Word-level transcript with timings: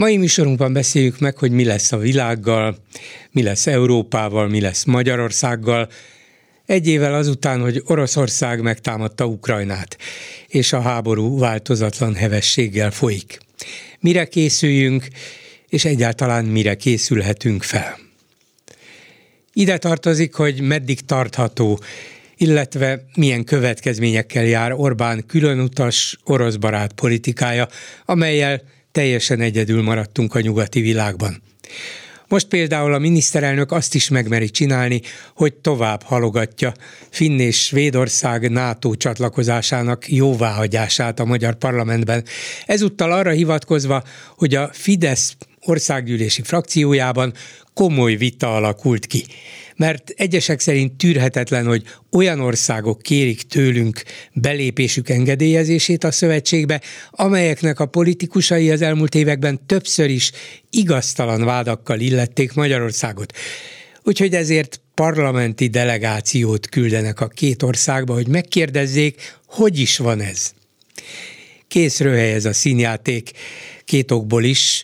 Mai 0.00 0.16
műsorunkban 0.16 0.72
beszéljük 0.72 1.18
meg, 1.18 1.36
hogy 1.36 1.50
mi 1.50 1.64
lesz 1.64 1.92
a 1.92 1.96
világgal, 1.96 2.76
mi 3.30 3.42
lesz 3.42 3.66
Európával, 3.66 4.48
mi 4.48 4.60
lesz 4.60 4.84
Magyarországgal, 4.84 5.88
egy 6.66 6.86
évvel 6.88 7.14
azután, 7.14 7.60
hogy 7.60 7.82
Oroszország 7.86 8.62
megtámadta 8.62 9.26
Ukrajnát, 9.26 9.96
és 10.48 10.72
a 10.72 10.80
háború 10.80 11.38
változatlan 11.38 12.14
hevességgel 12.14 12.90
folyik. 12.90 13.38
Mire 13.98 14.24
készüljünk, 14.24 15.06
és 15.68 15.84
egyáltalán 15.84 16.44
mire 16.44 16.74
készülhetünk 16.74 17.62
fel. 17.62 17.98
Ide 19.52 19.78
tartozik, 19.78 20.34
hogy 20.34 20.60
meddig 20.60 21.00
tartható, 21.00 21.80
illetve 22.36 23.04
milyen 23.14 23.44
következményekkel 23.44 24.44
jár 24.44 24.72
Orbán 24.72 25.26
különutas 25.26 26.18
oroszbarát 26.24 26.92
politikája, 26.92 27.68
amelyel 28.04 28.62
teljesen 28.92 29.40
egyedül 29.40 29.82
maradtunk 29.82 30.34
a 30.34 30.40
nyugati 30.40 30.80
világban. 30.80 31.42
Most 32.28 32.46
például 32.46 32.94
a 32.94 32.98
miniszterelnök 32.98 33.72
azt 33.72 33.94
is 33.94 34.08
megmeri 34.08 34.50
csinálni, 34.50 35.00
hogy 35.34 35.54
tovább 35.54 36.02
halogatja 36.02 36.72
Finn 37.10 37.38
és 37.38 37.64
Svédország 37.64 38.50
NATO 38.50 38.94
csatlakozásának 38.94 40.12
jóváhagyását 40.12 41.20
a 41.20 41.24
magyar 41.24 41.54
parlamentben. 41.54 42.24
Ezúttal 42.66 43.12
arra 43.12 43.30
hivatkozva, 43.30 44.02
hogy 44.36 44.54
a 44.54 44.70
Fidesz 44.72 45.36
országgyűlési 45.60 46.42
frakciójában 46.42 47.32
komoly 47.74 48.14
vita 48.14 48.54
alakult 48.54 49.06
ki 49.06 49.24
mert 49.80 50.12
egyesek 50.16 50.60
szerint 50.60 50.96
tűrhetetlen, 50.96 51.66
hogy 51.66 51.82
olyan 52.12 52.40
országok 52.40 53.02
kérik 53.02 53.42
tőlünk 53.42 54.02
belépésük 54.32 55.08
engedélyezését 55.08 56.04
a 56.04 56.10
szövetségbe, 56.10 56.80
amelyeknek 57.10 57.80
a 57.80 57.86
politikusai 57.86 58.70
az 58.70 58.82
elmúlt 58.82 59.14
években 59.14 59.66
többször 59.66 60.10
is 60.10 60.30
igaztalan 60.70 61.44
vádakkal 61.44 62.00
illették 62.00 62.52
Magyarországot. 62.52 63.32
Úgyhogy 64.02 64.34
ezért 64.34 64.80
parlamenti 64.94 65.66
delegációt 65.66 66.68
küldenek 66.68 67.20
a 67.20 67.28
két 67.28 67.62
országba, 67.62 68.14
hogy 68.14 68.28
megkérdezzék, 68.28 69.36
hogy 69.46 69.78
is 69.78 69.98
van 69.98 70.20
ez. 70.20 70.52
Készről 71.68 72.16
helyez 72.16 72.44
a 72.44 72.52
színjáték 72.52 73.30
két 73.84 74.10
okból 74.10 74.44
is 74.44 74.82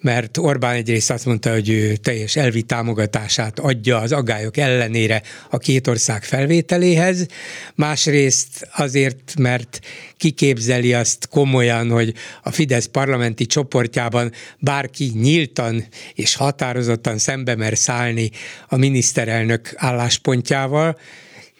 mert 0.00 0.36
Orbán 0.36 0.74
egyrészt 0.74 1.10
azt 1.10 1.24
mondta, 1.24 1.52
hogy 1.52 1.68
ő 1.68 1.96
teljes 1.96 2.36
elvi 2.36 2.62
támogatását 2.62 3.58
adja 3.58 3.98
az 3.98 4.12
agályok 4.12 4.56
ellenére 4.56 5.22
a 5.50 5.58
két 5.58 5.86
ország 5.86 6.24
felvételéhez, 6.24 7.26
másrészt 7.74 8.68
azért, 8.72 9.34
mert 9.38 9.80
kiképzeli 10.16 10.94
azt 10.94 11.28
komolyan, 11.28 11.90
hogy 11.90 12.14
a 12.42 12.50
Fidesz 12.50 12.86
parlamenti 12.86 13.46
csoportjában 13.46 14.32
bárki 14.58 15.12
nyíltan 15.14 15.84
és 16.14 16.34
határozottan 16.34 17.18
szembe 17.18 17.56
mer 17.56 17.76
szállni 17.76 18.30
a 18.68 18.76
miniszterelnök 18.76 19.72
álláspontjával, 19.76 20.98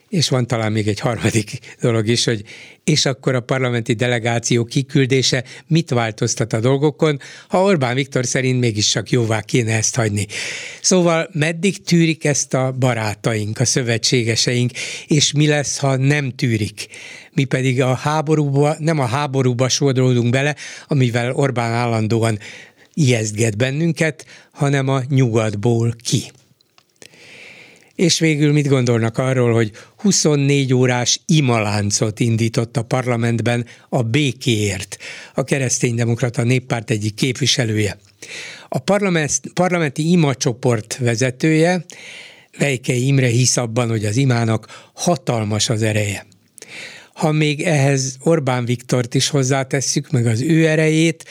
és 0.09 0.29
van 0.29 0.47
talán 0.47 0.73
még 0.73 0.89
egy 0.89 1.01
harmadik 1.01 1.59
dolog 1.81 2.09
is, 2.09 2.25
hogy 2.25 2.45
és 2.85 3.07
akkor 3.07 3.35
a 3.35 3.41
parlamenti 3.41 3.93
delegáció 3.93 4.65
kiküldése 4.65 5.45
mit 5.67 5.91
változtat 5.91 6.53
a 6.53 6.61
dolgokon, 6.61 7.21
ha 7.49 7.63
Orbán 7.63 7.95
Viktor 7.95 8.27
szerint 8.27 8.61
mégis 8.61 8.89
csak 8.89 9.11
jóvá 9.11 9.41
kéne 9.41 9.77
ezt 9.77 9.97
hagyni. 9.97 10.27
Szóval 10.81 11.29
meddig 11.33 11.83
tűrik 11.83 12.25
ezt 12.25 12.55
a 12.55 12.73
barátaink, 12.79 13.61
a 13.61 13.65
szövetségeseink, 13.65 14.71
és 15.07 15.33
mi 15.33 15.47
lesz, 15.47 15.79
ha 15.79 15.97
nem 15.97 16.31
tűrik? 16.31 16.87
Mi 17.33 17.45
pedig 17.45 17.83
a 17.83 17.95
háborúba, 17.95 18.77
nem 18.79 18.99
a 18.99 19.07
háborúba 19.07 19.69
sodródunk 19.69 20.31
bele, 20.31 20.57
amivel 20.87 21.33
Orbán 21.33 21.73
állandóan 21.73 22.39
ijesztget 22.95 23.57
bennünket, 23.57 24.27
hanem 24.53 24.89
a 24.89 25.03
nyugatból 25.09 25.95
ki. 26.03 26.31
És 27.99 28.19
végül 28.19 28.53
mit 28.53 28.69
gondolnak 28.69 29.19
arról, 29.19 29.53
hogy 29.53 29.71
24 29.97 30.75
órás 30.75 31.21
imaláncot 31.27 32.21
indított 32.21 32.77
a 32.77 32.83
parlamentben 32.83 33.67
a 33.89 34.03
békéért, 34.03 34.97
a 35.35 35.45
kereszténydemokrata 35.45 36.43
néppárt 36.43 36.91
egyik 36.91 37.15
képviselője. 37.15 37.99
A 38.69 38.79
parlament, 38.79 39.41
parlamenti 39.55 40.11
ima 40.11 40.35
csoport 40.35 40.97
vezetője, 40.97 41.85
Vejke 42.59 42.93
Imre 42.93 43.27
hisz 43.27 43.57
abban, 43.57 43.89
hogy 43.89 44.05
az 44.05 44.17
imának 44.17 44.91
hatalmas 44.95 45.69
az 45.69 45.83
ereje. 45.83 46.27
Ha 47.13 47.33
még 47.33 47.63
ehhez 47.63 48.17
Orbán 48.21 48.65
Viktort 48.65 49.15
is 49.15 49.29
hozzátesszük, 49.29 50.11
meg 50.11 50.27
az 50.27 50.41
ő 50.41 50.67
erejét, 50.67 51.25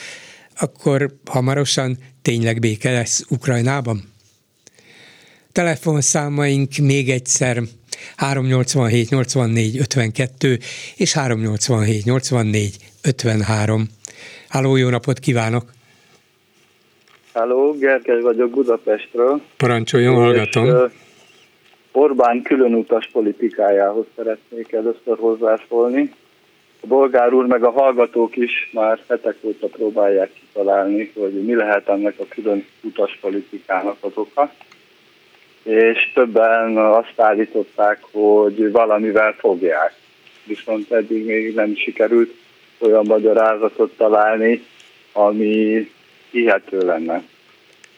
akkor 0.60 1.20
hamarosan 1.26 1.98
tényleg 2.22 2.60
béke 2.60 2.92
lesz 2.92 3.26
Ukrajnában? 3.30 4.16
Telefonszámaink 5.58 6.70
még 6.82 7.10
egyszer 7.10 7.58
387 8.18 9.10
84 9.10 9.78
52 9.78 10.58
és 10.98 11.14
387 11.14 12.04
84 12.04 12.76
53. 13.04 13.84
Háló, 14.50 14.76
jó 14.76 14.90
napot 14.90 15.20
kívánok! 15.20 15.64
Háló, 17.34 17.72
Gergely 17.72 18.22
vagyok 18.22 18.50
Budapestről. 18.50 19.42
Parancsoljon, 19.58 20.16
hallgatom. 20.16 20.92
Orbán 21.92 22.42
különutas 22.42 23.10
politikájához 23.12 24.06
szeretnék 24.16 24.72
először 24.72 25.18
hozzászólni. 25.18 26.12
A 26.82 26.88
bolgár 26.88 27.34
úr 27.34 27.46
meg 27.46 27.64
a 27.64 27.72
hallgatók 27.72 28.36
is 28.36 28.70
már 28.74 29.00
hetek 29.08 29.36
óta 29.42 29.68
próbálják 29.68 30.32
kitalálni, 30.34 31.12
hogy 31.16 31.46
mi 31.46 31.56
lehet 31.56 31.90
ennek 31.90 32.20
a 32.20 32.26
külön 32.30 32.66
utas 32.84 33.18
politikának 33.22 33.98
az 34.00 34.12
oka 34.14 34.52
és 35.64 36.12
többen 36.14 36.78
azt 36.78 37.20
állították, 37.20 38.00
hogy 38.12 38.72
valamivel 38.72 39.36
fogják. 39.38 39.94
Viszont 40.44 40.92
eddig 40.92 41.26
még 41.26 41.54
nem 41.54 41.76
sikerült 41.76 42.34
olyan 42.80 43.06
magyarázatot 43.06 43.98
találni, 43.98 44.64
ami 45.12 45.92
hihető 46.32 46.78
lenne. 46.78 47.24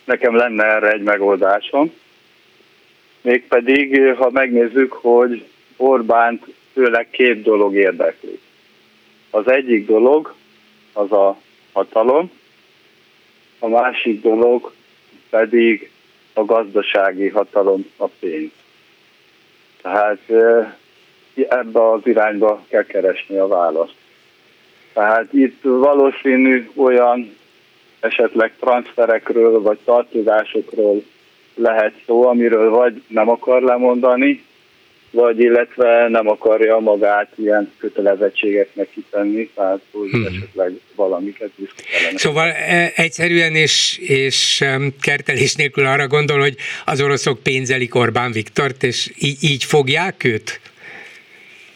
Nekem 0.03 0.35
lenne 0.35 0.63
erre 0.63 0.91
egy 0.91 1.01
megoldásom. 1.01 1.93
Mégpedig, 3.21 4.13
ha 4.17 4.29
megnézzük, 4.29 4.91
hogy 4.91 5.45
Orbánt 5.77 6.45
főleg 6.73 7.09
két 7.09 7.41
dolog 7.41 7.75
érdekli. 7.75 8.39
Az 9.29 9.47
egyik 9.47 9.85
dolog 9.85 10.33
az 10.93 11.11
a 11.11 11.37
hatalom, 11.71 12.31
a 13.59 13.67
másik 13.67 14.21
dolog 14.21 14.73
pedig 15.29 15.91
a 16.39 16.45
gazdasági 16.45 17.27
hatalom 17.27 17.85
a 17.97 18.07
pénz. 18.19 18.51
Tehát 19.81 20.19
ebbe 21.49 21.89
az 21.91 22.01
irányba 22.03 22.63
kell 22.67 22.83
keresni 22.83 23.37
a 23.37 23.47
választ. 23.47 23.95
Tehát 24.93 25.33
itt 25.33 25.61
valószínű 25.61 26.69
olyan 26.75 27.37
esetleg 27.99 28.53
transferekről 28.59 29.61
vagy 29.61 29.77
tartozásokról 29.83 31.03
lehet 31.55 31.93
szó, 32.05 32.27
amiről 32.27 32.69
vagy 32.69 33.03
nem 33.07 33.29
akar 33.29 33.61
lemondani, 33.61 34.43
vagy 35.11 35.39
illetve 35.39 36.07
nem 36.07 36.29
akarja 36.29 36.79
magát 36.79 37.31
ilyen 37.35 37.71
kötelezettségeknek 37.77 38.89
kitenni, 38.89 39.49
tehát 39.55 39.79
hogy 39.91 40.09
hmm. 40.09 40.25
esetleg 40.25 40.71
valamiket 40.95 41.49
visszakelene. 41.55 42.17
Szóval 42.17 42.49
e, 42.49 42.91
egyszerűen 42.95 43.55
és, 43.55 43.97
és 44.01 44.65
kertelés 45.01 45.55
nélkül 45.55 45.85
arra 45.85 46.07
gondol, 46.07 46.39
hogy 46.39 46.55
az 46.85 47.01
oroszok 47.01 47.43
pénzelik 47.43 47.95
Orbán 47.95 48.31
Viktort, 48.31 48.83
és 48.83 49.11
így, 49.19 49.37
így 49.41 49.63
fogják 49.63 50.23
őt? 50.23 50.59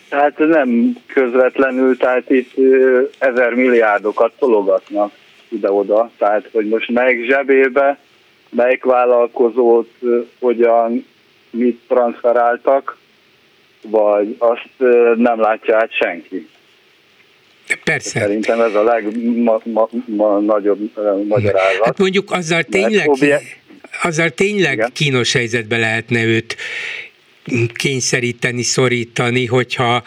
Tehát 0.09 0.37
nem 0.37 0.97
közvetlenül, 1.07 1.97
tehát 1.97 2.29
itt 2.29 2.51
ezer 3.17 3.53
milliárdokat 3.53 4.33
tologatnak 4.39 5.11
ide-oda, 5.49 6.11
tehát 6.17 6.49
hogy 6.51 6.67
most 6.67 6.89
melyik 6.89 7.25
zsebébe, 7.25 7.97
melyik 8.49 8.83
vállalkozót 8.83 9.89
hogyan 10.39 11.05
mit 11.49 11.79
transferáltak, 11.87 12.97
vagy 13.89 14.35
azt 14.37 14.69
nem 15.15 15.39
látja 15.39 15.77
át 15.77 15.91
senki. 15.93 16.47
Persze. 17.83 18.19
Szerintem 18.19 18.61
ez 18.61 18.73
a 18.73 18.83
legnagyobb 18.83 20.79
magyarázat. 21.27 21.85
Hát 21.85 21.97
mondjuk 21.97 22.31
azzal 22.31 22.63
tényleg, 22.63 23.09
azzal 24.01 24.29
tényleg 24.29 24.73
Igen. 24.73 24.89
kínos 24.93 25.33
helyzetbe 25.33 25.77
lehetne 25.77 26.23
őt 26.23 26.55
kényszeríteni, 27.73 28.63
szorítani, 28.63 29.45
hogyha 29.45 30.03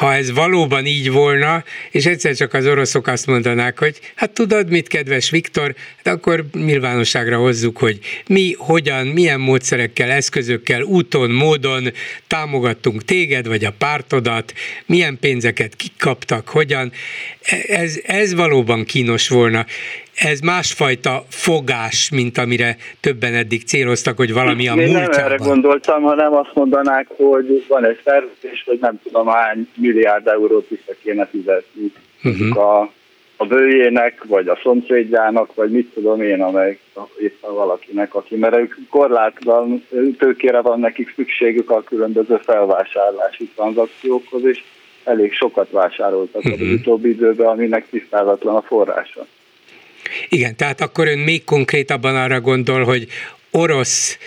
ha 0.00 0.14
ez 0.14 0.30
valóban 0.30 0.86
így 0.86 1.10
volna, 1.10 1.64
és 1.90 2.06
egyszer 2.06 2.34
csak 2.34 2.54
az 2.54 2.66
oroszok 2.66 3.06
azt 3.06 3.26
mondanák, 3.26 3.78
hogy 3.78 4.00
hát 4.14 4.30
tudod 4.30 4.70
mit, 4.70 4.88
kedves 4.88 5.30
Viktor, 5.30 5.74
hát 6.04 6.14
akkor 6.14 6.44
nyilvánosságra 6.52 7.36
hozzuk, 7.38 7.78
hogy 7.78 7.98
mi, 8.26 8.54
hogyan, 8.58 9.06
milyen 9.06 9.40
módszerekkel, 9.40 10.10
eszközökkel, 10.10 10.82
úton, 10.82 11.30
módon 11.30 11.92
támogattunk 12.26 13.04
téged, 13.04 13.46
vagy 13.46 13.64
a 13.64 13.74
pártodat, 13.78 14.54
milyen 14.86 15.18
pénzeket 15.18 15.76
kikaptak, 15.76 16.48
hogyan. 16.48 16.92
Ez, 17.66 18.00
ez 18.02 18.34
valóban 18.34 18.84
kínos 18.84 19.28
volna 19.28 19.66
ez 20.28 20.40
másfajta 20.40 21.24
fogás, 21.28 22.10
mint 22.10 22.38
amire 22.38 22.76
többen 23.00 23.34
eddig 23.34 23.64
céloztak, 23.64 24.16
hogy 24.16 24.32
valami 24.32 24.68
a 24.68 24.74
múltjában. 24.74 25.10
nem 25.10 25.24
erre 25.24 25.36
gondoltam, 25.36 26.02
hanem 26.02 26.34
azt 26.34 26.54
mondanák, 26.54 27.06
hogy 27.16 27.64
van 27.68 27.84
egy 27.84 28.00
szerződés, 28.04 28.62
hogy 28.66 28.78
nem 28.80 29.00
tudom 29.02 29.26
hány 29.26 29.68
milliárd 29.74 30.26
eurót 30.26 30.68
vissza 30.68 30.92
kéne 31.02 31.26
fizetni 31.26 31.92
uh-huh. 32.24 32.58
a, 32.58 32.92
a 33.36 33.46
bőjének, 33.46 34.24
vagy 34.24 34.48
a 34.48 34.58
szomszédjának, 34.62 35.54
vagy 35.54 35.70
mit 35.70 35.92
tudom 35.94 36.22
én, 36.22 36.42
amely 36.42 36.78
éppen 37.20 37.54
valakinek, 37.54 38.14
aki, 38.14 38.36
mert 38.36 38.56
ők 38.56 38.74
korlátlan 38.90 39.84
tőkére 40.18 40.60
van 40.60 40.80
nekik 40.80 41.12
szükségük 41.16 41.70
a 41.70 41.82
különböző 41.82 42.40
felvásárlási 42.44 43.50
tranzakciókhoz, 43.54 44.44
és 44.44 44.62
elég 45.04 45.32
sokat 45.32 45.70
vásároltak 45.70 46.44
uh-huh. 46.44 46.60
az 46.60 46.66
mhm. 46.66 46.74
utóbbi 46.74 47.08
időben, 47.08 47.46
aminek 47.46 47.88
tisztázatlan 47.90 48.56
a 48.56 48.62
forrása. 48.62 49.26
Igen, 50.28 50.56
tehát 50.56 50.80
akkor 50.80 51.08
ön 51.08 51.18
még 51.18 51.44
konkrétabban 51.44 52.16
arra 52.16 52.40
gondol, 52.40 52.84
hogy 52.84 53.06
orosz 53.50 54.18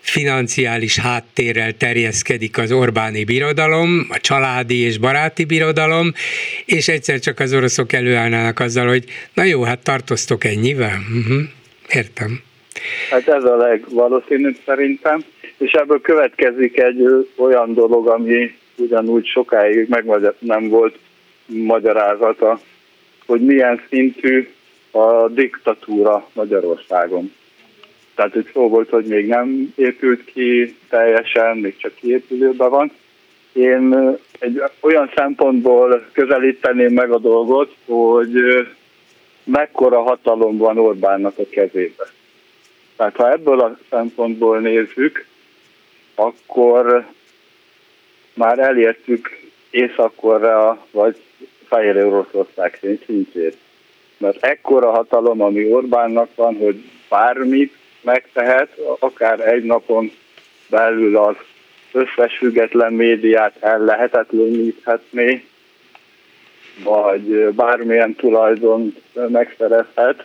financiális 0.00 0.98
háttérrel 0.98 1.72
terjeszkedik 1.72 2.58
az 2.58 2.72
Orbáni 2.72 3.24
birodalom, 3.24 4.06
a 4.08 4.18
családi 4.20 4.78
és 4.78 4.98
baráti 4.98 5.44
birodalom, 5.44 6.12
és 6.64 6.88
egyszer 6.88 7.18
csak 7.18 7.40
az 7.40 7.54
oroszok 7.54 7.92
előállnának 7.92 8.60
azzal, 8.60 8.86
hogy 8.86 9.04
na 9.34 9.42
jó, 9.42 9.62
hát 9.62 9.82
tartoztok 9.82 10.44
ennyivel? 10.44 10.98
Uh-huh. 11.18 11.40
Értem. 11.92 12.40
Hát 13.10 13.28
ez 13.28 13.44
a 13.44 13.56
legvalószínűbb 13.56 14.56
szerintem, 14.64 15.24
és 15.58 15.72
ebből 15.72 16.00
következik 16.00 16.80
egy 16.80 17.02
olyan 17.36 17.74
dolog, 17.74 18.08
ami 18.08 18.54
ugyanúgy 18.76 19.26
sokáig 19.26 19.86
meg 19.88 20.04
nem 20.38 20.68
volt 20.68 20.98
magyarázata, 21.46 22.60
hogy 23.26 23.40
milyen 23.40 23.80
szintű 23.88 24.48
a 24.98 25.28
diktatúra 25.28 26.28
Magyarországon. 26.32 27.32
Tehát 28.14 28.34
itt 28.34 28.52
szó 28.52 28.68
volt, 28.68 28.88
hogy 28.88 29.04
még 29.04 29.26
nem 29.26 29.72
épült 29.76 30.24
ki 30.24 30.76
teljesen, 30.88 31.56
még 31.56 31.76
csak 31.76 31.94
kiépülőben 31.94 32.70
van. 32.70 32.92
Én 33.52 34.16
egy 34.38 34.62
olyan 34.80 35.10
szempontból 35.14 36.06
közelíteném 36.12 36.92
meg 36.92 37.10
a 37.10 37.18
dolgot, 37.18 37.74
hogy 37.86 38.32
mekkora 39.44 40.02
hatalom 40.02 40.56
van 40.56 40.78
Orbánnak 40.78 41.38
a 41.38 41.48
kezébe. 41.50 42.04
Tehát 42.96 43.16
ha 43.16 43.32
ebből 43.32 43.60
a 43.60 43.78
szempontból 43.90 44.58
nézzük, 44.58 45.26
akkor 46.14 47.06
már 48.34 48.58
elértük 48.58 49.40
Észak-Korea 49.70 50.86
vagy 50.90 51.16
Fehér 51.68 52.04
Oroszország 52.04 52.78
szintjét 53.06 53.56
mert 54.18 54.44
ekkora 54.44 54.90
hatalom, 54.90 55.40
ami 55.40 55.72
Orbánnak 55.72 56.28
van, 56.34 56.56
hogy 56.56 56.84
bármit 57.08 57.74
megtehet, 58.00 58.78
akár 58.98 59.40
egy 59.40 59.64
napon 59.64 60.10
belül 60.68 61.16
az 61.16 61.36
összes 61.92 62.36
független 62.38 62.92
médiát 62.92 63.56
el 63.60 63.78
lehetetleníthetné, 63.78 65.44
vagy 66.84 67.54
bármilyen 67.54 68.14
tulajdon 68.14 68.94
megszerezhet. 69.28 70.24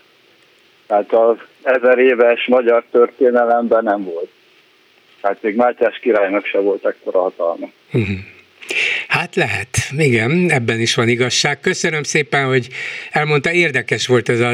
Tehát 0.87 1.13
az 1.13 1.37
ezer 1.61 1.97
éves 1.97 2.47
magyar 2.47 2.83
történelemben 2.91 3.83
nem 3.83 4.03
volt. 4.03 4.29
Tehát 5.21 5.41
még 5.41 5.55
Mátyás 5.55 5.99
királynak 5.99 6.45
se 6.45 6.59
volt 6.59 6.85
ekkora 6.85 7.21
hatalma. 7.21 7.69
Hát 9.23 9.35
lehet, 9.35 9.77
igen, 9.97 10.49
ebben 10.49 10.79
is 10.79 10.95
van 10.95 11.07
igazság. 11.07 11.59
Köszönöm 11.59 12.03
szépen, 12.03 12.45
hogy 12.45 12.67
elmondta, 13.11 13.51
érdekes 13.51 14.07
volt 14.07 14.29
ez 14.29 14.39
a 14.39 14.51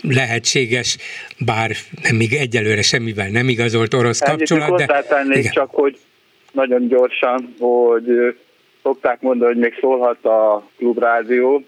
lehetséges, 0.00 0.96
bár 1.38 1.70
nem 2.02 2.16
még 2.16 2.32
egyelőre 2.32 2.82
semmivel 2.82 3.28
nem 3.28 3.48
igazolt 3.48 3.94
orosz 3.94 4.18
kapcsolat. 4.18 4.76
De... 4.76 5.04
Igen. 5.30 5.52
csak, 5.52 5.70
hogy 5.70 5.98
nagyon 6.52 6.88
gyorsan, 6.88 7.54
hogy 7.58 8.36
szokták 8.82 9.20
mondani, 9.20 9.52
hogy 9.52 9.62
még 9.62 9.74
szólhat 9.80 10.24
a 10.24 10.68
klubrádió, 10.76 11.64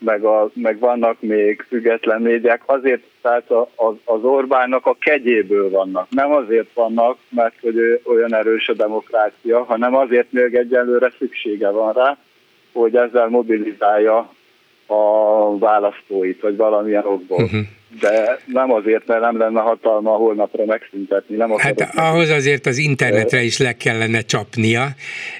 meg, 0.00 0.24
a, 0.24 0.50
meg 0.54 0.78
vannak 0.78 1.20
még 1.20 1.64
független 1.68 2.22
médiák, 2.22 2.62
azért 2.66 3.02
tehát 3.22 3.50
az, 3.74 3.94
az 4.04 4.22
Orbánnak 4.22 4.86
a 4.86 4.96
kegyéből 5.00 5.70
vannak. 5.70 6.06
Nem 6.10 6.32
azért 6.32 6.72
vannak, 6.74 7.16
mert 7.28 7.54
hogy 7.60 8.00
olyan 8.04 8.34
erős 8.34 8.68
a 8.68 8.72
demokrácia, 8.72 9.64
hanem 9.64 9.94
azért 9.94 10.32
még 10.32 10.54
egyelőre 10.54 11.12
szüksége 11.18 11.70
van 11.70 11.92
rá, 11.92 12.18
hogy 12.72 12.96
ezzel 12.96 13.28
mobilizálja 13.28 14.32
a 14.86 15.58
választóit, 15.58 16.40
vagy 16.40 16.56
valamilyen 16.56 17.06
okból. 17.06 17.42
Uh-huh. 17.42 17.60
De 18.00 18.38
nem 18.46 18.72
azért, 18.72 19.06
mert 19.06 19.20
nem 19.20 19.38
lenne 19.38 19.60
hatalma 19.60 20.10
holnapra 20.10 20.64
megszüntetni. 20.64 21.36
Nem 21.36 21.50
hát 21.56 21.88
ahhoz 21.94 22.30
azért 22.30 22.66
az 22.66 22.78
internetre 22.78 23.42
is 23.42 23.58
le 23.58 23.72
kellene 23.72 24.20
csapnia, 24.20 24.86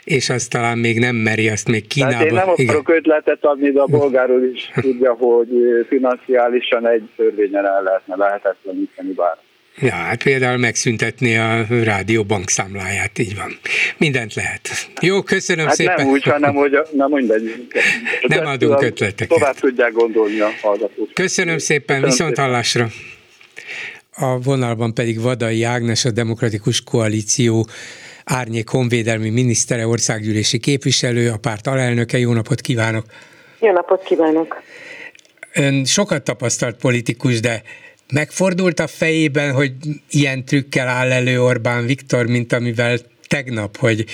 és 0.04 0.30
azt 0.30 0.50
talán 0.50 0.78
még 0.78 0.98
nem 0.98 1.16
meri, 1.16 1.48
azt 1.48 1.68
még 1.68 1.86
Kínába. 1.86 2.14
Hát 2.14 2.24
én 2.24 2.32
nem 2.32 2.48
akarok 2.48 2.88
Igen. 2.88 2.96
ötletet 2.96 3.44
adni, 3.44 3.70
de 3.70 3.80
a 3.80 3.86
bolgáról 3.86 4.44
is 4.44 4.70
tudja, 4.80 5.12
hogy 5.12 5.48
financiálisan 5.88 6.88
egy 6.88 7.08
törvényen 7.16 7.66
el 7.66 7.82
lehetne 7.82 8.16
lehetetleníteni 8.16 9.12
bár. 9.12 9.36
Ja, 9.80 9.92
hát 9.92 10.22
például 10.22 10.56
megszüntetni 10.56 11.36
a 11.36 11.66
rádió 11.68 12.24
bankszámláját, 12.24 13.18
így 13.18 13.36
van. 13.36 13.58
Mindent 13.96 14.34
lehet. 14.34 14.68
Jó, 15.00 15.22
köszönöm 15.22 15.66
hát 15.66 15.74
szépen. 15.74 15.94
nem 15.96 16.06
úgy, 16.06 16.22
hanem 16.22 16.54
hogy 16.54 16.78
nem 16.92 17.10
mindegy. 17.10 17.68
Nem 18.26 18.46
adunk 18.46 18.82
ötleteket. 18.82 19.38
Tovább 19.38 19.58
tudják 19.58 19.92
gondolni 19.92 20.40
a 20.40 20.50
hallgatók. 20.62 21.10
Köszönöm 21.14 21.58
szépen, 21.58 21.86
köszönöm 21.86 22.10
viszont 22.10 22.28
szépen. 22.28 22.44
hallásra. 22.44 22.88
A 24.12 24.38
vonalban 24.38 24.94
pedig 24.94 25.20
Vadai 25.20 25.62
Ágnes, 25.62 26.04
a 26.04 26.10
Demokratikus 26.10 26.82
Koalíció 26.82 27.68
árnyék 28.24 28.68
honvédelmi 28.68 29.30
minisztere, 29.30 29.86
országgyűlési 29.86 30.58
képviselő, 30.58 31.30
a 31.30 31.36
párt 31.36 31.66
alelnöke. 31.66 32.18
Jó 32.18 32.32
napot 32.32 32.60
kívánok! 32.60 33.04
Jó 33.60 33.72
napot 33.72 34.02
kívánok! 34.02 34.62
Ön 35.54 35.84
sokat 35.84 36.22
tapasztalt 36.22 36.76
politikus, 36.76 37.40
de 37.40 37.62
Megfordult 38.12 38.80
a 38.80 38.86
fejében, 38.86 39.52
hogy 39.52 39.72
ilyen 40.10 40.44
trükkel 40.44 40.88
áll 40.88 41.12
elő 41.12 41.42
Orbán 41.42 41.86
Viktor, 41.86 42.26
mint 42.26 42.52
amivel 42.52 42.98
tegnap, 43.30 43.76
hogy 43.76 44.04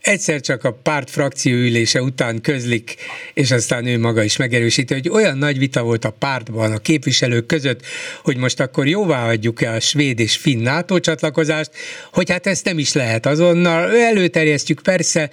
egyszer 0.00 0.40
csak 0.40 0.64
a 0.64 0.72
párt 0.72 1.10
frakció 1.10 1.52
ülése 1.52 2.02
után 2.02 2.40
közlik, 2.40 2.94
és 3.34 3.50
aztán 3.50 3.86
ő 3.86 3.98
maga 3.98 4.22
is 4.22 4.36
megerősíti, 4.36 4.94
hogy 4.94 5.08
olyan 5.08 5.38
nagy 5.38 5.58
vita 5.58 5.82
volt 5.82 6.04
a 6.04 6.10
pártban, 6.10 6.72
a 6.72 6.78
képviselők 6.78 7.46
között, 7.46 7.80
hogy 8.22 8.36
most 8.36 8.60
akkor 8.60 8.86
jóvá 8.86 9.28
adjuk-e 9.28 9.72
a 9.72 9.80
svéd 9.80 10.18
és 10.20 10.36
finn 10.36 10.62
NATO 10.62 11.00
csatlakozást, 11.00 11.70
hogy 12.12 12.30
hát 12.30 12.46
ezt 12.46 12.64
nem 12.64 12.78
is 12.78 12.92
lehet 12.92 13.26
azonnal, 13.26 13.96
előterjesztjük 13.96 14.82
persze, 14.82 15.30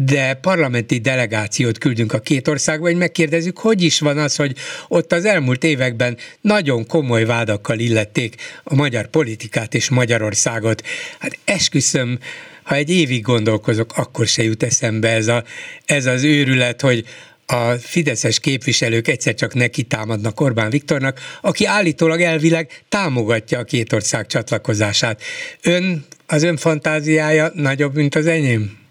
de 0.00 0.34
parlamenti 0.34 0.98
delegációt 0.98 1.78
küldünk 1.78 2.12
a 2.12 2.18
két 2.18 2.48
országba, 2.48 2.86
hogy 2.86 2.96
megkérdezzük, 2.96 3.58
hogy 3.58 3.82
is 3.82 4.00
van 4.00 4.18
az, 4.18 4.36
hogy 4.36 4.56
ott 4.88 5.12
az 5.12 5.24
elmúlt 5.24 5.64
években 5.64 6.16
nagyon 6.40 6.86
komoly 6.86 7.24
vádakkal 7.24 7.78
illették 7.78 8.34
a 8.64 8.74
magyar 8.74 9.06
politikát 9.06 9.74
és 9.74 9.88
Magyarországot. 9.88 10.82
Hát 11.18 11.38
esküszöm, 11.44 12.18
ha 12.62 12.74
egy 12.74 12.90
évig 12.90 13.22
gondolkozok, 13.22 13.96
akkor 13.96 14.26
se 14.26 14.42
jut 14.42 14.62
eszembe 14.62 15.08
ez, 15.08 15.26
a, 15.26 15.44
ez 15.84 16.06
az 16.06 16.22
őrület, 16.22 16.80
hogy 16.80 17.04
a 17.46 17.72
fideszes 17.72 18.40
képviselők 18.40 19.08
egyszer 19.08 19.34
csak 19.34 19.54
neki 19.54 19.82
támadnak 19.82 20.40
Orbán 20.40 20.70
Viktornak, 20.70 21.20
aki 21.40 21.64
állítólag 21.66 22.20
elvileg 22.20 22.82
támogatja 22.88 23.58
a 23.58 23.64
két 23.64 23.92
ország 23.92 24.26
csatlakozását. 24.26 25.22
Ön, 25.62 26.04
az 26.26 26.42
ön 26.42 26.56
fantáziája 26.56 27.50
nagyobb, 27.54 27.94
mint 27.94 28.14
az 28.14 28.26
enyém? 28.26 28.86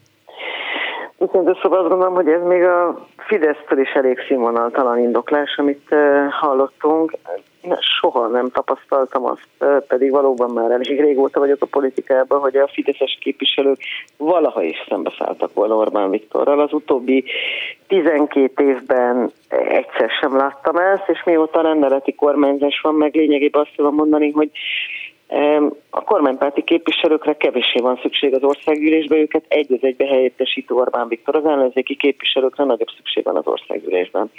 Viszont 1.18 1.60
szóval 1.62 1.80
azt 1.80 1.90
gondolom, 1.90 2.14
hogy 2.14 2.28
ez 2.28 2.44
még 2.44 2.64
a 2.64 3.08
Fidesztől 3.18 3.80
is 3.80 3.92
elég 3.92 4.20
színvonaltalan 4.28 5.00
indoklás, 5.00 5.58
amit 5.58 5.96
hallottunk. 6.30 7.14
Soha 7.80 8.28
nem 8.28 8.50
tapasztaltam 8.50 9.26
azt, 9.26 9.84
pedig 9.88 10.12
valóban 10.12 10.50
már 10.50 10.72
elég 10.72 11.02
régóta 11.02 11.40
vagyok 11.40 11.62
a 11.62 11.66
politikában, 11.66 12.40
hogy 12.40 12.56
a 12.56 12.68
fideszes 12.68 13.18
képviselők 13.22 13.80
valaha 14.18 14.64
is 14.64 14.86
szembeszálltak 14.90 15.54
volna 15.54 15.76
Orbán 15.76 16.10
Viktorral. 16.10 16.60
Az 16.60 16.74
utóbbi 16.74 17.24
12 17.88 18.64
évben 18.64 19.32
egyszer 19.50 20.10
sem 20.20 20.38
láttam 20.38 20.76
ezt, 20.76 21.10
és 21.10 21.24
mióta 21.24 21.62
rendeleti 21.62 22.16
kormányzás 22.16 22.80
van, 22.82 22.96
meg 22.96 23.16
lényegében 23.16 23.62
azt 23.62 23.76
tudom 23.76 23.96
mondani, 23.96 24.32
hogy 24.32 24.50
A 25.90 26.04
kormánypárti 26.04 26.64
képviselőkre 26.64 27.38
kevésé 27.38 27.80
van 27.80 28.00
szükség 28.02 28.34
az 28.34 28.44
országgyűlésbe, 28.44 29.16
őket 29.16 29.44
egy 29.48 29.74
az 29.74 29.80
egybe 29.82 30.06
helyettesítő 30.06 30.76
Orbán 30.76 31.08
Viktor, 31.08 31.36
az 31.36 31.46
ellenzéki 31.46 31.96
képviselőkre 31.96 32.64
nagyobb 32.64 32.90
szükség 32.96 33.24
van 33.24 33.36
az 33.36 33.48
országgyűlésben. 33.48 34.32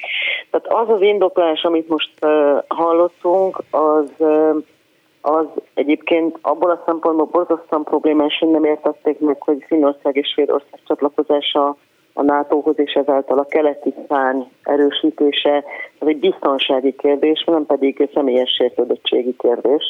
Tehát 0.50 0.66
az 0.66 0.95
az 0.95 1.00
indoklás, 1.00 1.62
amit 1.62 1.88
most 1.88 2.11
hallottunk, 2.68 3.62
az 3.71 4.12
az 5.21 5.47
egyébként 5.75 6.38
abból 6.42 6.71
a 6.71 6.83
szempontból 6.87 7.26
borzasztóan 7.26 7.85
problémás, 7.85 8.38
hogy 8.38 8.49
nem 8.49 8.64
értették 8.64 9.18
meg, 9.18 9.42
hogy 9.42 9.64
Finnország 9.66 10.16
és 10.16 10.28
Svédország 10.28 10.80
csatlakozása 10.87 11.76
a 12.12 12.23
NATO-hoz 12.23 12.78
és 12.78 12.92
ezáltal 12.92 13.38
a 13.38 13.47
keleti 13.47 13.95
szány 14.09 14.50
erősítése, 14.62 15.64
az 15.99 16.07
egy 16.07 16.18
biztonsági 16.18 16.95
kérdés, 16.97 17.45
nem 17.45 17.66
pedig 17.66 18.09
személyes 18.14 18.50
sértődöttségi 18.50 19.37
kérdés. 19.38 19.83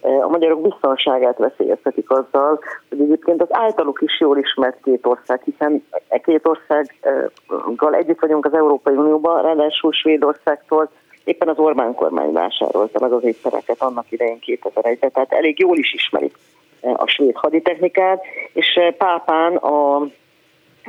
A 0.00 0.28
magyarok 0.28 0.60
biztonságát 0.62 1.38
veszélyeztetik 1.38 2.10
azzal, 2.10 2.60
hogy 2.88 3.00
egyébként 3.00 3.42
az 3.42 3.48
általuk 3.50 4.00
is 4.02 4.20
jól 4.20 4.38
ismert 4.38 4.82
két 4.82 5.06
ország, 5.06 5.40
hiszen 5.44 5.84
e 6.08 6.18
két 6.18 6.46
országgal 6.46 7.94
együtt 7.94 8.20
vagyunk 8.20 8.44
az 8.44 8.54
Európai 8.54 8.94
Unióban, 8.94 9.42
ráadásul 9.42 9.92
Svédországtól 9.92 10.90
éppen 11.24 11.48
az 11.48 11.58
Orbán 11.58 11.94
kormány 11.94 12.32
vásárolta 12.32 13.00
meg 13.00 13.12
az 13.12 13.24
étszereket 13.24 13.82
annak 13.82 14.12
idején 14.12 14.38
2001-ben, 14.46 15.12
tehát 15.12 15.32
elég 15.32 15.58
jól 15.58 15.76
is 15.76 15.92
ismerik 15.92 16.34
a 16.80 17.06
svéd 17.06 17.36
haditechnikát, 17.36 18.24
és 18.52 18.80
Pápán 18.98 19.56
a 19.56 20.06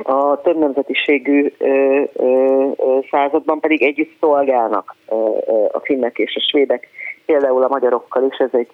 a 0.02 0.40
több 0.40 0.58
nemzetiségű 0.58 1.52
ö, 1.58 2.02
ö, 2.12 2.68
században 3.10 3.60
pedig 3.60 3.82
együtt 3.82 4.16
szolgálnak 4.20 4.96
ö, 5.08 5.14
ö, 5.46 5.52
a 5.72 5.80
finnek 5.80 6.18
és 6.18 6.36
a 6.36 6.40
svédek, 6.50 6.88
például 7.26 7.62
a 7.62 7.68
magyarokkal 7.68 8.24
is, 8.24 8.36
ez 8.36 8.50
egy 8.52 8.70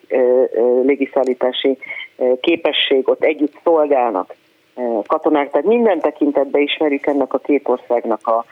légiszállítási 0.82 1.78
képesség, 2.40 3.08
ott 3.08 3.22
együtt 3.22 3.58
szolgálnak 3.64 4.34
katonák, 5.06 5.50
tehát 5.50 5.66
minden 5.66 6.00
tekintetben 6.00 6.62
ismerjük 6.62 7.06
ennek 7.06 7.32
a 7.32 7.38
két 7.38 7.68
országnak 7.68 8.26
a, 8.26 8.44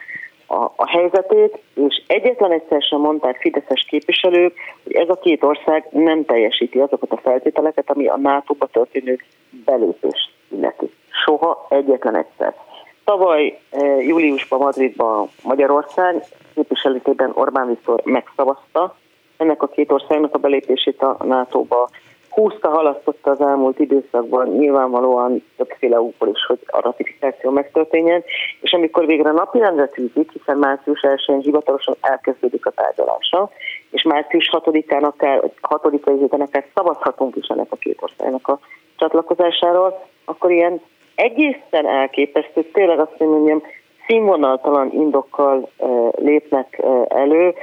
a, 0.47 0.71
a 0.75 0.87
helyzetét, 0.87 1.57
és 1.73 2.03
egyetlen 2.07 2.51
egyszer 2.51 2.81
sem 2.81 2.99
mondták 2.99 3.39
fideszes 3.39 3.85
képviselők, 3.89 4.55
hogy 4.83 4.93
ez 4.93 5.09
a 5.09 5.19
két 5.19 5.43
ország 5.43 5.87
nem 5.89 6.25
teljesíti 6.25 6.79
azokat 6.79 7.11
a 7.11 7.17
feltételeket, 7.17 7.89
ami 7.89 8.07
a 8.07 8.17
NATO-ba 8.17 8.65
történő 8.65 9.17
belépést 9.65 10.31
illeti. 10.49 10.91
Soha 11.25 11.65
egyetlen 11.69 12.15
egyszer. 12.15 12.55
Tavaly 13.03 13.59
júliusban 13.99 14.59
Madridban 14.59 15.29
Magyarország 15.43 16.23
képviselőtében 16.53 17.31
Orbán 17.33 17.67
Viktor 17.67 18.01
megszavazta 18.03 18.95
ennek 19.37 19.63
a 19.63 19.67
két 19.67 19.91
országnak 19.91 20.35
a 20.35 20.37
belépését 20.37 21.01
a 21.01 21.17
NATO-ba. 21.23 21.89
Húzta, 22.29 22.69
halasztotta 22.69 23.31
az 23.31 23.41
elmúlt 23.41 23.79
időszakban 23.79 24.47
nyilvánvalóan 24.47 25.43
többféle 25.57 26.01
úkból 26.01 26.27
is, 26.27 26.45
hogy 26.45 26.59
a 26.65 26.81
ratifikáció 26.81 27.51
megtörténjen, 27.51 28.23
és 28.61 28.73
amikor 28.73 29.05
végre 29.05 29.31
napirendre 29.31 29.87
tűzik, 29.87 30.31
hiszen 30.31 30.57
március 30.57 30.99
1-én 31.01 31.39
hivatalosan 31.39 31.95
elkezdődik 32.01 32.65
a 32.65 32.71
tárgyalása, 32.71 33.49
és 33.91 34.03
március 34.03 34.49
6-án 34.51 35.01
akár, 35.01 35.51
6 35.61 35.89
héten 36.05 36.41
akár 36.41 36.65
szavazhatunk 36.73 37.35
is 37.35 37.47
ennek 37.47 37.71
a 37.71 37.75
két 37.75 37.97
országnak 38.01 38.47
a 38.47 38.59
csatlakozásáról, 38.95 40.05
akkor 40.25 40.51
ilyen 40.51 40.81
egészen 41.15 41.87
elképesztő, 41.87 42.61
tényleg 42.61 42.99
azt 42.99 43.19
mondjam, 43.19 43.63
színvonaltalan 44.07 44.91
indokkal 44.91 45.69
lépnek 46.15 46.81
elő. 47.07 47.53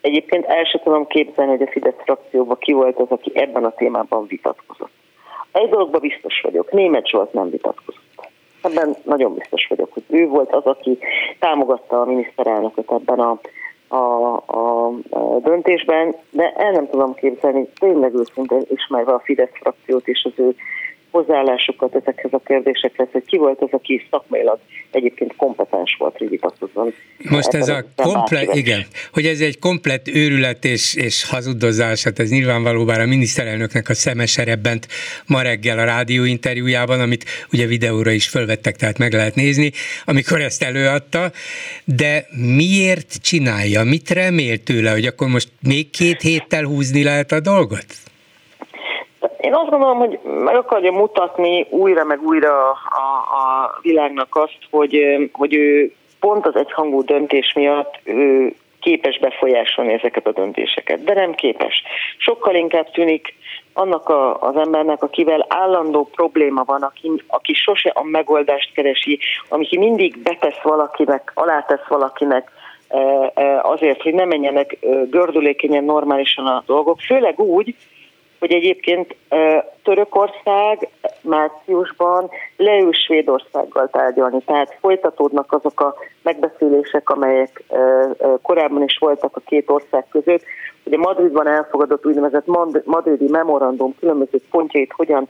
Egyébként 0.00 0.44
el 0.44 0.64
sem 0.64 0.80
tudom 0.84 1.06
képzelni, 1.06 1.50
hogy 1.50 1.62
a 1.62 1.70
Fidesz 1.70 2.02
frakcióban 2.04 2.58
ki 2.58 2.72
volt 2.72 2.98
az, 2.98 3.10
aki 3.10 3.30
ebben 3.34 3.64
a 3.64 3.74
témában 3.74 4.26
vitatkozott. 4.26 4.92
Egy 5.52 5.68
dologban 5.68 6.00
biztos 6.00 6.40
vagyok, 6.40 6.72
német 6.72 7.08
Zsolt 7.08 7.32
nem 7.32 7.50
vitatkozott. 7.50 8.02
Ebben 8.62 8.96
nagyon 9.04 9.34
biztos 9.34 9.66
vagyok, 9.68 9.92
hogy 9.92 10.02
ő 10.08 10.26
volt 10.26 10.52
az, 10.52 10.64
aki 10.64 10.98
támogatta 11.38 12.00
a 12.00 12.04
miniszterelnököt 12.04 12.92
ebben 12.92 13.18
a, 13.18 13.38
a, 13.88 14.34
a, 14.36 14.90
döntésben, 15.42 16.14
de 16.30 16.52
el 16.52 16.70
nem 16.70 16.88
tudom 16.88 17.14
képzelni, 17.14 17.68
tényleg 17.78 18.14
őszintén 18.14 18.62
ismerve 18.68 19.12
a 19.12 19.22
Fidesz 19.24 19.52
frakciót 19.52 20.08
és 20.08 20.24
az 20.24 20.32
ő 20.36 20.54
hozzáállásukat 21.18 21.94
ezekhez 21.94 22.32
a 22.32 22.40
kérdésekhez, 22.44 23.08
hogy 23.12 23.24
ki 23.26 23.36
volt 23.36 23.60
az, 23.60 23.68
aki 23.70 24.06
szakmailag 24.10 24.58
egyébként 24.90 25.36
kompetens 25.36 25.96
volt, 25.98 26.16
hogy 26.16 26.28
vitatkozzon. 26.28 26.92
Most 27.30 27.54
ez 27.54 27.68
a 27.68 27.84
komplet, 27.96 28.54
igen, 28.54 28.82
hogy 29.12 29.26
ez 29.26 29.40
egy 29.40 29.58
komplett 29.58 30.08
őrület 30.08 30.64
és, 30.64 30.94
és 30.94 31.30
hazudozás, 31.30 32.04
hát 32.04 32.18
ez 32.18 32.30
nyilvánvaló, 32.30 32.84
bár 32.84 33.00
a 33.00 33.06
miniszterelnöknek 33.06 33.88
a 33.88 33.94
szemeserebbent 33.94 34.86
ma 35.26 35.42
reggel 35.42 35.78
a 35.78 35.84
rádióinterjújában, 35.84 37.00
amit 37.00 37.24
ugye 37.52 37.66
videóra 37.66 38.10
is 38.10 38.28
fölvettek, 38.28 38.76
tehát 38.76 38.98
meg 38.98 39.12
lehet 39.12 39.34
nézni, 39.34 39.70
amikor 40.04 40.40
ezt 40.40 40.62
előadta, 40.62 41.30
de 41.84 42.26
miért 42.56 43.22
csinálja, 43.22 43.84
mit 43.84 44.10
remél 44.10 44.62
tőle, 44.62 44.90
hogy 44.90 45.06
akkor 45.06 45.28
most 45.28 45.48
még 45.62 45.90
két 45.90 46.20
héttel 46.20 46.64
húzni 46.64 47.02
lehet 47.02 47.32
a 47.32 47.40
dolgot? 47.40 47.86
Én 49.40 49.54
azt 49.54 49.70
gondolom, 49.70 49.98
hogy 49.98 50.18
meg 50.22 50.56
akarja 50.56 50.92
mutatni 50.92 51.66
újra 51.70 52.04
meg 52.04 52.22
újra 52.22 52.70
a, 52.70 52.76
a 53.32 53.78
világnak 53.82 54.36
azt, 54.36 54.58
hogy, 54.70 54.98
hogy 55.32 55.54
ő 55.54 55.92
pont 56.20 56.46
az 56.46 56.56
egyhangú 56.56 57.02
döntés 57.04 57.52
miatt 57.52 58.00
ő 58.04 58.54
képes 58.80 59.18
befolyásolni 59.18 59.92
ezeket 59.92 60.26
a 60.26 60.32
döntéseket, 60.32 61.04
de 61.04 61.14
nem 61.14 61.34
képes. 61.34 61.82
Sokkal 62.18 62.54
inkább 62.54 62.90
tűnik 62.90 63.34
annak 63.72 64.08
a, 64.08 64.40
az 64.40 64.56
embernek, 64.56 65.02
akivel 65.02 65.46
állandó 65.48 66.08
probléma 66.14 66.64
van, 66.64 66.82
aki, 66.82 67.10
aki 67.26 67.54
sose 67.54 67.90
a 67.94 68.02
megoldást 68.02 68.72
keresi, 68.72 69.18
aki 69.48 69.78
mindig 69.78 70.18
betesz 70.18 70.60
valakinek, 70.62 71.30
alátesz 71.34 71.86
valakinek, 71.88 72.50
azért, 73.62 74.02
hogy 74.02 74.14
ne 74.14 74.24
menjenek 74.24 74.78
gördülékenyen 75.10 75.84
normálisan 75.84 76.46
a 76.46 76.62
dolgok, 76.66 77.00
főleg 77.00 77.40
úgy, 77.40 77.74
hogy 78.38 78.52
egyébként 78.52 79.16
Törökország 79.82 80.88
márciusban 81.22 82.30
leül 82.56 82.92
Svédországgal 82.92 83.88
tárgyalni, 83.88 84.42
tehát 84.46 84.76
folytatódnak 84.80 85.52
azok 85.52 85.80
a 85.80 85.94
megbeszélések, 86.22 87.10
amelyek 87.10 87.62
korábban 88.42 88.82
is 88.82 88.98
voltak 88.98 89.36
a 89.36 89.40
két 89.46 89.70
ország 89.70 90.06
között, 90.10 90.42
hogy 90.84 90.92
a 90.92 90.98
Madridban 90.98 91.46
elfogadott 91.46 92.06
úgynevezett 92.06 92.46
madridi 92.84 93.28
memorandum 93.28 93.94
különböző 93.98 94.38
pontjait 94.50 94.92
hogyan 94.92 95.28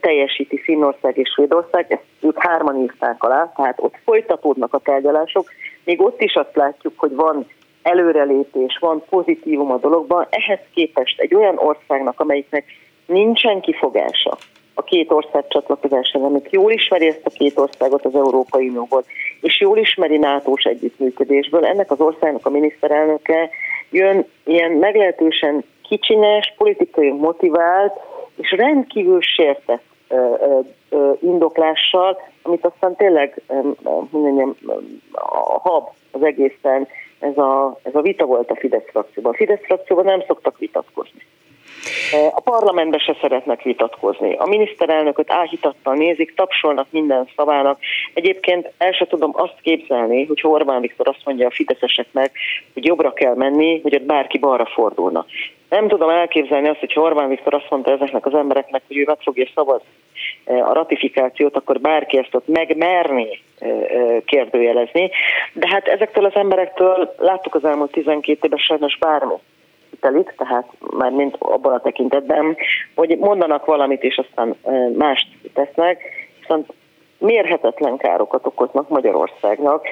teljesíti 0.00 0.58
Finnország 0.58 1.18
és 1.18 1.30
Svédország, 1.34 1.86
ezt 1.88 2.02
ők 2.20 2.42
hárman 2.42 2.76
írták 2.76 3.22
alá, 3.22 3.52
tehát 3.56 3.78
ott 3.80 3.94
folytatódnak 4.04 4.74
a 4.74 4.78
tárgyalások, 4.78 5.48
még 5.84 6.02
ott 6.02 6.20
is 6.20 6.34
azt 6.34 6.56
látjuk, 6.56 6.92
hogy 6.96 7.14
van 7.14 7.46
előrelépés, 7.82 8.78
van 8.80 9.02
pozitívum 9.08 9.70
a 9.70 9.78
dologban, 9.78 10.26
ehhez 10.30 10.60
képest 10.74 11.20
egy 11.20 11.34
olyan 11.34 11.58
országnak, 11.58 12.20
amelyiknek 12.20 12.64
nincsen 13.06 13.60
kifogása 13.60 14.38
a 14.74 14.82
két 14.82 15.10
ország 15.10 15.44
csatlakozására, 15.48 16.24
amik 16.24 16.50
jól 16.50 16.72
ismeri 16.72 17.06
ezt 17.06 17.20
a 17.24 17.30
két 17.30 17.58
országot 17.58 18.04
az 18.04 18.14
Európai 18.14 18.68
Unióból, 18.68 19.04
és 19.40 19.60
jól 19.60 19.78
ismeri 19.78 20.18
NATO-s 20.18 20.64
együttműködésből, 20.64 21.64
ennek 21.64 21.90
az 21.90 22.00
országnak 22.00 22.46
a 22.46 22.50
miniszterelnöke 22.50 23.50
jön 23.90 24.26
ilyen 24.44 24.70
meglehetősen 24.70 25.64
kicsinyes, 25.88 26.54
politikai 26.56 27.10
motivált 27.10 27.92
és 28.36 28.50
rendkívül 28.50 29.20
sértett 29.20 29.84
indoklással, 31.20 32.20
amit 32.42 32.64
aztán 32.64 32.96
tényleg 32.96 33.42
mondjam, 34.10 34.56
a 35.12 35.58
hab 35.58 35.88
az 36.10 36.22
egészen 36.22 36.88
ez 37.22 37.38
a, 37.38 37.78
ez 37.82 37.94
a 37.94 38.00
vita 38.00 38.24
volt 38.24 38.50
a 38.50 38.56
Fidesz 38.56 38.90
frakcióban. 38.90 39.32
A 39.32 39.36
Fidesz 39.36 39.64
frakcióban 39.64 40.04
nem 40.04 40.22
szoktak 40.26 40.58
vitatkozni. 40.58 41.26
E, 42.12 42.26
a 42.34 42.40
parlamentben 42.40 43.00
se 43.00 43.16
szeretnek 43.20 43.62
vitatkozni. 43.62 44.34
A 44.34 44.46
miniszterelnököt 44.46 45.30
áhítattal 45.30 45.94
nézik, 45.94 46.34
tapsolnak 46.34 46.86
minden 46.90 47.28
szavának. 47.36 47.78
Egyébként 48.14 48.72
el 48.78 48.92
se 48.92 49.06
tudom 49.06 49.30
azt 49.34 49.60
képzelni, 49.62 50.26
hogy 50.26 50.40
Orbán 50.42 50.80
Viktor 50.80 51.08
azt 51.08 51.24
mondja 51.24 51.46
a 51.46 51.50
fideszeseknek, 51.50 52.32
hogy 52.74 52.84
jobbra 52.84 53.12
kell 53.12 53.34
menni, 53.34 53.80
hogy 53.80 53.94
ott 53.94 54.02
bárki 54.02 54.38
balra 54.38 54.66
fordulna. 54.66 55.26
Nem 55.68 55.88
tudom 55.88 56.08
elképzelni 56.08 56.68
azt, 56.68 56.80
hogy 56.80 56.92
Orbán 56.94 57.28
Viktor 57.28 57.54
azt 57.54 57.70
mondta 57.70 57.90
ezeknek 57.90 58.26
az 58.26 58.34
embereknek, 58.34 58.82
hogy 58.86 58.96
ő 58.96 59.04
meg 59.06 59.18
fogja 59.20 59.46
szavazni 59.54 59.88
a 60.44 60.72
ratifikációt, 60.72 61.56
akkor 61.56 61.80
bárki 61.80 62.18
ezt 62.18 62.34
ott 62.34 62.46
megmerni 62.46 63.28
kérdőjelezni. 64.24 65.10
De 65.52 65.68
hát 65.68 65.88
ezektől 65.88 66.24
az 66.24 66.34
emberektől 66.34 67.14
láttuk 67.18 67.54
az 67.54 67.64
elmúlt 67.64 67.92
12 67.92 68.38
évben 68.42 68.58
sajnos 68.58 68.98
bármi 68.98 69.34
telik, 70.00 70.34
tehát 70.36 70.66
már 70.98 71.10
mint 71.10 71.36
abban 71.38 71.72
a 71.72 71.80
tekintetben, 71.80 72.56
hogy 72.94 73.18
mondanak 73.18 73.64
valamit, 73.64 74.02
és 74.02 74.16
aztán 74.16 74.56
mást 74.98 75.26
tesznek, 75.54 76.02
viszont 76.40 76.72
mérhetetlen 77.18 77.96
károkat 77.96 78.46
okoznak 78.46 78.88
Magyarországnak. 78.88 79.86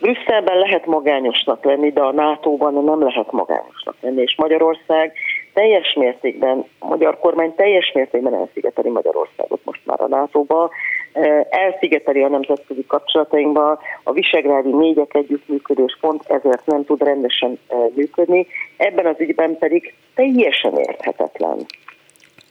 Brüsszelben 0.00 0.58
lehet 0.58 0.86
magányosnak 0.86 1.64
lenni, 1.64 1.92
de 1.92 2.00
a 2.00 2.12
NATO-ban 2.12 2.84
nem 2.84 3.02
lehet 3.02 3.32
magányosnak 3.32 3.94
lenni, 4.00 4.22
és 4.22 4.34
Magyarország 4.36 5.12
teljes 5.52 5.94
mértékben, 5.94 6.64
a 6.78 6.86
magyar 6.86 7.18
kormány 7.18 7.54
teljes 7.54 7.92
mértékben 7.94 8.34
elszigeteli 8.34 8.90
Magyarországot 8.90 9.60
most 9.64 9.80
már 9.84 10.00
a 10.00 10.08
NATO-ba, 10.08 10.70
elszigeteli 11.50 12.22
a 12.22 12.28
nemzetközi 12.28 12.84
kapcsolatainkba, 12.86 13.78
a 14.02 14.12
visegrádi 14.12 14.70
négyek 14.70 15.14
együttműködés 15.14 15.98
pont 16.00 16.22
ezért 16.26 16.66
nem 16.66 16.84
tud 16.84 17.02
rendesen 17.02 17.58
működni, 17.94 18.46
ebben 18.76 19.06
az 19.06 19.16
ügyben 19.18 19.58
pedig 19.58 19.94
teljesen 20.14 20.78
érthetetlen, 20.78 21.58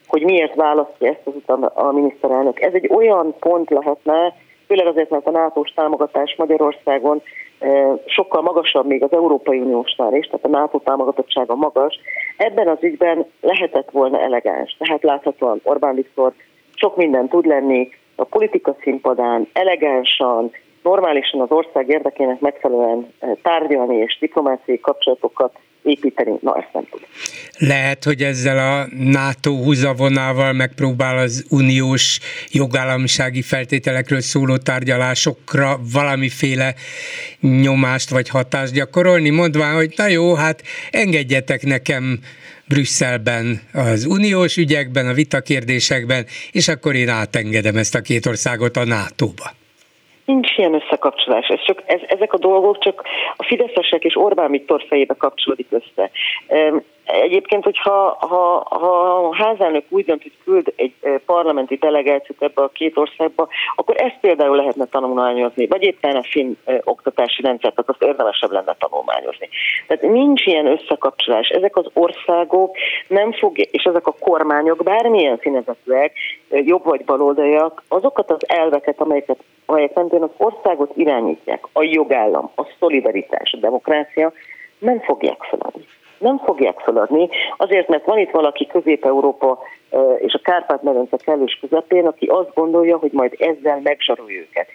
hogy 0.07 0.23
miért 0.23 0.55
választja 0.55 1.07
ezt 1.07 1.21
az 1.27 1.35
utam 1.35 1.65
a 1.73 1.91
miniszterelnök. 1.91 2.61
Ez 2.61 2.73
egy 2.73 2.89
olyan 2.93 3.35
pont 3.39 3.69
lehetne, 3.69 4.33
főleg 4.71 4.87
azért, 4.87 5.09
mert 5.09 5.27
a 5.27 5.31
nato 5.31 5.63
támogatás 5.75 6.35
Magyarországon 6.37 7.21
sokkal 8.05 8.41
magasabb 8.41 8.85
még 8.85 9.03
az 9.03 9.11
Európai 9.11 9.59
Uniósnál 9.59 10.13
is, 10.13 10.25
tehát 10.25 10.45
a 10.45 10.59
NATO 10.59 10.79
támogatottsága 10.79 11.55
magas. 11.55 11.99
Ebben 12.37 12.67
az 12.67 12.77
ügyben 12.81 13.25
lehetett 13.41 13.91
volna 13.91 14.19
elegáns. 14.19 14.75
Tehát 14.79 15.03
láthatóan 15.03 15.61
Orbán 15.63 15.95
Viktor 15.95 16.33
sok 16.75 16.95
minden 16.95 17.27
tud 17.27 17.45
lenni, 17.45 17.89
a 18.15 18.23
politika 18.23 18.75
színpadán 18.81 19.47
elegánsan, 19.53 20.51
normálisan 20.83 21.41
az 21.41 21.51
ország 21.51 21.89
érdekének 21.89 22.39
megfelelően 22.39 23.13
tárgyalni 23.41 23.95
és 23.95 24.17
diplomáciai 24.19 24.79
kapcsolatokat 24.79 25.53
építeni, 25.83 26.37
na 26.41 26.55
ezt 26.57 26.69
nem 26.73 26.87
tud. 26.89 27.01
Lehet, 27.57 28.03
hogy 28.03 28.23
ezzel 28.23 28.57
a 28.57 28.87
NATO 28.95 29.51
húzavonával 29.51 30.53
megpróbál 30.53 31.17
az 31.17 31.45
uniós 31.49 32.19
jogállamisági 32.51 33.41
feltételekről 33.41 34.21
szóló 34.21 34.57
tárgyalásokra 34.57 35.79
valamiféle 35.91 36.75
nyomást 37.39 38.09
vagy 38.09 38.29
hatást 38.29 38.73
gyakorolni, 38.73 39.29
mondván, 39.29 39.75
hogy 39.75 39.93
na 39.95 40.07
jó, 40.07 40.33
hát 40.33 40.63
engedjetek 40.91 41.63
nekem 41.63 42.19
Brüsszelben, 42.67 43.61
az 43.73 44.05
uniós 44.05 44.57
ügyekben, 44.57 45.07
a 45.07 45.13
vitakérdésekben, 45.13 46.25
és 46.51 46.67
akkor 46.67 46.95
én 46.95 47.09
átengedem 47.09 47.77
ezt 47.77 47.95
a 47.95 48.01
két 48.01 48.25
országot 48.25 48.77
a 48.77 48.85
NATO-ba. 48.85 49.59
Nincs 50.31 50.57
ilyen 50.57 50.73
összekapcsolás. 50.73 51.47
Ez 51.47 51.63
csak, 51.65 51.83
ez, 51.85 51.99
ezek 52.07 52.33
a 52.33 52.37
dolgok 52.37 52.79
csak 52.79 53.03
a 53.35 53.43
fideszesek 53.43 54.03
és 54.03 54.17
Orbán 54.17 54.51
Viktor 54.51 54.85
fejébe 54.87 55.13
kapcsolódik 55.13 55.67
össze. 55.69 56.11
Egyébként, 57.05 57.63
hogyha 57.63 58.17
ha, 58.19 58.65
ha 58.69 59.27
a 59.27 59.35
házelnök 59.35 59.85
úgy 59.89 60.05
dönt, 60.05 60.21
hogy 60.21 60.37
küld 60.43 60.73
egy 60.75 60.93
parlamenti 61.25 61.75
delegációt 61.75 62.41
ebbe 62.41 62.61
a 62.61 62.67
két 62.67 62.97
országba, 62.97 63.47
akkor 63.75 63.95
ezt 64.01 64.17
például 64.21 64.55
lehetne 64.55 64.85
tanulmányozni, 64.85 65.67
vagy 65.67 65.83
éppen 65.83 66.15
a 66.15 66.23
finn 66.23 66.53
oktatási 66.83 67.41
rendszert, 67.41 67.75
tehát 67.75 67.89
azt 67.89 68.03
érdemesebb 68.03 68.51
lenne 68.51 68.75
tanulmányozni. 68.79 69.49
Tehát 69.87 70.13
nincs 70.13 70.45
ilyen 70.45 70.65
összekapcsolás. 70.65 71.47
Ezek 71.47 71.75
az 71.75 71.85
országok 71.93 72.77
nem 73.07 73.31
fogják, 73.31 73.69
és 73.71 73.83
ezek 73.83 74.07
a 74.07 74.15
kormányok 74.19 74.83
bármilyen 74.83 75.39
színezetűek, 75.41 76.13
jobb 76.49 76.83
vagy 76.83 77.05
baloldaliak, 77.05 77.83
azokat 77.87 78.31
az 78.31 78.49
elveket, 78.49 78.99
amelyeket, 78.99 79.43
amelyek 79.65 79.93
mentén 79.93 80.21
az 80.21 80.31
országot 80.37 80.91
irányítják, 80.95 81.63
a 81.73 81.83
jogállam, 81.83 82.51
a 82.55 82.63
szolidaritás, 82.79 83.53
a 83.53 83.57
demokrácia, 83.57 84.33
nem 84.79 84.99
fogják 84.99 85.43
feladni 85.43 85.85
nem 86.21 86.37
fogják 86.37 86.79
feladni, 86.79 87.29
azért, 87.57 87.87
mert 87.87 88.05
van 88.05 88.17
itt 88.17 88.31
valaki 88.31 88.67
Közép-Európa 88.67 89.59
és 90.17 90.33
a 90.33 90.41
Kárpát-medence 90.43 91.17
kellős 91.17 91.57
közepén, 91.61 92.07
aki 92.07 92.25
azt 92.25 92.53
gondolja, 92.53 92.97
hogy 92.97 93.11
majd 93.11 93.35
ezzel 93.39 93.79
megzsarolja 93.83 94.39
őket. 94.39 94.67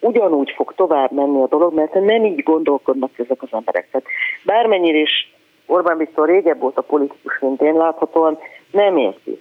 Ugyanúgy 0.00 0.52
fog 0.56 0.74
tovább 0.76 1.12
menni 1.12 1.42
a 1.42 1.46
dolog, 1.46 1.74
mert 1.74 1.94
nem 1.94 2.24
így 2.24 2.42
gondolkodnak 2.42 3.18
ezek 3.18 3.42
az 3.42 3.48
emberek. 3.50 3.88
Tehát 3.90 4.06
bármennyire 4.44 4.98
is 4.98 5.32
Orbán 5.66 5.96
Viktor 5.96 6.28
régebb 6.28 6.60
volt 6.60 6.78
a 6.78 6.82
politikus, 6.82 7.38
mint 7.40 7.62
én 7.62 7.74
láthatóan, 7.74 8.38
nem 8.70 8.96
érti 8.96 9.40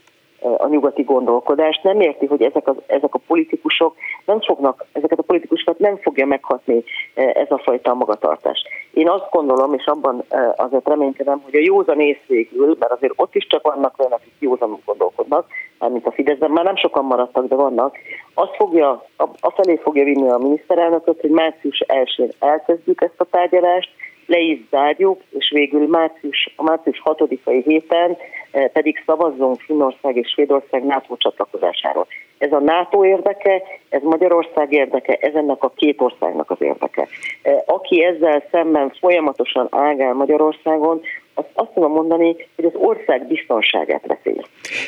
a 0.58 0.68
nyugati 0.68 1.04
gondolkodást, 1.04 1.84
nem 1.84 2.00
érti, 2.00 2.26
hogy 2.26 2.42
ezek, 2.42 2.68
az, 2.68 2.76
ezek 2.86 3.14
a 3.14 3.20
politikusok 3.28 3.96
nem 4.26 4.42
fognak, 4.42 4.86
ezeket 4.92 5.20
a 5.20 5.24
politikusokat 5.24 5.80
nem 5.80 5.98
fogja 5.98 6.26
meghatni 6.26 6.84
ez 7.14 7.52
a 7.52 7.58
fajta 7.58 7.94
magatartás. 7.94 8.64
Én 8.94 9.10
azt 9.10 9.30
gondolom, 9.32 9.74
és 9.74 9.86
abban 9.86 10.24
azért 10.56 10.88
reménykedem, 10.88 11.42
hogy 11.44 11.56
a 11.56 11.64
józan 11.64 12.00
ész 12.00 12.22
végül, 12.28 12.76
mert 12.80 12.92
azért 12.92 13.14
ott 13.16 13.36
is 13.36 13.48
csak 13.48 13.64
vannak 13.64 13.94
olyan, 13.98 14.12
akik 14.12 14.34
józan 14.40 14.82
gondolkodnak, 14.86 15.46
mint 15.80 16.06
a 16.06 16.12
Fideszben, 16.12 16.52
már 16.52 16.64
nem 16.64 16.76
sokan 16.76 17.06
maradtak, 17.06 17.48
de 17.48 17.56
vannak, 17.56 17.98
azt 18.34 18.56
fogja, 18.56 19.06
afelé 19.40 19.76
fogja 19.76 20.04
vinni 20.04 20.30
a 20.30 20.38
miniszterelnököt, 20.38 21.22
hogy 21.22 21.30
március 21.30 21.84
1-én 21.88 22.32
elkezdjük 22.40 23.02
ezt 23.02 23.22
a 23.22 23.26
tárgyalást, 23.32 23.90
le 24.28 24.40
is 24.40 24.60
zárjuk, 24.70 25.22
és 25.30 25.50
végül 25.54 25.88
március, 25.88 26.54
a 26.56 26.64
március 26.64 27.02
6-ai 27.06 27.62
héten 27.66 28.18
eh, 28.52 28.68
pedig 28.74 29.04
szavazzunk 29.06 29.60
Finnország 29.60 30.16
és 30.16 30.30
Svédország 30.30 30.86
NATO 30.86 31.16
csatlakozásáról. 31.18 32.08
Ez 32.38 32.52
a 32.52 32.60
NATO 32.60 33.06
érdeke, 33.06 33.62
ez 33.90 34.02
Magyarország 34.04 34.74
érdeke, 34.74 35.18
ez 35.22 35.34
ennek 35.34 35.64
a 35.64 35.72
két 35.76 36.02
országnak 36.02 36.52
az 36.52 36.62
érdeke. 36.62 37.08
Eh, 37.42 37.58
aki 37.66 38.04
ezzel 38.04 38.44
szemben 38.52 38.94
folyamatosan 39.00 39.68
ágál 39.72 40.14
Magyarországon, 40.14 41.02
azt, 41.38 41.50
azt 41.54 41.74
tudom 41.74 41.92
mondani, 41.92 42.36
hogy 42.56 42.66
az 42.66 42.72
ország 42.74 43.28
biztonságát 43.28 44.04
veszély. 44.08 44.42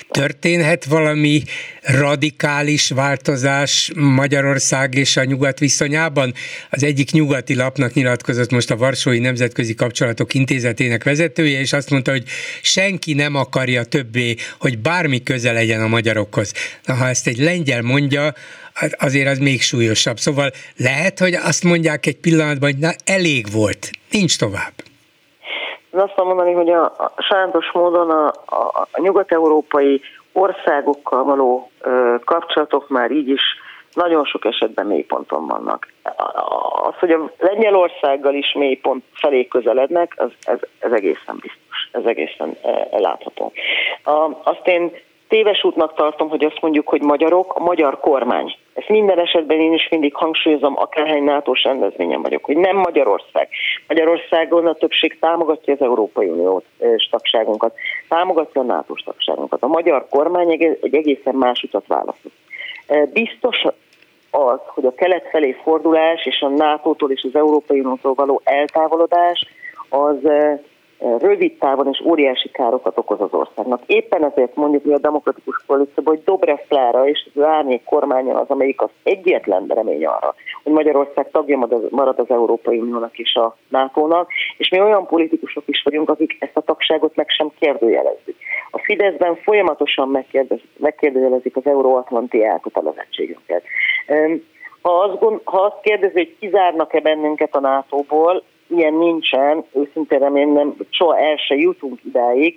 Történhet 0.09 0.85
valami 0.85 1.41
radikális 1.81 2.89
változás 2.89 3.91
Magyarország 3.95 4.93
és 4.93 5.17
a 5.17 5.23
nyugat 5.23 5.59
viszonyában? 5.59 6.33
Az 6.69 6.83
egyik 6.83 7.11
nyugati 7.11 7.55
lapnak 7.55 7.93
nyilatkozott 7.93 8.51
most 8.51 8.71
a 8.71 8.77
Varsói 8.77 9.19
Nemzetközi 9.19 9.73
Kapcsolatok 9.73 10.33
Intézetének 10.33 11.03
vezetője, 11.03 11.59
és 11.59 11.73
azt 11.73 11.89
mondta, 11.89 12.11
hogy 12.11 12.23
senki 12.61 13.13
nem 13.13 13.35
akarja 13.35 13.83
többé, 13.83 14.35
hogy 14.59 14.79
bármi 14.79 15.23
köze 15.23 15.51
legyen 15.51 15.81
a 15.81 15.87
magyarokhoz. 15.87 16.53
Na, 16.85 16.93
ha 16.93 17.07
ezt 17.07 17.27
egy 17.27 17.37
lengyel 17.37 17.81
mondja, 17.81 18.33
azért 18.97 19.27
az 19.27 19.37
még 19.37 19.61
súlyosabb. 19.61 20.17
Szóval 20.17 20.51
lehet, 20.77 21.19
hogy 21.19 21.33
azt 21.33 21.63
mondják 21.63 22.05
egy 22.05 22.17
pillanatban, 22.17 22.71
hogy 22.71 22.79
na 22.79 22.91
elég 23.05 23.51
volt, 23.51 23.89
nincs 24.11 24.37
tovább. 24.37 24.73
Én 25.93 25.99
azt 25.99 26.15
mondani, 26.15 26.53
hogy 26.53 26.69
a, 26.69 26.83
a 26.83 27.11
sajátos 27.17 27.71
módon 27.71 28.09
a, 28.09 28.27
a, 28.45 28.87
a 28.91 29.01
nyugat-európai 29.01 30.01
országokkal 30.31 31.23
való 31.23 31.71
ö, 31.81 32.15
kapcsolatok 32.25 32.89
már 32.89 33.11
így 33.11 33.29
is 33.29 33.41
nagyon 33.93 34.25
sok 34.25 34.45
esetben 34.45 34.85
mélyponton 34.85 35.47
vannak. 35.47 35.87
Az, 36.81 36.93
hogy 36.99 37.11
a 37.11 37.31
Lengyelországgal 37.37 38.33
is 38.33 38.53
mélypont 38.53 39.03
felé 39.13 39.47
közelednek, 39.47 40.13
az, 40.17 40.31
ez, 40.41 40.59
ez 40.79 40.91
egészen 40.91 41.37
biztos, 41.41 41.89
ez 41.91 42.05
egészen 42.05 42.57
e, 42.63 42.99
látható. 42.99 43.51
A, 44.03 44.29
azt 44.43 44.67
én 44.67 44.91
téves 45.29 45.63
útnak 45.63 45.93
tartom, 45.93 46.29
hogy 46.29 46.43
azt 46.43 46.61
mondjuk, 46.61 46.87
hogy 46.87 47.01
magyarok, 47.01 47.53
a 47.55 47.63
magyar 47.63 47.99
kormány. 47.99 48.55
Ezt 48.73 48.89
minden 48.89 49.19
esetben 49.19 49.59
én 49.59 49.73
is 49.73 49.87
mindig 49.89 50.15
hangsúlyozom, 50.15 50.73
akárhány 50.77 51.23
nato 51.23 51.53
rendezvényen 51.63 52.21
vagyok, 52.21 52.45
hogy 52.45 52.57
nem 52.57 52.75
Magyarország. 52.75 53.49
Magyarországon 53.87 54.67
a 54.67 54.73
többség 54.73 55.19
támogatja 55.19 55.73
az 55.73 55.81
Európai 55.81 56.27
Unió 56.27 56.63
tagságunkat, 57.09 57.73
támogatja 58.07 58.61
a 58.61 58.63
nato 58.63 58.93
tagságunkat. 59.05 59.63
A 59.63 59.67
magyar 59.67 60.07
kormány 60.09 60.51
egy 60.51 60.95
egészen 60.95 61.35
más 61.35 61.63
utat 61.63 61.87
választott. 61.87 62.33
Biztos 63.13 63.63
az, 64.31 64.59
hogy 64.65 64.85
a 64.85 64.95
kelet 64.95 65.27
felé 65.31 65.55
fordulás 65.63 66.25
és 66.25 66.41
a 66.41 66.47
NATO-tól 66.47 67.11
és 67.11 67.23
az 67.23 67.35
Európai 67.35 67.79
Uniótól 67.79 68.13
való 68.13 68.41
eltávolodás 68.43 69.45
az 69.89 70.17
rövid 70.99 71.57
távon 71.57 71.87
és 71.91 72.01
óriási 72.05 72.49
károkat 72.49 72.97
okoz 72.97 73.21
az 73.21 73.33
országnak. 73.33 73.81
Éppen 73.85 74.23
ezért 74.23 74.55
mondjuk 74.55 74.83
mi 74.83 74.93
a 74.93 74.99
demokratikus 74.99 75.63
koalícióban, 75.67 76.15
hogy 76.15 76.23
Dobrev 76.23 76.57
Klára 76.67 77.07
és 77.07 77.27
az 77.35 77.41
árnyék 77.41 77.83
kormánya 77.83 78.39
az, 78.39 78.49
amelyik 78.49 78.81
az 78.81 78.89
egyetlen 79.03 79.67
remény 79.67 80.05
arra, 80.05 80.35
hogy 80.63 80.73
Magyarország 80.73 81.31
tagja 81.31 81.67
marad 81.89 82.19
az 82.19 82.29
Európai 82.29 82.77
Uniónak 82.79 83.17
és 83.17 83.33
a 83.35 83.57
NATO-nak, 83.67 84.29
és 84.57 84.69
mi 84.69 84.81
olyan 84.81 85.05
politikusok 85.05 85.63
is 85.65 85.81
vagyunk, 85.83 86.09
akik 86.09 86.37
ezt 86.39 86.57
a 86.57 86.61
tagságot 86.61 87.15
meg 87.15 87.29
sem 87.29 87.51
kérdőjelezzük. 87.59 88.35
A 88.71 88.79
Fideszben 88.79 89.35
folyamatosan 89.35 90.25
megkérdőjelezik 90.77 91.55
az 91.55 91.65
euróatlanti 91.65 92.43
elkötelezettségünket. 92.45 93.63
Ha 94.81 94.91
azt, 94.91 95.19
gond, 95.19 95.41
ha 95.43 95.61
azt 95.61 95.81
kérdezi, 95.81 96.13
hogy 96.13 96.35
kizárnak-e 96.39 96.99
bennünket 96.99 97.55
a 97.55 97.59
NATO-ból, 97.59 98.43
ilyen 98.69 98.93
nincsen, 98.93 99.65
őszintén 99.73 100.19
remélem, 100.19 100.75
soha 100.89 101.17
el 101.17 101.35
se 101.35 101.55
jutunk 101.55 101.99
idáig, 102.03 102.55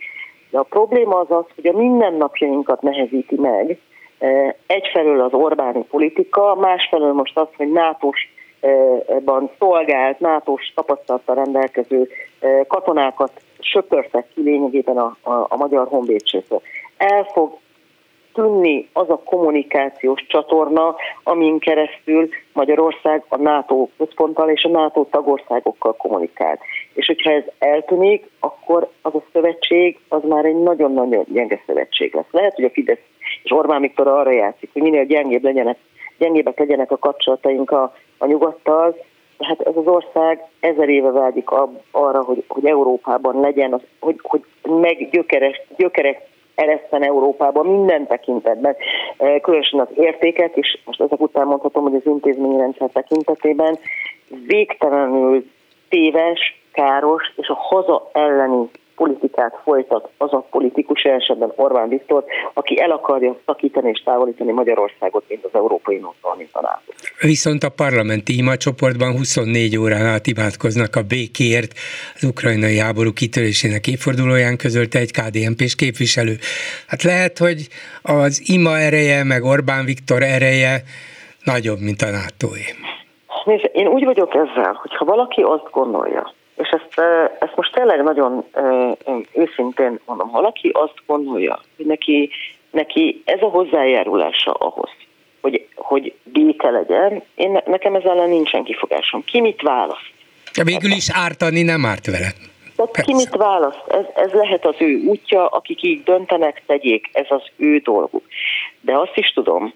de 0.50 0.58
a 0.58 0.62
probléma 0.62 1.18
az 1.18 1.30
az, 1.30 1.44
hogy 1.54 1.66
a 1.66 1.76
mindennapjainkat 1.76 2.82
nehezíti 2.82 3.36
meg, 3.36 3.78
e, 4.18 4.56
egyfelől 4.66 5.20
az 5.20 5.32
Orbáni 5.32 5.84
politika, 5.90 6.54
másfelől 6.54 7.12
most 7.12 7.38
az, 7.38 7.48
hogy 7.56 7.72
NATO-s 7.72 8.28
ban 9.24 9.50
szolgált, 9.58 10.20
NATO-s 10.20 10.72
tapasztalattal 10.74 11.34
rendelkező 11.34 12.08
e, 12.40 12.64
katonákat 12.66 13.32
söpörtek 13.58 14.26
ki 14.34 14.42
lényegében 14.42 14.96
a, 14.96 15.16
a, 15.22 15.46
a 15.48 15.56
magyar 15.56 15.86
honvédségtől. 15.88 16.60
El 16.96 17.24
fog 17.24 17.58
tűnni 18.34 18.88
az 18.92 19.10
a 19.10 19.22
kommunikációs 19.24 20.26
csatorna, 20.26 20.94
amin 21.22 21.58
keresztül 21.58 22.28
Magyarország 22.52 23.24
a 23.28 23.36
NATO 23.36 23.88
központtal 23.96 24.50
és 24.50 24.64
a 24.64 24.68
NATO 24.68 25.06
tagországokkal 25.10 25.96
kommunikált. 25.96 26.60
És 26.94 27.06
hogyha 27.06 27.30
ez 27.30 27.44
eltűnik, 27.58 28.30
akkor 28.40 28.88
az 29.02 29.14
a 29.14 29.22
szövetség 29.32 29.98
az 30.08 30.22
már 30.28 30.44
egy 30.44 30.62
nagyon-nagyon 30.62 31.24
gyenge 31.28 31.62
szövetség 31.66 32.14
lesz. 32.14 32.30
Lehet, 32.30 32.54
hogy 32.54 32.64
a 32.64 32.70
Fidesz 32.70 32.98
és 33.42 33.50
Orbán 33.50 33.80
Viktor 33.80 34.06
arra 34.06 34.30
játszik, 34.30 34.70
hogy 34.72 34.82
minél 34.82 35.04
gyengébb 35.04 35.42
legyenek, 35.42 35.78
gyengébbek 36.18 36.58
legyenek 36.58 36.90
a 36.90 36.98
kapcsolataink 36.98 37.70
a, 37.70 37.94
a 38.18 38.26
nyugattal, 38.26 38.96
hát 39.38 39.60
ez 39.60 39.76
az 39.76 39.86
ország 39.86 40.42
ezer 40.60 40.88
éve 40.88 41.10
vágyik 41.10 41.50
arra, 41.90 42.22
hogy, 42.22 42.44
hogy 42.48 42.66
Európában 42.66 43.40
legyen, 43.40 43.72
az, 43.72 43.80
hogy, 44.00 44.16
hogy 44.22 44.44
meg 44.62 45.08
gyökeres, 45.10 45.62
gyökerek 45.76 46.30
ereszten 46.54 47.02
Európában 47.02 47.66
minden 47.66 48.06
tekintetben, 48.06 48.76
e, 49.16 49.40
különösen 49.40 49.80
az 49.80 49.88
értékek, 49.94 50.56
és 50.56 50.78
most 50.84 51.00
ezek 51.00 51.20
után 51.20 51.46
mondhatom, 51.46 51.82
hogy 51.82 51.94
az 51.94 52.06
intézményi 52.06 52.56
rendszer 52.56 52.90
tekintetében 52.92 53.78
végtelenül 54.46 55.50
téves, 55.88 56.60
káros 56.72 57.32
és 57.36 57.48
a 57.48 57.54
haza 57.54 58.10
elleni 58.12 58.70
politikát 59.02 59.60
folytat 59.64 60.08
az 60.16 60.32
a 60.32 60.46
politikus, 60.50 61.02
esetben 61.02 61.52
Orbán 61.56 61.88
Viktor, 61.88 62.24
aki 62.54 62.80
el 62.80 62.90
akarja 62.90 63.36
szakítani 63.46 63.88
és 63.88 64.02
távolítani 64.02 64.52
Magyarországot, 64.52 65.24
mint 65.28 65.44
az 65.44 65.50
Európai 65.52 65.94
Uniótól, 65.94 66.34
mint 66.36 66.50
a 66.52 66.60
NATO. 66.60 66.92
Viszont 67.20 67.62
a 67.62 67.68
parlamenti 67.68 68.36
imacsoportban 68.36 69.16
24 69.16 69.78
órán 69.78 70.06
át 70.06 70.26
imádkoznak 70.26 70.96
a 70.96 71.02
békért 71.02 71.72
az 72.14 72.24
ukrajnai 72.24 72.78
háború 72.78 73.12
kitörésének 73.12 73.86
évfordulóján 73.86 74.56
közölte 74.56 74.98
egy 74.98 75.12
KDNP-s 75.12 75.74
képviselő. 75.74 76.34
Hát 76.86 77.02
lehet, 77.02 77.38
hogy 77.38 77.68
az 78.02 78.42
ima 78.46 78.78
ereje, 78.78 79.24
meg 79.24 79.42
Orbán 79.42 79.84
Viktor 79.84 80.22
ereje 80.22 80.82
nagyobb, 81.44 81.80
mint 81.80 82.02
a 82.02 82.10
NATO-é. 82.10 82.66
Nézd, 83.44 83.70
én 83.72 83.86
úgy 83.86 84.04
vagyok 84.04 84.34
ezzel, 84.34 84.72
hogyha 84.82 85.04
valaki 85.04 85.40
azt 85.40 85.70
gondolja, 85.70 86.32
és 86.56 86.68
ezt, 86.68 87.00
ezt 87.38 87.56
most 87.56 87.72
tényleg 87.72 88.02
nagyon 88.02 88.44
őszintén 89.32 90.00
mondom, 90.06 90.28
ha 90.28 90.40
valaki 90.40 90.68
azt 90.68 90.94
gondolja, 91.06 91.60
hogy 91.76 91.86
neki, 91.86 92.30
neki 92.70 93.22
ez 93.24 93.42
a 93.42 93.48
hozzájárulása 93.48 94.52
ahhoz, 94.52 94.90
hogy, 95.40 95.66
hogy 95.74 96.14
béke 96.24 96.70
legyen, 96.70 97.22
én, 97.34 97.62
nekem 97.66 97.94
ezzel 97.94 98.10
ellen 98.10 98.28
nincsen 98.28 98.64
kifogásom. 98.64 99.24
Ki 99.24 99.40
mit 99.40 99.62
választ? 99.62 100.10
Ja, 100.54 100.64
végül 100.64 100.90
is 100.90 101.10
ártani 101.12 101.62
nem 101.62 101.84
árt 101.86 102.06
vele. 102.06 102.32
Tehát 102.76 103.02
ki 103.02 103.14
mit 103.14 103.36
választ? 103.36 103.82
Ez, 103.88 104.04
ez 104.14 104.32
lehet 104.32 104.66
az 104.66 104.74
ő 104.78 105.02
útja, 105.06 105.46
akik 105.46 105.82
így 105.82 106.02
döntenek, 106.02 106.62
tegyék, 106.66 107.08
ez 107.12 107.26
az 107.28 107.42
ő 107.56 107.78
dolguk. 107.78 108.24
De 108.80 108.96
azt 108.98 109.16
is 109.16 109.32
tudom, 109.32 109.74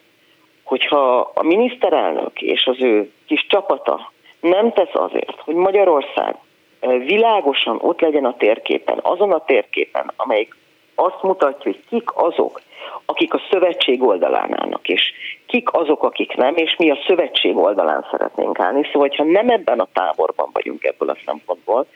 hogyha 0.63 1.19
a 1.35 1.43
miniszterelnök 1.43 2.41
és 2.41 2.67
az 2.67 2.77
ő 2.81 3.11
kis 3.27 3.47
csapata 3.49 4.13
nem 4.41 4.73
tesz 4.73 4.95
azért, 4.95 5.41
hogy 5.41 5.55
Magyarország 5.55 6.37
világosan 6.89 7.79
ott 7.81 8.01
legyen 8.01 8.25
a 8.25 8.37
térképen, 8.37 8.99
azon 9.03 9.33
a 9.33 9.45
térképen, 9.45 10.13
amelyik 10.17 10.57
azt 10.95 11.23
mutatja, 11.23 11.71
hogy 11.73 11.81
kik 11.89 12.11
azok, 12.15 12.61
akik 13.05 13.35
a 13.35 13.41
szövetség 13.51 14.03
oldalán 14.03 14.61
állnak, 14.61 14.89
és 14.89 15.13
kik 15.47 15.73
azok, 15.73 16.03
akik 16.03 16.35
nem, 16.35 16.57
és 16.57 16.77
mi 16.79 16.91
a 16.91 16.99
szövetség 17.07 17.57
oldalán 17.57 18.07
szeretnénk 18.11 18.61
állni. 18.61 18.89
Szóval, 18.93 19.09
ha 19.17 19.25
nem 19.25 19.49
ebben 19.49 19.81
a 19.81 19.89
táborban 19.93 20.49
vagyunk 20.53 20.85
ebből 20.85 21.09
a 21.09 21.17
szempontból, 21.25 21.87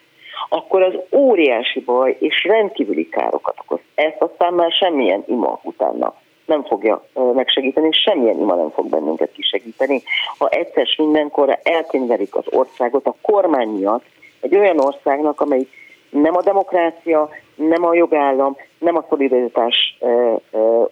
akkor 0.49 0.83
az 0.83 0.95
óriási 1.13 1.81
baj 1.81 2.17
és 2.21 2.45
rendkívüli 2.45 3.09
károkat 3.09 3.59
okoz. 3.61 3.81
Ezt 3.95 4.23
aztán 4.23 4.55
már 4.55 4.71
semmilyen 4.73 5.25
ima 5.27 5.61
utána 5.63 6.15
nem 6.45 6.65
fogja 6.65 7.05
megsegíteni, 7.35 7.87
és 7.91 7.97
semmilyen 7.97 8.39
ima 8.39 8.55
nem 8.55 8.71
fog 8.71 8.89
bennünket 8.89 9.33
kisegíteni. 9.33 10.03
Ha 10.39 10.49
egyszer 10.49 10.87
mindenkorra 10.97 11.59
elkönyvelik 11.63 12.35
az 12.35 12.45
országot 12.51 13.07
a 13.07 13.15
kormány 13.23 13.69
miatt, 13.69 14.05
egy 14.41 14.57
olyan 14.57 14.81
országnak, 14.81 15.41
amely 15.41 15.67
nem 16.11 16.37
a 16.37 16.43
demokrácia, 16.43 17.29
nem 17.55 17.85
a 17.85 17.95
jogállam, 17.95 18.57
nem 18.79 18.97
a 18.97 19.05
szolidaritás 19.09 19.99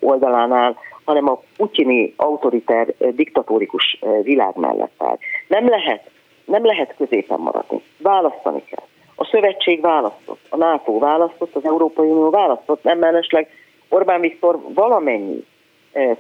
oldalán 0.01 0.53
áll, 0.53 0.75
hanem 1.05 1.29
a 1.29 1.41
putyini 1.57 2.15
autoriter, 2.17 2.95
diktatórikus 2.99 3.99
világ 4.23 4.57
mellett 4.57 4.95
áll. 4.99 5.19
Nem 5.49 5.69
lehet, 5.69 6.11
nem 6.45 6.65
lehet 6.65 6.95
középen 6.97 7.41
maradni. 7.41 7.83
Választani 7.99 8.65
kell. 8.65 8.85
A 9.17 9.25
szövetség 9.25 9.81
választott, 9.81 10.41
a 10.49 10.57
NATO 10.57 10.99
választott, 10.99 11.55
az 11.55 11.65
Európai 11.65 12.09
Unió 12.09 12.31
választott, 12.31 12.83
nem 12.83 12.99
mellesleg 12.99 13.49
Orbán 13.89 14.21
Viktor 14.21 14.61
valamennyi 14.75 15.45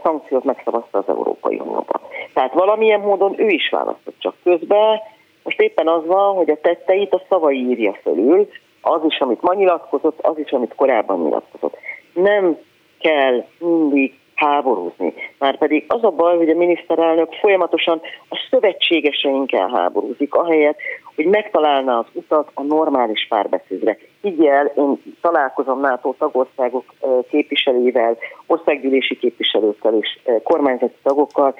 szankciót 0.02 0.44
megszavazta 0.44 0.98
az 0.98 1.08
Európai 1.08 1.58
Unióban. 1.58 2.00
Tehát 2.34 2.52
valamilyen 2.52 3.00
módon 3.00 3.34
ő 3.36 3.48
is 3.48 3.68
választott, 3.68 4.14
csak 4.18 4.34
közben 4.42 5.00
most 5.48 5.60
éppen 5.60 5.88
az 5.88 6.06
van, 6.06 6.34
hogy 6.34 6.50
a 6.50 6.60
tetteit 6.60 7.14
a 7.14 7.22
szavai 7.28 7.68
írja 7.68 7.98
fölül, 8.02 8.48
az 8.80 9.00
is, 9.06 9.18
amit 9.18 9.40
ma 9.40 9.54
nyilatkozott, 9.54 10.18
az 10.20 10.38
is, 10.38 10.50
amit 10.50 10.74
korábban 10.74 11.22
nyilatkozott. 11.22 11.76
Nem 12.14 12.58
kell 13.00 13.44
mindig 13.58 14.14
háborúzni. 14.34 15.14
Márpedig 15.38 15.84
az 15.88 16.04
a 16.04 16.10
baj, 16.10 16.36
hogy 16.36 16.50
a 16.50 16.56
miniszterelnök 16.56 17.32
folyamatosan 17.32 18.00
a 18.28 18.46
szövetségeseinkkel 18.50 19.68
háborúzik, 19.68 20.34
ahelyett, 20.34 20.78
hogy 21.14 21.26
megtalálná 21.26 21.98
az 21.98 22.06
utat 22.12 22.50
a 22.54 22.62
normális 22.62 23.26
párbeszédre. 23.28 23.98
Higgyel, 24.22 24.72
én 24.76 25.02
találkozom 25.20 25.80
NATO 25.80 26.14
tagországok 26.18 26.84
képviselőivel, 27.30 28.16
országgyűlési 28.46 29.18
képviselőkkel 29.18 29.94
és 29.94 30.18
kormányzati 30.42 30.96
tagokkal, 31.02 31.54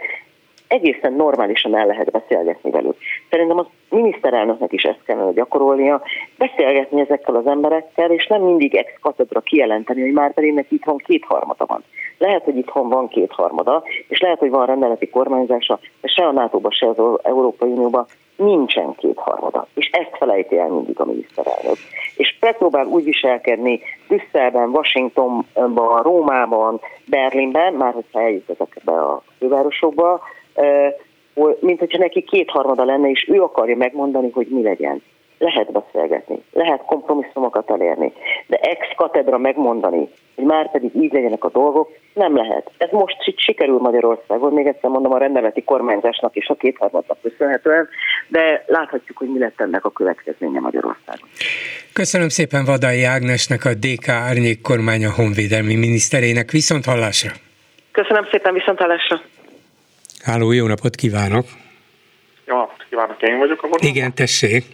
egészen 0.68 1.12
normálisan 1.12 1.76
el 1.76 1.86
lehet 1.86 2.10
beszélgetni 2.10 2.70
velük. 2.70 2.96
Szerintem 3.30 3.58
a 3.58 3.66
miniszterelnöknek 3.90 4.72
is 4.72 4.82
ezt 4.82 5.02
kellene 5.04 5.32
gyakorolnia, 5.32 6.02
beszélgetni 6.38 7.00
ezekkel 7.00 7.34
az 7.34 7.46
emberekkel, 7.46 8.10
és 8.10 8.26
nem 8.26 8.42
mindig 8.42 8.74
ex 8.74 8.92
katedra 9.00 9.40
kijelenteni, 9.40 10.00
hogy 10.00 10.12
már 10.12 10.34
pedig 10.34 10.52
neki 10.52 10.74
itthon 10.74 10.96
kétharmada 10.96 11.66
van. 11.66 11.84
Lehet, 12.18 12.44
hogy 12.44 12.56
itthon 12.56 12.88
van 12.88 13.08
kétharmada, 13.08 13.82
és 14.08 14.20
lehet, 14.20 14.38
hogy 14.38 14.50
van 14.50 14.66
rendeleti 14.66 15.08
kormányzása, 15.08 15.78
de 16.00 16.08
se 16.08 16.26
a 16.26 16.32
nato 16.32 16.70
se 16.70 16.86
az 16.86 17.18
Európai 17.22 17.70
Unióban 17.70 18.06
nincsen 18.36 18.94
kétharmada. 18.96 19.66
És 19.74 19.90
ezt 19.92 20.16
felejti 20.16 20.58
el 20.58 20.68
mindig 20.68 21.00
a 21.00 21.04
miniszterelnök. 21.04 21.76
És 22.16 22.36
megpróbál 22.40 22.86
úgy 22.86 23.04
viselkedni 23.04 23.80
Brüsszelben, 24.08 24.68
Washingtonban, 24.68 26.02
Rómában, 26.02 26.80
Berlinben, 27.06 27.72
már 27.72 27.92
hogyha 27.92 28.20
eljut 28.20 28.50
ezekbe 28.50 28.92
a 28.92 29.22
fővárosokba, 29.38 30.20
mint 31.60 31.78
hogyha 31.78 31.98
neki 31.98 32.22
kétharmada 32.22 32.84
lenne, 32.84 33.10
és 33.10 33.28
ő 33.28 33.42
akarja 33.42 33.76
megmondani, 33.76 34.30
hogy 34.30 34.46
mi 34.46 34.62
legyen. 34.62 35.02
Lehet 35.38 35.72
beszélgetni, 35.72 36.42
lehet 36.52 36.84
kompromisszumokat 36.86 37.70
elérni, 37.70 38.12
de 38.46 38.56
ex 38.56 38.86
katedra 38.96 39.38
megmondani, 39.38 40.08
hogy 40.34 40.44
már 40.44 40.70
pedig 40.70 40.90
így 40.94 41.12
legyenek 41.12 41.44
a 41.44 41.50
dolgok, 41.50 41.90
nem 42.14 42.36
lehet. 42.36 42.70
Ez 42.78 42.88
most 42.90 43.16
sikerül 43.36 43.78
Magyarországon, 43.78 44.52
még 44.52 44.66
egyszer 44.66 44.90
mondom 44.90 45.12
a 45.12 45.18
rendeleti 45.18 45.62
kormányzásnak 45.62 46.36
és 46.36 46.46
a 46.48 46.54
kétharmadnak 46.54 47.18
köszönhetően, 47.22 47.88
de 48.28 48.64
láthatjuk, 48.66 49.18
hogy 49.18 49.28
mi 49.32 49.38
lett 49.38 49.60
ennek 49.60 49.84
a 49.84 49.90
következménye 49.90 50.60
Magyarországon. 50.60 51.28
Köszönöm 51.92 52.28
szépen 52.28 52.64
Vadai 52.64 53.04
Ágnesnek, 53.04 53.64
a 53.64 53.74
DK 53.74 54.08
Árnyék 54.08 54.60
kormánya 54.60 55.10
honvédelmi 55.16 55.74
miniszterének. 55.74 56.50
Viszont 56.50 56.84
hallásra! 56.84 57.30
Köszönöm 57.92 58.26
szépen, 58.30 58.54
viszont 58.54 58.78
hallásra! 58.78 59.20
Háló, 60.28 60.52
jó 60.52 60.66
napot 60.66 60.94
kívánok! 60.94 61.46
Jó 62.46 62.56
napot 62.56 62.84
kívánok, 62.88 63.22
én 63.22 63.38
vagyok 63.38 63.62
a 63.62 63.66
vonalban. 63.66 63.88
Igen, 63.88 64.14
tessék. 64.14 64.64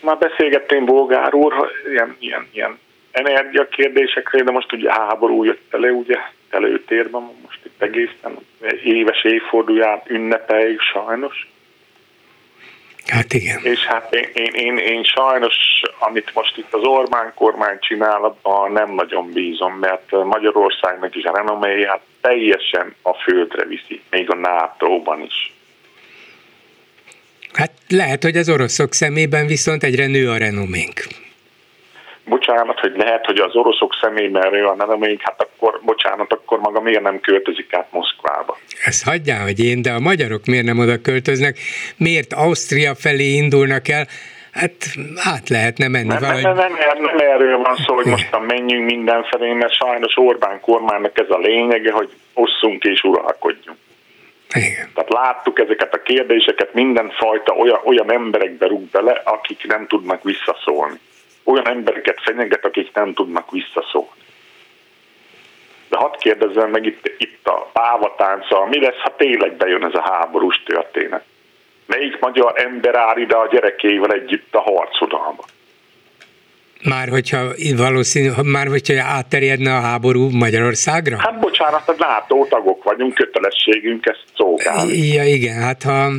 Már 0.00 0.18
beszélgettünk 0.18 0.84
Bolgár 0.84 1.34
úr, 1.34 1.52
ilyen, 1.90 2.16
ilyen, 2.18 2.48
ilyen 2.52 2.78
energiakérdésekről, 3.10 4.42
de 4.42 4.50
most 4.50 4.72
ugye 4.72 4.92
háború 4.92 5.44
jött 5.44 5.74
elő, 5.74 5.90
ugye 5.90 6.16
előtérben, 6.50 7.22
most 7.42 7.60
itt 7.64 7.82
egészen 7.82 8.38
éves 8.84 9.24
évfordulját 9.24 10.10
ünnepeljük 10.10 10.80
sajnos. 10.80 11.48
Hát 13.06 13.32
igen. 13.32 13.60
És 13.62 13.86
hát 13.86 14.14
én, 14.14 14.28
én, 14.34 14.52
én, 14.54 14.76
én 14.76 15.04
sajnos, 15.04 15.56
amit 15.98 16.34
most 16.34 16.56
itt 16.56 16.74
az 16.74 16.82
Orbán 16.82 17.32
kormány 17.34 17.78
csinál, 17.80 18.24
abban 18.24 18.72
nem 18.72 18.90
nagyon 18.90 19.32
bízom, 19.32 19.74
mert 19.74 20.10
Magyarországnak 20.10 21.14
is 21.14 21.24
a 21.24 21.36
renoméját 21.36 22.00
teljesen 22.28 22.94
a 23.02 23.12
földre 23.12 23.64
viszi, 23.64 24.02
még 24.10 24.30
a 24.30 24.34
NATO-ban 24.34 25.22
is. 25.22 25.52
Hát 27.52 27.72
lehet, 27.88 28.22
hogy 28.22 28.36
az 28.36 28.48
oroszok 28.48 28.92
szemében 28.92 29.46
viszont 29.46 29.82
egyre 29.82 30.06
nő 30.06 30.30
a 30.30 30.36
renoménk. 30.36 31.06
Bocsánat, 32.24 32.80
hogy 32.80 32.92
lehet, 32.96 33.24
hogy 33.24 33.38
az 33.38 33.54
oroszok 33.54 33.94
szemében 34.00 34.50
nő 34.50 34.66
a 34.66 34.76
renoménk, 34.78 35.20
hát 35.22 35.40
akkor, 35.42 35.80
bocsánat, 35.84 36.32
akkor 36.32 36.58
maga 36.58 36.80
miért 36.80 37.02
nem 37.02 37.20
költözik 37.20 37.74
át 37.74 37.92
Moszkvába? 37.92 38.58
Ezt 38.84 39.04
hagyjál, 39.04 39.42
hogy 39.42 39.64
én, 39.64 39.82
de 39.82 39.92
a 39.92 40.00
magyarok 40.00 40.44
miért 40.44 40.64
nem 40.64 40.78
oda 40.78 41.00
költöznek? 41.00 41.58
Miért 41.96 42.32
Ausztria 42.32 42.94
felé 42.94 43.28
indulnak 43.32 43.88
el? 43.88 44.06
Hát 44.54 44.72
át 45.16 45.48
lehetne 45.48 45.88
menni 45.88 46.06
nem, 46.06 46.18
valahogy. 46.20 46.42
Nem, 46.42 46.54
nem, 46.54 46.72
nem, 46.72 47.02
nem 47.02 47.18
erről 47.18 47.58
van 47.58 47.76
szó, 47.86 47.94
hogy 47.94 48.06
mostan 48.06 48.42
menjünk 48.42 48.84
mindenfelé, 48.84 49.52
mert 49.52 49.72
sajnos 49.72 50.16
Orbán 50.16 50.60
kormánynak 50.60 51.18
ez 51.18 51.30
a 51.30 51.38
lényege, 51.38 51.92
hogy 51.92 52.10
osszunk 52.34 52.82
és 52.84 53.02
uralkodjunk. 53.02 53.78
Igen. 54.54 54.90
Tehát 54.94 55.12
láttuk 55.12 55.58
ezeket 55.58 55.94
a 55.94 56.02
kérdéseket, 56.02 56.74
mindenfajta 56.74 57.52
olyan, 57.52 57.80
olyan 57.84 58.12
emberekbe 58.12 58.66
rúg 58.66 58.90
bele, 58.90 59.22
akik 59.24 59.66
nem 59.66 59.86
tudnak 59.86 60.22
visszaszólni. 60.22 60.98
Olyan 61.44 61.68
embereket 61.68 62.20
fenyeget, 62.22 62.64
akik 62.64 62.94
nem 62.94 63.14
tudnak 63.14 63.50
visszaszólni. 63.50 64.22
De 65.88 65.96
hadd 65.96 66.18
kérdezzem 66.18 66.70
meg 66.70 66.86
itt, 66.86 67.12
itt 67.18 67.46
a 67.46 67.70
pávatánca, 67.72 68.66
mi 68.66 68.80
lesz, 68.80 69.00
ha 69.02 69.16
tényleg 69.16 69.56
bejön 69.56 69.84
ez 69.84 69.94
a 69.94 70.10
háborús 70.10 70.62
történet? 70.66 71.24
Melyik 71.86 72.18
magyar 72.20 72.52
ember 72.56 72.94
áll 72.94 73.18
ide 73.18 73.34
a 73.34 73.48
gyerekével 73.52 74.10
együtt 74.12 74.54
a 74.54 74.60
harcodalba? 74.60 75.44
Már 76.84 77.08
hogyha 77.08 77.52
valószínű, 77.76 78.30
már 78.42 78.66
hogyha 78.66 79.04
átterjedne 79.04 79.76
a 79.76 79.80
háború 79.80 80.30
Magyarországra? 80.30 81.16
Hát 81.18 81.40
bocsánat, 81.40 81.88
a 81.88 81.94
NATO 81.98 82.46
tagok 82.48 82.82
vagyunk, 82.82 83.14
kötelességünk 83.14 84.06
ezt 84.06 84.24
szolgálni. 84.36 84.96
Ja, 85.06 85.24
igen, 85.24 85.62
hát 85.62 85.82
ha 85.82 86.10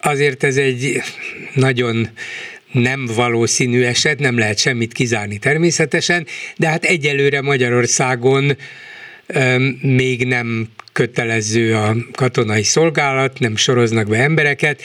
azért 0.00 0.44
ez 0.44 0.56
egy 0.56 1.00
nagyon 1.54 2.08
nem 2.72 3.06
valószínű 3.16 3.82
eset, 3.82 4.18
nem 4.18 4.38
lehet 4.38 4.58
semmit 4.58 4.92
kizárni 4.92 5.38
természetesen, 5.38 6.26
de 6.56 6.68
hát 6.68 6.84
egyelőre 6.84 7.42
Magyarországon 7.42 8.56
még 9.82 10.26
nem 10.26 10.66
kötelező 10.92 11.74
a 11.74 11.92
katonai 12.16 12.62
szolgálat, 12.62 13.38
nem 13.38 13.56
soroznak 13.56 14.08
be 14.08 14.16
embereket, 14.16 14.82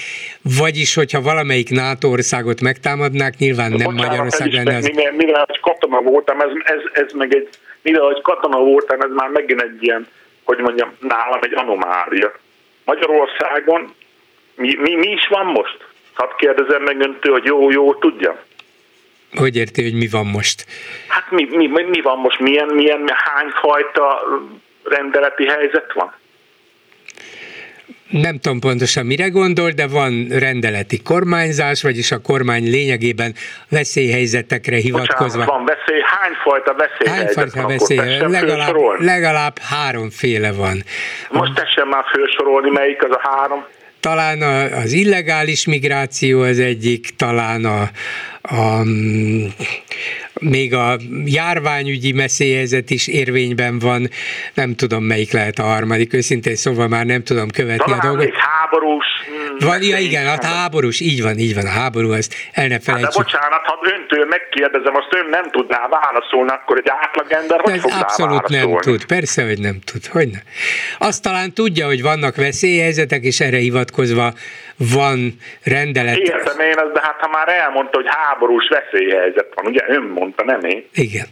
vagyis, 0.57 0.95
hogyha 0.95 1.21
valamelyik 1.21 1.69
NATO 1.69 2.07
országot 2.07 2.61
megtámadnák, 2.61 3.37
nyilván 3.37 3.71
nem 3.71 3.77
Bocsánat, 3.77 4.05
Magyarország 4.05 4.51
lenne 4.51 4.75
az... 4.75 4.85
Mivel, 4.85 5.11
mivel 5.11 5.47
katona 5.61 6.01
voltam, 6.01 6.39
ez, 6.39 6.49
ez, 6.63 7.03
ez 7.03 7.11
meg 7.13 7.35
egy, 7.35 7.49
mivel 7.81 8.01
hogy 8.01 8.21
katona 8.21 8.57
voltam, 8.57 9.01
ez 9.01 9.09
már 9.15 9.29
megint 9.29 9.61
egy 9.61 9.83
ilyen, 9.83 10.07
hogy 10.43 10.57
mondjam, 10.57 10.91
nálam 10.99 11.39
egy 11.41 11.53
anomália. 11.55 12.31
Magyarországon 12.85 13.93
mi, 14.55 14.75
mi, 14.75 14.95
mi 14.95 15.07
is 15.07 15.27
van 15.27 15.45
most? 15.45 15.77
Hadd 16.13 16.29
kérdezem 16.37 16.81
meg 16.81 16.99
öntől, 16.99 17.33
hogy 17.33 17.45
jó, 17.45 17.71
jó, 17.71 17.93
tudja. 17.93 18.43
Hogy 19.35 19.55
érti, 19.55 19.83
hogy 19.83 19.93
mi 19.93 20.07
van 20.07 20.25
most? 20.25 20.65
Hát 21.07 21.31
mi, 21.31 21.47
mi, 21.51 21.67
mi 21.67 22.01
van 22.01 22.17
most? 22.17 22.39
Milyen, 22.39 22.67
milyen, 22.67 23.09
hány 23.13 23.49
fajta 23.61 24.19
rendeleti 24.83 25.45
helyzet 25.45 25.93
van? 25.93 26.13
Nem 28.09 28.39
tudom 28.39 28.59
pontosan 28.59 29.05
mire 29.05 29.27
gondol, 29.27 29.69
de 29.69 29.87
van 29.87 30.27
rendeleti 30.29 31.01
kormányzás, 31.01 31.81
vagyis 31.81 32.11
a 32.11 32.21
kormány 32.21 32.63
lényegében 32.69 33.33
veszélyhelyzetekre 33.69 34.75
hivatkozva. 34.75 35.45
Bocsánat, 35.45 35.47
van 35.47 35.65
veszély, 35.65 36.01
hányfajta 36.03 36.73
veszélyhelyzet 36.73 37.35
Hányfajta 37.35 37.67
veszély? 37.67 38.29
Legalább, 38.31 38.75
legalább 38.99 39.57
háromféle 39.59 40.51
van. 40.51 40.83
Most 41.29 41.53
tessen 41.53 41.87
már 41.87 42.03
felsorolni, 42.13 42.69
melyik 42.69 43.03
az 43.03 43.11
a 43.11 43.19
három? 43.29 43.65
Talán 43.99 44.41
az 44.71 44.91
illegális 44.91 45.65
migráció 45.65 46.41
az 46.41 46.59
egyik, 46.59 47.15
talán 47.15 47.65
a, 47.65 47.89
a, 48.45 48.83
még 50.33 50.73
a 50.73 50.97
járványügyi 51.25 52.11
messzélyhelyzet 52.11 52.89
is 52.89 53.07
érvényben 53.07 53.79
van, 53.79 54.09
nem 54.53 54.75
tudom 54.75 55.03
melyik 55.03 55.31
lehet 55.31 55.59
a 55.59 55.63
harmadik, 55.63 56.13
őszintén 56.13 56.55
szóval 56.55 56.87
már 56.87 57.05
nem 57.05 57.23
tudom 57.23 57.49
követni 57.49 57.91
Talán 57.91 57.99
a 57.99 58.07
dolgot. 58.07 58.33
háborús. 58.35 59.05
Van, 59.59 59.83
ja 59.83 59.97
igen, 59.97 60.27
a 60.27 60.45
háborús, 60.45 60.99
így 60.99 61.21
van, 61.21 61.37
így 61.37 61.55
van, 61.55 61.65
a 61.65 61.69
háború, 61.69 62.11
azt 62.11 62.33
el 62.51 62.67
ne 62.67 62.79
felejtsük. 62.79 63.13
Hát 63.13 63.13
de 63.13 63.23
bocsánat, 63.23 63.61
ha 63.65 63.79
öntől 63.81 64.25
megkérdezem, 64.25 64.95
azt 64.95 65.15
ön 65.15 65.29
nem 65.29 65.51
tudná 65.51 65.87
válaszolni, 65.87 66.49
akkor 66.49 66.77
egy 66.77 66.91
átlagember 67.01 67.59
hogy 67.59 67.79
fogná 67.79 67.99
Abszolút 67.99 68.47
nem 68.47 68.77
tud, 68.79 69.05
persze, 69.05 69.45
hogy 69.45 69.59
nem 69.59 69.79
tud, 69.85 70.05
hogy 70.05 70.27
ne. 70.27 70.39
Azt 71.07 71.21
talán 71.21 71.53
tudja, 71.53 71.85
hogy 71.85 72.01
vannak 72.01 72.35
veszélyhelyzetek, 72.35 73.23
és 73.23 73.39
erre 73.39 73.57
hivatkozva 73.57 74.33
van 74.77 75.37
rendelet. 75.63 76.17
Értem 76.17 76.59
én 76.59 76.77
ezt, 76.77 76.91
de 76.93 77.01
hát 77.01 77.19
ha 77.19 77.27
már 77.27 77.49
elmondta, 77.49 77.97
hogy 77.97 78.07
háborús 78.09 78.67
veszélyhelyzet 78.67 79.53
van, 79.55 79.65
ugye 79.65 79.83
ön 79.87 80.03
mondta, 80.03 80.43
nem 80.43 80.63
én? 80.63 80.85
Igen. 80.93 81.25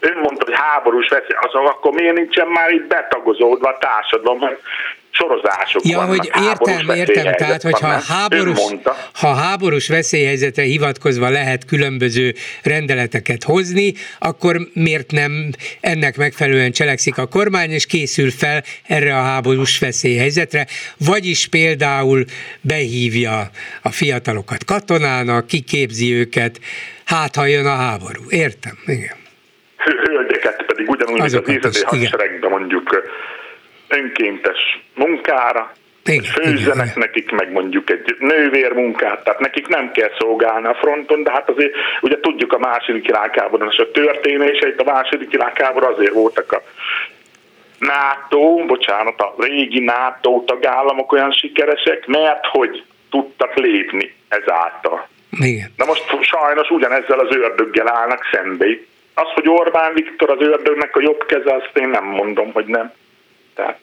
Ön 0.00 0.18
mondta, 0.22 0.44
hogy 0.44 0.54
háborús 0.56 1.08
veszély, 1.08 1.36
az 1.40 1.54
akkor 1.54 1.92
miért 1.92 2.16
nincsen 2.16 2.48
már 2.48 2.70
itt 2.70 2.86
betagozódva 2.86 3.68
a 3.68 3.78
társadalom, 3.78 4.40
sorozások 5.14 5.84
ja, 5.84 5.96
vannak. 5.96 6.16
hogy 6.16 6.30
értem, 6.42 6.96
értem, 6.96 7.32
tehát 7.32 7.62
hogyha 7.62 7.86
van, 7.86 8.00
háborús, 8.00 8.58
ha 9.12 9.34
háborús 9.34 9.88
veszélyhelyzetre 9.88 10.62
hivatkozva 10.62 11.28
lehet 11.28 11.64
különböző 11.64 12.34
rendeleteket 12.62 13.42
hozni, 13.42 13.92
akkor 14.18 14.56
miért 14.72 15.10
nem 15.10 15.50
ennek 15.80 16.16
megfelelően 16.16 16.72
cselekszik 16.72 17.18
a 17.18 17.26
kormány, 17.26 17.70
és 17.70 17.86
készül 17.86 18.30
fel 18.30 18.62
erre 18.86 19.16
a 19.16 19.22
háborús 19.22 19.78
veszélyhelyzetre, 19.78 20.66
vagyis 21.06 21.46
például 21.46 22.24
behívja 22.60 23.50
a 23.82 23.90
fiatalokat 23.90 24.64
katonának, 24.64 25.46
kiképzi 25.46 26.14
őket, 26.14 26.60
hát 27.04 27.34
ha 27.34 27.46
jön 27.46 27.66
a 27.66 27.76
háború. 27.76 28.22
Értem, 28.28 28.78
igen. 28.86 29.16
Hölgyeket 29.76 30.64
pedig 30.66 30.88
ugyanúgy, 30.88 31.46
mint 31.46 31.64
az 31.64 31.76
ízedé 31.76 32.04
hadseregben 32.04 32.50
mondjuk 32.50 33.12
önkéntes 33.94 34.82
munkára, 34.94 35.72
igen, 36.04 36.22
főzzenek 36.22 36.86
igen. 36.86 36.98
nekik 36.98 37.30
meg 37.30 37.52
mondjuk 37.52 37.90
egy 37.90 38.16
nővérmunkát, 38.18 39.24
tehát 39.24 39.40
nekik 39.40 39.68
nem 39.68 39.92
kell 39.92 40.10
szolgálni 40.18 40.66
a 40.66 40.74
fronton, 40.74 41.22
de 41.22 41.30
hát 41.30 41.48
azért 41.48 41.74
ugye 42.00 42.20
tudjuk 42.20 42.52
a 42.52 42.58
második 42.58 43.06
világháborúban 43.06 43.70
és 43.70 43.78
a 43.78 43.90
történéseit, 43.90 44.80
a 44.80 44.92
második 44.92 45.30
világháború 45.30 45.86
azért 45.86 46.12
voltak 46.12 46.52
a 46.52 46.62
NATO, 47.78 48.64
bocsánat, 48.66 49.20
a 49.20 49.34
régi 49.38 49.80
NATO 49.80 50.42
tagállamok 50.46 51.12
olyan 51.12 51.32
sikeresek, 51.32 52.06
mert 52.06 52.46
hogy 52.46 52.84
tudtak 53.10 53.54
lépni 53.54 54.14
ezáltal. 54.28 55.08
Igen. 55.30 55.72
Na 55.76 55.84
most 55.84 56.04
sajnos 56.20 56.70
ugyanezzel 56.70 57.18
az 57.18 57.36
ördöggel 57.36 57.88
állnak 57.88 58.28
szembe. 58.32 58.66
Az, 59.14 59.28
hogy 59.34 59.48
Orbán 59.48 59.92
Viktor 59.94 60.30
az 60.30 60.40
ördögnek 60.40 60.96
a 60.96 61.00
jobb 61.00 61.26
keze, 61.26 61.54
azt 61.54 61.70
én 61.74 61.88
nem 61.88 62.04
mondom, 62.04 62.52
hogy 62.52 62.66
nem. 62.66 62.92
Tehát 63.54 63.78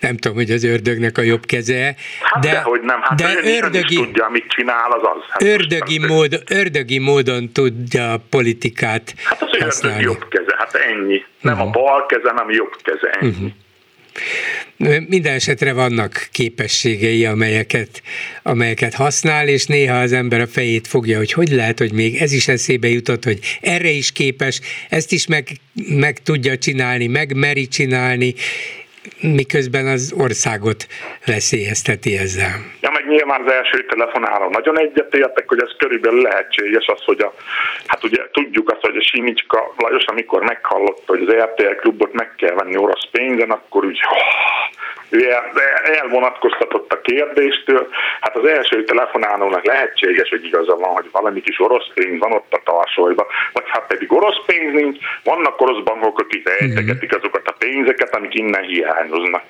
nem 0.00 0.16
tudom, 0.16 0.36
hogy 0.36 0.50
az 0.50 0.64
ördögnek 0.64 1.18
a 1.18 1.22
jobb 1.22 1.46
keze. 1.46 1.94
Hát 2.20 2.42
de, 2.42 2.60
hogy 2.60 2.80
nem, 2.80 3.00
hát 3.02 3.18
de 3.18 3.34
ördögi, 3.44 3.94
is 3.94 4.00
tudja, 4.00 4.28
mit 4.28 4.46
csinál, 4.48 4.90
az 4.90 5.02
az. 5.02 5.22
Hát 5.28 5.42
ördögi, 5.42 5.98
mód, 5.98 6.42
ördögi 6.50 6.98
módon 6.98 7.52
tudja 7.52 8.12
a 8.12 8.20
politikát 8.30 9.14
Hát 9.24 9.42
az 9.42 9.82
ördög 9.82 10.00
jobb 10.00 10.28
keze, 10.28 10.54
hát 10.58 10.74
ennyi. 10.74 11.24
Nem 11.40 11.52
uh-huh. 11.52 11.68
a 11.68 11.70
mhm. 11.70 11.80
bal 11.80 12.06
keze, 12.06 12.28
hanem 12.28 12.50
jobb 12.50 12.76
keze, 12.82 13.10
ennyi. 13.20 13.30
Uh-huh. 13.30 13.52
Minden 15.08 15.34
esetre 15.34 15.72
vannak 15.72 16.28
képességei, 16.32 17.24
amelyeket, 17.24 18.02
amelyeket 18.42 18.94
használ, 18.94 19.48
és 19.48 19.66
néha 19.66 19.98
az 19.98 20.12
ember 20.12 20.40
a 20.40 20.46
fejét 20.46 20.86
fogja, 20.86 21.16
hogy 21.16 21.32
hogy 21.32 21.48
lehet, 21.48 21.78
hogy 21.78 21.92
még 21.92 22.16
ez 22.16 22.32
is 22.32 22.48
eszébe 22.48 22.88
jutott, 22.88 23.24
hogy 23.24 23.38
erre 23.60 23.88
is 23.88 24.12
képes, 24.12 24.60
ezt 24.88 25.12
is 25.12 25.26
meg, 25.26 25.48
meg 25.88 26.22
tudja 26.22 26.58
csinálni, 26.58 27.06
meg 27.06 27.34
meri 27.34 27.68
csinálni, 27.68 28.34
miközben 29.20 29.86
az 29.86 30.12
országot 30.16 30.86
veszélyezteti 31.24 32.16
ezzel. 32.16 32.72
Ja, 32.80 32.90
meg 32.90 33.05
nyilván 33.06 33.42
az 33.46 33.52
első 33.52 33.84
telefonáló 33.84 34.48
nagyon 34.48 34.78
egyetértek, 34.78 35.48
hogy 35.48 35.60
ez 35.62 35.70
körülbelül 35.78 36.22
lehetséges 36.22 36.86
az, 36.86 37.04
hogy 37.04 37.20
a, 37.20 37.32
hát 37.86 38.04
ugye 38.04 38.22
tudjuk 38.32 38.70
azt, 38.70 38.80
hogy 38.80 38.96
a 38.96 39.02
Simicska 39.02 39.74
Lajos, 39.76 40.04
amikor 40.04 40.42
meghallotta, 40.42 41.02
hogy 41.06 41.22
az 41.26 41.34
RTL 41.34 41.74
klubot 41.80 42.12
meg 42.12 42.34
kell 42.36 42.54
venni 42.54 42.76
orosz 42.76 43.08
pénzen, 43.10 43.50
akkor 43.50 43.84
úgy 43.84 44.00
elvonatkoztatott 45.84 46.92
a 46.92 47.00
kérdéstől. 47.00 47.88
Hát 48.20 48.36
az 48.36 48.46
első 48.46 48.84
telefonálónak 48.84 49.64
lehetséges, 49.64 50.28
hogy 50.28 50.44
igaza 50.44 50.76
van, 50.76 50.92
hogy 50.92 51.08
valami 51.12 51.40
kis 51.40 51.60
orosz 51.60 51.86
pénz 51.94 52.18
van 52.18 52.32
ott 52.32 52.52
a 52.52 52.60
tarsolyban, 52.64 53.26
vagy 53.52 53.64
hát 53.66 53.86
pedig 53.86 54.12
orosz 54.12 54.44
pénz 54.46 54.72
nincs, 54.72 54.98
vannak 55.24 55.60
orosz 55.60 55.82
bankok, 55.84 56.18
akik 56.18 56.48
eltegetik 56.48 57.16
azokat 57.16 57.48
a 57.48 57.54
pénzeket, 57.58 58.14
amik 58.14 58.34
innen 58.34 58.62
hiányoznak. 58.62 59.42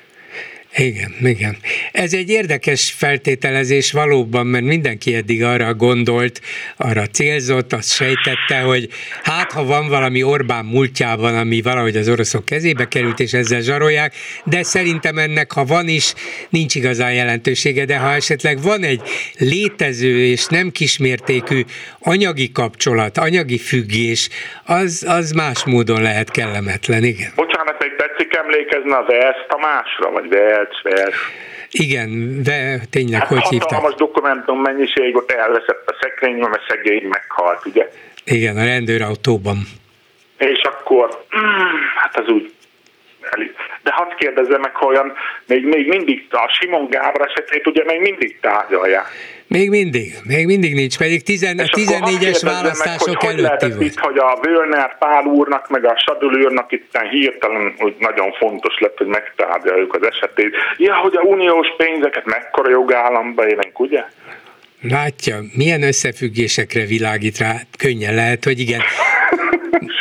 Igen, 0.78 1.14
igen. 1.22 1.56
Ez 1.92 2.12
egy 2.12 2.30
érdekes 2.30 2.94
feltételezés 2.96 3.92
valóban, 3.92 4.46
mert 4.46 4.64
mindenki 4.64 5.14
eddig 5.14 5.42
arra 5.42 5.74
gondolt, 5.74 6.40
arra 6.76 7.06
célzott, 7.06 7.72
azt 7.72 7.92
sejtette, 7.92 8.60
hogy 8.60 8.88
hát 9.22 9.52
ha 9.52 9.64
van 9.64 9.88
valami 9.88 10.22
Orbán 10.22 10.64
múltjában, 10.64 11.36
ami 11.36 11.62
valahogy 11.62 11.96
az 11.96 12.08
oroszok 12.08 12.44
kezébe 12.44 12.88
került, 12.88 13.20
és 13.20 13.32
ezzel 13.32 13.60
zsarolják, 13.60 14.14
de 14.44 14.62
szerintem 14.62 15.18
ennek, 15.18 15.52
ha 15.52 15.64
van 15.64 15.88
is, 15.88 16.14
nincs 16.48 16.74
igazán 16.74 17.12
jelentősége, 17.12 17.84
de 17.84 17.96
ha 17.96 18.14
esetleg 18.14 18.62
van 18.62 18.82
egy 18.82 19.00
létező 19.38 20.24
és 20.24 20.46
nem 20.46 20.70
kismértékű 20.70 21.62
anyagi 21.98 22.52
kapcsolat, 22.52 23.18
anyagi 23.18 23.58
függés, 23.58 24.28
az, 24.64 25.04
az 25.08 25.30
más 25.30 25.64
módon 25.64 26.02
lehet 26.02 26.30
kellemetlen, 26.30 27.04
igen. 27.04 27.32
Bocsánat, 27.34 27.78
még 27.78 27.96
tetszik 28.16 28.36
emlékezni 28.36 28.92
az 28.92 29.06
Vers 29.06 29.36
Tamásra, 29.48 30.10
vagy 30.10 30.28
Vers, 30.28 30.82
Vers? 30.82 31.16
Igen, 31.70 32.42
de 32.42 32.78
tényleg 32.90 33.20
hát 33.20 33.28
hogy 33.28 33.42
hívták? 33.48 33.70
Hatalmas 33.70 33.94
dokumentum 33.94 34.60
mennyiség 34.60 35.16
ott 35.16 35.30
elveszett 35.30 35.82
a 35.86 35.96
szekrényben, 36.00 36.50
mert 36.50 36.68
szegény 36.68 37.06
meghalt, 37.08 37.66
ugye? 37.66 37.88
Igen, 38.24 38.56
a 38.56 38.64
rendőrautóban. 38.64 39.56
És 40.38 40.60
akkor, 40.62 41.24
mm, 41.36 41.76
hát 42.00 42.18
az 42.18 42.28
úgy 42.28 42.54
de 43.82 43.92
hadd 43.92 44.16
kérdezzem 44.18 44.60
meg, 44.60 44.72
olyan, 44.80 45.12
még, 45.46 45.64
még 45.64 45.88
mindig 45.88 46.26
a 46.30 46.48
Simon 46.60 46.88
Gábor 46.90 47.20
esetét 47.28 47.66
ugye 47.66 47.84
még 47.84 48.00
mindig 48.00 48.40
tárgyalják. 48.40 49.06
Még 49.48 49.70
mindig, 49.70 50.14
még 50.24 50.46
mindig 50.46 50.74
nincs, 50.74 50.98
pedig 50.98 51.22
tizen, 51.22 51.58
a 51.58 51.62
14-es 51.62 52.40
választások 52.42 53.22
meg, 53.22 53.34
hogy 53.34 53.72
hogy 53.72 53.82
itt, 53.82 53.98
hogy 53.98 54.18
a 54.18 54.38
Völner 54.42 54.98
Pál 54.98 55.24
úrnak, 55.24 55.68
meg 55.68 55.84
a 55.84 56.02
Sadul 56.06 56.44
úrnak 56.44 56.72
itt 56.72 56.98
hirtelen 57.10 57.74
hogy 57.78 57.94
nagyon 57.98 58.32
fontos 58.32 58.78
lett, 58.78 58.96
hogy 58.96 59.06
megtárgyaljuk 59.06 59.94
az 59.94 60.06
esetét. 60.06 60.54
Ja, 60.76 60.94
hogy 60.94 61.16
a 61.16 61.20
uniós 61.20 61.66
pénzeket 61.76 62.24
mekkora 62.24 62.70
jogállamba 62.70 63.48
élünk, 63.48 63.80
ugye? 63.80 64.04
Látja, 64.82 65.36
milyen 65.56 65.82
összefüggésekre 65.82 66.84
világít 66.84 67.38
rá, 67.38 67.54
könnyen 67.78 68.14
lehet, 68.14 68.44
hogy 68.44 68.58
igen. 68.58 68.80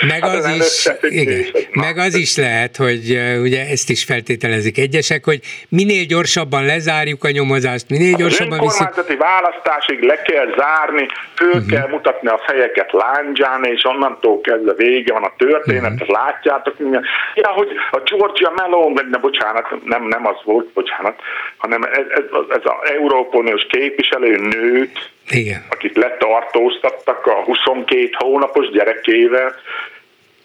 Meg 0.08 0.24
az, 0.24 0.48
is, 0.48 0.90
igen, 1.02 1.46
meg 1.72 1.98
az 1.98 2.16
is 2.16 2.38
lehet, 2.38 2.76
hogy 2.76 3.20
ugye 3.42 3.66
ezt 3.70 3.90
is 3.90 4.04
feltételezik 4.04 4.78
egyesek, 4.78 5.26
hogy 5.26 5.40
minél 5.70 6.06
gyorsabban 6.06 6.66
lezárjuk 6.66 7.24
a 7.24 7.30
nyomozást, 7.30 7.90
minél 7.90 8.16
gyorsabban 8.16 8.60
Az 8.60 8.64
önkormányzati 8.64 9.16
választásig 9.16 10.02
le 10.02 10.22
kell 10.22 10.54
zárni, 10.58 11.06
föl 11.36 11.48
uh-huh. 11.48 11.70
kell 11.70 11.88
mutatni 11.88 12.28
a 12.28 12.42
fejeket 12.48 12.92
láncsán, 12.92 13.64
és 13.64 13.84
onnantól 13.84 14.42
kezdve 14.42 14.74
vége 14.74 15.14
van 15.14 15.24
a 15.24 15.34
történet, 15.38 15.92
uh-huh. 15.92 16.10
látjátok 16.10 16.80
minden. 16.80 17.04
Ja, 17.36 17.50
hogy 17.50 17.68
a 17.92 18.00
Georgia 18.00 18.54
Melon, 18.56 19.00
ne, 19.12 19.18
bocsánat, 19.18 19.68
nem, 19.84 20.04
nem 20.08 20.28
az 20.28 20.38
volt, 20.44 20.68
bocsánat, 20.74 21.20
hanem 21.58 21.84
ez, 21.84 22.06
ez, 22.10 22.24
ez 22.50 22.62
az 22.64 22.90
Európoniós 22.90 23.66
képviselő 23.70 24.38
nőt, 24.38 25.14
igen. 25.30 25.66
akit 25.70 25.96
letartóztattak 25.96 27.26
a 27.26 27.44
22 27.44 28.10
hónapos 28.12 28.70
gyerekével, 28.70 29.56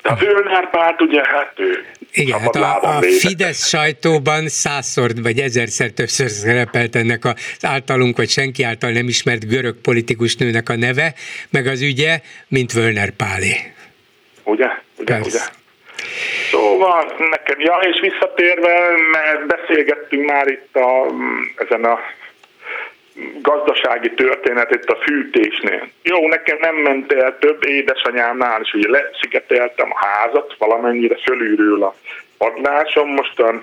de 0.03 0.11
a 0.11 0.16
Fölnár 0.16 0.71
párt 0.71 1.01
ugye, 1.01 1.23
hát 1.25 1.53
ő 1.57 1.85
igen, 2.12 2.40
hát 2.40 2.57
a, 2.57 2.97
a 2.97 3.03
Fidesz 3.03 3.69
sajtóban 3.69 4.49
százszor 4.49 5.11
vagy 5.23 5.38
ezerszer 5.38 5.90
többször 5.90 6.29
szerepelt 6.29 6.97
ennek 6.97 7.25
az 7.25 7.64
általunk, 7.64 8.16
vagy 8.16 8.29
senki 8.29 8.62
által 8.62 8.90
nem 8.90 9.09
ismert 9.09 9.49
görög 9.49 9.77
politikus 9.83 10.37
nőnek 10.37 10.69
a 10.69 10.77
neve, 10.77 11.14
meg 11.51 11.66
az 11.66 11.83
ügye, 11.83 12.21
mint 12.49 12.73
Völner 12.73 13.11
Pálé. 13.11 13.55
Ugye? 14.45 14.69
Ugye? 14.99 15.14
Persze. 15.14 15.29
ugye? 15.29 15.59
Szóval 16.51 17.12
nekem, 17.31 17.61
ja, 17.61 17.79
és 17.83 18.01
visszatérve, 18.01 18.90
mert 19.12 19.47
beszélgettünk 19.47 20.31
már 20.31 20.47
itt 20.47 20.77
a, 20.77 21.07
ezen 21.57 21.85
a 21.85 21.99
gazdasági 23.42 24.11
történet 24.14 24.70
itt 24.70 24.88
a 24.88 24.99
fűtésnél. 25.07 25.88
Jó, 26.03 26.29
nekem 26.29 26.59
nem 26.61 26.77
ment 26.77 27.12
el 27.12 27.38
több 27.38 27.64
édesanyámnál, 27.66 28.61
és 28.61 28.73
ugye 28.73 28.90
leszigeteltem 28.90 29.90
a 29.90 30.07
házat, 30.07 30.55
valamennyire 30.59 31.16
fölülről 31.25 31.83
a 31.83 31.94
padlásom, 32.38 33.09
mostan 33.09 33.62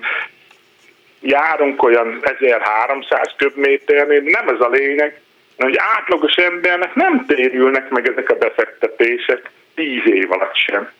járunk 1.20 1.82
olyan 1.82 2.20
1300 2.22 3.34
köbméternél, 3.36 4.20
nem 4.20 4.48
ez 4.48 4.60
a 4.60 4.68
lényeg, 4.68 5.20
hogy 5.56 5.76
átlagos 5.96 6.34
embernek 6.34 6.94
nem 6.94 7.26
térülnek 7.26 7.88
meg 7.88 8.08
ezek 8.08 8.30
a 8.30 8.38
befektetések 8.38 9.50
tíz 9.74 10.02
év 10.04 10.32
alatt 10.32 10.56
sem. 10.56 10.90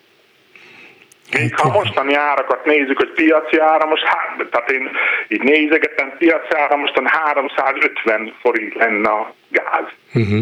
Még 1.32 1.56
ha 1.56 1.68
mostani 1.68 2.14
árakat 2.14 2.64
nézzük, 2.64 2.96
hogy 2.96 3.12
piaci 3.12 3.58
ára, 3.58 3.86
most, 3.86 4.02
tehát 4.50 4.70
én 4.70 4.90
így 5.28 5.42
nézegetem, 5.42 6.12
piaci 6.18 6.54
ára 6.54 6.76
mostan 6.76 7.06
350 7.06 8.34
forint 8.40 8.74
lenne 8.74 9.08
a 9.08 9.34
gáz. 9.48 9.86
Uh-huh. 10.14 10.40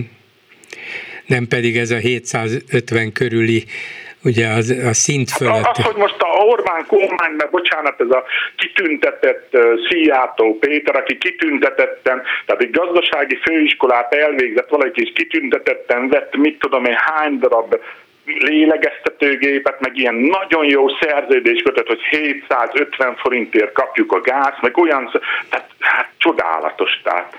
Nem 1.27 1.49
pedig 1.49 1.77
ez 1.77 1.91
a 1.91 1.97
750 1.97 3.13
körüli 3.13 3.65
ugye 4.25 4.47
az, 4.49 4.71
a 4.91 4.93
szint 4.93 5.31
hát 5.31 5.39
fölött. 5.39 5.67
Az, 5.67 5.85
hogy 5.85 5.97
most 5.97 6.17
a 6.19 6.29
Orbán 6.29 6.87
kormány, 6.87 7.33
mert 7.37 7.51
bocsánat, 7.51 8.01
ez 8.01 8.11
a 8.11 8.25
kitüntetett 8.57 9.49
uh, 9.53 9.63
Szijjátó 9.89 10.59
Péter, 10.59 10.97
aki 10.97 11.19
kitüntetetten, 11.19 12.23
tehát 12.47 12.63
egy 12.63 12.71
gazdasági 12.71 13.39
főiskolát 13.43 14.15
elvégzett 14.15 14.69
valaki, 14.69 15.03
és 15.03 15.13
kitüntetetten 15.15 16.09
vett, 16.09 16.37
mit 16.37 16.59
tudom 16.59 16.85
én, 16.85 16.97
hány 16.99 17.39
darab 17.39 17.79
lélegeztetőgépet, 18.27 19.81
meg 19.81 19.97
ilyen 19.97 20.15
nagyon 20.15 20.65
jó 20.65 20.89
szerződés 20.89 21.63
kötött, 21.63 21.87
hogy 21.87 22.01
750 22.11 23.17
forintért 23.17 23.73
kapjuk 23.73 24.13
a 24.13 24.21
gáz, 24.21 24.55
meg 24.61 24.77
olyan, 24.79 25.11
tehát 25.49 25.69
hát 25.79 26.11
csodálatos, 26.19 27.01
tehát 27.03 27.37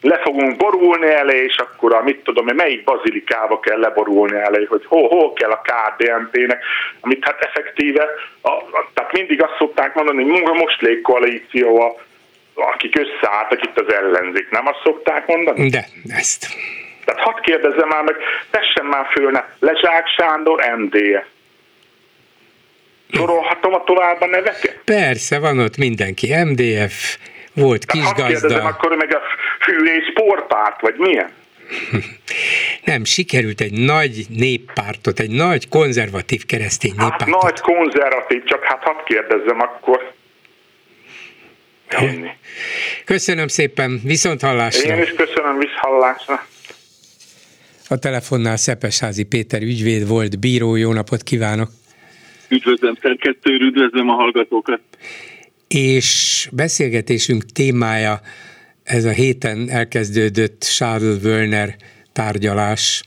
le 0.00 0.18
fogunk 0.18 0.56
borulni 0.56 1.06
elé, 1.06 1.44
és 1.44 1.56
akkor 1.56 1.94
a, 1.94 2.02
mit 2.02 2.22
tudom, 2.22 2.46
melyik 2.54 2.84
bazilikába 2.84 3.60
kell 3.60 3.78
leborulni 3.78 4.36
elé, 4.38 4.64
hogy 4.64 4.84
hol, 4.86 5.08
hol 5.08 5.32
kell 5.32 5.50
a 5.50 5.62
KDNP-nek, 5.62 6.64
amit 7.00 7.24
hát 7.24 7.40
effektíve, 7.40 8.08
a, 8.40 8.50
a, 8.50 8.90
tehát 8.94 9.12
mindig 9.12 9.42
azt 9.42 9.56
szokták 9.58 9.94
mondani, 9.94 10.24
hogy 10.24 10.58
most 10.58 10.80
légkoalíció, 10.80 11.80
a, 11.80 11.94
akik 12.54 12.98
összeálltak 12.98 13.64
itt 13.64 13.78
az 13.78 13.92
ellenzék, 13.92 14.50
nem 14.50 14.66
azt 14.66 14.80
szokták 14.82 15.26
mondani? 15.26 15.68
De, 15.68 15.84
ezt. 16.08 16.46
Tehát 17.08 17.22
hadd 17.22 17.40
kérdezzem 17.42 17.88
már 17.88 18.02
meg, 18.02 18.16
tessen 18.50 18.84
már 18.84 19.06
fölne, 19.10 19.48
Lezsák 19.58 20.06
Sándor, 20.06 20.64
MDF. 20.76 21.24
Sorolhatom 23.10 23.74
a 23.74 23.84
tovább 23.84 24.20
a 24.20 24.26
neveket? 24.26 24.80
Persze, 24.84 25.38
van 25.38 25.58
ott 25.58 25.76
mindenki, 25.76 26.34
MDF, 26.44 27.16
volt 27.52 27.86
Tehát 27.86 28.06
kisgazda. 28.06 28.26
kérdezem, 28.26 28.66
akkor 28.66 28.96
meg 28.96 29.14
a 29.14 29.20
fűrész 29.60 30.04
sportpárt, 30.10 30.80
vagy 30.80 30.94
milyen? 30.96 31.30
Nem, 32.90 33.04
sikerült 33.04 33.60
egy 33.60 33.72
nagy 33.72 34.26
néppártot, 34.28 35.20
egy 35.20 35.30
nagy 35.30 35.68
konzervatív 35.68 36.46
keresztény 36.46 36.94
hát 36.96 37.10
néppártot. 37.10 37.42
Hát 37.42 37.42
nagy 37.42 37.60
konzervatív, 37.60 38.44
csak 38.44 38.64
hát 38.64 38.82
hadd 38.82 39.04
kérdezzem 39.04 39.60
akkor. 39.60 40.12
Köszönöm 43.04 43.48
szépen, 43.48 44.00
viszont 44.04 44.40
hallásra. 44.40 44.94
Én 44.94 45.02
is 45.02 45.12
köszönöm, 45.12 45.58
visz 45.58 45.76
hallásra. 45.76 46.46
A 47.90 47.98
telefonnál 47.98 48.56
Szepesházi 48.56 49.22
Péter 49.22 49.62
ügyvéd 49.62 50.08
volt, 50.08 50.38
bíró, 50.38 50.76
jó 50.76 50.92
napot 50.92 51.22
kívánok! 51.22 51.70
Üdvözlöm 52.48 52.94
szerkesztő, 53.02 53.54
üdvözlöm 53.54 54.08
a 54.08 54.14
hallgatókat! 54.14 54.80
És 55.68 56.48
beszélgetésünk 56.52 57.44
témája 57.44 58.20
ez 58.82 59.04
a 59.04 59.10
héten 59.10 59.70
elkezdődött 59.70 60.60
Charles 60.60 61.22
Wörner 61.22 61.76
tárgyalás, 62.12 63.02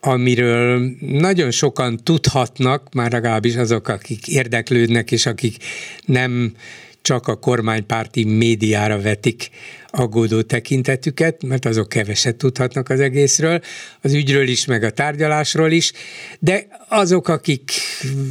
amiről 0.00 0.90
nagyon 1.00 1.50
sokan 1.50 1.96
tudhatnak, 2.04 2.94
már 2.94 3.12
legalábbis 3.12 3.56
azok, 3.56 3.88
akik 3.88 4.28
érdeklődnek, 4.28 5.12
és 5.12 5.26
akik 5.26 5.56
nem 6.04 6.52
csak 7.02 7.28
a 7.28 7.36
kormánypárti 7.36 8.24
médiára 8.24 9.00
vetik 9.00 9.50
aggódó 9.94 10.42
tekintetüket, 10.42 11.42
mert 11.42 11.64
azok 11.64 11.88
keveset 11.88 12.36
tudhatnak 12.36 12.88
az 12.88 13.00
egészről, 13.00 13.60
az 14.00 14.12
ügyről 14.12 14.48
is, 14.48 14.64
meg 14.64 14.82
a 14.82 14.90
tárgyalásról 14.90 15.70
is, 15.70 15.92
de 16.38 16.66
azok, 16.88 17.28
akik 17.28 17.70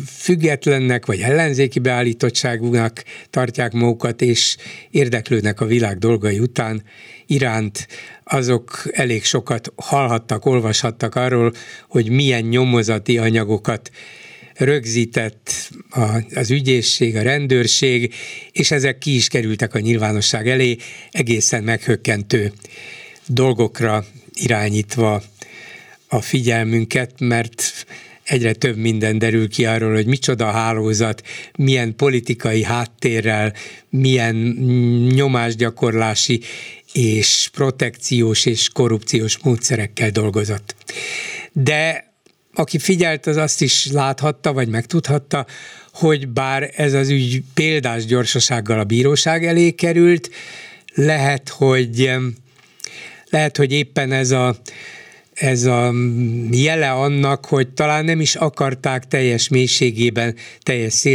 függetlennek 0.06 1.06
vagy 1.06 1.20
ellenzéki 1.20 1.80
beállítottságúnak 1.80 3.04
tartják 3.30 3.72
magukat, 3.72 4.22
és 4.22 4.58
érdeklődnek 4.90 5.62
a 5.62 5.66
világ 5.66 5.98
dolgai 5.98 6.40
után 6.40 6.84
iránt, 7.26 7.88
azok 8.24 8.84
elég 8.92 9.24
sokat 9.24 9.74
hallhattak, 9.76 10.46
olvashattak 10.46 11.16
arról, 11.16 11.54
hogy 11.88 12.10
milyen 12.10 12.44
nyomozati 12.44 13.18
anyagokat 13.18 13.92
rögzített 14.62 15.71
az 16.34 16.52
ügyészség, 16.52 17.15
a 17.15 17.21
rendőrség, 17.21 18.13
és 18.52 18.71
ezek 18.71 18.97
ki 18.97 19.15
is 19.15 19.28
kerültek 19.28 19.74
a 19.74 19.80
nyilvánosság 19.80 20.50
elé, 20.50 20.78
egészen 21.12 21.63
meghökkentő 21.63 22.52
dolgokra 23.28 24.06
irányítva 24.34 25.24
a 26.08 26.21
figyelmünket, 26.21 27.12
mert 27.19 27.86
egyre 28.24 28.54
több 28.54 28.78
minden 28.78 29.17
derül 29.17 29.50
ki 29.50 29.65
arról, 29.65 29.93
hogy 29.93 30.06
micsoda 30.06 30.52
hálózat, 30.52 31.24
milyen 31.58 31.95
politikai 31.95 32.63
háttérrel, 32.63 33.54
milyen 33.89 34.36
nyomásgyakorlási 35.15 36.41
és 36.93 37.50
protekciós 37.54 38.45
és 38.45 38.69
korrupciós 38.69 39.38
módszerekkel 39.38 40.09
dolgozott. 40.09 40.76
De 41.51 42.11
aki 42.54 42.80
figyelt, 42.80 43.28
az 43.28 43.38
azt 43.38 43.62
is 43.62 43.91
láthatta, 43.91 44.54
vagy 44.54 44.68
megtudhatta, 44.68 45.45
hogy 45.93 46.28
bár 46.28 46.72
ez 46.76 46.93
az 46.93 47.10
ügy 47.10 47.43
példás 47.54 48.06
gyorsasággal 48.06 48.80
a 48.80 48.84
bíróság 48.84 49.45
elé 49.45 49.72
került, 49.72 50.30
lehet, 50.93 51.49
hogy 51.49 52.12
lehet, 53.30 53.58
hogy 53.58 53.72
éppen 53.72 54.12
ez 54.12 54.32
a 54.32 54.56
ez 55.42 55.64
a 55.64 55.94
jele 56.52 56.92
annak, 56.92 57.46
hogy 57.46 57.70
talán 57.70 58.06
nem 58.06 58.20
is 58.20 58.36
akarták 58.36 59.08
teljes 59.08 59.48
mélységében, 59.48 60.36
teljes 60.60 61.06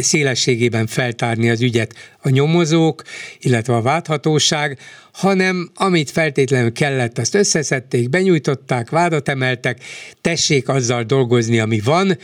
szélességében 0.00 0.86
feltárni 0.86 1.50
az 1.50 1.62
ügyet 1.62 1.94
a 2.22 2.28
nyomozók, 2.28 3.02
illetve 3.40 3.74
a 3.74 3.82
válthatóság, 3.82 4.78
hanem 5.12 5.70
amit 5.74 6.10
feltétlenül 6.10 6.72
kellett, 6.72 7.18
azt 7.18 7.34
összeszedték, 7.34 8.10
benyújtották, 8.10 8.90
vádat 8.90 9.28
emeltek, 9.28 9.84
tessék 10.20 10.68
azzal 10.68 11.02
dolgozni, 11.02 11.58
ami 11.58 11.80
van, 11.80 12.18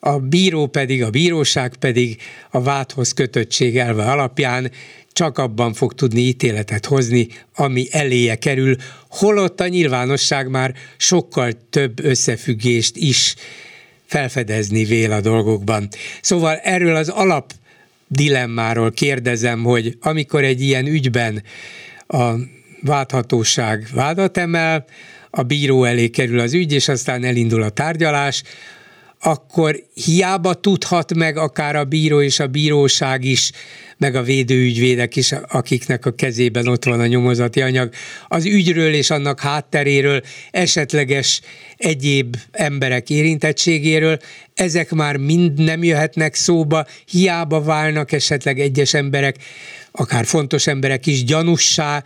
a 0.00 0.18
bíró 0.18 0.66
pedig, 0.66 1.02
a 1.02 1.10
bíróság 1.10 1.76
pedig 1.76 2.16
a 2.50 2.62
vádhoz 2.62 3.12
kötöttség 3.12 3.78
elve 3.78 4.04
alapján 4.10 4.70
csak 5.12 5.38
abban 5.38 5.72
fog 5.72 5.94
tudni 5.94 6.20
ítéletet 6.20 6.86
hozni, 6.86 7.28
ami 7.54 7.86
eléje 7.90 8.34
kerül, 8.34 8.76
holott 9.08 9.60
a 9.60 9.68
nyilvánosság 9.68 10.48
már 10.48 10.74
sokkal 10.96 11.52
több 11.70 12.04
összefüggést 12.04 12.96
is 12.96 13.34
felfedezni 14.06 14.84
vél 14.84 15.12
a 15.12 15.20
dolgokban. 15.20 15.88
Szóval 16.20 16.56
erről 16.56 16.96
az 16.96 17.08
alap 17.08 17.52
dilemmáról 18.08 18.92
kérdezem, 18.92 19.62
hogy 19.62 19.96
amikor 20.00 20.44
egy 20.44 20.60
ilyen 20.60 20.86
ügyben 20.86 21.42
a 22.06 22.32
vádhatóság 22.82 23.86
vádat 23.94 24.36
emel, 24.36 24.84
a 25.30 25.42
bíró 25.42 25.84
elé 25.84 26.08
kerül 26.08 26.40
az 26.40 26.54
ügy, 26.54 26.72
és 26.72 26.88
aztán 26.88 27.24
elindul 27.24 27.62
a 27.62 27.68
tárgyalás, 27.68 28.42
akkor 29.24 29.82
hiába 29.94 30.54
tudhat 30.54 31.14
meg 31.14 31.36
akár 31.36 31.76
a 31.76 31.84
bíró 31.84 32.22
és 32.22 32.40
a 32.40 32.46
bíróság 32.46 33.24
is, 33.24 33.50
meg 33.96 34.14
a 34.14 34.22
védőügyvédek 34.22 35.16
is, 35.16 35.32
akiknek 35.48 36.06
a 36.06 36.10
kezében 36.10 36.66
ott 36.66 36.84
van 36.84 37.00
a 37.00 37.06
nyomozati 37.06 37.60
anyag, 37.60 37.90
az 38.28 38.44
ügyről 38.44 38.94
és 38.94 39.10
annak 39.10 39.40
hátteréről, 39.40 40.20
esetleges 40.50 41.40
egyéb 41.76 42.36
emberek 42.50 43.10
érintettségéről, 43.10 44.18
ezek 44.54 44.90
már 44.90 45.16
mind 45.16 45.58
nem 45.58 45.84
jöhetnek 45.84 46.34
szóba, 46.34 46.86
hiába 47.10 47.62
válnak 47.62 48.12
esetleg 48.12 48.60
egyes 48.60 48.94
emberek, 48.94 49.36
akár 49.92 50.24
fontos 50.24 50.66
emberek 50.66 51.06
is 51.06 51.24
gyanussá, 51.24 52.02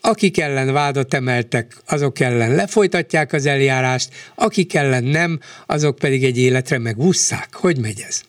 akik 0.00 0.38
ellen 0.40 0.72
vádat 0.72 1.14
emeltek, 1.14 1.72
azok 1.88 2.20
ellen 2.20 2.54
lefolytatják 2.54 3.32
az 3.32 3.46
eljárást, 3.46 4.08
akik 4.34 4.74
ellen 4.74 5.04
nem, 5.04 5.38
azok 5.66 5.98
pedig 5.98 6.24
egy 6.24 6.38
életre 6.38 6.78
megússzák. 6.78 7.48
Hogy 7.52 7.76
megy 7.80 8.00
ez? 8.06 8.26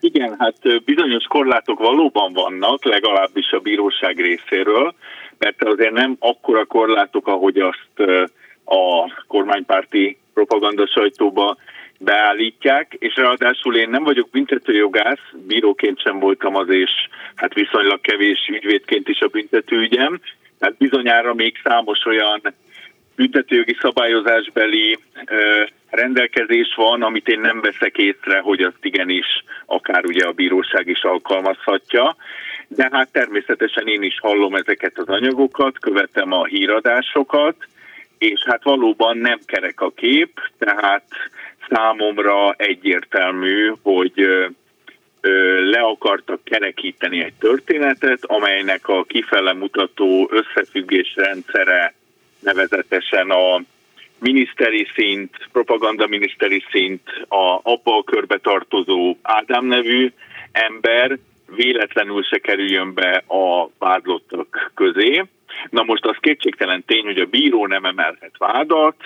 Igen, 0.00 0.34
hát 0.38 0.84
bizonyos 0.84 1.24
korlátok 1.24 1.78
valóban 1.78 2.32
vannak, 2.32 2.84
legalábbis 2.84 3.50
a 3.50 3.58
bíróság 3.58 4.18
részéről, 4.18 4.94
mert 5.38 5.64
azért 5.64 5.92
nem 5.92 6.16
akkora 6.18 6.64
korlátok, 6.64 7.26
ahogy 7.26 7.58
azt 7.58 8.10
a 8.64 9.12
kormánypárti 9.26 10.18
propaganda 10.34 10.86
sajtóba 10.86 11.56
beállítják, 11.98 12.96
és 12.98 13.16
ráadásul 13.16 13.76
én 13.76 13.90
nem 13.90 14.04
vagyok 14.04 14.30
büntetőjogász, 14.30 15.32
bíróként 15.46 16.00
sem 16.00 16.18
voltam 16.18 16.56
az, 16.56 16.68
és 16.68 16.90
hát 17.34 17.54
viszonylag 17.54 18.00
kevés 18.00 18.48
ügyvédként 18.48 19.08
is 19.08 19.20
a 19.20 19.28
büntetőügyem, 19.28 20.20
tehát 20.58 20.76
bizonyára 20.76 21.34
még 21.34 21.60
számos 21.64 22.04
olyan 22.04 22.40
büntetőjogi 23.16 23.76
szabályozásbeli 23.80 24.98
ö, 25.26 25.64
rendelkezés 25.90 26.74
van, 26.76 27.02
amit 27.02 27.28
én 27.28 27.40
nem 27.40 27.60
veszek 27.60 27.96
észre, 27.98 28.38
hogy 28.38 28.62
azt 28.62 28.84
igenis 28.84 29.44
akár 29.66 30.04
ugye 30.04 30.26
a 30.26 30.32
bíróság 30.32 30.86
is 30.88 31.02
alkalmazhatja. 31.02 32.16
De 32.68 32.88
hát 32.92 33.12
természetesen 33.12 33.88
én 33.88 34.02
is 34.02 34.18
hallom 34.20 34.54
ezeket 34.54 34.98
az 34.98 35.08
anyagokat, 35.08 35.78
követem 35.78 36.32
a 36.32 36.44
híradásokat, 36.44 37.56
és 38.18 38.42
hát 38.46 38.62
valóban 38.62 39.18
nem 39.18 39.38
kerek 39.46 39.80
a 39.80 39.90
kép, 39.90 40.40
tehát 40.58 41.04
számomra 41.68 42.52
egyértelmű, 42.56 43.72
hogy 43.82 44.28
le 45.70 45.80
akartak 45.80 46.44
kerekíteni 46.44 47.22
egy 47.22 47.32
történetet, 47.38 48.24
amelynek 48.24 48.88
a 48.88 49.04
kifele 49.04 49.52
mutató 49.52 50.30
összefüggés 50.32 51.14
rendszere 51.16 51.94
nevezetesen 52.40 53.30
a 53.30 53.62
miniszteri 54.18 54.86
szint, 54.94 55.36
propaganda 55.52 56.06
miniszteri 56.06 56.64
szint, 56.70 57.08
a, 57.28 57.60
abba 57.62 57.96
a 57.96 58.04
körbe 58.04 58.38
tartozó 58.38 59.16
Ádám 59.22 59.64
nevű 59.64 60.12
ember 60.52 61.18
véletlenül 61.56 62.22
se 62.22 62.38
kerüljön 62.38 62.94
be 62.94 63.22
a 63.26 63.68
vádlottak 63.78 64.70
közé. 64.74 65.24
Na 65.70 65.82
most 65.82 66.04
az 66.04 66.16
kétségtelen 66.20 66.84
tény, 66.86 67.04
hogy 67.04 67.18
a 67.18 67.26
bíró 67.26 67.66
nem 67.66 67.84
emelhet 67.84 68.34
vádat, 68.38 68.96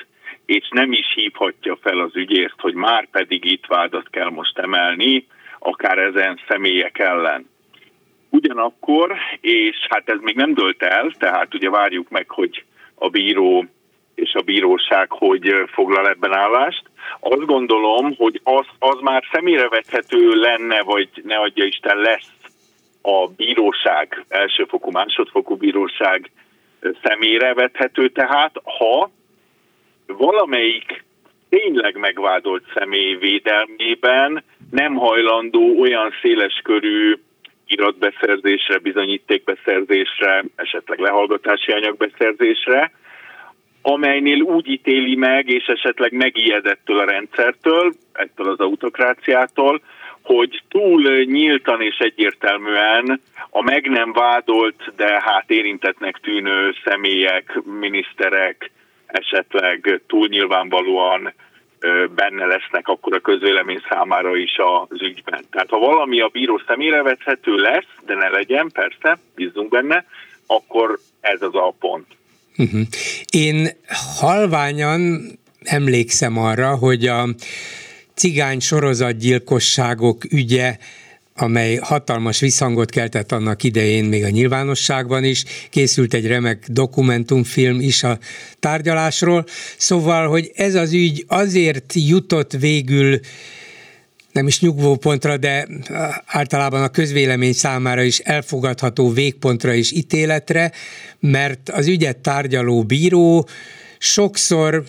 és 0.49 0.68
nem 0.70 0.92
is 0.92 1.12
hívhatja 1.14 1.78
fel 1.82 1.99
az 1.99 2.16
ügyészt, 2.16 2.55
hogy 2.59 2.74
már 2.74 3.09
pedig 3.11 3.44
itt 3.44 3.66
vádat 3.66 4.09
kell 4.11 4.30
most 4.30 4.59
emelni, 4.59 5.26
akár 5.59 5.99
ezen 5.99 6.40
személyek 6.49 6.99
ellen. 6.99 7.51
Ugyanakkor, 8.30 9.14
és 9.40 9.76
hát 9.88 10.09
ez 10.09 10.18
még 10.20 10.36
nem 10.36 10.55
dölt 10.55 10.82
el, 10.82 11.12
tehát 11.18 11.55
ugye 11.55 11.70
várjuk 11.70 12.09
meg, 12.09 12.30
hogy 12.30 12.64
a 12.94 13.09
bíró 13.09 13.66
és 14.14 14.34
a 14.34 14.42
bíróság 14.42 15.11
hogy 15.11 15.53
foglal 15.66 16.09
ebben 16.09 16.32
állást. 16.32 16.82
Azt 17.20 17.46
gondolom, 17.46 18.14
hogy 18.16 18.40
az, 18.44 18.66
az 18.78 18.99
már 19.01 19.24
személyre 19.32 19.68
vethető 19.68 20.34
lenne, 20.34 20.82
vagy 20.82 21.09
ne 21.24 21.36
adja 21.36 21.64
Isten 21.64 21.96
lesz 21.96 22.32
a 23.03 23.26
bíróság, 23.26 24.24
elsőfokú, 24.28 24.90
másodfokú 24.90 25.57
bíróság 25.57 26.30
személyre 27.03 27.55
vethető, 27.55 28.09
tehát 28.09 28.53
ha 28.64 29.11
valamelyik 30.17 31.05
tényleg 31.49 31.97
megvádolt 31.97 32.65
személy 32.75 33.15
védelmében 33.15 34.45
nem 34.71 34.95
hajlandó 34.95 35.81
olyan 35.81 36.15
széleskörű 36.23 37.15
iratbeszerzésre, 37.67 38.79
bizonyítékbeszerzésre, 38.79 40.45
esetleg 40.57 40.99
lehallgatási 40.99 41.73
anyagbeszerzésre, 41.73 42.93
amelynél 43.83 44.41
úgy 44.41 44.69
ítéli 44.69 45.15
meg, 45.15 45.49
és 45.49 45.67
esetleg 45.67 46.13
megijedettől 46.13 46.99
a 46.99 47.05
rendszertől, 47.05 47.93
ettől 48.13 48.49
az 48.49 48.59
autokráciától, 48.59 49.81
hogy 50.23 50.63
túl 50.69 51.03
nyíltan 51.25 51.83
és 51.83 51.97
egyértelműen 51.99 53.21
a 53.51 53.63
meg 53.63 53.89
nem 53.89 54.13
vádolt, 54.13 54.93
de 54.97 55.23
hát 55.25 55.51
érintetnek 55.51 56.19
tűnő 56.23 56.75
személyek, 56.85 57.61
miniszterek 57.81 58.71
esetleg 59.09 60.01
túl 60.07 60.29
nyilvánvalóan 60.29 61.33
benne 62.15 62.47
lesznek 62.47 62.89
akkor 62.89 63.15
a 63.15 63.21
közvélemény 63.21 63.83
számára 63.89 64.37
is 64.37 64.57
az 64.57 65.03
ügyben. 65.03 65.45
Tehát 65.51 65.71
ha 65.71 65.79
valami 65.79 66.21
a 66.21 66.29
bíró 66.29 66.61
személyre 66.67 67.03
vethető 67.03 67.55
lesz, 67.55 67.87
de 68.07 68.15
ne 68.15 68.29
legyen, 68.29 68.71
persze, 68.73 69.19
bízunk 69.35 69.69
benne, 69.69 70.05
akkor 70.47 70.99
ez 71.21 71.43
az 71.43 71.55
a 71.55 71.75
pont. 71.81 72.07
Uh-huh. 72.57 72.81
Én 73.31 73.69
halványan 74.21 75.21
emlékszem 75.63 76.39
arra, 76.39 76.77
hogy 76.77 77.07
a 77.07 77.29
cigány 78.15 78.61
sorozatgyilkosságok 78.61 80.25
ügye 80.33 80.77
amely 81.41 81.76
hatalmas 81.76 82.41
visszhangot 82.41 82.91
keltett 82.91 83.32
annak 83.32 83.62
idején 83.62 84.05
még 84.05 84.24
a 84.24 84.28
nyilvánosságban 84.28 85.24
is, 85.24 85.45
készült 85.70 86.14
egy 86.14 86.26
remek 86.26 86.64
dokumentumfilm 86.68 87.80
is 87.80 88.03
a 88.03 88.18
tárgyalásról, 88.59 89.45
szóval, 89.76 90.28
hogy 90.28 90.51
ez 90.55 90.74
az 90.74 90.93
ügy 90.93 91.24
azért 91.28 91.93
jutott 91.95 92.53
végül 92.53 93.20
nem 94.32 94.47
is 94.47 94.61
nyugvópontra, 94.61 95.36
de 95.36 95.68
általában 96.26 96.82
a 96.82 96.89
közvélemény 96.89 97.53
számára 97.53 98.03
is 98.03 98.18
elfogadható 98.18 99.11
végpontra 99.11 99.74
és 99.74 99.93
ítéletre, 99.93 100.72
mert 101.20 101.68
az 101.68 101.86
ügyet 101.86 102.16
tárgyaló 102.16 102.82
bíró 102.82 103.49
sokszor, 103.99 104.84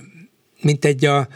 mint 0.61 0.85
egy 0.85 1.05
a 1.05 1.27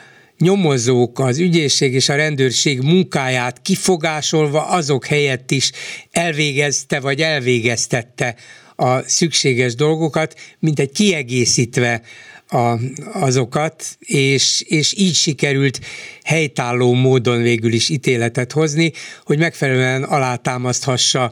nyomozók, 0.43 1.19
az 1.19 1.39
ügyészség 1.39 1.93
és 1.93 2.09
a 2.09 2.15
rendőrség 2.15 2.81
munkáját 2.81 3.61
kifogásolva 3.61 4.67
azok 4.67 5.05
helyett 5.05 5.51
is 5.51 5.71
elvégezte 6.11 6.99
vagy 6.99 7.21
elvégeztette 7.21 8.35
a 8.75 9.01
szükséges 9.01 9.75
dolgokat, 9.75 10.35
mint 10.59 10.79
egy 10.79 10.91
kiegészítve 10.91 12.01
a, 12.47 12.79
azokat, 13.13 13.85
és, 13.99 14.63
és 14.67 14.93
így 14.97 15.15
sikerült 15.15 15.79
helytálló 16.23 16.93
módon 16.93 17.41
végül 17.41 17.73
is 17.73 17.89
ítéletet 17.89 18.51
hozni, 18.51 18.91
hogy 19.25 19.37
megfelelően 19.37 20.03
alátámaszthassa 20.03 21.31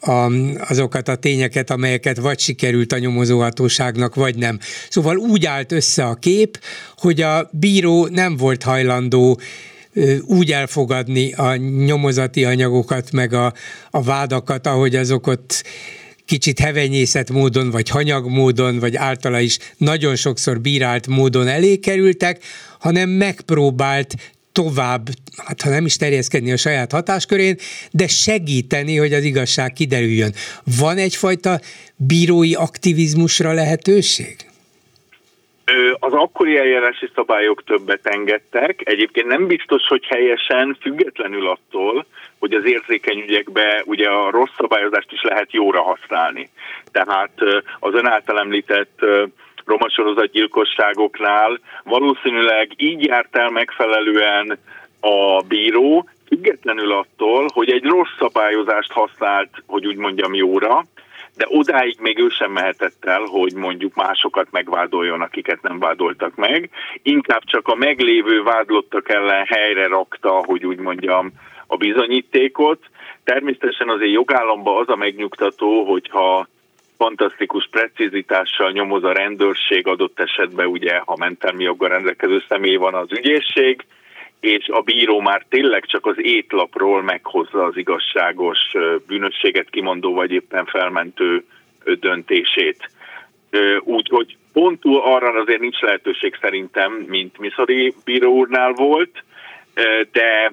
a, 0.00 0.32
azokat 0.68 1.08
a 1.08 1.16
tényeket, 1.16 1.70
amelyeket 1.70 2.16
vagy 2.16 2.38
sikerült 2.38 2.92
a 2.92 2.98
nyomozóhatóságnak, 2.98 4.14
vagy 4.14 4.36
nem. 4.36 4.58
Szóval 4.88 5.16
úgy 5.16 5.46
állt 5.46 5.72
össze 5.72 6.04
a 6.04 6.14
kép, 6.14 6.60
hogy 6.96 7.20
a 7.20 7.50
bíró 7.52 8.06
nem 8.06 8.36
volt 8.36 8.62
hajlandó 8.62 9.40
úgy 10.26 10.52
elfogadni 10.52 11.32
a 11.32 11.56
nyomozati 11.56 12.44
anyagokat, 12.44 13.12
meg 13.12 13.32
a, 13.32 13.52
a 13.90 14.02
vádakat, 14.02 14.66
ahogy 14.66 14.96
azok 14.96 15.26
ott 15.26 15.64
kicsit 16.24 16.58
hevenyészet 16.58 17.30
módon, 17.30 17.70
vagy 17.70 17.88
hanyag 17.88 18.28
módon, 18.28 18.78
vagy 18.78 18.96
általa 18.96 19.40
is 19.40 19.58
nagyon 19.76 20.16
sokszor 20.16 20.60
bírált 20.60 21.06
módon 21.06 21.46
elé 21.46 21.76
kerültek, 21.76 22.44
hanem 22.78 23.08
megpróbált 23.08 24.14
tovább, 24.62 25.06
hát 25.46 25.62
ha 25.62 25.70
nem 25.70 25.84
is 25.84 25.96
terjeszkedni 25.96 26.52
a 26.52 26.56
saját 26.56 26.92
hatáskörén, 26.92 27.56
de 27.90 28.06
segíteni, 28.06 28.96
hogy 28.96 29.12
az 29.12 29.24
igazság 29.24 29.72
kiderüljön. 29.72 30.32
Van 30.80 30.96
egyfajta 30.96 31.60
bírói 31.96 32.54
aktivizmusra 32.54 33.52
lehetőség? 33.52 34.36
Az 35.98 36.12
akkori 36.12 36.56
eljárási 36.56 37.10
szabályok 37.14 37.64
többet 37.64 38.06
engedtek. 38.06 38.80
Egyébként 38.84 39.26
nem 39.26 39.46
biztos, 39.46 39.82
hogy 39.88 40.04
helyesen, 40.08 40.76
függetlenül 40.80 41.48
attól, 41.48 42.06
hogy 42.38 42.52
az 42.52 42.64
érzékeny 42.64 43.18
ügyekbe 43.18 43.82
ugye 43.84 44.08
a 44.08 44.30
rossz 44.30 44.56
szabályozást 44.56 45.12
is 45.12 45.22
lehet 45.22 45.52
jóra 45.52 45.82
használni. 45.82 46.48
Tehát 46.92 47.32
az 47.78 47.94
ön 47.94 48.06
által 48.06 48.38
említett 48.38 48.98
romasorozat 49.68 50.30
gyilkosságoknál 50.30 51.58
valószínűleg 51.84 52.72
így 52.76 53.04
járt 53.04 53.36
el 53.36 53.50
megfelelően 53.50 54.58
a 55.00 55.42
bíró, 55.48 56.08
függetlenül 56.26 56.92
attól, 56.92 57.46
hogy 57.54 57.70
egy 57.70 57.84
rossz 57.84 58.16
szabályozást 58.18 58.92
használt, 58.92 59.50
hogy 59.66 59.86
úgy 59.86 59.96
mondjam 59.96 60.34
jóra, 60.34 60.84
de 61.36 61.46
odáig 61.48 61.96
még 62.00 62.18
ő 62.18 62.28
sem 62.28 62.52
mehetett 62.52 63.04
el, 63.04 63.22
hogy 63.22 63.54
mondjuk 63.54 63.94
másokat 63.94 64.46
megvádoljon, 64.50 65.20
akiket 65.20 65.62
nem 65.62 65.78
vádoltak 65.78 66.34
meg. 66.34 66.70
Inkább 67.02 67.44
csak 67.44 67.68
a 67.68 67.74
meglévő 67.74 68.42
vádlottak 68.42 69.08
ellen 69.08 69.44
helyre 69.46 69.86
rakta, 69.86 70.30
hogy 70.30 70.66
úgy 70.66 70.78
mondjam, 70.78 71.32
a 71.66 71.76
bizonyítékot. 71.76 72.78
Természetesen 73.24 73.88
azért 73.88 74.12
jogállamban 74.12 74.80
az 74.80 74.88
a 74.88 74.96
megnyugtató, 74.96 75.84
hogyha 75.84 76.48
fantasztikus 76.98 77.68
precizitással 77.70 78.70
nyomoz 78.70 79.04
a 79.04 79.12
rendőrség, 79.12 79.86
adott 79.86 80.20
esetben 80.20 80.66
ugye, 80.66 80.98
ha 80.98 81.16
mentelmi 81.18 81.62
joggal 81.62 81.88
rendelkező 81.88 82.42
személy 82.48 82.76
van 82.76 82.94
az 82.94 83.12
ügyészség, 83.12 83.84
és 84.40 84.68
a 84.68 84.80
bíró 84.80 85.20
már 85.20 85.44
tényleg 85.48 85.84
csak 85.84 86.06
az 86.06 86.16
étlapról 86.18 87.02
meghozza 87.02 87.64
az 87.64 87.76
igazságos 87.76 88.58
bűnösséget 89.06 89.70
kimondó 89.70 90.14
vagy 90.14 90.30
éppen 90.30 90.64
felmentő 90.64 91.44
döntését. 91.84 92.90
Úgyhogy 93.80 94.36
pontul 94.52 95.00
arra 95.00 95.40
azért 95.40 95.60
nincs 95.60 95.80
lehetőség 95.80 96.36
szerintem, 96.40 96.92
mint 96.92 97.38
Miszori 97.38 97.94
bíró 98.04 98.32
úrnál 98.32 98.72
volt, 98.72 99.24
de 100.12 100.52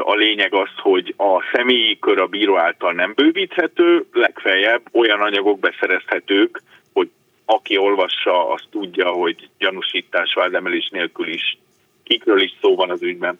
a 0.00 0.14
lényeg 0.14 0.54
az, 0.54 0.68
hogy 0.76 1.14
a 1.16 1.42
személyi 1.52 1.98
kör 1.98 2.18
a 2.18 2.26
bíró 2.26 2.58
által 2.58 2.92
nem 2.92 3.12
bővíthető, 3.14 4.04
legfeljebb 4.12 4.82
olyan 4.92 5.20
anyagok 5.20 5.58
beszerezhetők, 5.58 6.62
hogy 6.92 7.10
aki 7.44 7.76
olvassa, 7.76 8.52
azt 8.52 8.66
tudja, 8.70 9.08
hogy 9.08 9.48
gyanúsítás, 9.58 10.34
vádemelés 10.34 10.88
nélkül 10.92 11.28
is 11.28 11.58
kikről 12.02 12.42
is 12.42 12.54
szó 12.60 12.74
van 12.74 12.90
az 12.90 13.02
ügyben. 13.02 13.38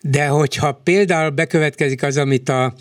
De 0.00 0.26
hogyha 0.26 0.80
például 0.84 1.30
bekövetkezik 1.30 2.02
az, 2.02 2.16
amit 2.16 2.48
a, 2.48 2.72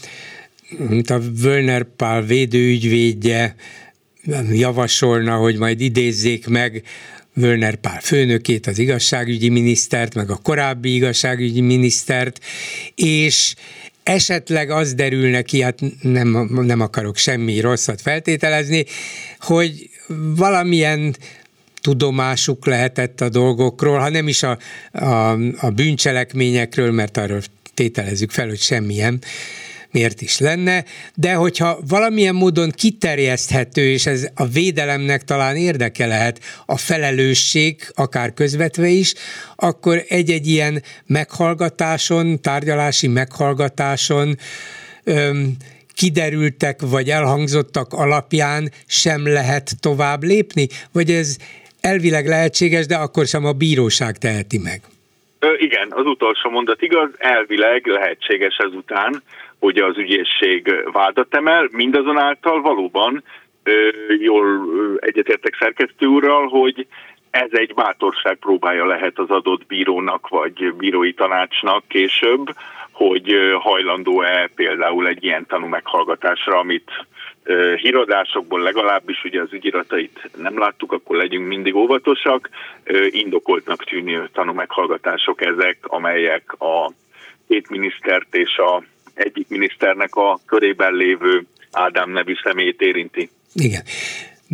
amit 0.79 1.09
a 1.09 1.19
Völner 1.41 1.85
Pál 1.97 2.21
védőügyvédje 2.21 3.55
javasolna, 4.51 5.35
hogy 5.35 5.57
majd 5.57 5.81
idézzék 5.81 6.47
meg 6.47 6.83
Völner 7.35 7.75
Pál 7.75 7.99
főnökét, 8.01 8.67
az 8.67 8.79
igazságügyi 8.79 9.49
minisztert, 9.49 10.13
meg 10.13 10.29
a 10.29 10.39
korábbi 10.43 10.95
igazságügyi 10.95 11.61
minisztert, 11.61 12.39
és 12.95 13.55
esetleg 14.03 14.69
az 14.69 14.93
derül 14.93 15.29
neki, 15.29 15.61
hát 15.61 15.79
nem, 16.01 16.49
nem 16.51 16.79
akarok 16.79 17.17
semmi 17.17 17.59
rosszat 17.59 18.01
feltételezni, 18.01 18.85
hogy 19.39 19.89
valamilyen 20.35 21.15
tudomásuk 21.81 22.65
lehetett 22.65 23.21
a 23.21 23.29
dolgokról, 23.29 23.99
ha 23.99 24.09
nem 24.09 24.27
is 24.27 24.43
a, 24.43 24.57
a, 24.91 25.31
a 25.57 25.69
bűncselekményekről, 25.69 26.91
mert 26.91 27.17
arról 27.17 27.41
tételezzük 27.73 28.31
fel, 28.31 28.47
hogy 28.47 28.59
semmilyen, 28.59 29.21
miért 29.95 30.21
is 30.21 30.39
lenne, 30.39 30.83
de 31.15 31.33
hogyha 31.33 31.79
valamilyen 31.87 32.35
módon 32.35 32.69
kiterjeszthető, 32.69 33.81
és 33.81 34.05
ez 34.05 34.27
a 34.35 34.45
védelemnek 34.45 35.23
talán 35.23 35.55
érdeke 35.55 36.05
lehet, 36.05 36.39
a 36.65 36.77
felelősség, 36.77 37.81
akár 37.93 38.33
közvetve 38.33 38.87
is, 38.87 39.13
akkor 39.55 40.03
egy-egy 40.07 40.47
ilyen 40.47 40.83
meghallgatáson, 41.05 42.41
tárgyalási 42.41 43.07
meghallgatáson 43.07 44.37
öm, 45.03 45.55
kiderültek 45.93 46.81
vagy 46.81 47.09
elhangzottak 47.09 47.93
alapján 47.93 48.71
sem 48.87 49.27
lehet 49.27 49.71
tovább 49.79 50.23
lépni? 50.23 50.67
Vagy 50.91 51.09
ez 51.09 51.37
elvileg 51.81 52.27
lehetséges, 52.27 52.85
de 52.85 52.95
akkor 52.95 53.25
sem 53.25 53.45
a 53.45 53.51
bíróság 53.51 54.17
teheti 54.17 54.57
meg? 54.57 54.81
Igen, 55.57 55.87
az 55.89 56.05
utolsó 56.05 56.49
mondat 56.49 56.81
igaz, 56.81 57.09
elvileg 57.17 57.85
lehetséges 57.85 58.57
ezután, 58.57 59.23
hogy 59.65 59.77
az 59.77 59.97
ügyészség 59.97 60.83
vádat 60.91 61.35
emel, 61.35 61.67
mindazonáltal 61.71 62.61
valóban 62.61 63.23
jól 64.19 64.69
egyetértek 64.99 65.55
szerkesztő 65.59 66.05
úrral, 66.05 66.47
hogy 66.47 66.87
ez 67.29 67.49
egy 67.51 67.73
bátorság 67.73 68.35
próbája 68.35 68.85
lehet 68.85 69.19
az 69.19 69.29
adott 69.29 69.65
bírónak 69.65 70.27
vagy 70.27 70.73
bírói 70.73 71.13
tanácsnak 71.13 71.87
később, 71.87 72.45
hogy 72.91 73.35
hajlandó-e 73.59 74.49
például 74.55 75.07
egy 75.07 75.23
ilyen 75.23 75.45
tanú 75.45 75.67
meghallgatásra, 75.67 76.57
amit 76.57 76.91
híradásokból 77.75 78.61
legalábbis 78.61 79.23
ugye 79.23 79.41
az 79.41 79.53
ügyiratait 79.53 80.29
nem 80.37 80.57
láttuk, 80.59 80.91
akkor 80.91 81.15
legyünk 81.15 81.47
mindig 81.47 81.75
óvatosak. 81.75 82.49
Indokoltnak 83.09 83.83
tűnő 83.83 84.29
tanú 84.33 84.53
meghallgatások 84.53 85.41
ezek, 85.41 85.77
amelyek 85.81 86.55
a 86.61 86.91
két 87.47 87.69
minisztert 87.69 88.35
és 88.35 88.57
a 88.57 88.83
egyik 89.15 89.47
miniszternek 89.47 90.15
a 90.15 90.39
körében 90.45 90.93
lévő 90.93 91.45
Ádám 91.71 92.11
nevű 92.11 92.33
személyét 92.43 92.81
érinti. 92.81 93.29
Igen. 93.53 93.83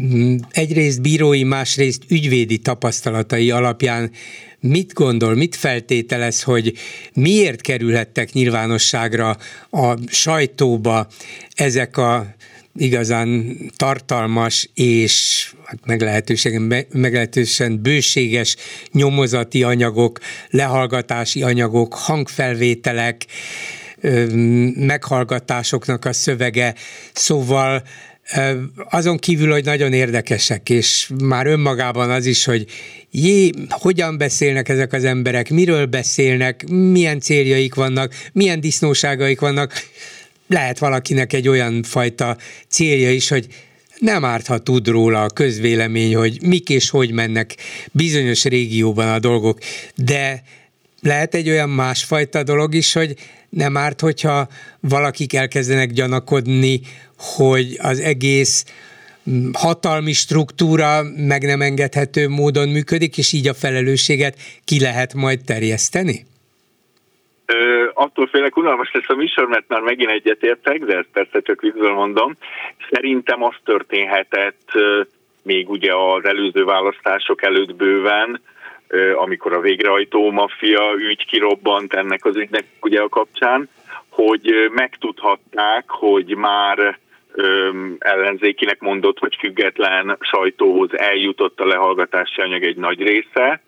Mm, 0.01 0.35
egyrészt 0.51 1.01
bírói, 1.01 1.43
másrészt 1.43 2.03
ügyvédi 2.09 2.57
tapasztalatai 2.57 3.51
alapján 3.51 4.11
mit 4.59 4.93
gondol, 4.93 5.35
mit 5.35 5.55
feltételez, 5.55 6.43
hogy 6.43 6.73
miért 7.13 7.61
kerülhettek 7.61 8.31
nyilvánosságra 8.31 9.37
a 9.69 9.93
sajtóba 10.07 11.07
ezek 11.55 11.97
a 11.97 12.25
igazán 12.75 13.57
tartalmas 13.75 14.69
és 14.73 15.45
hát 15.65 15.85
meglehetősen, 15.85 16.85
meglehetősen 16.91 17.81
bőséges 17.81 18.55
nyomozati 18.91 19.63
anyagok, 19.63 20.19
lehallgatási 20.49 21.43
anyagok, 21.43 21.93
hangfelvételek, 21.93 23.25
meghallgatásoknak 24.75 26.05
a 26.05 26.13
szövege, 26.13 26.75
szóval 27.13 27.83
azon 28.89 29.17
kívül, 29.17 29.51
hogy 29.51 29.65
nagyon 29.65 29.93
érdekesek, 29.93 30.69
és 30.69 31.11
már 31.23 31.47
önmagában 31.47 32.09
az 32.09 32.25
is, 32.25 32.45
hogy 32.45 32.65
jé, 33.11 33.49
hogyan 33.69 34.17
beszélnek 34.17 34.69
ezek 34.69 34.93
az 34.93 35.03
emberek, 35.03 35.49
miről 35.49 35.85
beszélnek, 35.85 36.67
milyen 36.67 37.19
céljaik 37.19 37.75
vannak, 37.75 38.13
milyen 38.33 38.59
disznóságaik 38.59 39.39
vannak, 39.39 39.73
lehet 40.47 40.79
valakinek 40.79 41.33
egy 41.33 41.47
olyan 41.47 41.83
fajta 41.83 42.37
célja 42.67 43.11
is, 43.11 43.29
hogy 43.29 43.47
nem 43.99 44.25
árt, 44.25 44.47
ha 44.47 44.57
tud 44.57 44.87
róla 44.87 45.23
a 45.23 45.29
közvélemény, 45.29 46.15
hogy 46.15 46.37
mik 46.41 46.69
és 46.69 46.89
hogy 46.89 47.11
mennek 47.11 47.55
bizonyos 47.91 48.43
régióban 48.43 49.07
a 49.07 49.19
dolgok, 49.19 49.59
de 49.95 50.43
lehet 51.01 51.33
egy 51.33 51.49
olyan 51.49 51.69
másfajta 51.69 52.43
dolog 52.43 52.73
is, 52.73 52.93
hogy 52.93 53.13
nem 53.49 53.77
árt, 53.77 53.99
hogyha 53.99 54.47
valakik 54.79 55.33
elkezdenek 55.33 55.89
gyanakodni, 55.91 56.79
hogy 57.17 57.77
az 57.81 57.99
egész 57.99 58.65
hatalmi 59.53 60.13
struktúra 60.13 61.01
meg 61.27 61.41
nem 61.41 61.61
engedhető 61.61 62.27
módon 62.29 62.69
működik, 62.69 63.17
és 63.17 63.33
így 63.33 63.47
a 63.47 63.53
felelősséget 63.53 64.35
ki 64.65 64.79
lehet 64.79 65.13
majd 65.13 65.39
terjeszteni? 65.45 66.25
Ö, 67.45 67.89
attól 67.93 68.27
félek 68.27 68.57
unalmas 68.57 68.91
lesz 68.93 69.09
a 69.09 69.15
műsor, 69.15 69.47
mert 69.47 69.67
már 69.67 69.81
megint 69.81 70.09
egyetértek, 70.09 70.83
de 70.83 70.97
ezt 70.97 71.09
persze 71.13 71.41
csak 71.41 71.61
viccből 71.61 71.93
mondom. 71.93 72.37
Szerintem 72.89 73.43
az 73.43 73.55
történhetett 73.63 74.71
még 75.43 75.69
ugye 75.69 75.93
az 75.93 76.25
előző 76.25 76.63
választások 76.63 77.43
előtt 77.43 77.75
bőven, 77.75 78.41
amikor 79.15 79.53
a 79.53 79.59
végrehajtó 79.59 80.31
maffia 80.31 80.93
ügy 80.97 81.25
kirobbant 81.25 81.93
ennek 81.93 82.25
az 82.25 82.35
ügynek 82.35 82.65
ugye 82.81 83.01
a 83.01 83.09
kapcsán, 83.09 83.69
hogy 84.09 84.69
megtudhatták, 84.73 85.83
hogy 85.87 86.35
már 86.35 86.99
ellenzékinek 87.99 88.79
mondott, 88.79 89.19
vagy 89.19 89.35
független 89.39 90.17
sajtóhoz 90.19 90.97
eljutott 90.97 91.59
a 91.59 91.65
lehallgatási 91.65 92.41
anyag 92.41 92.63
egy 92.63 92.77
nagy 92.77 93.01
része, 93.01 93.61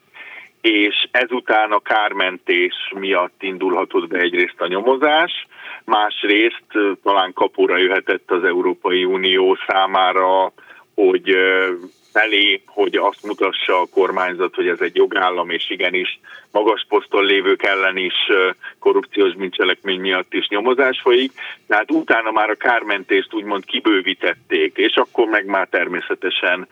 és 0.61 1.07
ezután 1.11 1.71
a 1.71 1.79
kármentés 1.79 2.73
miatt 2.95 3.43
indulhatott 3.43 4.07
be 4.07 4.19
egyrészt 4.19 4.61
a 4.61 4.67
nyomozás, 4.67 5.47
Másrészt 5.85 6.97
talán 7.03 7.33
kapóra 7.33 7.77
jöhetett 7.77 8.31
az 8.31 8.43
Európai 8.43 9.05
Unió 9.05 9.57
számára, 9.67 10.53
hogy 10.95 11.37
felé, 12.13 12.61
hogy 12.65 12.95
azt 12.95 13.23
mutassa 13.23 13.81
a 13.81 13.87
kormányzat, 13.91 14.55
hogy 14.55 14.67
ez 14.67 14.79
egy 14.79 14.95
jogállam, 14.95 15.49
és 15.49 15.69
igenis 15.69 16.19
magas 16.51 16.85
poszton 16.89 17.25
lévők 17.25 17.63
ellen 17.63 17.97
is 17.97 18.13
korrupciós 18.79 19.33
bűncselekmény 19.35 19.99
miatt 19.99 20.33
is 20.33 20.47
nyomozás 20.47 20.99
folyik. 21.01 21.31
Tehát 21.67 21.91
utána 21.91 22.31
már 22.31 22.49
a 22.49 22.55
kármentést 22.55 23.33
úgymond 23.33 23.65
kibővítették, 23.65 24.77
és 24.77 24.95
akkor 24.95 25.27
meg 25.27 25.45
már 25.45 25.67
természetesen 25.67 26.67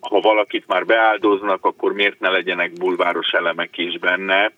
ha 0.00 0.20
valakit 0.20 0.66
már 0.66 0.86
beáldoznak, 0.86 1.64
akkor 1.64 1.92
miért 1.92 2.20
ne 2.20 2.28
legyenek 2.28 2.72
bulváros 2.72 3.30
elemek 3.32 3.78
is 3.78 3.98
benne. 3.98 4.52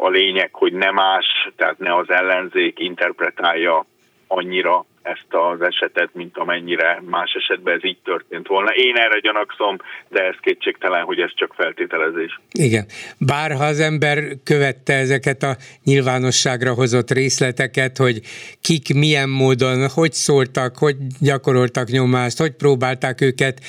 A 0.00 0.08
lényeg, 0.08 0.48
hogy 0.52 0.72
nem 0.72 0.94
más, 0.94 1.26
tehát 1.56 1.78
ne 1.78 1.96
az 1.96 2.10
ellenzék 2.10 2.78
interpretálja 2.78 3.86
annyira 4.26 4.84
ezt 5.02 5.26
az 5.28 5.60
esetet, 5.60 6.10
mint 6.12 6.36
amennyire 6.36 7.02
más 7.04 7.32
esetben 7.32 7.74
ez 7.74 7.84
így 7.84 7.98
történt 8.04 8.46
volna. 8.46 8.70
Én 8.70 8.96
erre 8.96 9.18
gyanakszom, 9.18 9.76
de 10.08 10.22
ez 10.22 10.34
kétségtelen, 10.40 11.04
hogy 11.04 11.18
ez 11.20 11.30
csak 11.34 11.54
feltételezés. 11.54 12.40
Igen. 12.52 12.86
Bár 13.18 13.52
ha 13.52 13.64
az 13.64 13.80
ember 13.80 14.18
követte 14.44 14.94
ezeket 14.94 15.42
a 15.42 15.56
nyilvánosságra 15.84 16.74
hozott 16.74 17.10
részleteket, 17.10 17.96
hogy 17.96 18.20
kik 18.60 18.94
milyen 18.94 19.28
módon, 19.28 19.88
hogy 19.88 20.12
szóltak, 20.12 20.76
hogy 20.78 20.96
gyakoroltak 21.20 21.88
nyomást, 21.88 22.38
hogy 22.38 22.52
próbálták 22.52 23.20
őket 23.20 23.60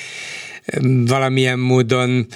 valamilyen 1.06 1.58
módon 1.58 2.26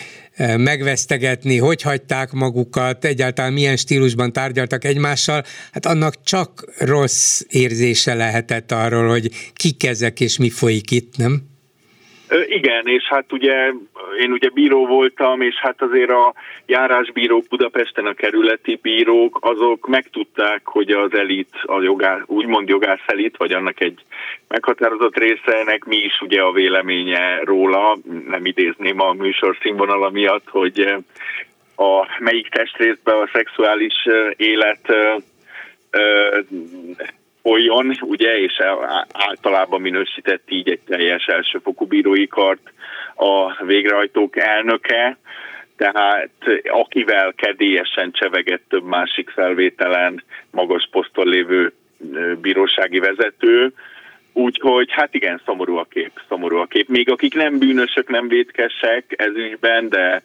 megvesztegetni, 0.57 1.59
hogy 1.59 1.83
hagyták 1.83 2.33
magukat, 2.33 3.05
egyáltalán 3.05 3.53
milyen 3.53 3.77
stílusban 3.77 4.33
tárgyaltak 4.33 4.85
egymással, 4.85 5.45
hát 5.73 5.87
annak 5.87 6.23
csak 6.23 6.65
rossz 6.79 7.43
érzése 7.49 8.15
lehetett 8.15 8.73
arról, 8.73 9.09
hogy 9.09 9.31
kik 9.53 9.85
ezek 9.85 10.21
és 10.21 10.37
mi 10.37 10.51
folyik 10.51 10.91
itt, 10.91 11.17
nem? 11.17 11.43
Igen, 12.47 12.87
és 12.87 13.05
hát 13.09 13.33
ugye 13.33 13.73
én 14.19 14.33
ugye 14.33 14.49
bíró 14.49 14.87
voltam, 14.87 15.41
és 15.41 15.55
hát 15.55 15.83
azért 15.83 16.11
a 16.11 16.35
járásbírók 16.67 17.45
Budapesten, 17.49 18.07
a 18.07 18.15
kerületi 18.15 18.79
bírók, 18.83 19.39
azok 19.41 19.87
megtudták, 19.87 20.61
hogy 20.65 20.91
az 20.91 21.15
elit, 21.15 21.55
a 21.63 21.83
jogá, 21.83 22.23
úgymond 22.27 22.69
jogász 22.69 23.05
elit, 23.07 23.37
vagy 23.37 23.53
annak 23.53 23.81
egy 23.81 24.01
meghatározott 24.49 25.19
részenek 25.19 25.85
mi 25.85 25.97
is 25.97 26.21
ugye 26.21 26.41
a 26.41 26.53
véleménye 26.53 27.41
róla, 27.45 27.97
nem 28.29 28.47
idézném 28.47 29.01
a 29.01 29.13
műsor 29.13 29.57
színvonala 29.63 30.11
miatt, 30.11 30.49
hogy 30.49 30.95
a 31.77 32.07
melyik 32.19 32.49
testrészben 32.49 33.17
a 33.17 33.31
szexuális 33.33 34.07
élet 34.37 34.95
folyjon, 37.43 37.97
ugye, 38.01 38.39
és 38.39 38.63
általában 39.13 39.81
minősített 39.81 40.43
így 40.49 40.69
egy 40.69 40.81
teljes 40.87 41.27
elsőfokú 41.27 41.87
bírói 41.87 42.27
kart 42.27 42.73
a 43.15 43.65
végrehajtók 43.65 44.37
elnöke, 44.37 45.19
tehát 45.77 46.31
akivel 46.65 47.33
kedélyesen 47.37 48.13
csevegett 48.13 48.63
több 48.69 48.85
másik 48.85 49.31
felvételen 49.31 50.23
magas 50.51 50.89
poszton 50.91 51.29
lévő 51.29 51.73
bírósági 52.41 52.99
vezető, 52.99 53.73
Úgyhogy 54.33 54.91
hát 54.91 55.15
igen, 55.15 55.41
szomorú 55.45 55.77
a 55.77 55.87
kép, 55.91 56.11
szomorú 56.29 56.57
a 56.57 56.67
kép. 56.67 56.89
Még 56.89 57.11
akik 57.11 57.35
nem 57.35 57.59
bűnösök, 57.59 58.09
nem 58.09 58.29
védkesek 58.29 59.15
ez 59.17 59.35
ügyben, 59.35 59.89
de 59.89 60.23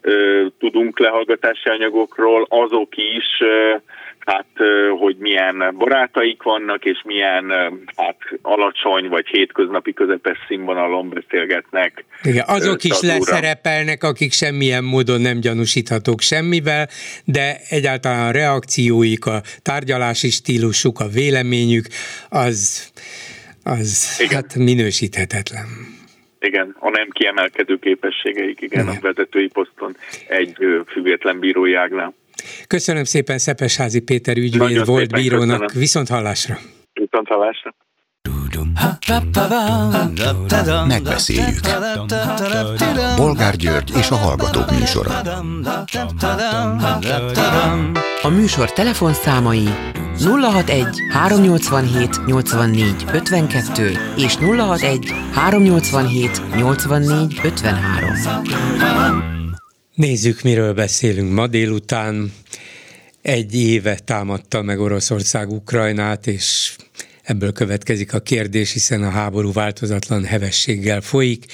ö, 0.00 0.46
tudunk 0.58 0.98
lehallgatási 0.98 1.68
anyagokról, 1.68 2.46
azok 2.48 2.96
is 2.96 3.40
ö, 3.40 3.74
hát 4.26 4.46
hogy 4.98 5.16
milyen 5.18 5.74
barátaik 5.78 6.42
vannak, 6.42 6.84
és 6.84 7.02
milyen 7.04 7.52
hát 7.96 8.16
alacsony 8.42 9.08
vagy 9.08 9.26
hétköznapi 9.26 9.92
közepes 9.92 10.38
színvonalon 10.48 11.08
beszélgetnek. 11.08 12.04
Igen, 12.22 12.44
azok 12.46 12.84
is 12.84 13.00
leszerepelnek, 13.00 14.02
akik 14.02 14.32
semmilyen 14.32 14.84
módon 14.84 15.20
nem 15.20 15.40
gyanúsíthatók 15.40 16.20
semmivel, 16.20 16.88
de 17.24 17.56
egyáltalán 17.68 18.28
a 18.28 18.30
reakcióik, 18.30 19.26
a 19.26 19.40
tárgyalási 19.62 20.30
stílusuk, 20.30 21.00
a 21.00 21.08
véleményük, 21.08 21.86
az, 22.28 22.90
az 23.64 24.16
igen. 24.18 24.34
hát 24.34 24.54
minősíthetetlen. 24.54 25.66
Igen, 26.40 26.76
a 26.78 26.90
nem 26.90 27.08
kiemelkedő 27.10 27.78
képességeik, 27.78 28.60
igen, 28.60 28.82
igen. 28.82 28.96
a 28.96 29.00
vezetői 29.00 29.48
poszton 29.48 29.96
egy 30.28 30.56
független 30.86 31.38
bírói 31.38 31.74
ágnál. 31.74 32.14
Köszönöm 32.66 33.04
szépen 33.04 33.38
Szepesházi 33.38 34.00
Péter 34.00 34.36
ügyvéd 34.36 34.84
volt 34.84 35.12
bírónak. 35.12 35.60
Köszönöm. 35.60 35.80
Viszont 35.80 36.08
hallásra. 36.08 36.58
Viszont 36.92 37.28
hallásra. 37.28 37.74
Megbeszéljük. 40.86 41.60
Bolgár 43.16 43.56
György 43.56 43.92
és 43.96 44.10
a 44.10 44.14
Hallgatók 44.14 44.70
műsora. 44.70 45.10
A 48.22 48.28
műsor 48.28 48.72
telefonszámai 48.72 49.68
061 50.18 50.86
387 51.12 52.26
84 52.26 53.04
52 53.12 53.90
és 54.16 54.36
061 54.36 55.12
387 55.32 56.56
84 56.56 57.40
53. 57.42 59.39
Nézzük, 60.00 60.42
miről 60.42 60.74
beszélünk. 60.74 61.32
Ma 61.32 61.46
délután 61.46 62.32
egy 63.22 63.54
éve 63.54 63.98
támadta 63.98 64.62
meg 64.62 64.80
Oroszország 64.80 65.50
Ukrajnát, 65.50 66.26
és 66.26 66.76
ebből 67.22 67.52
következik 67.52 68.12
a 68.12 68.20
kérdés, 68.20 68.72
hiszen 68.72 69.02
a 69.02 69.10
háború 69.10 69.52
változatlan 69.52 70.24
hevességgel 70.24 71.00
folyik, 71.00 71.44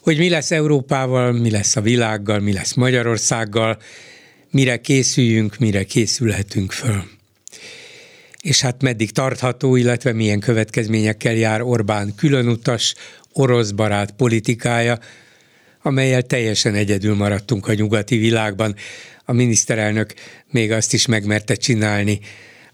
hogy 0.00 0.18
mi 0.18 0.28
lesz 0.28 0.50
Európával, 0.50 1.32
mi 1.32 1.50
lesz 1.50 1.76
a 1.76 1.80
világgal, 1.80 2.40
mi 2.40 2.52
lesz 2.52 2.74
Magyarországgal, 2.74 3.78
mire 4.50 4.80
készüljünk, 4.80 5.58
mire 5.58 5.84
készülhetünk 5.84 6.72
föl. 6.72 7.02
És 8.40 8.60
hát 8.60 8.82
meddig 8.82 9.10
tartható, 9.10 9.76
illetve 9.76 10.12
milyen 10.12 10.40
következményekkel 10.40 11.34
jár 11.34 11.62
Orbán 11.62 12.14
különutas, 12.16 12.94
orosz 13.32 13.70
barát 13.70 14.10
politikája, 14.10 14.98
amelyel 15.86 16.22
teljesen 16.22 16.74
egyedül 16.74 17.14
maradtunk 17.14 17.68
a 17.68 17.74
nyugati 17.74 18.16
világban. 18.16 18.74
A 19.24 19.32
miniszterelnök 19.32 20.14
még 20.50 20.72
azt 20.72 20.92
is 20.92 21.06
megmerte 21.06 21.54
csinálni 21.54 22.20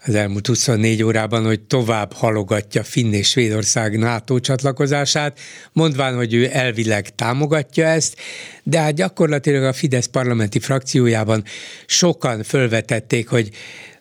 az 0.05 0.15
elmúlt 0.15 0.47
24 0.47 1.03
órában, 1.03 1.45
hogy 1.45 1.61
tovább 1.61 2.13
halogatja 2.13 2.83
Finn 2.83 3.13
és 3.13 3.29
Svédország 3.29 3.97
NATO 3.97 4.39
csatlakozását, 4.39 5.39
mondván, 5.71 6.15
hogy 6.15 6.33
ő 6.33 6.49
elvileg 6.51 7.15
támogatja 7.15 7.85
ezt, 7.85 8.17
de 8.63 8.79
hát 8.79 8.93
gyakorlatilag 8.93 9.63
a 9.63 9.73
Fidesz 9.73 10.05
parlamenti 10.05 10.59
frakciójában 10.59 11.43
sokan 11.85 12.43
fölvetették, 12.43 13.27
hogy 13.27 13.49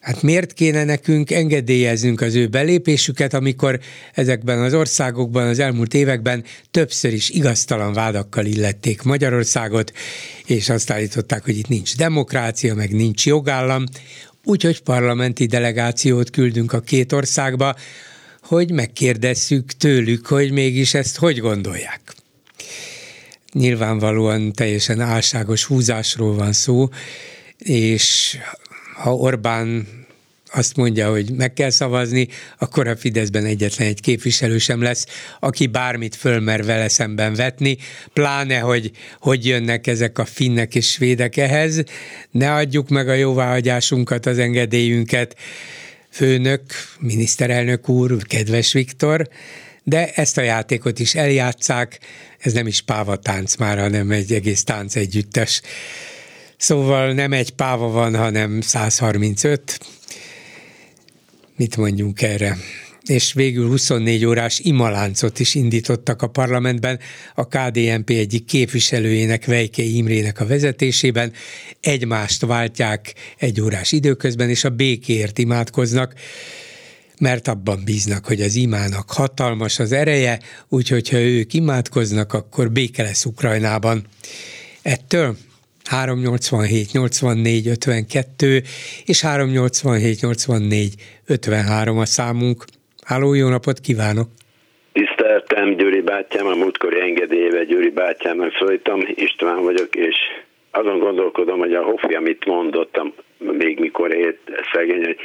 Hát 0.03 0.23
miért 0.23 0.53
kéne 0.53 0.85
nekünk 0.85 1.31
engedélyeznünk 1.31 2.21
az 2.21 2.35
ő 2.35 2.47
belépésüket, 2.47 3.35
amikor 3.35 3.81
ezekben 4.13 4.63
az 4.63 4.75
országokban 4.75 5.47
az 5.47 5.59
elmúlt 5.59 5.95
években 5.95 6.45
többször 6.71 7.13
is 7.13 7.31
igaztalan 7.31 7.93
vádakkal 7.93 8.45
illették 8.45 9.03
Magyarországot, 9.03 9.93
és 10.47 10.69
azt 10.69 10.91
állították, 10.91 11.45
hogy 11.45 11.59
itt 11.59 11.69
nincs 11.69 11.97
demokrácia, 11.97 12.75
meg 12.75 12.91
nincs 12.91 13.27
jogállam, 13.27 13.85
úgyhogy 14.45 14.83
parlamenti 14.83 15.47
delegációt 15.47 16.31
küldünk 16.31 16.73
a 16.73 16.81
két 16.81 17.13
országba, 17.13 17.77
hogy 18.43 18.71
megkérdezzük 18.71 19.73
tőlük, 19.73 20.27
hogy 20.27 20.53
mégis 20.53 20.95
ezt 20.95 21.17
hogy 21.17 21.39
gondolják. 21.39 22.01
Nyilvánvalóan 23.53 24.53
teljesen 24.53 25.01
álságos 25.01 25.65
húzásról 25.65 26.35
van 26.35 26.53
szó, 26.53 26.89
és 27.59 28.39
ha 29.03 29.15
Orbán 29.15 29.87
azt 30.55 30.77
mondja, 30.77 31.11
hogy 31.11 31.33
meg 31.33 31.53
kell 31.53 31.71
szavazni, 31.71 32.29
akkor 32.59 32.87
a 32.87 32.97
Fideszben 32.97 33.45
egyetlen 33.45 33.89
egy 33.89 34.01
képviselő 34.01 34.59
sem 34.59 34.83
lesz, 34.83 35.07
aki 35.41 35.67
bármit 35.67 36.17
fölmer 36.17 36.65
vele 36.65 36.89
szemben 36.89 37.35
vetni, 37.35 37.77
pláne, 38.13 38.59
hogy 38.59 38.91
hogy 39.21 39.47
jönnek 39.47 39.87
ezek 39.87 40.19
a 40.19 40.25
finnek 40.25 40.75
és 40.75 40.91
svédek 40.91 41.37
ehhez. 41.37 41.83
Ne 42.31 42.53
adjuk 42.55 42.89
meg 42.89 43.09
a 43.09 43.15
jóváhagyásunkat, 43.15 44.27
az 44.27 44.39
engedélyünket, 44.39 45.37
főnök, 46.11 46.63
miniszterelnök 46.99 47.89
úr, 47.89 48.23
kedves 48.23 48.73
Viktor, 48.73 49.29
de 49.83 50.11
ezt 50.13 50.39
a 50.39 50.43
játékot 50.43 50.99
is 50.99 51.15
eljátszák, 51.15 51.99
ez 52.39 52.53
nem 52.53 52.67
is 52.67 52.81
páva 52.81 53.17
tánc 53.17 53.57
már, 53.57 53.79
hanem 53.79 54.11
egy 54.11 54.33
egész 54.33 54.65
tánc 54.65 54.97
együttes. 54.97 55.63
Szóval 56.63 57.13
nem 57.13 57.33
egy 57.33 57.51
páva 57.51 57.89
van, 57.89 58.17
hanem 58.17 58.61
135. 58.61 59.79
Mit 61.57 61.77
mondjunk 61.77 62.23
erre? 62.23 62.57
és 63.03 63.33
végül 63.33 63.67
24 63.67 64.25
órás 64.25 64.59
imaláncot 64.59 65.41
is 65.41 65.55
indítottak 65.55 66.23
a 66.23 66.27
parlamentben 66.27 66.99
a 67.35 67.47
KDNP 67.47 68.11
egyik 68.11 68.45
képviselőjének, 68.45 69.47
Vejke 69.47 69.83
Imrének 69.83 70.41
a 70.41 70.47
vezetésében. 70.47 71.33
Egymást 71.81 72.47
váltják 72.47 73.15
egy 73.39 73.61
órás 73.61 73.93
időközben, 73.93 74.49
és 74.49 74.65
a 74.65 74.71
békéért 74.71 75.39
imádkoznak 75.39 76.15
mert 77.19 77.49
abban 77.49 77.83
bíznak, 77.85 78.27
hogy 78.27 78.41
az 78.41 78.55
imának 78.55 79.11
hatalmas 79.11 79.79
az 79.79 79.93
ereje, 79.93 80.41
úgyhogy 80.69 81.09
ha 81.09 81.19
ők 81.19 81.55
imádkoznak, 81.55 82.33
akkor 82.33 82.71
béke 82.71 83.03
lesz 83.03 83.25
Ukrajnában. 83.25 84.07
Ettől 84.83 85.37
387 85.85 86.93
84 86.93 87.67
52 87.69 88.63
és 89.07 89.21
387 89.21 90.21
84 90.21 90.95
53 91.29 91.99
a 91.99 92.05
számunk. 92.05 92.65
Háló, 93.05 93.35
jó 93.35 93.49
napot 93.49 93.79
kívánok! 93.79 94.29
Tiszteltem 94.93 95.77
Gyuri 95.77 96.01
bátyám, 96.01 96.47
a 96.47 96.55
múltkori 96.55 97.01
engedélyével 97.01 97.65
Gyuri 97.65 97.91
bátyámnak 97.91 98.57
szólítom, 98.59 99.01
István 99.15 99.63
vagyok, 99.63 99.97
és 99.97 100.17
azon 100.71 100.99
gondolkodom, 100.99 101.59
hogy 101.59 101.75
a 101.75 101.83
Hofi, 101.83 102.15
amit 102.15 102.45
mondottam, 102.45 103.13
még 103.39 103.79
mikor 103.79 104.15
élt 104.15 104.39
szegény, 104.73 105.05
hogy 105.05 105.19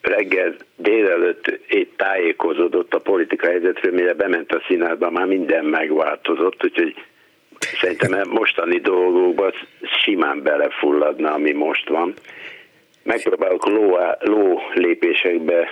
reggel 0.00 0.54
délelőtt 0.76 1.58
tájékozódott 1.96 2.94
a 2.94 2.98
politika 2.98 3.46
helyzetről, 3.46 3.92
mire 3.92 4.14
bement 4.14 4.52
a 4.52 4.62
színházba, 4.68 5.10
már 5.10 5.26
minden 5.26 5.64
megváltozott, 5.64 6.64
úgyhogy 6.64 6.94
szerintem 7.80 8.28
mostani 8.30 8.78
dolgokban 8.78 9.52
simán 10.02 10.42
belefulladna, 10.42 11.32
ami 11.32 11.52
most 11.52 11.88
van. 11.88 12.14
Megpróbálok 13.02 13.68
ló, 13.68 13.96
ló 14.20 14.60
lépésekbe 14.74 15.70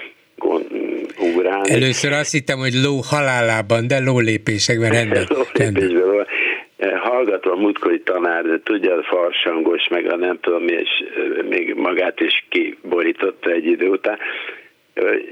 ugrálni. 1.19 1.71
Először 1.71 2.13
azt 2.13 2.33
hittem, 2.33 2.59
hogy 2.59 2.73
ló 2.73 3.01
halálában, 3.11 3.87
de 3.87 3.99
ló 3.99 4.19
lépésekben 4.19 4.91
rendben. 4.99 5.27
ló 5.29 5.43
lépésben 5.53 6.27
hallgatva 7.23 7.53
a 7.53 7.57
múltkori 7.57 8.01
tanár, 8.01 8.43
de 8.43 8.61
tudja, 8.65 8.95
a 8.95 9.03
farsangos, 9.03 9.89
meg 9.89 10.13
a 10.13 10.17
nem 10.17 10.39
tudom, 10.41 10.69
és 10.69 10.89
még 11.49 11.75
magát 11.75 12.21
is 12.21 12.45
kiborította 12.49 13.51
egy 13.51 13.67
idő 13.67 13.89
után, 13.89 14.19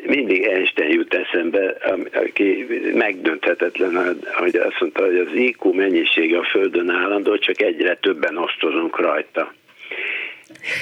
mindig 0.07 0.47
Einstein 0.47 0.91
jut 0.91 1.15
eszembe, 1.15 1.77
aki 2.13 2.67
megdönthetetlen, 2.95 4.19
hogy 4.33 4.57
azt 4.57 4.81
mondta, 4.81 5.05
hogy 5.05 5.17
az 5.17 5.33
IQ 5.35 5.73
mennyisége 5.73 6.39
a 6.39 6.45
Földön 6.45 6.91
állandó, 6.91 7.39
csak 7.39 7.63
egyre 7.63 7.97
többen 7.97 8.37
osztozunk 8.37 9.01
rajta. 9.01 9.53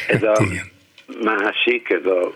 Ez 0.08 0.22
a 0.22 0.44
másik, 1.22 1.90
ez 1.90 2.04
a 2.04 2.32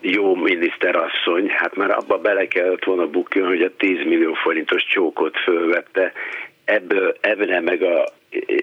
jó 0.00 0.34
miniszterasszony, 0.34 1.48
hát 1.48 1.76
már 1.76 1.90
abba 1.90 2.18
bele 2.18 2.48
kellett 2.48 2.84
volna 2.84 3.06
bukni, 3.06 3.40
hogy 3.40 3.62
a 3.62 3.76
10 3.76 4.04
millió 4.04 4.32
forintos 4.32 4.84
csókot 4.84 5.38
fölvette, 5.38 6.12
ebből 6.64 7.16
ebben 7.20 7.62
meg 7.62 7.82
a 7.82 8.16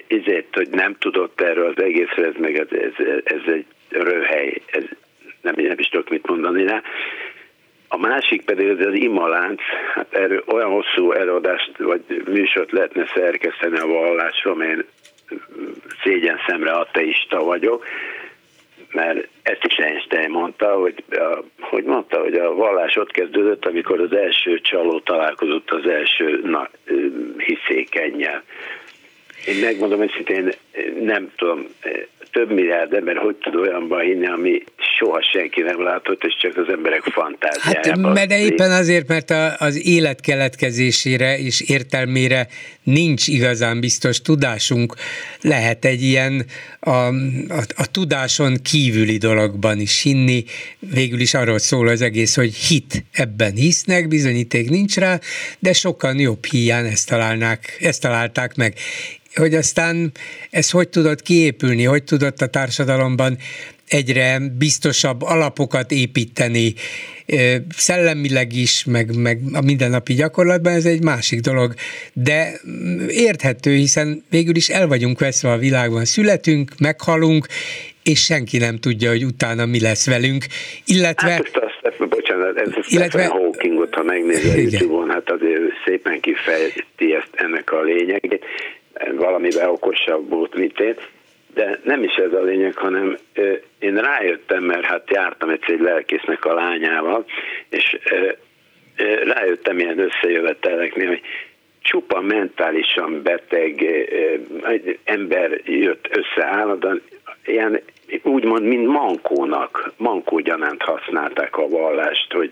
ezért, 0.08 0.56
hogy 0.56 0.70
nem 0.70 0.96
tudott 1.00 1.42
erről 1.42 1.68
az 1.68 1.84
egészre, 1.84 2.26
ez 2.26 2.34
meg 2.38 2.58
ez, 2.58 2.68
ez, 2.72 3.06
ez 3.24 3.54
egy 3.54 3.66
röhely, 3.90 4.62
ez 4.66 4.84
nem, 5.46 5.66
nem 5.68 5.80
is 5.80 5.88
tudok 5.88 6.10
mit 6.10 6.28
mondani 6.28 6.66
rá. 6.66 6.82
A 7.88 7.98
másik 7.98 8.42
pedig 8.42 8.70
az, 8.70 8.86
az 8.86 8.94
imalánc, 8.94 9.62
hát 9.94 10.14
erről 10.14 10.44
olyan 10.48 10.70
hosszú 10.70 11.12
előadást 11.12 11.72
vagy 11.78 12.24
műsort 12.26 12.72
lehetne 12.72 13.12
szerkeszteni 13.16 13.78
a 13.78 13.88
vallásról, 13.88 14.56
mert 14.56 14.84
szégyen 16.04 16.38
szemre 16.48 16.72
ateista 16.72 17.44
vagyok, 17.44 17.86
mert 18.92 19.28
ezt 19.42 19.64
is 19.64 19.76
Einstein 19.76 20.30
mondta, 20.30 20.74
hogy, 20.74 21.04
a, 21.10 21.44
hogy 21.60 21.84
mondta, 21.84 22.20
hogy 22.20 22.34
a 22.34 22.54
vallás 22.54 22.96
ott 22.96 23.12
kezdődött, 23.12 23.66
amikor 23.66 24.00
az 24.00 24.14
első 24.14 24.60
csaló 24.62 25.00
találkozott 25.00 25.72
az 25.72 25.88
első 25.88 26.42
na, 26.44 26.70
hiszékennyel. 27.38 28.44
Én 29.46 29.60
megmondom 29.64 30.02
őszintén, 30.02 30.52
nem 31.02 31.32
tudom, 31.36 31.68
több 32.36 32.52
milliárd 32.52 32.94
ember 32.94 33.16
hogy 33.16 33.36
tud 33.36 33.56
olyanban 33.56 34.02
hinni, 34.02 34.28
ami 34.28 34.64
soha 34.98 35.22
senki 35.22 35.62
nem 35.62 35.84
látott, 35.84 36.24
és 36.24 36.38
csak 36.42 36.58
az 36.58 36.74
emberek 36.74 37.02
fantáziájában. 37.02 38.04
Hát, 38.04 38.14
mert 38.14 38.28
de 38.28 38.40
éppen 38.40 38.72
azért, 38.72 39.08
mert 39.08 39.30
a, 39.30 39.56
az 39.58 39.88
élet 39.88 40.22
keletkezésére 40.22 41.38
és 41.38 41.62
értelmére 41.62 42.48
nincs 42.84 43.28
igazán 43.28 43.80
biztos 43.80 44.22
tudásunk, 44.22 44.94
lehet 45.42 45.86
egy 45.86 46.02
ilyen 46.02 46.46
a, 46.80 46.90
a, 46.90 47.64
a 47.76 47.92
tudáson 47.92 48.54
kívüli 48.64 49.18
dologban 49.18 49.80
is 49.80 50.02
hinni. 50.02 50.44
Végül 50.80 51.20
is 51.20 51.34
arról 51.34 51.60
szól 51.60 51.88
az 51.88 52.02
egész, 52.02 52.36
hogy 52.36 52.56
hit 52.56 53.04
ebben 53.12 53.54
hisznek, 53.54 54.08
bizonyíték 54.08 54.70
nincs 54.70 54.98
rá, 54.98 55.20
de 55.60 55.74
sokan 55.74 56.20
jobb 56.20 56.46
hiány 56.46 56.86
ezt 56.86 57.10
találnák, 57.10 57.78
ezt 57.80 58.02
találták 58.02 58.56
meg 58.56 58.74
hogy 59.36 59.54
aztán 59.54 60.12
ez 60.50 60.70
hogy 60.70 60.90
tudott 60.90 61.22
kiépülni, 61.22 61.84
hogy 61.84 62.04
tudott 62.04 62.42
a 62.42 62.48
társadalomban 62.48 63.38
egyre 63.88 64.40
biztosabb 64.58 65.22
alapokat 65.22 65.92
építeni, 65.92 66.74
szellemileg 67.70 68.54
is, 68.54 68.86
meg, 68.86 69.16
meg 69.16 69.40
a 69.54 69.62
mindennapi 69.62 70.14
gyakorlatban, 70.14 70.74
ez 70.74 70.86
egy 70.86 71.04
másik 71.04 71.40
dolog, 71.40 71.74
de 72.14 72.60
érthető, 73.08 73.76
hiszen 73.76 74.24
végül 74.30 74.56
is 74.56 74.70
el 74.70 74.88
vagyunk 74.88 75.20
veszve 75.20 75.52
a 75.52 75.58
világban, 75.58 76.06
születünk, 76.06 76.72
meghalunk, 76.80 77.46
és 78.04 78.24
senki 78.24 78.58
nem 78.58 78.78
tudja, 78.78 79.10
hogy 79.10 79.26
utána 79.26 79.66
mi 79.66 79.80
lesz 79.80 80.08
velünk, 80.08 80.46
illetve... 80.86 81.30
Hát 81.30 81.52
azt, 81.54 82.10
bocsánat, 82.10 82.58
ez 82.58 82.68
illetve, 82.88 83.20
Stephen 83.20 83.30
Hawkingot, 83.30 83.94
ha 83.94 84.04
megnézi 84.04 84.50
a 84.50 84.56
YouTube-on, 84.56 85.10
hát 85.10 85.30
azért 85.30 85.62
szépen 85.86 86.20
kifejti 86.20 87.14
ezt 87.14 87.30
ennek 87.34 87.72
a 87.72 87.82
lényegét, 87.82 88.46
valamivel 89.16 89.70
okosabb 89.70 90.30
volt, 90.30 90.56
mint 90.56 90.80
én, 90.80 90.96
de 91.54 91.80
nem 91.84 92.04
is 92.04 92.14
ez 92.14 92.34
a 92.34 92.42
lényeg, 92.42 92.76
hanem 92.76 93.18
én 93.80 93.96
rájöttem, 93.96 94.64
mert 94.64 94.86
hát 94.86 95.12
jártam 95.12 95.50
egyszer 95.50 95.74
egy 95.74 95.80
lelkésznek 95.80 96.46
a 96.46 96.54
lányával, 96.54 97.26
és 97.70 97.98
rájöttem 99.26 99.80
ilyen 99.80 100.00
összejöveteleknél, 100.00 101.08
hogy 101.08 101.22
csupa 101.82 102.22
mentálisan 102.22 103.22
beteg 103.22 103.86
ember 105.04 105.62
jött 105.64 106.08
össze 106.12 106.46
állandóan, 106.46 107.02
ilyen 107.46 107.82
úgymond, 108.24 108.66
mint 108.66 108.88
mankónak, 108.88 109.94
mankógyanánt 109.98 110.82
használták 110.82 111.58
a 111.58 111.68
vallást, 111.68 112.34
hogy, 112.34 112.52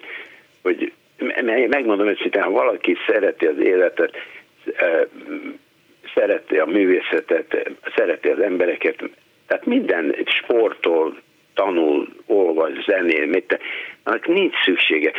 hogy 0.61 0.91
megmondom 1.69 2.07
őszintén, 2.07 2.41
ha 2.41 2.49
valaki 2.49 2.97
szereti 3.07 3.45
az 3.45 3.57
életet, 3.59 4.15
szereti 6.13 6.57
a 6.57 6.65
művészetet, 6.65 7.69
szereti 7.95 8.27
az 8.27 8.39
embereket, 8.39 9.03
tehát 9.47 9.65
minden 9.65 10.15
sportol, 10.25 11.17
tanul, 11.53 12.07
olvas, 12.25 12.71
zenél, 12.85 13.25
mit, 13.25 13.59
annak 14.03 14.27
nincs 14.27 14.53
szüksége. 14.65 15.11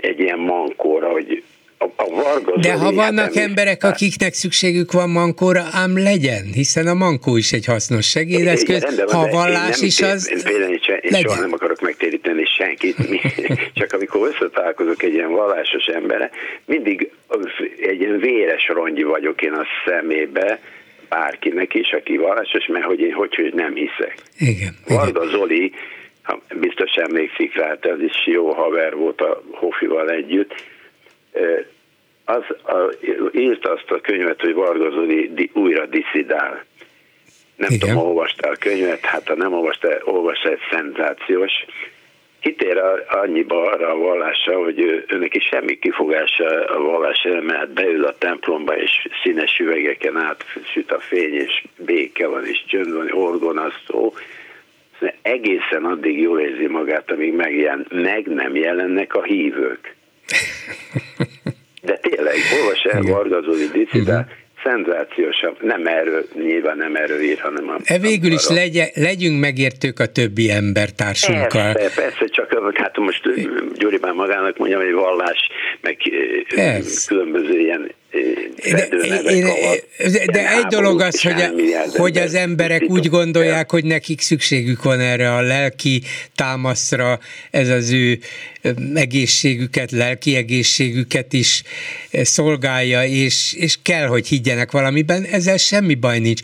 Egy 0.00 0.20
ilyen 0.20 0.38
mankóra, 0.38 1.10
hogy 1.10 1.42
a, 1.78 2.10
Varga 2.10 2.56
De 2.56 2.72
ha 2.72 2.92
vannak 2.92 3.34
hát 3.34 3.36
emberek, 3.36 3.84
akiknek 3.84 4.32
szükségük 4.32 4.92
van 4.92 5.10
mankóra, 5.10 5.62
ám 5.72 5.98
legyen, 5.98 6.44
hiszen 6.52 6.86
a 6.86 6.94
mankó 6.94 7.36
is 7.36 7.52
egy 7.52 7.64
hasznos 7.64 8.08
segédeszköz, 8.08 8.92
igen, 8.92 9.08
ha 9.08 9.18
a 9.18 9.28
vallás 9.28 9.80
is 9.80 10.00
az 10.00 10.30
én, 10.30 10.54
én, 10.54 10.62
én, 10.62 10.70
én 10.70 10.98
legyen. 11.02 11.30
soha 11.30 11.40
nem 11.40 11.52
akarok 11.52 11.80
megtéríteni 11.80 12.44
senkit, 12.44 13.08
mi, 13.08 13.20
csak 13.80 13.92
amikor 13.92 14.28
összetálkozok 14.32 15.02
egy 15.02 15.12
ilyen 15.12 15.30
vallásos 15.30 15.84
embere, 15.84 16.30
mindig 16.64 17.10
egy 17.80 18.00
ilyen 18.00 18.18
véres 18.18 18.68
rongyi 18.68 19.02
vagyok 19.02 19.42
én 19.42 19.52
a 19.52 19.66
szemébe, 19.86 20.60
bárkinek 21.08 21.74
is, 21.74 21.92
aki 21.92 22.16
vallásos, 22.16 22.66
mert 22.66 22.84
hogy 22.84 23.00
én 23.00 23.12
hogy, 23.12 23.34
hogy 23.34 23.54
nem 23.54 23.74
hiszek. 23.74 24.16
Igen. 24.38 24.76
Varga 24.88 25.24
igen. 25.24 25.38
Zoli, 25.38 25.72
ha 26.22 26.40
biztos 26.60 26.94
emlékszik 26.94 27.56
rá, 27.56 27.78
ez 27.80 28.00
is 28.00 28.26
jó 28.26 28.52
haver 28.52 28.94
volt 28.94 29.20
a 29.20 29.42
Hofival 29.50 30.10
együtt, 30.10 30.54
az 32.24 32.44
a, 32.62 32.92
írta 33.32 33.72
azt 33.72 33.90
a 33.90 34.00
könyvet, 34.00 34.40
hogy 34.40 34.54
Varga 34.54 34.90
Zoli 34.90 35.30
di, 35.34 35.50
újra 35.54 35.86
diszidál. 35.86 36.64
Nem 37.56 37.70
Igen. 37.70 37.88
tudom, 37.88 38.04
olvastál 38.04 38.52
a 38.52 38.56
könyvet, 38.56 39.00
hát 39.00 39.28
ha 39.28 39.34
nem 39.34 39.52
olvastál, 39.52 40.00
olvastál 40.04 40.52
egy 40.52 40.60
szenzációs. 40.70 41.52
Kitér 42.40 42.82
annyiba 43.08 43.70
arra 43.70 43.90
a 43.90 43.96
vallásra, 43.96 44.62
hogy 44.62 45.04
őnek 45.08 45.34
is 45.34 45.44
semmi 45.44 45.78
kifogása 45.78 46.64
a 46.64 46.80
vallás 46.80 47.26
mert 47.42 47.70
beül 47.70 48.04
a 48.04 48.18
templomba, 48.18 48.76
és 48.76 49.08
színes 49.22 49.58
üvegeken 49.58 50.16
át 50.16 50.44
süt 50.72 50.92
a 50.92 51.00
fény, 51.00 51.34
és 51.34 51.64
béke 51.76 52.26
van, 52.26 52.46
és 52.46 52.64
csönd 52.66 52.92
van, 52.92 53.10
orgon 53.12 53.58
az 53.58 53.72
szó. 53.86 54.14
Egészen 55.22 55.84
addig 55.84 56.20
jól 56.20 56.40
érzi 56.40 56.66
magát, 56.66 57.10
amíg 57.10 57.32
megjelen, 57.32 57.86
meg 57.90 58.26
nem 58.26 58.56
jelennek 58.56 59.14
a 59.14 59.22
hívők. 59.22 59.95
De 61.82 61.96
tényleg, 61.96 62.34
olvas 62.60 62.82
el 62.82 63.02
Varga 63.02 63.40
Zoli 63.40 63.86
uh-huh 63.92 64.26
szenzációsabb, 64.66 65.62
nem 65.62 65.86
erről, 65.86 66.24
nyilván 66.34 66.76
nem 66.76 66.96
erről 66.96 67.20
ír, 67.20 67.38
hanem 67.38 67.68
a... 67.68 67.76
E 67.84 67.98
végül 67.98 68.32
is 68.32 68.48
legye, 68.48 68.90
legyünk 68.94 69.40
megértők 69.40 69.98
a 69.98 70.06
többi 70.06 70.50
embertársunkkal. 70.50 71.72
Persze, 71.72 72.00
persze, 72.00 72.26
csak 72.26 72.74
hát 72.74 72.96
most 72.96 73.22
Gyuri 73.74 73.98
már 74.00 74.12
magának 74.12 74.58
mondja, 74.58 74.78
hogy 74.78 74.92
vallás, 74.92 75.48
meg 75.80 75.96
Ez. 76.56 77.06
különböző 77.06 77.58
ilyen 77.58 77.90
de, 78.70 78.86
én, 79.30 79.46
de 80.32 80.50
egy 80.50 80.66
dolog 80.68 81.00
az, 81.00 81.20
hogy, 81.22 81.40
a, 81.40 81.50
hogy 81.96 82.18
az 82.18 82.34
emberek 82.34 82.82
úgy 82.88 83.08
gondolják, 83.08 83.70
hogy 83.70 83.84
nekik 83.84 84.20
szükségük 84.20 84.82
van 84.82 85.00
erre 85.00 85.34
a 85.34 85.40
lelki 85.40 86.02
támaszra, 86.34 87.18
ez 87.50 87.68
az 87.68 87.90
ő 87.90 88.18
egészségüket, 88.94 89.90
lelki 89.90 90.36
egészségüket 90.36 91.32
is 91.32 91.62
szolgálja, 92.12 93.04
és, 93.04 93.52
és 93.58 93.78
kell, 93.82 94.06
hogy 94.06 94.26
higgyenek 94.26 94.70
valamiben, 94.70 95.24
ezzel 95.24 95.56
semmi 95.56 95.94
baj 95.94 96.18
nincs 96.18 96.40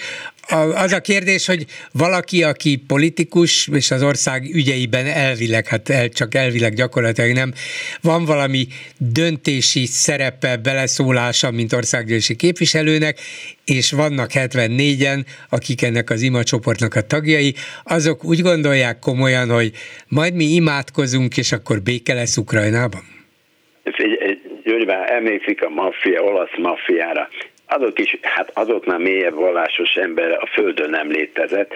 az 0.74 0.92
a 0.92 1.00
kérdés, 1.00 1.46
hogy 1.46 1.64
valaki, 1.92 2.42
aki 2.42 2.76
politikus, 2.86 3.68
és 3.72 3.90
az 3.90 4.02
ország 4.02 4.54
ügyeiben 4.54 5.06
elvileg, 5.06 5.66
hát 5.66 5.88
el, 5.88 6.08
csak 6.08 6.34
elvileg 6.34 6.74
gyakorlatilag 6.74 7.32
nem, 7.32 7.52
van 8.02 8.24
valami 8.24 8.66
döntési 8.98 9.86
szerepe, 9.86 10.56
beleszólása, 10.56 11.50
mint 11.50 11.72
országgyűlési 11.72 12.36
képviselőnek, 12.36 13.18
és 13.64 13.92
vannak 13.92 14.30
74-en, 14.34 15.24
akik 15.50 15.82
ennek 15.82 16.10
az 16.10 16.22
ima 16.22 16.42
csoportnak 16.42 16.94
a 16.94 17.06
tagjai, 17.06 17.54
azok 17.84 18.24
úgy 18.24 18.40
gondolják 18.40 18.98
komolyan, 18.98 19.50
hogy 19.50 19.70
majd 20.08 20.34
mi 20.34 20.44
imádkozunk, 20.44 21.36
és 21.36 21.52
akkor 21.52 21.82
béke 21.82 22.14
lesz 22.14 22.36
Ukrajnában? 22.36 23.02
György, 24.64 24.88
emlékszik 25.06 25.64
a 25.64 25.68
maffia, 25.68 26.22
olasz 26.22 26.56
maffiára 26.58 27.28
azok 27.72 27.98
is, 27.98 28.18
hát 28.22 28.50
azoknál 28.54 28.98
mélyebb 28.98 29.34
vallásos 29.34 29.94
ember 29.94 30.30
a 30.30 30.46
földön 30.46 30.90
nem 30.90 31.10
létezett, 31.10 31.72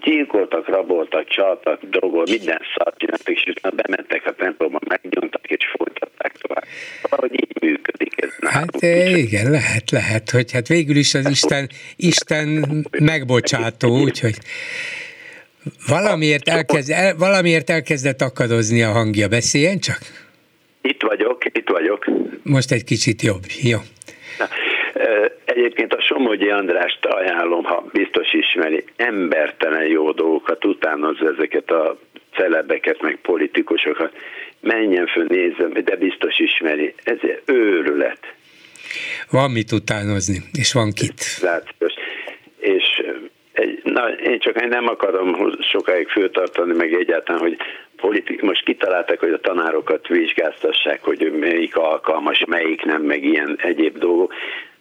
gyilkoltak, 0.00 0.68
raboltak, 0.68 1.28
csaltak, 1.28 1.80
drogol, 1.82 2.24
minden 2.30 2.60
szart 2.76 2.98
csináltak, 2.98 3.34
és 3.34 3.44
utána 3.46 3.74
bementek 3.82 4.26
a 4.26 4.32
templomba, 4.32 4.78
megnyomtak 4.88 5.46
és 5.46 5.64
folytatták 5.76 6.32
tovább. 6.32 6.64
Valahogy 7.02 7.32
így 7.32 7.56
működik 7.60 8.22
ez. 8.22 8.30
Hát 8.40 8.82
igen, 9.16 9.50
lehet, 9.50 9.90
lehet, 9.90 10.30
hogy 10.30 10.52
hát 10.52 10.68
végül 10.68 10.96
is 10.96 11.14
az 11.14 11.30
Isten, 11.30 11.68
Isten 11.96 12.66
megbocsátó, 12.98 14.00
úgyhogy 14.00 14.34
valamiért, 15.88 16.48
elkezd, 16.48 16.90
el, 16.90 17.16
valamiért 17.16 17.70
elkezdett 17.70 18.20
akadozni 18.20 18.82
a 18.82 18.90
hangja. 18.90 19.28
Beszéljen 19.28 19.78
csak? 19.78 19.98
Itt 20.82 21.02
vagyok, 21.02 21.44
itt 21.44 21.68
vagyok. 21.68 22.10
Most 22.42 22.72
egy 22.72 22.84
kicsit 22.84 23.22
jobb, 23.22 23.42
jó. 23.62 23.78
Egyébként 25.64 25.94
a 25.94 26.02
Somogyi 26.02 26.50
Andrást 26.50 27.04
ajánlom, 27.04 27.64
ha 27.64 27.84
biztos 27.92 28.32
ismeri, 28.32 28.84
embertelen 28.96 29.86
jó 29.86 30.12
dolgokat, 30.12 30.64
utánozza 30.64 31.32
ezeket 31.36 31.70
a 31.70 31.98
celebeket, 32.34 33.02
meg 33.02 33.18
politikusokat. 33.22 34.12
Menjen 34.60 35.06
föl, 35.06 35.24
nézzem, 35.28 35.72
de 35.84 35.96
biztos 35.96 36.38
ismeri. 36.38 36.94
Ez 37.04 37.18
őrület. 37.44 38.18
Van 39.30 39.50
mit 39.50 39.72
utánozni, 39.72 40.38
és 40.52 40.72
van 40.72 40.92
kit. 40.92 41.38
Látszott. 41.40 41.94
És 42.58 43.02
egy, 43.52 43.80
na, 43.84 44.08
én 44.08 44.38
csak 44.38 44.68
nem 44.68 44.88
akarom 44.88 45.54
sokáig 45.60 46.08
főtartani, 46.08 46.74
meg 46.74 46.92
egyáltalán, 46.92 47.40
hogy 47.40 47.56
politik, 47.96 48.42
most 48.42 48.64
kitaláltak, 48.64 49.18
hogy 49.20 49.32
a 49.32 49.40
tanárokat 49.40 50.06
vizsgáztassák, 50.06 51.02
hogy 51.02 51.32
melyik 51.38 51.76
alkalmas, 51.76 52.44
melyik 52.46 52.84
nem, 52.84 53.02
meg 53.02 53.24
ilyen 53.24 53.58
egyéb 53.62 53.98
dolgok. 53.98 54.34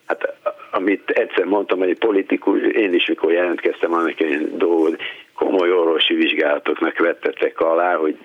Hát 0.05 0.35
amit 0.73 1.09
egyszer 1.09 1.45
mondtam, 1.45 1.79
hogy 1.79 1.97
politikus, 1.97 2.61
én 2.61 2.93
is 2.93 3.07
mikor 3.07 3.31
jelentkeztem 3.31 3.93
annak 3.93 4.19
egy 4.19 4.57
dolgot, 4.57 5.01
komoly 5.33 5.71
orvosi 5.71 6.13
vizsgálatoknak 6.13 6.97
vettetek 6.97 7.59
alá, 7.59 7.95
hogy 7.95 8.17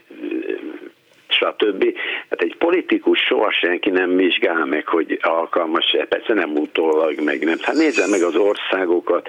stb. 1.28 1.98
Hát 2.30 2.40
egy 2.40 2.56
politikus 2.58 3.18
soha 3.18 3.52
senki 3.52 3.90
nem 3.90 4.16
vizsgál 4.16 4.64
meg, 4.64 4.86
hogy 4.86 5.18
alkalmas 5.22 5.92
-e, 5.92 6.04
persze 6.04 6.34
nem 6.34 6.56
utólag, 6.56 7.20
meg 7.20 7.44
nem. 7.44 7.56
Hát 7.60 7.74
nézze 7.74 8.06
meg 8.06 8.22
az 8.22 8.36
országokat, 8.36 9.28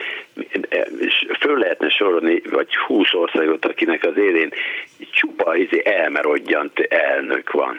és 0.99 1.25
föl 1.39 1.57
lehetne 1.57 1.89
sorolni, 1.89 2.41
vagy 2.49 2.75
húsz 2.75 3.13
országot, 3.13 3.65
akinek 3.65 4.03
az 4.03 4.17
élén 4.17 4.49
csupa 5.11 5.55
izé 5.55 5.81
elmerodjant 5.85 6.79
elnök 6.79 7.51
van. 7.51 7.77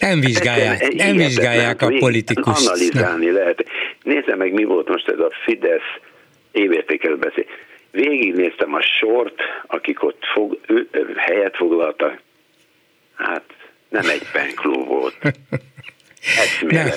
Nem 0.00 0.20
vizsgálják, 0.20 0.92
nem 0.92 1.16
vizsgálják 1.16 1.82
a 1.82 1.88
politikus. 1.98 2.66
Analizálni 2.66 3.24
nem. 3.24 3.34
lehet. 3.34 3.64
Nézze 4.02 4.36
meg, 4.36 4.52
mi 4.52 4.64
volt 4.64 4.88
most 4.88 5.08
ez 5.08 5.18
a 5.18 5.30
Fidesz 5.44 5.90
évértékelő 6.52 7.16
beszél. 7.16 7.44
Végignéztem 7.90 8.74
a 8.74 8.80
sort, 8.82 9.34
akik 9.66 10.02
ott 10.02 10.22
fog, 10.34 10.58
ő, 10.66 10.88
helyet 11.16 11.56
foglaltak. 11.56 12.20
Hát 13.14 13.44
nem 13.88 14.08
egy 14.08 14.22
penklub 14.32 14.86
volt. 14.86 15.16
Nem, 16.60 16.88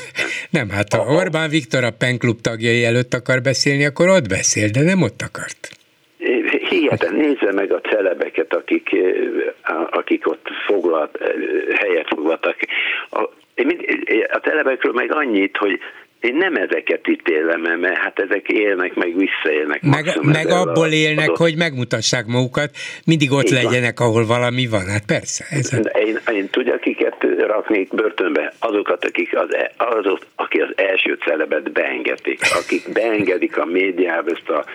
nem, 0.49 0.70
hát 0.70 0.93
ha 0.93 1.14
Orbán 1.14 1.49
Viktor 1.49 1.84
a 1.84 1.91
penklub 1.91 2.41
tagjai 2.41 2.86
előtt 2.86 3.14
akar 3.14 3.41
beszélni, 3.41 3.86
akkor 3.86 4.10
ott 4.10 4.28
beszél, 4.28 4.70
de 4.70 4.82
nem 4.82 5.01
ott 5.01 5.22
akart. 5.22 5.70
Hihetetlen, 6.80 7.15
nézze 7.15 7.51
meg 7.51 7.71
a 7.71 7.82
celebeket, 7.82 8.53
akik, 8.53 8.89
akik 9.89 10.28
ott 10.28 10.47
foglalt, 10.65 11.17
helyet 11.80 12.07
foglaltak. 12.07 12.55
A, 13.09 13.19
a 14.32 14.38
celebekről 14.38 14.93
meg 14.93 15.13
annyit, 15.13 15.57
hogy 15.57 15.80
én 16.24 16.36
nem 16.36 16.55
ezeket 16.55 17.07
ítélem, 17.07 17.61
mert 17.80 17.97
hát 17.97 18.19
ezek 18.19 18.47
élnek, 18.47 18.93
meg 18.93 19.15
visszaélnek. 19.17 19.82
Meg, 19.82 20.05
meg 20.21 20.47
abból 20.47 20.88
élnek, 20.88 21.26
adott... 21.26 21.38
hogy 21.38 21.55
megmutassák 21.57 22.26
magukat, 22.26 22.69
mindig 23.05 23.32
ott 23.32 23.43
Így 23.43 23.51
legyenek, 23.51 23.99
van. 23.99 24.07
ahol 24.07 24.26
valami 24.26 24.67
van. 24.67 24.86
Hát 24.86 25.05
persze. 25.05 25.45
Ez 25.49 25.74
a... 25.74 25.78
én, 25.78 26.19
én 26.34 26.49
tudja, 26.49 26.74
akiket 26.74 27.28
raknék 27.38 27.95
börtönbe? 27.95 28.53
Azokat, 28.59 29.05
akik 29.05 29.38
az, 29.38 29.53
e- 29.53 29.71
azok, 29.78 30.19
akik 30.36 30.61
az 30.61 30.74
első 30.76 31.17
celebet 31.26 31.71
beengedik, 31.71 32.39
akik 32.63 32.91
beengedik 32.93 33.57
a 33.57 33.65
médiába 33.65 34.32
ezt 34.32 34.49
a 34.49 34.65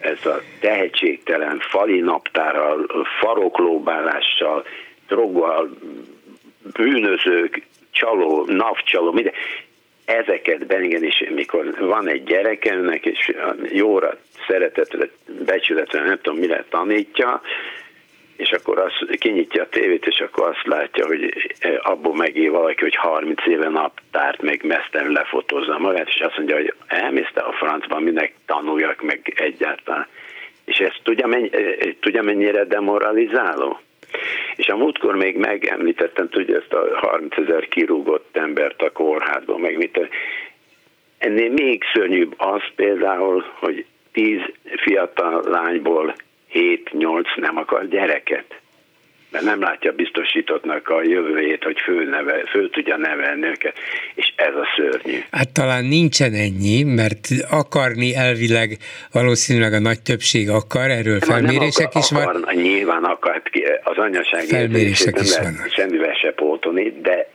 ezt 0.00 0.26
a 0.26 0.42
tehetségtelen 0.60 1.58
fali 1.58 2.00
naptárral, 2.00 2.86
faroklóbálással, 3.20 4.66
droggal, 5.08 5.70
bűnözők, 6.72 7.62
csaló, 7.90 8.44
napcsaló, 8.48 9.12
minden. 9.12 9.32
Ezeket 10.04 10.66
bengen 10.66 11.04
is, 11.04 11.24
mikor 11.34 11.74
van 11.78 12.08
egy 12.08 12.24
gyerekemnek, 12.24 13.06
és 13.06 13.32
jóra, 13.72 14.16
szeretetre, 14.46 15.08
becsületre, 15.44 16.04
nem 16.04 16.18
tudom, 16.22 16.38
mire 16.38 16.64
tanítja, 16.68 17.40
és 18.40 18.50
akkor 18.50 18.78
az 18.78 18.92
kinyitja 19.18 19.62
a 19.62 19.68
tévét, 19.68 20.06
és 20.06 20.20
akkor 20.20 20.48
azt 20.48 20.66
látja, 20.66 21.06
hogy 21.06 21.52
abból 21.82 22.14
megél 22.14 22.50
valaki, 22.50 22.80
hogy 22.80 22.94
30 22.94 23.46
éve 23.46 23.68
naptárt 23.68 24.42
meg 24.42 24.64
meszten 24.64 25.10
lefotózza 25.10 25.78
magát, 25.78 26.08
és 26.08 26.20
azt 26.20 26.36
mondja, 26.36 26.56
hogy 26.56 26.74
elmészte 26.86 27.40
a 27.40 27.52
francban, 27.52 28.02
minek 28.02 28.32
tanuljak 28.46 29.02
meg 29.02 29.32
egyáltalán. 29.36 30.06
És 30.64 30.78
ezt 30.78 31.00
tudja, 31.02 31.26
mennyi, 31.26 31.50
tudja 32.00 32.22
mennyire 32.22 32.64
demoralizáló? 32.64 33.80
És 34.56 34.68
a 34.68 34.76
múltkor 34.76 35.16
még 35.16 35.36
megemlítettem, 35.36 36.28
tudja, 36.28 36.56
ezt 36.56 36.72
a 36.72 36.98
30 36.98 37.36
ezer 37.36 37.68
kirúgott 37.68 38.36
embert 38.36 38.82
a 38.82 38.92
kórházban, 38.92 39.60
meg 39.60 39.76
mit. 39.76 40.08
Ennél 41.18 41.50
még 41.50 41.82
szörnyűbb 41.94 42.34
az 42.36 42.62
például, 42.74 43.44
hogy 43.58 43.84
10 44.12 44.40
fiatal 44.76 45.42
lányból 45.48 46.14
7-8 46.52 47.40
nem 47.40 47.56
akar 47.56 47.88
gyereket 47.88 48.60
mert 49.30 49.44
nem 49.44 49.60
látja 49.60 49.92
biztosítottnak 49.92 50.88
a 50.88 51.02
jövőjét, 51.02 51.64
hogy 51.64 51.80
föl, 51.84 52.04
neve, 52.04 52.44
föl 52.50 52.70
tudja 52.70 52.96
nevelni 52.96 53.46
őket, 53.46 53.78
és 54.14 54.32
ez 54.36 54.54
a 54.54 54.66
szörnyű. 54.76 55.18
Hát 55.30 55.52
talán 55.52 55.84
nincsen 55.84 56.32
ennyi, 56.32 56.82
mert 56.82 57.26
akarni 57.50 58.14
elvileg 58.14 58.76
valószínűleg 59.12 59.72
a 59.72 59.78
nagy 59.78 60.00
többség 60.00 60.48
akar, 60.48 60.90
erről 60.90 61.18
nem, 61.18 61.28
felmérések 61.28 61.92
nem 61.92 62.02
akar, 62.02 62.02
is 62.02 62.10
van. 62.10 62.42
Akar, 62.42 62.54
nyilván 62.54 63.04
akar, 63.04 63.42
az 63.82 63.96
anyaság 63.96 64.42
felmérések 64.42 65.20
is 65.20 65.38
vannak. 65.38 65.70
semmivel 65.70 66.14
se 66.14 66.32
pótolni, 66.32 66.92
de 67.02 67.28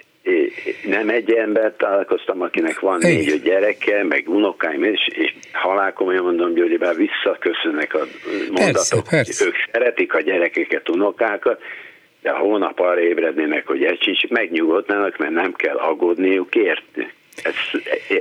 nem 0.86 1.10
egy 1.10 1.32
ember 1.32 1.74
találkoztam, 1.78 2.42
akinek 2.42 2.80
van 2.80 2.98
négy 3.02 3.42
gyereke, 3.44 4.04
meg 4.04 4.30
unokáim, 4.30 4.84
és, 4.84 5.08
és 5.08 5.35
halálkomolyan 5.56 6.24
mondom, 6.24 6.56
hogy 6.56 6.78
bár 6.78 6.96
visszaköszönnek 6.96 7.94
a 7.94 8.08
mondatok, 8.52 8.74
persze, 8.74 9.02
persze. 9.10 9.46
ők 9.46 9.56
szeretik 9.72 10.14
a 10.14 10.22
gyerekeket, 10.22 10.90
unokákat, 10.90 11.62
de 12.22 12.32
hónap 12.32 12.80
arra 12.80 13.02
ébrednének, 13.02 13.68
hogy 13.68 13.84
egy 13.84 14.02
sincs, 14.02 14.28
megnyugodnának, 14.28 15.18
mert 15.18 15.34
nem 15.34 15.54
kell 15.54 15.76
aggódniuk 15.76 16.56
érti. 16.56 17.08
Ez, 17.44 17.54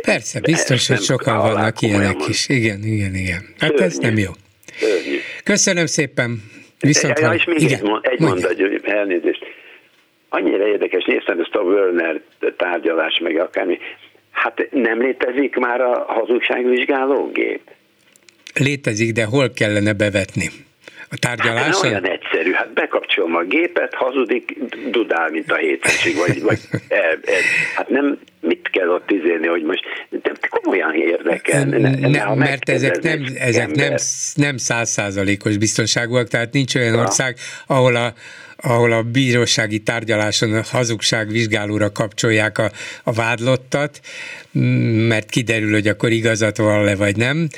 Persze, 0.01 0.41
biztos, 0.41 0.89
hogy 0.89 1.01
sokan 1.01 1.39
vannak 1.39 1.81
ilyenek 1.81 2.29
is. 2.29 2.49
Igen, 2.49 2.81
igen, 2.83 3.15
igen. 3.15 3.55
Hát 3.59 3.71
Szörnyű. 3.71 3.85
ez 3.85 3.97
nem 3.97 4.19
jó. 4.19 4.31
Szörnyű. 4.77 5.19
Köszönöm 5.45 5.87
szépen. 5.87 6.43
Viszont 6.81 7.19
ja, 7.19 7.33
és 7.33 7.45
még 7.45 7.61
igen. 7.61 7.99
egy 8.03 8.21
mondat, 8.21 8.57
elnézést 8.83 9.45
annyira 10.35 10.67
érdekes, 10.67 11.05
néztem 11.05 11.41
ezt 11.41 11.55
a 11.55 11.61
Werner 11.61 12.21
tárgyalás, 12.57 13.19
meg 13.23 13.37
akármi, 13.39 13.79
hát 14.35 14.69
nem 14.71 15.01
létezik 15.01 15.57
már 15.57 15.81
a 15.81 16.05
hazugságvizsgálógép? 16.09 17.61
Létezik, 18.55 19.13
de 19.13 19.25
hol 19.25 19.51
kellene 19.55 19.93
bevetni? 19.93 20.51
A 21.11 21.17
tárgyaláson? 21.19 21.93
Hát 21.93 22.03
olyan 22.03 22.09
egyszerű, 22.09 22.53
hát 22.53 22.73
bekapcsolom 22.73 23.35
a 23.35 23.43
gépet, 23.43 23.95
hazudik, 23.95 24.59
dudál, 24.91 25.31
mint 25.31 25.51
a 25.51 25.57
hétvenség, 25.57 26.17
vagy, 26.17 26.43
vagy 26.43 26.59
el, 26.89 27.01
el, 27.01 27.41
hát 27.75 27.89
nem, 27.89 28.19
mit 28.41 28.69
kell 28.71 28.89
ott 28.89 29.11
izélni, 29.11 29.47
hogy 29.47 29.63
most 29.63 29.85
de 30.11 30.33
komolyan 30.49 30.95
érdekel. 30.95 31.65
Ne, 31.65 31.79
ne, 31.79 32.09
nem, 32.09 32.39
mert 32.39 32.69
ezek 32.69 33.03
nem, 33.03 33.25
ezek 33.39 33.71
nem, 33.71 33.95
nem 34.35 34.57
százszázalékos 34.57 35.57
biztonságúak, 35.57 36.29
tehát 36.29 36.53
nincs 36.53 36.75
olyan 36.75 36.99
ország, 36.99 37.37
ahol 37.67 37.97
a 37.97 38.13
ahol 38.65 38.93
a 38.93 39.03
bírósági 39.03 39.79
tárgyaláson 39.79 40.55
a 40.55 40.63
hazugság 40.71 41.29
vizsgálóra 41.29 41.93
kapcsolják 41.93 42.59
a, 42.59 42.73
a 43.03 43.13
vádlottat, 43.13 44.01
mert 45.09 45.31
kiderül, 45.31 45.73
hogy 45.73 45.89
akkor 45.89 46.11
igazat 46.11 46.57
van 46.57 46.85
le, 46.85 46.97
vagy 46.97 47.17
nem 47.17 47.49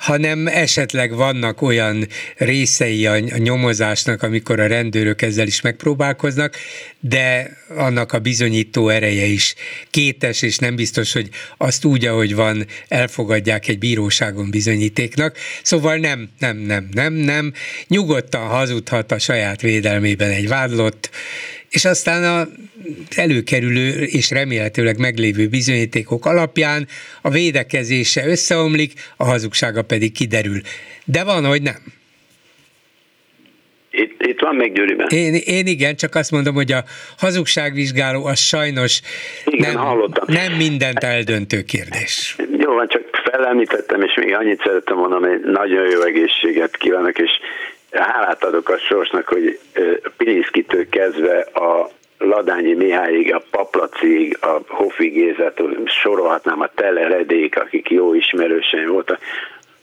hanem 0.00 0.46
esetleg 0.46 1.14
vannak 1.14 1.62
olyan 1.62 2.06
részei 2.36 3.06
a, 3.06 3.18
nyomozásnak, 3.18 4.22
amikor 4.22 4.60
a 4.60 4.66
rendőrök 4.66 5.22
ezzel 5.22 5.46
is 5.46 5.60
megpróbálkoznak, 5.60 6.56
de 7.00 7.56
annak 7.68 8.12
a 8.12 8.18
bizonyító 8.18 8.88
ereje 8.88 9.24
is 9.24 9.54
kétes, 9.90 10.42
és 10.42 10.58
nem 10.58 10.76
biztos, 10.76 11.12
hogy 11.12 11.28
azt 11.56 11.84
úgy, 11.84 12.04
ahogy 12.04 12.34
van, 12.34 12.66
elfogadják 12.88 13.68
egy 13.68 13.78
bíróságon 13.78 14.50
bizonyítéknak. 14.50 15.36
Szóval 15.62 15.96
nem, 15.96 16.28
nem, 16.38 16.56
nem, 16.56 16.88
nem, 16.92 17.12
nem. 17.12 17.52
Nyugodtan 17.86 18.46
hazudhat 18.46 19.12
a 19.12 19.18
saját 19.18 19.60
védelmében 19.60 20.30
egy 20.30 20.48
vádlott, 20.48 21.10
és 21.70 21.84
aztán 21.84 22.24
a 22.24 22.48
előkerülő 23.16 24.02
és 24.02 24.30
remélhetőleg 24.30 24.98
meglévő 24.98 25.48
bizonyítékok 25.48 26.26
alapján 26.26 26.86
a 27.22 27.30
védekezése 27.30 28.26
összeomlik, 28.26 28.92
a 29.16 29.24
hazugsága 29.24 29.82
pedig 29.82 30.12
kiderül. 30.12 30.60
De 31.04 31.24
van, 31.24 31.44
hogy 31.44 31.62
nem. 31.62 31.76
Itt, 33.90 34.22
itt 34.22 34.40
van 34.40 34.54
még. 34.54 34.82
Én, 35.08 35.34
én 35.34 35.66
igen, 35.66 35.96
csak 35.96 36.14
azt 36.14 36.30
mondom, 36.30 36.54
hogy 36.54 36.72
a 36.72 36.84
hazugságvizsgáló 37.18 38.24
az 38.24 38.38
sajnos 38.38 39.00
igen, 39.44 39.74
nem, 39.74 40.12
nem 40.26 40.52
mindent 40.52 41.04
eldöntő 41.04 41.62
kérdés. 41.62 42.36
Jó 42.58 42.72
van, 42.72 42.88
csak 42.88 43.02
felemlítettem, 43.30 44.02
és 44.02 44.14
még 44.14 44.34
annyit 44.34 44.62
szerettem 44.64 44.96
mondani, 44.96 45.28
hogy 45.28 45.40
nagyon 45.40 45.90
jó 45.90 46.02
egészséget 46.02 46.76
kívánok, 46.76 47.18
és 47.18 47.30
hálát 47.92 48.44
adok 48.44 48.68
a 48.68 48.78
sorsnak, 48.78 49.28
hogy 49.28 49.58
Pilinszkitől 50.16 50.88
kezdve 50.88 51.38
a 51.40 51.90
Ladányi 52.18 52.74
Mihályig, 52.74 53.34
a 53.34 53.42
Paplacig, 53.50 54.38
a 54.40 54.60
Hofi 54.66 55.08
Gézát, 55.08 55.62
sorolhatnám 55.84 56.60
a 56.60 56.70
Teleredék, 56.74 57.56
akik 57.56 57.90
jó 57.90 58.14
ismerősen 58.14 58.88
voltak, 58.88 59.18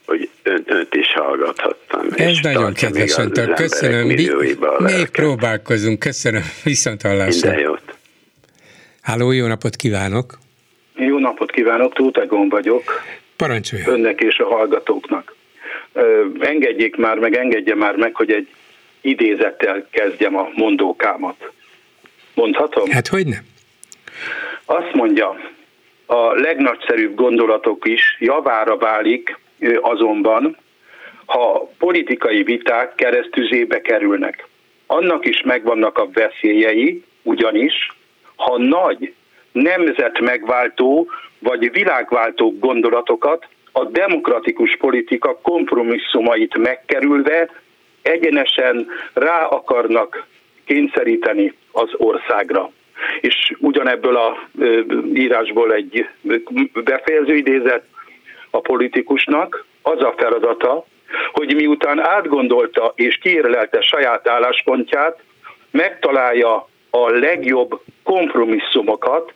hogy 0.06 0.30
ön, 0.44 0.64
önt 0.66 0.96
is 0.96 1.14
hallgathattam. 1.14 2.08
Ez 2.16 2.38
nagyon 2.42 2.74
kedves 2.74 3.18
öntől, 3.18 3.54
köszönöm. 3.54 4.08
Mi, 4.08 4.30
még 4.78 5.10
próbálkozunk, 5.10 6.00
köszönöm, 6.00 6.44
viszont 6.64 7.02
hallásra. 7.02 7.50
Minden 7.50 7.70
jót. 7.70 7.96
Háló, 9.02 9.32
jó 9.32 9.48
napot 9.48 9.76
kívánok! 9.76 10.38
Jó 10.96 11.18
napot 11.18 11.52
kívánok, 11.52 11.94
Tóth 11.94 12.20
Egon 12.20 12.50
vagyok. 12.50 12.84
Parancsoljon! 13.36 13.90
Önnek 13.90 14.22
és 14.22 14.40
a 14.40 14.46
hallgatóknak 14.46 15.36
engedjék 16.40 16.96
már 16.96 17.18
meg, 17.18 17.36
engedje 17.36 17.76
már 17.76 17.96
meg, 17.96 18.16
hogy 18.16 18.32
egy 18.32 18.48
idézettel 19.02 19.88
kezdjem 19.90 20.38
a 20.38 20.50
mondókámat. 20.56 21.52
Mondhatom? 22.34 22.90
Hát 22.90 23.08
hogy 23.08 23.26
nem? 23.26 23.46
Azt 24.66 24.94
mondja, 24.94 25.40
a 26.06 26.34
legnagyszerűbb 26.34 27.16
gondolatok 27.16 27.88
is 27.88 28.18
javára 28.20 28.78
válik 28.78 29.40
azonban, 29.82 30.58
ha 31.26 31.72
politikai 31.78 32.44
viták 32.44 32.96
keresztüzébe 32.96 33.82
kerülnek. 33.82 34.48
Annak 34.86 35.26
is 35.26 35.42
megvannak 35.42 35.98
a 35.98 36.10
veszélyei, 36.14 37.04
ugyanis, 37.24 37.92
ha 38.36 38.58
nagy, 38.58 39.14
nemzet 39.52 40.20
megváltó 40.20 41.08
vagy 41.40 41.72
világváltó 41.72 42.58
gondolatokat 42.60 43.48
a 43.78 43.84
demokratikus 43.86 44.78
politika 44.78 45.40
kompromisszumait 45.42 46.58
megkerülve 46.58 47.50
egyenesen 48.02 48.88
rá 49.14 49.46
akarnak 49.46 50.26
kényszeríteni 50.66 51.54
az 51.72 51.90
országra. 51.98 52.72
És 53.22 53.54
ugyanebből 53.60 54.16
a 54.16 54.38
írásból 55.14 55.74
egy 55.74 56.08
befejező 56.84 57.36
idézet 57.36 57.84
a 58.50 58.60
politikusnak, 58.60 59.66
az 59.82 60.02
a 60.02 60.14
feladata, 60.18 60.86
hogy 61.32 61.56
miután 61.56 62.00
átgondolta 62.00 62.94
és 62.96 63.18
kiérlelte 63.18 63.82
saját 63.82 64.28
álláspontját, 64.28 65.20
megtalálja 65.72 66.68
a 66.90 67.10
legjobb 67.10 67.82
kompromisszumokat 68.04 69.34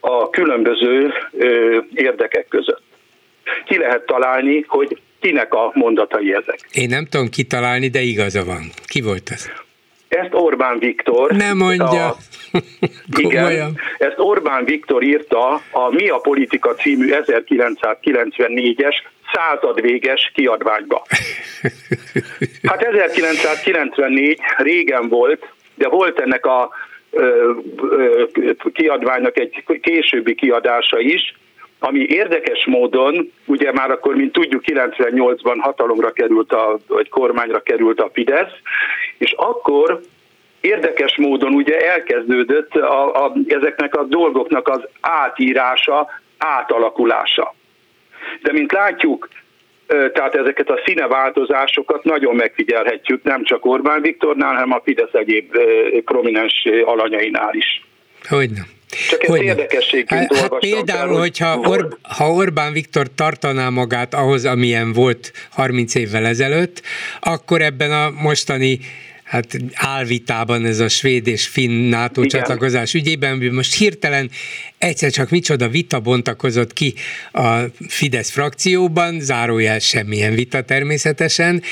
a 0.00 0.30
különböző 0.30 1.12
érdekek 1.94 2.48
között 2.48 2.88
ki 3.64 3.78
lehet 3.78 4.06
találni, 4.06 4.64
hogy 4.68 4.98
kinek 5.20 5.54
a 5.54 5.70
mondatai 5.74 6.34
ezek. 6.34 6.58
Én 6.72 6.88
nem 6.88 7.06
tudom 7.06 7.28
kitalálni, 7.28 7.88
de 7.88 8.00
igaza 8.00 8.44
van. 8.44 8.70
Ki 8.84 9.00
volt 9.00 9.30
ez? 9.30 9.50
Ezt 10.08 10.34
Orbán 10.34 10.78
Viktor. 10.78 11.30
Nem 11.30 11.56
mondja. 11.56 12.06
A, 12.06 12.16
igen, 13.16 13.80
ezt 13.98 14.18
Orbán 14.18 14.64
Viktor 14.64 15.02
írta 15.02 15.62
a 15.70 15.90
Mi 15.90 16.08
a 16.08 16.16
politika 16.16 16.74
című 16.74 17.08
1994-es 17.10 18.94
századvéges 19.32 20.30
kiadványba. 20.34 21.06
Hát 22.62 22.82
1994 22.82 24.38
régen 24.56 25.08
volt, 25.08 25.52
de 25.74 25.88
volt 25.88 26.20
ennek 26.20 26.46
a 26.46 26.70
ö, 27.10 27.50
ö, 27.90 28.52
kiadványnak 28.72 29.38
egy 29.38 29.64
későbbi 29.80 30.34
kiadása 30.34 30.98
is, 30.98 31.34
ami 31.80 32.00
érdekes 32.08 32.66
módon, 32.66 33.32
ugye 33.46 33.72
már 33.72 33.90
akkor, 33.90 34.14
mint 34.14 34.32
tudjuk, 34.32 34.62
98-ban 34.66 35.56
hatalomra 35.60 36.12
került, 36.12 36.52
a, 36.52 36.78
vagy 36.86 37.08
kormányra 37.08 37.60
került 37.60 38.00
a 38.00 38.10
Fidesz, 38.12 38.52
és 39.18 39.32
akkor 39.36 40.00
érdekes 40.60 41.16
módon 41.16 41.52
ugye 41.52 41.76
elkezdődött 41.78 42.74
a, 42.74 43.24
a, 43.24 43.32
ezeknek 43.46 43.94
a 43.94 44.04
dolgoknak 44.04 44.68
az 44.68 44.80
átírása, 45.00 46.08
átalakulása. 46.38 47.54
De 48.42 48.52
mint 48.52 48.72
látjuk, 48.72 49.28
tehát 49.86 50.34
ezeket 50.34 50.70
a 50.70 50.80
színeváltozásokat 50.84 52.04
nagyon 52.04 52.34
megfigyelhetjük, 52.34 53.22
nem 53.22 53.44
csak 53.44 53.64
Orbán 53.64 54.02
Viktornál, 54.02 54.54
hanem 54.54 54.72
a 54.72 54.80
Fidesz 54.84 55.12
egyéb 55.12 55.56
prominens 56.04 56.68
alanyainál 56.84 57.54
is. 57.54 57.84
Hogyne. 58.28 58.60
Csak 59.08 59.22
ez 59.22 59.34
érdekességként 59.34 60.36
hát, 60.36 60.58
Például, 60.58 61.08
fel, 61.08 61.18
hogyha 61.18 61.56
Or- 61.58 61.98
ha 62.02 62.32
Orbán 62.32 62.72
Viktor 62.72 63.14
tartaná 63.14 63.68
magát 63.68 64.14
ahhoz, 64.14 64.44
amilyen 64.44 64.92
volt 64.92 65.32
30 65.50 65.94
évvel 65.94 66.26
ezelőtt, 66.26 66.82
akkor 67.20 67.62
ebben 67.62 67.92
a 67.92 68.10
mostani 68.10 68.80
hát 69.30 69.56
álvitában 69.74 70.64
ez 70.64 70.78
a 70.78 70.88
svéd 70.88 71.26
és 71.26 71.46
finn 71.46 71.88
NATO 71.88 72.22
Igen. 72.22 72.40
csatlakozás 72.40 72.94
ügyében, 72.94 73.36
most 73.38 73.74
hirtelen 73.74 74.30
egyszer 74.78 75.10
csak 75.10 75.30
micsoda 75.30 75.68
vita 75.68 76.00
bontakozott 76.00 76.72
ki 76.72 76.94
a 77.32 77.58
Fidesz 77.88 78.30
frakcióban, 78.30 79.20
zárójel 79.20 79.78
semmilyen 79.78 80.34
vita 80.34 80.62
természetesen, 80.62 81.62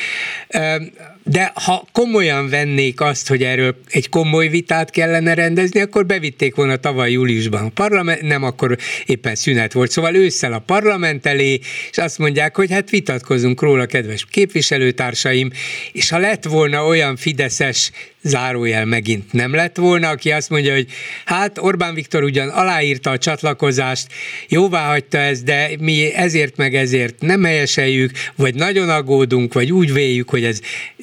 de 1.30 1.52
ha 1.54 1.86
komolyan 1.92 2.48
vennék 2.48 3.00
azt, 3.00 3.28
hogy 3.28 3.42
erről 3.42 3.76
egy 3.88 4.08
komoly 4.08 4.48
vitát 4.48 4.90
kellene 4.90 5.34
rendezni, 5.34 5.80
akkor 5.80 6.06
bevitték 6.06 6.54
volna 6.54 6.76
tavaly 6.76 7.10
júliusban 7.10 7.64
a 7.64 7.68
parlament, 7.68 8.22
nem 8.22 8.42
akkor 8.42 8.76
éppen 9.06 9.34
szünet 9.34 9.72
volt, 9.72 9.90
szóval 9.90 10.14
ősszel 10.14 10.52
a 10.52 10.58
parlament 10.58 11.26
elé, 11.26 11.60
és 11.90 11.98
azt 11.98 12.18
mondják, 12.18 12.56
hogy 12.56 12.70
hát 12.70 12.90
vitatkozunk 12.90 13.62
róla, 13.62 13.86
kedves 13.86 14.26
képviselőtársaim, 14.30 15.50
és 15.92 16.08
ha 16.10 16.18
lett 16.18 16.44
volna 16.44 16.86
olyan 16.86 17.16
fideszes 17.16 17.90
zárójel 18.22 18.84
megint 18.84 19.32
nem 19.32 19.54
lett 19.54 19.76
volna, 19.76 20.08
aki 20.08 20.30
azt 20.30 20.50
mondja, 20.50 20.74
hogy 20.74 20.86
hát 21.24 21.58
Orbán 21.58 21.94
Viktor 21.94 22.22
ugyan 22.22 22.48
aláírta 22.48 23.10
a 23.10 23.18
csatlakozást, 23.18 24.06
jóvá 24.48 24.88
hagyta 24.88 25.18
ezt, 25.18 25.44
de 25.44 25.70
mi 25.78 26.14
ezért 26.14 26.56
meg 26.56 26.74
ezért 26.74 27.20
nem 27.20 27.44
helyeseljük, 27.44 28.10
vagy 28.36 28.54
nagyon 28.54 28.88
aggódunk, 28.88 29.52
vagy 29.52 29.72
úgy 29.72 29.92
véljük, 29.92 30.28
hogy 30.28 30.44
ez 30.44 30.60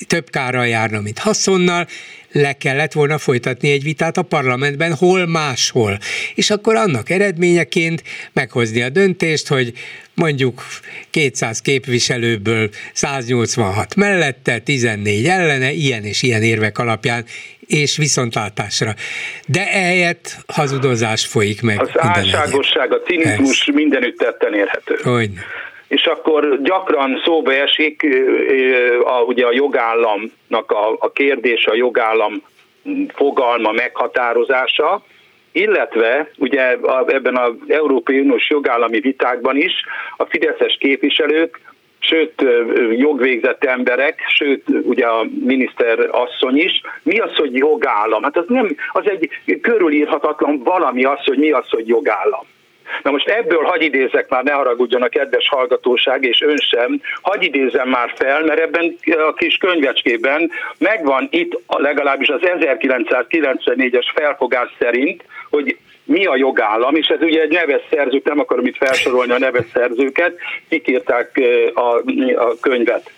több 0.07 0.30
kárral 0.30 0.68
járna, 0.68 1.01
mint 1.01 1.20
haszonnal, 1.20 1.88
le 2.36 2.53
kellett 2.53 2.93
volna 2.93 3.17
folytatni 3.17 3.71
egy 3.71 3.83
vitát 3.83 4.17
a 4.17 4.21
parlamentben, 4.21 4.93
hol 4.93 5.25
máshol. 5.25 5.97
És 6.36 6.49
akkor 6.49 6.75
annak 6.75 7.09
eredményeként 7.09 8.03
meghozni 8.33 8.81
a 8.81 8.89
döntést, 8.89 9.47
hogy 9.47 9.73
mondjuk 10.13 10.63
200 11.09 11.61
képviselőből 11.61 12.69
186 12.93 13.95
mellette, 13.95 14.59
14 14.59 15.25
ellene, 15.25 15.71
ilyen 15.71 16.03
és 16.03 16.21
ilyen 16.21 16.43
érvek 16.43 16.77
alapján, 16.77 17.25
és 17.67 17.97
viszontlátásra. 17.97 18.93
De 19.47 19.71
ehelyett 19.71 20.38
hazudozás 20.47 21.25
folyik 21.25 21.61
meg. 21.61 21.81
Az 21.81 21.89
álságosság, 21.93 22.93
a 22.93 23.01
cinizmus 23.01 23.69
mindenütt 23.73 24.17
tetten 24.17 24.53
érhető. 24.53 24.95
Hogy? 25.03 25.31
És 25.95 26.05
akkor 26.05 26.61
gyakran 26.61 27.21
szóba 27.23 27.53
esik 27.53 28.07
a, 29.03 29.21
ugye 29.21 29.45
a 29.45 29.51
jogállamnak 29.53 30.71
a, 30.71 30.95
a 30.99 31.11
kérdés, 31.11 31.65
a 31.65 31.75
jogállam 31.75 32.41
fogalma 33.13 33.71
meghatározása, 33.71 35.03
illetve 35.51 36.31
ugye 36.37 36.77
ebben 37.07 37.37
az 37.37 37.53
Európai 37.67 38.19
Uniós 38.19 38.49
jogállami 38.49 38.99
vitákban 38.99 39.57
is 39.57 39.73
a 40.17 40.25
fideszes 40.25 40.77
képviselők 40.79 41.59
sőt 41.99 42.45
jogvégzett 42.97 43.63
emberek, 43.63 44.19
sőt 44.27 44.63
ugye 44.83 45.05
a 45.05 45.25
miniszter 45.45 46.09
asszony 46.11 46.57
is. 46.57 46.81
Mi 47.03 47.17
az, 47.17 47.35
hogy 47.35 47.55
jogállam? 47.55 48.23
Hát 48.23 48.37
az 48.37 48.45
nem, 48.47 48.75
az 48.91 49.09
egy 49.09 49.29
körülírhatatlan 49.61 50.63
valami 50.63 51.03
az, 51.03 51.23
hogy 51.23 51.37
mi 51.37 51.51
az, 51.51 51.69
hogy 51.69 51.87
jogállam. 51.87 52.45
Na 53.03 53.11
most 53.11 53.27
ebből 53.27 53.63
hagy 53.63 53.81
idézek 53.81 54.29
már, 54.29 54.43
ne 54.43 54.51
haragudjon 54.51 55.01
a 55.01 55.09
kedves 55.09 55.47
hallgatóság, 55.49 56.23
és 56.23 56.41
ön 56.41 56.57
sem, 56.57 57.01
hagy 57.21 57.43
idézem 57.43 57.89
már 57.89 58.13
fel, 58.15 58.43
mert 58.43 58.59
ebben 58.59 58.95
a 59.27 59.33
kis 59.33 59.57
könyvecskében 59.57 60.51
megvan 60.77 61.27
itt 61.31 61.59
legalábbis 61.67 62.27
az 62.27 62.39
1994-es 62.41 64.05
felfogás 64.15 64.75
szerint, 64.79 65.23
hogy 65.49 65.77
mi 66.05 66.25
a 66.25 66.36
jogállam, 66.36 66.95
és 66.95 67.07
ez 67.07 67.21
ugye 67.21 67.41
egy 67.41 67.51
neves 67.51 67.81
szerzők, 67.91 68.23
nem 68.23 68.39
akarom 68.39 68.65
itt 68.65 68.77
felsorolni 68.77 69.31
a 69.31 69.39
neves 69.39 69.65
szerzőket, 69.73 70.38
kik 70.69 70.88
írták 70.88 71.41
a, 71.73 71.95
a 72.36 72.55
könyvet 72.61 73.11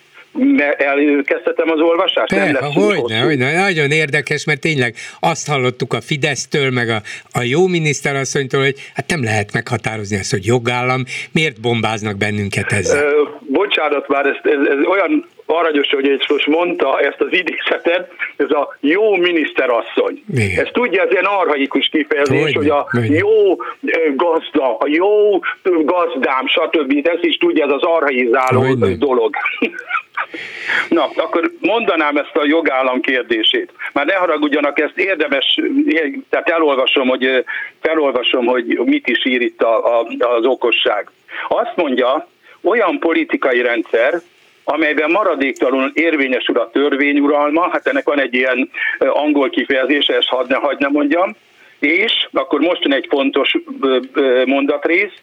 elkezdhetem 0.78 1.70
az 1.70 1.80
olvasást? 1.80 2.34
Persze, 2.34 2.66
hogyne, 2.66 3.20
hogyne, 3.20 3.62
nagyon 3.62 3.92
érdekes, 3.92 4.46
mert 4.46 4.62
tényleg 4.62 4.96
azt 5.20 5.48
hallottuk 5.48 5.94
a 5.94 6.02
Fidesztől, 6.02 6.72
meg 6.72 6.90
a, 6.90 7.02
a 7.32 7.42
jó 7.42 7.68
miniszterasszonytól, 7.68 8.62
hogy 8.62 8.76
hát 8.94 9.10
nem 9.10 9.24
lehet 9.24 9.54
meghatározni 9.54 10.18
ezt, 10.18 10.32
hogy 10.32 10.46
jogállam, 10.46 11.04
miért 11.32 11.62
bombáznak 11.62 12.18
bennünket 12.18 12.72
ezzel? 12.72 13.04
Ö, 13.04 13.24
bocsánat 13.48 14.08
már, 14.08 14.26
ez, 14.26 14.36
ez, 14.44 14.68
ez 14.68 14.86
olyan 14.86 15.26
aranyos, 15.48 15.90
hogy 15.90 16.08
egy 16.08 16.26
most 16.28 16.48
mondta 16.48 17.00
ezt 17.00 17.22
az 17.22 17.28
idézetet, 17.32 18.12
ez 18.36 18.50
a 18.50 18.78
jó 18.80 19.16
miniszterasszony. 19.16 20.24
Igen. 20.34 20.66
Ez 20.66 20.72
tudja, 20.72 21.04
ez 21.04 21.12
ilyen 21.12 21.26
arhaikus 21.26 21.88
kifejezés, 21.88 22.44
hogy, 22.44 22.54
hogy 22.54 22.70
a 22.70 22.88
jó 22.94 23.56
gazda, 24.16 24.78
a 24.78 24.88
jó 24.88 25.40
gazdám, 25.64 26.48
stb. 26.48 27.08
Ez 27.08 27.20
is 27.22 27.38
tudja, 27.38 27.66
ez 27.66 27.72
az 27.72 27.84
arhaizáló 27.84 28.74
dolog. 28.98 29.36
Na, 30.90 31.10
akkor 31.16 31.52
mondanám 31.60 32.18
ezt 32.18 32.36
a 32.36 32.46
jogállam 32.46 33.02
kérdését. 33.02 33.72
Már 33.94 34.06
ne 34.06 34.14
haragudjanak, 34.14 34.80
ezt 34.80 34.98
érdemes, 34.98 35.60
tehát 36.30 36.50
elolvasom, 36.50 37.08
hogy, 37.08 37.44
felolvasom, 37.82 38.46
hogy 38.46 38.80
mit 38.86 39.08
is 39.08 39.26
ír 39.26 39.42
itt 39.42 39.62
a, 39.62 40.00
a, 40.00 40.08
az 40.20 40.46
okosság. 40.46 41.10
Azt 41.48 41.76
mondja, 41.76 42.28
olyan 42.62 43.00
politikai 43.00 43.62
rendszer, 43.62 44.22
amelyben 44.70 45.12
maradéktalanul 45.12 45.92
érvényesül 45.94 46.58
a 46.58 46.70
törvényuralma, 46.70 47.70
hát 47.72 47.88
ennek 47.88 48.06
van 48.06 48.20
egy 48.20 48.34
ilyen 48.34 48.70
angol 49.00 49.50
kifejezése, 49.50 50.16
ezt 50.16 50.28
hadd 50.28 50.48
ne, 50.48 50.56
hadd 50.56 50.76
ne 50.80 50.88
mondjam, 50.88 51.36
és 51.80 52.28
akkor 52.34 52.60
most 52.60 52.84
jön 52.84 52.94
egy 52.94 53.06
fontos 53.10 53.56
mondatrész, 54.46 55.14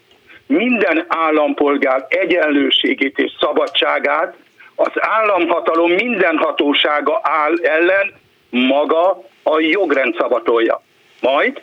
minden 0.47 1.05
állampolgár 1.09 2.07
egyenlőségét 2.09 3.19
és 3.19 3.33
szabadságát 3.41 4.37
az 4.75 4.93
államhatalom 4.95 5.91
minden 5.93 6.37
hatósága 6.37 7.21
áll 7.23 7.55
ellen 7.63 8.13
maga 8.51 9.23
a 9.43 9.61
jogrend 9.61 10.17
szabatolja. 10.19 10.83
Majd, 11.21 11.61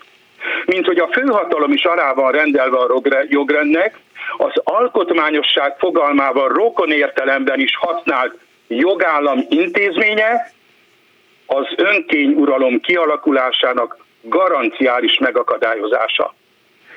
mint 0.65 0.85
hogy 0.85 0.97
a 0.97 1.09
főhatalom 1.11 1.71
is 1.71 1.83
arra 1.83 2.13
van 2.13 2.31
rendelve 2.31 2.77
a 2.77 3.01
jogrendnek, 3.29 3.99
az 4.37 4.51
alkotmányosság 4.63 5.75
fogalmával 5.77 6.47
rokon 6.47 6.91
értelemben 6.91 7.59
is 7.59 7.75
használt 7.77 8.37
jogállam 8.67 9.39
intézménye 9.49 10.51
az 11.45 11.65
önkényuralom 11.75 12.79
kialakulásának 12.79 13.97
garanciális 14.21 15.17
megakadályozása. 15.17 16.33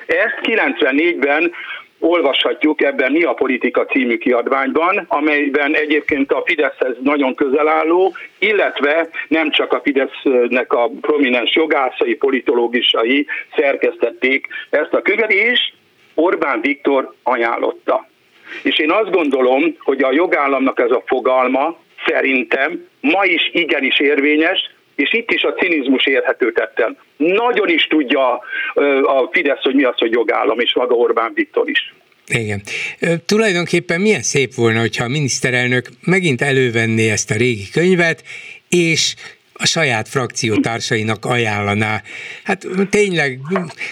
Ezt 0.05 0.39
94-ben 0.41 1.51
olvashatjuk 1.99 2.81
ebben 2.81 3.11
Mi 3.11 3.23
a 3.23 3.33
politika 3.33 3.85
című 3.85 4.17
kiadványban, 4.17 5.05
amelyben 5.07 5.75
egyébként 5.75 6.31
a 6.31 6.43
Fideszhez 6.45 6.95
nagyon 7.03 7.35
közel 7.35 7.67
álló, 7.67 8.15
illetve 8.39 9.09
nem 9.27 9.51
csak 9.51 9.73
a 9.73 9.81
Fidesznek 9.83 10.73
a 10.73 10.89
prominens 11.01 11.55
jogászai, 11.55 12.15
politológusai 12.15 13.27
szerkesztették 13.55 14.47
ezt 14.69 14.93
a 14.93 15.01
könyvet, 15.01 15.31
és 15.31 15.73
Orbán 16.15 16.61
Viktor 16.61 17.13
ajánlotta. 17.23 18.07
És 18.63 18.79
én 18.79 18.91
azt 18.91 19.11
gondolom, 19.11 19.75
hogy 19.79 20.03
a 20.03 20.13
jogállamnak 20.13 20.79
ez 20.79 20.91
a 20.91 21.03
fogalma 21.05 21.79
szerintem 22.05 22.87
ma 23.01 23.25
is 23.25 23.49
igenis 23.53 23.99
érvényes, 23.99 24.73
és 24.95 25.13
itt 25.13 25.31
is 25.31 25.43
a 25.43 25.53
cinizmus 25.53 26.05
érhető 26.05 26.51
tetten. 26.51 26.97
Nagyon 27.17 27.69
is 27.69 27.87
tudja 27.87 28.33
a 29.03 29.29
Fidesz, 29.31 29.61
hogy 29.61 29.75
mi 29.75 29.83
az, 29.83 29.97
hogy 29.97 30.11
jogállam, 30.11 30.59
és 30.59 30.73
maga 30.73 30.95
Orbán 30.95 31.31
Viktor 31.33 31.69
is. 31.69 31.93
Igen. 32.27 32.61
Tulajdonképpen 33.25 34.01
milyen 34.01 34.21
szép 34.21 34.53
volna, 34.53 34.79
hogyha 34.79 35.03
a 35.03 35.09
miniszterelnök 35.09 35.89
megint 36.05 36.41
elővenné 36.41 37.09
ezt 37.09 37.31
a 37.31 37.35
régi 37.35 37.69
könyvet, 37.73 38.23
és 38.69 39.15
a 39.57 39.65
saját 39.65 40.07
frakciótársainak 40.07 41.25
ajánlaná. 41.25 42.01
Hát 42.43 42.67
tényleg 42.89 43.39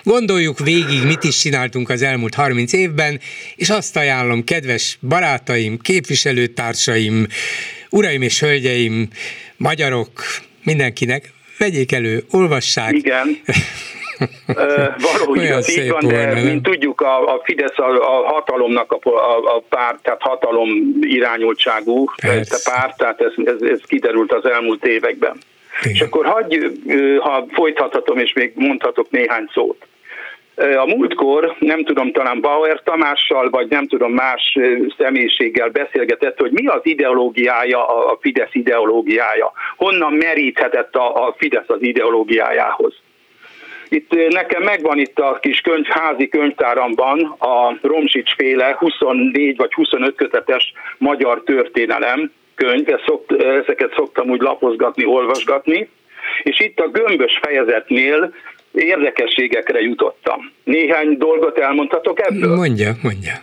gondoljuk 0.03 0.59
végig, 0.59 1.03
mit 1.05 1.24
is 1.24 1.38
csináltunk 1.38 1.89
az 1.89 2.01
elmúlt 2.01 2.34
30 2.34 2.74
évben, 2.74 3.20
és 3.55 3.70
azt 3.70 3.97
ajánlom, 3.97 4.43
kedves 4.43 4.97
barátaim, 5.01 5.78
képviselőtársaim, 5.78 7.28
uraim 7.89 8.22
és 8.22 8.39
hölgyeim, 8.39 9.07
magyarok, 9.57 10.09
mindenkinek, 10.64 11.34
vegyék 11.57 11.91
elő, 11.91 12.24
olvassák. 12.32 12.93
Igen. 12.93 13.28
Való 15.18 15.36
igaz, 15.36 15.78
így 15.78 15.89
van, 15.89 16.07
de 16.07 16.41
mint 16.43 16.64
tudjuk, 16.64 17.01
a, 17.01 17.34
a 17.34 17.41
Fidesz 17.43 17.78
a, 17.78 17.84
a 17.84 18.34
hatalomnak 18.34 18.91
a, 18.91 19.09
a, 19.09 19.55
a 19.55 19.64
párt, 19.70 20.01
tehát 20.01 20.22
hatalom 20.22 20.70
irányultságú 21.01 22.05
Persze. 22.22 22.72
párt, 22.72 22.97
tehát 22.97 23.22
ez, 23.22 23.32
ez, 23.45 23.61
ez 23.61 23.80
kiderült 23.88 24.34
az 24.34 24.45
elmúlt 24.45 24.86
években. 24.86 25.38
Igen. 25.82 25.93
És 25.93 26.01
akkor 26.01 26.26
hagyj, 26.26 26.57
ha 27.19 27.45
folytathatom, 27.51 28.17
és 28.17 28.34
még 28.34 28.51
mondhatok 28.55 29.09
néhány 29.09 29.49
szót. 29.53 29.88
A 30.55 30.86
múltkor, 30.86 31.55
nem 31.59 31.84
tudom, 31.84 32.11
talán 32.11 32.41
Bauer 32.41 32.82
Tamással, 32.84 33.49
vagy 33.49 33.67
nem 33.69 33.88
tudom, 33.88 34.11
más 34.11 34.57
személyiséggel 34.97 35.69
beszélgetett, 35.69 36.39
hogy 36.39 36.51
mi 36.51 36.67
az 36.67 36.82
ideológiája, 36.84 37.88
a 37.88 38.17
Fidesz 38.21 38.53
ideológiája. 38.53 39.51
Honnan 39.78 40.13
meríthetett 40.13 40.95
a, 40.95 41.36
Fidesz 41.38 41.69
az 41.69 41.82
ideológiájához. 41.82 42.93
Itt 43.89 44.30
nekem 44.30 44.63
megvan 44.63 44.99
itt 44.99 45.19
a 45.19 45.38
kis 45.41 45.61
könyv, 45.61 45.86
házi 45.86 46.28
könyvtáramban 46.28 47.36
a 47.39 47.78
Romsics 47.82 48.36
féle 48.36 48.76
24 48.80 49.57
vagy 49.57 49.74
25 49.74 50.15
kötetes 50.15 50.74
magyar 50.97 51.43
történelem 51.43 52.32
könyv, 52.55 52.87
ezeket 53.37 53.93
szoktam 53.95 54.29
úgy 54.29 54.41
lapozgatni, 54.41 55.05
olvasgatni, 55.05 55.89
és 56.43 56.59
itt 56.59 56.79
a 56.79 56.87
gömbös 56.87 57.39
fejezetnél 57.41 58.33
érdekességekre 58.71 59.79
jutottam. 59.79 60.51
Néhány 60.63 61.17
dolgot 61.17 61.57
elmondhatok 61.57 62.19
ebből? 62.21 62.55
Mondja, 62.55 62.91
mondja. 63.01 63.33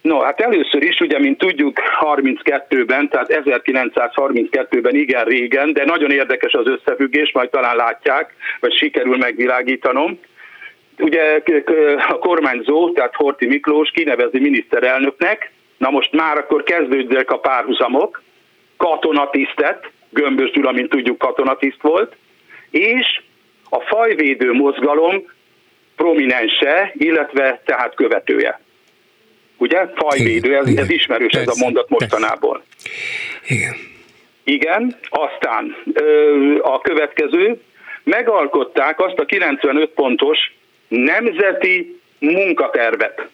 No, 0.00 0.20
hát 0.20 0.40
először 0.40 0.82
is, 0.82 1.00
ugye, 1.00 1.18
mint 1.18 1.38
tudjuk, 1.38 1.80
32-ben, 2.00 3.08
tehát 3.08 3.42
1932-ben 3.44 4.94
igen 4.94 5.24
régen, 5.24 5.72
de 5.72 5.84
nagyon 5.84 6.10
érdekes 6.10 6.52
az 6.52 6.66
összefüggés, 6.66 7.32
majd 7.32 7.50
talán 7.50 7.76
látják, 7.76 8.34
vagy 8.60 8.74
sikerül 8.76 9.16
megvilágítanom. 9.16 10.18
Ugye 10.98 11.42
a 12.08 12.18
kormányzó, 12.18 12.90
tehát 12.90 13.14
Horti 13.14 13.46
Miklós 13.46 13.90
kinevezi 13.90 14.38
miniszterelnöknek, 14.38 15.50
na 15.78 15.90
most 15.90 16.12
már 16.12 16.38
akkor 16.38 16.62
kezdődnek 16.62 17.30
a 17.30 17.38
párhuzamok, 17.38 18.22
katonatisztet, 18.76 19.90
Gömbös 20.10 20.50
Gyula, 20.50 20.72
mint 20.72 20.88
tudjuk, 20.88 21.18
katonatiszt 21.18 21.82
volt, 21.82 22.16
és 22.70 23.20
a 23.70 23.80
fajvédő 23.80 24.52
mozgalom 24.52 25.34
prominense, 25.96 26.92
illetve 26.94 27.60
tehát 27.64 27.94
követője. 27.94 28.60
Ugye? 29.56 29.86
Fajvédő, 29.94 30.56
ez, 30.56 30.68
ez 30.76 30.90
ismerős 30.90 31.32
ez 31.32 31.48
a 31.48 31.64
mondat 31.64 31.88
mostanából. 31.88 32.62
Igen. 33.46 33.74
Igen, 34.44 34.96
aztán 35.08 35.76
a 36.62 36.80
következő, 36.80 37.60
megalkották 38.04 39.00
azt 39.00 39.18
a 39.18 39.24
95 39.24 39.90
pontos 39.90 40.38
nemzeti 40.88 42.00
munkatervet. 42.18 43.28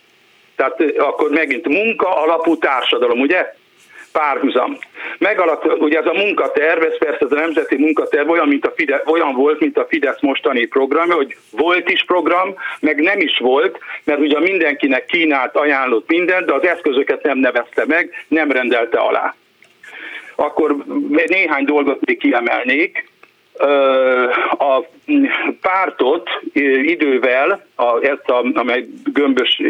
Tehát 0.57 0.81
akkor 0.99 1.31
megint 1.31 1.69
munka 1.69 2.17
alapú 2.17 2.59
társadalom, 2.59 3.21
ugye? 3.21 3.55
Párhuzam. 4.13 4.79
Megalakult, 5.19 5.81
ugye 5.81 5.99
ez 5.99 6.07
a 6.07 6.13
munkaterv, 6.13 6.83
ez 6.83 6.99
persze 6.99 7.25
ez 7.25 7.33
a 7.33 7.41
nemzeti 7.41 7.77
munkaterv 7.77 8.31
olyan, 8.31 8.49
mint 8.49 8.67
a 8.67 8.73
Fide, 8.77 9.03
olyan 9.07 9.35
volt, 9.35 9.61
mint 9.61 9.79
a 9.79 9.87
Fidesz 9.89 10.21
mostani 10.21 10.67
programja, 10.67 11.15
hogy 11.15 11.37
volt 11.51 11.91
is 11.91 12.05
program, 12.05 12.55
meg 12.81 13.01
nem 13.01 13.21
is 13.21 13.39
volt, 13.39 13.79
mert 14.05 14.21
ugye 14.21 14.41
mindenkinek 14.41 15.05
kínált, 15.05 15.57
ajánlott 15.57 16.09
mindent, 16.09 16.47
de 16.47 16.53
az 16.53 16.67
eszközöket 16.67 17.23
nem 17.23 17.39
nevezte 17.39 17.85
meg, 17.87 18.11
nem 18.29 18.51
rendelte 18.51 18.99
alá. 18.99 19.35
Akkor 20.37 20.77
néhány 21.27 21.65
dolgot 21.65 22.07
még 22.07 22.19
kiemelnék. 22.19 23.11
a 24.59 24.85
pártot 25.61 26.29
idővel, 26.83 27.67
ezt 28.01 28.29
a, 28.29 28.45
amely 28.55 28.85
gömbös 29.13 29.61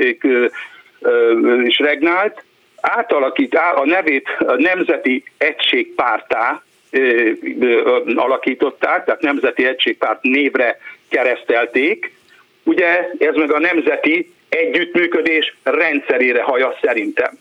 is 1.65 1.79
regnált, 1.79 2.45
átalakít, 2.83 3.55
a 3.55 3.85
nevét 3.85 4.29
a 4.39 4.55
Nemzeti 4.55 5.25
Egységpártá 5.39 6.63
alakították, 8.15 9.05
tehát 9.05 9.21
Nemzeti 9.21 9.67
Egységpárt 9.67 10.23
névre 10.23 10.79
keresztelték. 11.09 12.13
Ugye 12.63 13.09
ez 13.19 13.35
meg 13.35 13.53
a 13.53 13.59
nemzeti 13.59 14.33
együttműködés 14.49 15.57
rendszerére 15.63 16.43
haja 16.43 16.79
szerintem. 16.81 17.39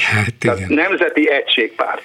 Hát 0.00 0.34
igen. 0.40 0.56
Tehát 0.56 0.68
Nemzeti 0.68 1.30
Egységpárt. 1.30 2.02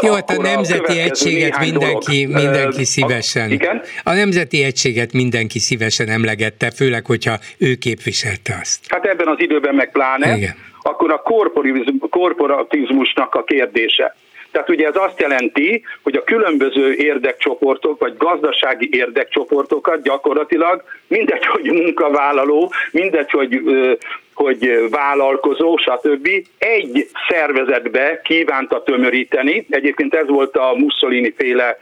Jó, 0.00 0.12
hát 0.12 0.30
a 0.30 0.42
nemzeti 0.42 0.98
a 0.98 1.02
egységet 1.02 1.58
mindenki, 1.58 2.24
dolog. 2.24 2.42
mindenki 2.42 2.84
szívesen. 2.84 3.50
Igen? 3.50 3.82
A 4.04 4.12
nemzeti 4.12 4.62
egységet 4.62 5.12
mindenki 5.12 5.58
szívesen 5.58 6.08
emlegette, 6.08 6.70
főleg, 6.70 7.06
hogyha 7.06 7.38
ő 7.58 7.74
képviselte 7.74 8.58
azt. 8.60 8.80
Hát 8.88 9.04
ebben 9.04 9.28
az 9.28 9.36
időben 9.38 9.74
meg 9.74 9.90
pláne. 9.90 10.36
Igen. 10.36 10.54
Akkor 10.82 11.12
a 11.12 11.22
korporatizmusnak 12.10 13.34
a 13.34 13.44
kérdése. 13.44 14.14
Tehát 14.56 14.70
ugye 14.70 14.86
ez 14.86 14.96
azt 14.96 15.20
jelenti, 15.20 15.82
hogy 16.02 16.16
a 16.16 16.24
különböző 16.24 16.94
érdekcsoportok, 16.94 18.00
vagy 18.00 18.16
gazdasági 18.16 18.88
érdekcsoportokat 18.92 20.02
gyakorlatilag 20.02 20.82
mindegy, 21.08 21.46
hogy 21.54 21.64
munkavállaló, 21.64 22.72
mindegy, 22.92 23.30
hogy, 23.30 23.60
hogy 24.34 24.88
vállalkozó, 24.90 25.76
stb. 25.76 26.28
egy 26.58 27.08
szervezetbe 27.28 28.20
kívánta 28.24 28.82
tömöríteni. 28.82 29.66
Egyébként 29.70 30.14
ez 30.14 30.28
volt 30.28 30.56
a 30.56 30.74
Mussolini 30.76 31.34
féle 31.36 31.78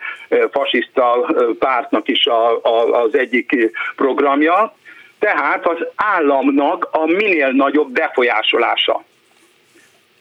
fasiszta 0.50 1.34
pártnak 1.58 2.08
is 2.08 2.26
a, 2.26 2.60
a, 2.62 3.02
az 3.02 3.14
egyik 3.14 3.56
programja. 3.96 4.74
Tehát 5.18 5.66
az 5.66 5.78
államnak 5.94 6.88
a 6.90 7.06
minél 7.06 7.50
nagyobb 7.50 7.90
befolyásolása. 7.90 9.04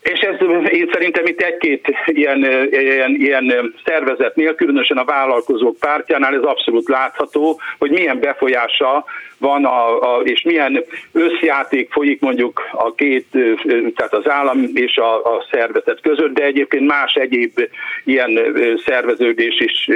És 0.04 0.20
ez 0.20 0.36
én 0.72 0.90
szerintem 0.92 1.26
itt 1.26 1.42
egy-két 1.42 1.88
ilyen, 2.06 2.46
ilyen, 2.70 3.16
ilyen 3.16 3.74
szervezetnél, 3.86 4.56
különösen 4.56 4.98
a 4.98 5.06
vállalkozók 5.06 5.78
pártjánál 5.78 6.36
ez 6.36 6.44
abszolút 6.44 6.88
látható, 6.88 7.60
hogy 7.78 7.92
milyen 7.92 8.20
befolyása 8.20 9.06
van, 9.38 9.66
a, 9.66 10.16
a, 10.16 10.22
és 10.22 10.42
milyen 10.42 10.84
összjáték 11.12 11.92
folyik 11.92 12.22
mondjuk 12.22 12.62
a 12.72 12.94
két, 12.94 13.28
tehát 13.96 14.14
az 14.14 14.30
állam 14.30 14.70
és 14.74 14.98
a, 14.98 15.16
a 15.16 15.46
szervezet 15.52 16.02
között, 16.02 16.34
de 16.34 16.44
egyébként 16.44 16.88
más 16.88 17.14
egyéb 17.14 17.70
ilyen 18.04 18.40
szerveződés 18.86 19.60
is 19.60 19.90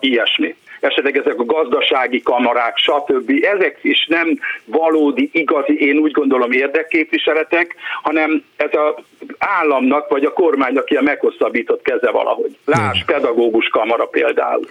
ilyesmi 0.00 0.54
esetleg 0.84 1.16
ezek 1.16 1.38
a 1.38 1.44
gazdasági 1.44 2.22
kamarák, 2.22 2.76
stb. 2.76 3.32
Ezek 3.42 3.78
is 3.82 4.06
nem 4.08 4.38
valódi, 4.64 5.30
igazi, 5.32 5.86
én 5.86 5.96
úgy 5.96 6.12
gondolom 6.12 6.52
érdekképviseletek, 6.52 7.74
hanem 8.02 8.44
ez 8.56 8.70
az 8.72 9.04
államnak 9.38 10.08
vagy 10.08 10.24
a 10.24 10.32
kormánynak 10.32 10.90
ilyen 10.90 11.04
meghosszabbított 11.04 11.82
keze 11.82 12.10
valahogy. 12.10 12.56
Láss, 12.64 13.04
pedagógus 13.04 13.68
kamara 13.68 14.04
például. 14.04 14.66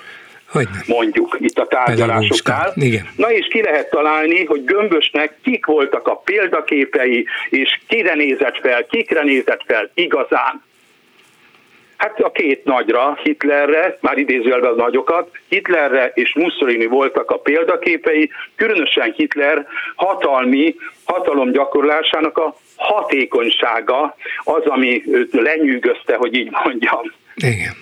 Hogy 0.49 0.67
mondjuk 0.87 1.37
itt 1.39 1.57
a 1.57 1.67
tárgyalásoknál. 1.67 2.71
Igen. 2.75 3.07
Na 3.15 3.31
és 3.31 3.47
ki 3.47 3.61
lehet 3.61 3.89
találni, 3.89 4.45
hogy 4.45 4.63
Gömbösnek 4.63 5.37
kik 5.43 5.65
voltak 5.65 6.07
a 6.07 6.15
példaképei, 6.15 7.25
és 7.49 7.79
kire 7.87 8.13
nézett 8.13 8.57
fel, 8.61 8.85
kikre 8.85 9.23
nézett 9.23 9.63
fel 9.65 9.89
igazán. 9.93 10.61
Hát 11.97 12.19
a 12.19 12.31
két 12.31 12.63
nagyra, 12.63 13.19
Hitlerre, 13.23 13.97
már 14.01 14.17
idézőjelben 14.17 14.71
a 14.71 14.75
nagyokat, 14.75 15.29
Hitlerre 15.47 16.11
és 16.13 16.33
Mussolini 16.35 16.85
voltak 16.85 17.31
a 17.31 17.37
példaképei, 17.37 18.29
különösen 18.55 19.13
Hitler 19.15 19.67
hatalmi, 19.95 20.75
hatalom 21.03 21.51
gyakorlásának 21.51 22.37
a 22.37 22.55
hatékonysága 22.75 24.15
az, 24.43 24.65
ami 24.65 25.03
őt 25.07 25.33
lenyűgözte, 25.33 26.15
hogy 26.15 26.35
így 26.35 26.49
mondjam. 26.63 27.11
Igen. 27.35 27.73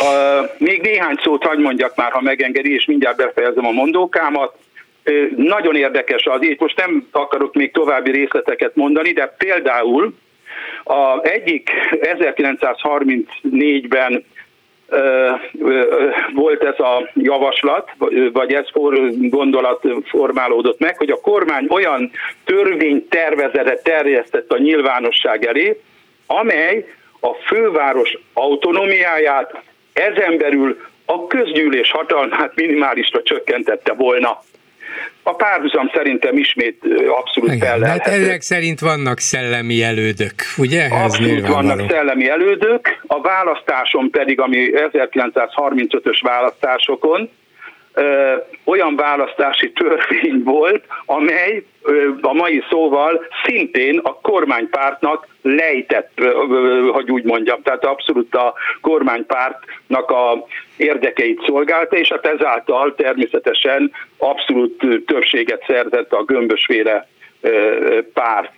Uh, 0.00 0.50
még 0.58 0.80
néhány 0.80 1.16
szót 1.22 1.44
hagy 1.44 1.58
mondjak 1.58 1.96
már, 1.96 2.12
ha 2.12 2.20
megengedi, 2.20 2.74
és 2.74 2.84
mindjárt 2.84 3.16
befejezem 3.16 3.66
a 3.66 3.70
mondókámat. 3.70 4.54
Uh, 5.04 5.30
nagyon 5.36 5.76
érdekes 5.76 6.24
az, 6.24 6.42
itt 6.42 6.60
most 6.60 6.76
nem 6.76 7.08
akarok 7.10 7.54
még 7.54 7.72
további 7.72 8.10
részleteket 8.10 8.74
mondani, 8.74 9.12
de 9.12 9.34
például 9.38 10.14
a 10.84 11.20
egyik 11.22 11.70
1934-ben 11.90 14.24
volt 16.34 16.62
ez 16.62 16.78
a 16.78 17.10
javaslat, 17.14 17.90
vagy 18.32 18.52
ez 18.52 18.66
gondolat 19.20 19.86
formálódott 20.04 20.78
meg, 20.78 20.96
hogy 20.96 21.10
a 21.10 21.20
kormány 21.20 21.66
olyan 21.68 22.10
törvénytervezetet 22.44 23.82
terjesztett 23.82 24.52
a 24.52 24.58
nyilvánosság 24.58 25.44
elé, 25.44 25.80
amely 26.26 26.86
a 27.20 27.34
főváros 27.34 28.18
autonómiáját 28.32 29.62
ezen 29.92 30.38
belül 30.38 30.80
a 31.04 31.26
közgyűlés 31.26 31.90
hatalmát 31.90 32.52
minimálisra 32.54 33.22
csökkentette 33.22 33.92
volna. 33.92 34.38
A 35.22 35.34
párhuzam 35.34 35.90
szerintem 35.94 36.36
ismét 36.36 36.82
abszolút 37.20 37.58
fel 37.58 37.80
Hát 37.80 38.06
ezek 38.06 38.40
szerint 38.40 38.80
vannak 38.80 39.18
szellemi 39.18 39.82
elődök, 39.82 40.34
ugye? 40.56 40.82
Ez 40.84 40.90
abszolút 40.90 41.46
vannak 41.46 41.90
szellemi 41.90 42.28
elődök, 42.28 42.98
a 43.06 43.20
választáson 43.20 44.10
pedig, 44.10 44.40
ami 44.40 44.70
1935-ös 44.72 46.18
választásokon, 46.22 47.30
ö, 47.94 48.34
olyan 48.64 48.96
választási 48.96 49.72
törvény 49.72 50.42
volt, 50.44 50.84
amely 51.06 51.64
ö, 51.82 52.08
a 52.20 52.32
mai 52.32 52.64
szóval 52.70 53.26
szintén 53.44 53.98
a 53.98 54.14
kormánypártnak 54.20 55.26
lejtett, 55.42 56.10
ö, 56.14 56.88
hogy 56.92 57.10
úgy 57.10 57.24
mondjam, 57.24 57.62
tehát 57.62 57.84
abszolút 57.84 58.34
a 58.34 58.54
kormánypártnak 58.80 60.10
a 60.10 60.46
érdekeit 60.76 61.42
szolgálta, 61.46 61.96
és 61.96 62.08
hát 62.08 62.26
ezáltal 62.26 62.94
természetesen 62.94 63.92
abszolút 64.18 65.04
többséget 65.06 65.64
szerzett 65.66 66.12
a 66.12 66.24
gömbösféle 66.24 67.06
párt. 68.12 68.52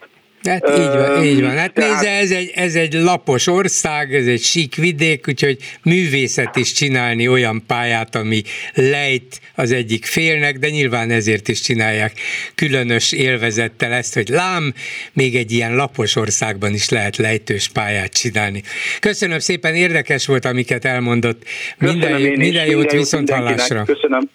Hát 0.49 0.69
így 0.69 0.87
van, 0.87 1.25
így 1.25 1.41
van. 1.41 1.57
Hát 1.57 1.73
Tehát... 1.73 2.01
nézze, 2.01 2.11
ez 2.11 2.31
egy, 2.31 2.53
ez 2.55 2.75
egy 2.75 2.93
lapos 2.93 3.47
ország, 3.47 4.15
ez 4.15 4.27
egy 4.27 4.43
sík 4.43 4.75
vidék, 4.75 5.29
úgyhogy 5.29 5.59
művészet 5.83 6.57
is 6.57 6.73
csinálni 6.73 7.29
olyan 7.29 7.63
pályát, 7.67 8.15
ami 8.15 8.43
lejt 8.75 9.41
az 9.55 9.73
egyik 9.73 10.05
félnek, 10.05 10.59
de 10.59 10.69
nyilván 10.69 11.11
ezért 11.11 11.49
is 11.49 11.61
csinálják 11.61 12.13
különös 12.55 13.13
élvezettel 13.13 13.93
ezt, 13.93 14.15
hogy 14.15 14.29
lám, 14.29 14.75
még 15.13 15.37
egy 15.37 15.53
ilyen 15.53 15.75
lapos 15.75 16.17
országban 16.17 16.75
is 16.75 16.89
lehet 16.89 17.17
lejtős 17.17 17.69
pályát 17.69 18.13
csinálni. 18.13 18.63
Köszönöm 19.01 19.39
szépen, 19.39 19.75
érdekes 19.75 20.27
volt, 20.27 20.45
amiket 20.45 20.85
elmondott. 20.85 21.43
Minden, 21.79 22.13
Köszönöm 22.13 22.39
minden 22.39 22.67
jót, 22.67 22.93
viszont 22.93 23.31
hallásra. 23.31 23.83
Köszönöm. 23.83 24.31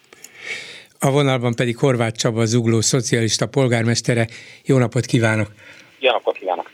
A 0.98 1.10
vonalban 1.10 1.54
pedig 1.54 1.76
Horváth 1.76 2.16
Csaba, 2.16 2.44
Zugló 2.44 2.80
szocialista 2.80 3.46
polgármestere. 3.46 4.26
Jó 4.64 4.78
napot 4.78 5.06
kívánok! 5.06 5.50
Jó 6.00 6.10
napot 6.10 6.38
kívánok! 6.38 6.70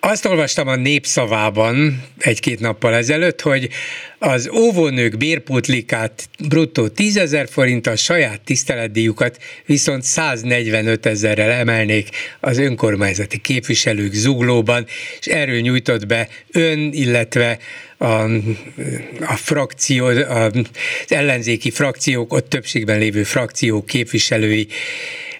Azt 0.00 0.24
olvastam 0.24 0.68
a 0.68 0.76
népszavában 0.76 2.02
egy-két 2.18 2.60
nappal 2.60 2.94
ezelőtt, 2.94 3.40
hogy 3.40 3.68
az 4.18 4.48
óvónők 4.48 5.16
bérpótlikát 5.16 6.28
bruttó 6.48 6.88
10 6.88 7.16
ezer 7.16 7.48
forint, 7.48 7.86
a 7.86 7.96
saját 7.96 8.40
tiszteletdíjukat 8.40 9.38
viszont 9.66 10.02
145 10.02 11.06
ezerrel 11.06 11.50
emelnék 11.50 12.08
az 12.40 12.58
önkormányzati 12.58 13.38
képviselők 13.38 14.12
zuglóban, 14.12 14.86
és 15.20 15.26
erről 15.26 15.60
nyújtott 15.60 16.06
be 16.06 16.28
ön, 16.52 16.92
illetve 16.92 17.58
a, 17.98 18.22
a 19.20 19.36
frakció, 19.36 20.06
az 20.06 20.52
ellenzéki 21.08 21.70
frakciók, 21.70 22.32
ott 22.32 22.48
többségben 22.48 22.98
lévő 22.98 23.22
frakciók 23.22 23.86
képviselői 23.86 24.66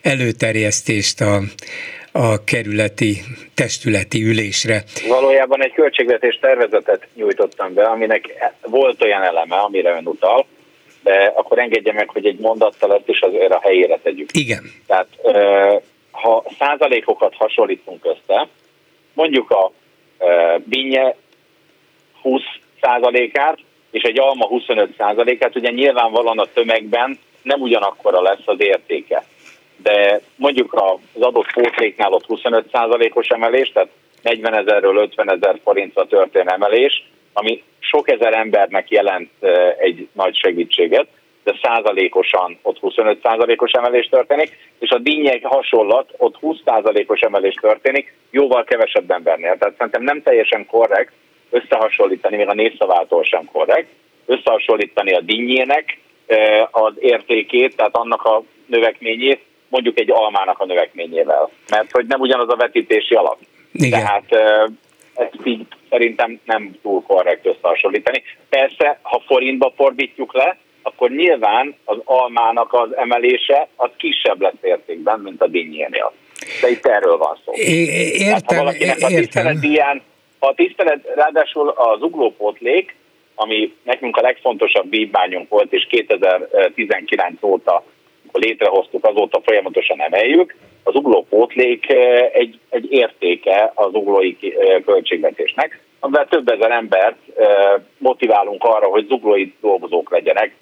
előterjesztést 0.03 1.21
a 1.21 1.43
a 2.17 2.45
kerületi 2.45 3.17
testületi 3.55 4.23
ülésre. 4.23 4.83
Valójában 5.09 5.63
egy 5.63 5.73
költségvetés 5.73 6.39
tervezetet 6.41 7.07
nyújtottam 7.15 7.75
be, 7.75 7.85
aminek 7.85 8.53
volt 8.63 9.03
olyan 9.03 9.23
eleme, 9.23 9.57
amire 9.57 9.91
ön 9.91 10.07
utal, 10.07 10.47
de 11.03 11.33
akkor 11.37 11.59
engedje 11.59 11.93
meg, 11.93 12.09
hogy 12.09 12.27
egy 12.27 12.39
mondattal 12.39 12.95
ezt 12.95 13.09
is 13.09 13.21
azért 13.21 13.53
a 13.53 13.61
helyére 13.63 13.99
tegyük. 14.03 14.29
Igen. 14.33 14.63
Tehát 14.87 15.09
ha 16.11 16.45
százalékokat 16.59 17.35
hasonlítunk 17.35 18.05
össze, 18.05 18.49
mondjuk 19.13 19.51
a 19.51 19.73
binnye 20.65 21.15
20 22.23 22.43
százalékát, 22.81 23.59
és 23.91 24.03
egy 24.03 24.19
alma 24.19 24.47
25 24.47 24.95
százalékát, 24.99 25.57
ugye 25.57 25.71
nyilvánvalóan 25.71 26.39
a 26.39 26.47
tömegben 26.55 27.19
nem 27.43 27.61
ugyanakkora 27.61 28.23
lesz 28.23 28.43
az 28.45 28.61
értéke 28.61 29.25
de 29.83 30.21
mondjuk 30.37 30.73
az 30.73 31.23
adott 31.23 31.53
pótléknál 31.53 32.13
ott 32.13 32.25
25%-os 32.29 33.29
emelés, 33.29 33.73
tehát 33.73 33.89
40 34.23 34.55
ezerről 34.55 34.97
50 34.97 35.31
ezer 35.31 35.61
forintra 35.65 36.07
történ 36.07 36.49
emelés, 36.49 37.09
ami 37.33 37.63
sok 37.79 38.11
ezer 38.11 38.35
embernek 38.35 38.91
jelent 38.91 39.31
egy 39.79 40.09
nagy 40.13 40.37
segítséget, 40.37 41.07
de 41.45 41.59
százalékosan 41.63 42.59
ott 42.63 42.79
25 42.79 43.19
százalékos 43.23 43.71
emelés 43.71 44.07
történik, 44.07 44.59
és 44.79 44.91
a 44.91 44.99
dinnyek 44.99 45.45
hasonlat, 45.45 46.15
ott 46.17 46.37
20 46.37 46.57
százalékos 46.65 47.21
emelés 47.21 47.55
történik, 47.55 48.17
jóval 48.31 48.65
kevesebb 48.65 49.11
embernél. 49.11 49.57
Tehát 49.59 49.75
szerintem 49.77 50.03
nem 50.03 50.23
teljesen 50.23 50.67
korrekt 50.67 51.13
összehasonlítani, 51.51 52.37
még 52.37 52.49
a 52.49 52.55
népszavától 52.55 53.25
sem 53.25 53.49
korrekt, 53.53 53.89
összehasonlítani 54.27 55.13
a 55.13 55.21
dinnyének 55.21 55.99
az 56.71 56.93
értékét, 56.99 57.77
tehát 57.77 57.97
annak 57.97 58.23
a 58.23 58.43
növekményét, 58.67 59.41
mondjuk 59.75 59.99
egy 59.99 60.11
almának 60.11 60.59
a 60.59 60.65
növekményével. 60.65 61.51
Mert 61.71 61.91
hogy 61.91 62.07
nem 62.07 62.21
ugyanaz 62.21 62.49
a 62.49 62.57
vetítési 62.57 63.15
alap. 63.15 63.39
Igen. 63.73 64.01
Tehát 64.01 64.25
ezt 65.15 65.41
így 65.45 65.67
szerintem 65.91 66.41
nem 66.45 66.79
túl 66.83 67.03
korrekt 67.03 67.47
összehasonlítani. 67.47 68.23
Persze, 68.49 68.99
ha 69.03 69.23
forintba 69.27 69.73
fordítjuk 69.77 70.35
le, 70.35 70.59
akkor 70.83 71.11
nyilván 71.11 71.75
az 71.85 71.99
almának 72.05 72.73
az 72.73 72.97
emelése 72.97 73.69
az 73.77 73.91
kisebb 73.97 74.41
lesz 74.41 74.63
értékben, 74.63 75.21
mint 75.21 75.43
a 75.43 75.47
dinnyénél. 75.47 76.13
De 76.61 76.71
itt 76.71 76.87
erről 76.87 77.17
van 77.17 77.39
szó. 77.45 77.53
É, 77.53 77.85
értem, 78.13 78.33
hát, 78.33 78.45
ha 78.47 78.55
valakinek 78.55 78.97
a 79.01 79.07
tisztelet 79.07 79.59
díján, 79.59 80.03
ha 80.39 80.47
a 80.47 80.55
tisztelet, 80.55 81.13
ráadásul 81.15 81.69
az 81.69 82.03
uglópótlék, 82.03 82.95
ami 83.35 83.75
nekünk 83.83 84.17
a 84.17 84.21
legfontosabb 84.21 84.91
vívmányunk 84.91 85.49
volt, 85.49 85.73
és 85.73 85.87
2019 85.91 87.43
óta 87.43 87.85
létrehoztuk, 88.39 89.07
azóta 89.07 89.41
folyamatosan 89.45 90.01
emeljük, 90.01 90.55
az 90.85 90.95
uglópótlék 90.95 91.89
eh, 91.89 92.31
egy, 92.33 92.59
egy 92.69 92.93
értéke 92.93 93.73
az 93.75 93.95
uglói 93.95 94.37
eh, 94.41 94.83
költségvetésnek, 94.87 95.81
amivel 96.01 96.27
több 96.29 96.49
ezer 96.49 96.71
embert 96.71 97.17
eh, 97.37 97.75
motiválunk 97.99 98.65
arra, 98.65 98.87
hogy 98.87 99.07
zuglói 99.07 99.53
dolgozók 99.61 100.11
legyenek. 100.11 100.55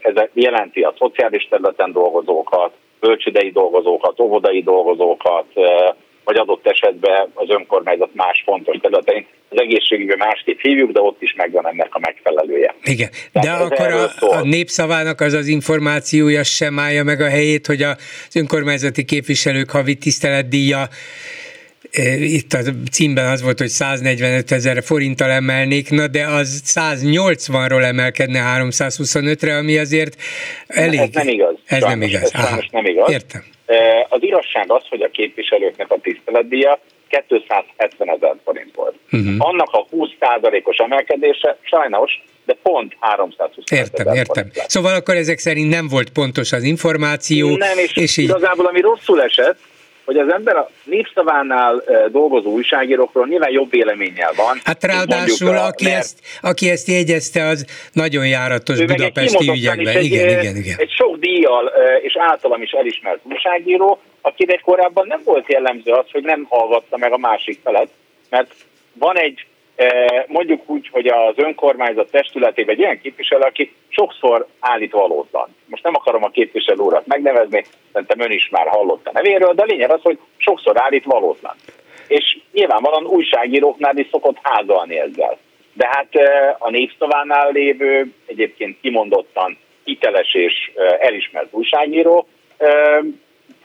Ez 0.00 0.14
jelenti 0.32 0.82
a 0.82 0.94
szociális 0.98 1.48
területen 1.48 1.92
dolgozókat, 1.92 2.72
bölcsödei 3.00 3.50
dolgozókat, 3.50 4.20
óvodai 4.20 4.62
dolgozókat, 4.62 5.44
vagy 6.24 6.36
adott 6.36 6.66
esetben 6.66 7.30
az 7.34 7.50
önkormányzat 7.50 8.14
más 8.14 8.42
fontos 8.46 8.76
területein. 8.80 9.26
Az 9.48 9.60
egészségügyben 9.60 10.18
másképp 10.18 10.60
hívjuk, 10.60 10.90
de 10.90 11.00
ott 11.00 11.22
is 11.22 11.34
megvan 11.36 11.68
ennek 11.68 11.94
a 11.94 11.98
megfelelője. 11.98 12.74
Igen, 12.84 13.08
Tehát 13.32 13.48
de 13.48 13.64
akkor 13.64 13.92
a, 13.92 14.36
a 14.38 14.42
népszavának 14.42 15.20
az 15.20 15.32
az 15.32 15.46
információja 15.46 16.42
sem 16.44 16.78
állja 16.78 17.04
meg 17.04 17.20
a 17.20 17.28
helyét, 17.28 17.66
hogy 17.66 17.82
az 17.82 17.96
önkormányzati 18.34 19.04
képviselők 19.04 19.70
havi 19.70 19.94
tiszteletdíja 19.94 20.88
itt 22.20 22.52
a 22.52 22.58
címben 22.90 23.26
az 23.26 23.42
volt, 23.42 23.58
hogy 23.58 23.68
145 23.68 24.50
ezer 24.50 24.82
forinttal 24.82 25.30
emelnék, 25.30 25.90
na 25.90 26.06
de 26.06 26.26
az 26.26 26.62
180-ról 26.64 27.84
emelkedne 27.84 28.40
325-re, 28.58 29.56
ami 29.56 29.78
azért 29.78 30.16
elég. 30.66 31.00
Ez 31.00 31.08
nem 31.12 31.28
igaz. 31.28 31.54
Ez 31.66 31.78
Sajnos, 31.78 31.98
nem 31.98 32.02
igaz. 32.02 32.34
Ez 32.34 32.64
nem 32.70 32.84
igaz. 32.84 33.10
Értem. 33.10 33.44
Az 34.08 34.22
igazság 34.22 34.72
az, 34.72 34.82
hogy 34.88 35.02
a 35.02 35.08
képviselőknek 35.10 35.90
a 35.90 35.98
tiszteletdíja 36.02 36.80
270 37.08 38.08
ezer 38.08 38.36
forint 38.44 38.74
volt. 38.74 38.94
Uh-huh. 39.12 39.34
Annak 39.38 39.68
a 39.72 39.86
20%-os 39.92 40.76
emelkedése 40.76 41.58
sajnos, 41.62 42.22
de 42.44 42.56
pont 42.62 42.96
320 43.00 43.70
Értem, 43.70 44.06
ezer 44.06 44.18
értem. 44.18 44.44
Forint 44.44 44.70
Szóval 44.70 44.94
akkor 44.94 45.14
ezek 45.14 45.38
szerint 45.38 45.70
nem 45.70 45.88
volt 45.88 46.10
pontos 46.10 46.52
az 46.52 46.62
információ. 46.62 47.56
Nem, 47.56 47.78
és, 47.78 47.96
és 47.96 48.16
így... 48.16 48.28
igazából 48.28 48.66
ami 48.66 48.80
rosszul 48.80 49.22
esett, 49.22 49.58
hogy 50.08 50.16
az 50.16 50.32
ember 50.32 50.56
a 50.56 50.70
népszavánál 50.84 51.82
dolgozó 52.10 52.50
újságírókról 52.50 53.26
nyilván 53.26 53.50
jobb 53.50 53.70
véleménnyel 53.70 54.32
van. 54.36 54.60
Hát 54.64 54.84
ráadásul, 54.84 55.56
a, 55.56 55.66
aki, 55.66 55.84
mert... 55.84 55.96
ezt, 55.96 56.18
aki 56.40 56.70
ezt 56.70 56.88
jegyezte, 56.88 57.44
az 57.44 57.66
nagyon 57.92 58.26
járatos 58.26 58.84
budapesti 58.84 59.50
ügyekben. 59.50 59.96
Egy, 59.96 60.04
igen, 60.04 60.28
igen, 60.28 60.56
igen. 60.56 60.76
Egy 60.78 60.90
sok 60.90 61.18
díjjal 61.18 61.72
és 62.02 62.16
általam 62.18 62.62
is 62.62 62.70
elismert 62.70 63.20
újságíró, 63.22 64.00
akinek 64.28 64.60
korábban 64.60 65.06
nem 65.06 65.20
volt 65.24 65.52
jellemző 65.52 65.92
az, 65.92 66.10
hogy 66.10 66.22
nem 66.22 66.46
hallgatta 66.48 66.96
meg 66.96 67.12
a 67.12 67.18
másik 67.18 67.60
felet, 67.62 67.88
mert 68.30 68.54
van 68.92 69.18
egy 69.18 69.46
mondjuk 70.26 70.70
úgy, 70.70 70.88
hogy 70.92 71.06
az 71.06 71.34
önkormányzat 71.36 72.10
testületében 72.10 72.74
egy 72.74 72.80
ilyen 72.80 73.00
képviselő, 73.00 73.42
aki 73.42 73.74
sokszor 73.88 74.46
állít 74.60 74.92
valótlan. 74.92 75.56
Most 75.66 75.82
nem 75.82 75.94
akarom 75.94 76.24
a 76.24 76.30
képviselő 76.30 76.78
urat 76.78 77.06
megnevezni, 77.06 77.64
szerintem 77.92 78.20
ön 78.20 78.30
is 78.30 78.48
már 78.48 78.66
hallott 78.66 79.06
a 79.06 79.10
nevéről, 79.12 79.52
de 79.52 79.62
a 79.62 79.66
lényeg 79.66 79.90
az, 79.90 80.02
hogy 80.02 80.18
sokszor 80.36 80.80
állít 80.80 81.04
valótlan. 81.04 81.54
És 82.06 82.38
nyilvánvalóan 82.52 83.06
újságíróknál 83.06 83.96
is 83.96 84.06
szokott 84.10 84.36
házalni 84.42 84.98
ezzel. 84.98 85.38
De 85.72 85.88
hát 85.90 86.08
a 86.58 86.70
népszavánál 86.70 87.50
lévő, 87.52 88.12
egyébként 88.26 88.80
kimondottan 88.80 89.58
hiteles 89.84 90.34
és 90.34 90.70
elismert 90.98 91.48
újságíró, 91.50 92.28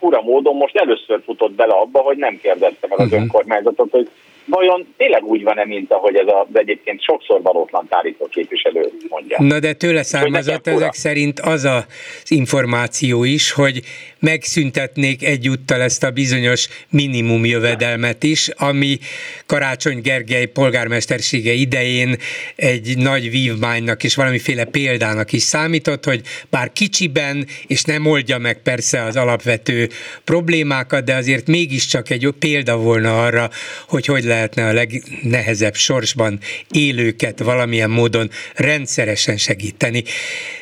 fura 0.04 0.22
módon 0.22 0.56
most 0.56 0.76
először 0.76 1.20
futott 1.24 1.52
bele 1.52 1.74
abba, 1.74 2.00
hogy 2.00 2.16
nem 2.16 2.38
kérdezte 2.42 2.86
meg 2.88 2.98
az 2.98 3.04
uh-huh. 3.04 3.20
önkormányzatot, 3.20 3.90
hogy 3.90 4.08
vajon 4.46 4.94
tényleg 4.96 5.24
úgy 5.24 5.42
van-e, 5.42 5.64
mint 5.64 5.92
ahogy 5.92 6.16
ez 6.16 6.26
az 6.26 6.46
egyébként 6.52 7.02
sokszor 7.02 7.42
valótlan 7.42 7.86
állító 7.88 8.26
képviselő 8.26 8.90
mondja. 9.08 9.36
Na 9.40 9.58
de 9.58 9.72
tőle 9.72 10.02
származott 10.02 10.66
ezek 10.66 10.92
szerint 10.92 11.40
az 11.40 11.64
az 11.64 12.30
információ 12.30 13.24
is, 13.24 13.52
hogy 13.52 13.80
megszüntetnék 14.18 15.24
egyúttal 15.24 15.80
ezt 15.80 16.04
a 16.04 16.10
bizonyos 16.10 16.68
minimum 16.90 17.44
jövedelmet 17.44 18.22
is, 18.22 18.48
ami 18.48 18.98
Karácsony 19.46 20.00
Gergely 20.00 20.46
polgármestersége 20.46 21.52
idején 21.52 22.16
egy 22.56 22.98
nagy 22.98 23.30
vívmánynak 23.30 24.04
és 24.04 24.14
valamiféle 24.14 24.64
példának 24.64 25.32
is 25.32 25.42
számított, 25.42 26.04
hogy 26.04 26.20
bár 26.50 26.72
kicsiben, 26.72 27.46
és 27.66 27.82
nem 27.82 28.06
oldja 28.06 28.38
meg 28.38 28.62
persze 28.62 29.02
az 29.02 29.16
alapvető 29.16 29.88
problémákat, 30.24 31.04
de 31.04 31.14
azért 31.14 31.46
mégiscsak 31.46 32.10
egy 32.10 32.32
példa 32.38 32.76
volna 32.76 33.22
arra, 33.22 33.50
hogy 33.88 34.06
hogy 34.06 34.24
lehetne 34.34 34.62
a 34.68 34.72
legnehezebb 34.72 35.74
sorsban 35.74 36.38
élőket 36.70 37.38
valamilyen 37.38 37.90
módon 37.90 38.28
rendszeresen 38.56 39.36
segíteni. 39.36 40.02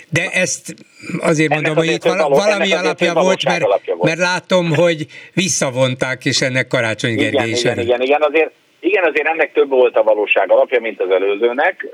De 0.09 0.23
ezt 0.45 0.75
azért 1.21 1.53
ennek 1.53 1.65
mondom, 1.65 1.85
hogy 1.85 1.95
itt 1.95 2.03
valami 2.45 2.73
alapja 2.73 3.13
volt, 3.15 3.45
mert, 3.45 3.65
alapja 3.65 3.95
volt, 3.95 4.09
mert 4.09 4.19
látom, 4.19 4.75
hogy 4.75 5.07
visszavonták, 5.35 6.25
és 6.25 6.41
ennek 6.41 6.67
Karácsony 6.67 7.15
Gergely 7.15 7.49
is. 7.49 7.61
Igen, 7.65 7.79
igen, 7.79 8.01
igen, 8.01 8.23
azért, 8.23 8.51
igen, 8.81 9.05
azért 9.05 9.29
ennek 9.29 9.53
több 9.53 9.69
volt 9.69 9.97
a 9.97 10.03
valóság 10.03 10.51
alapja, 10.51 10.81
mint 10.81 11.01
az 11.01 11.11
előzőnek. 11.11 11.87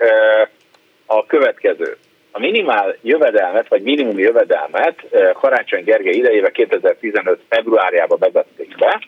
A 1.06 1.26
következő. 1.26 1.96
A 2.32 2.38
minimál 2.38 2.96
jövedelmet, 3.02 3.68
vagy 3.68 3.82
minimum 3.82 4.18
jövedelmet 4.18 5.04
Karácsony 5.32 5.84
Gergely 5.84 6.14
idejében 6.14 6.52
2015. 6.52 7.40
februárjában 7.48 8.18
vezették 8.18 8.76
be, 8.76 9.00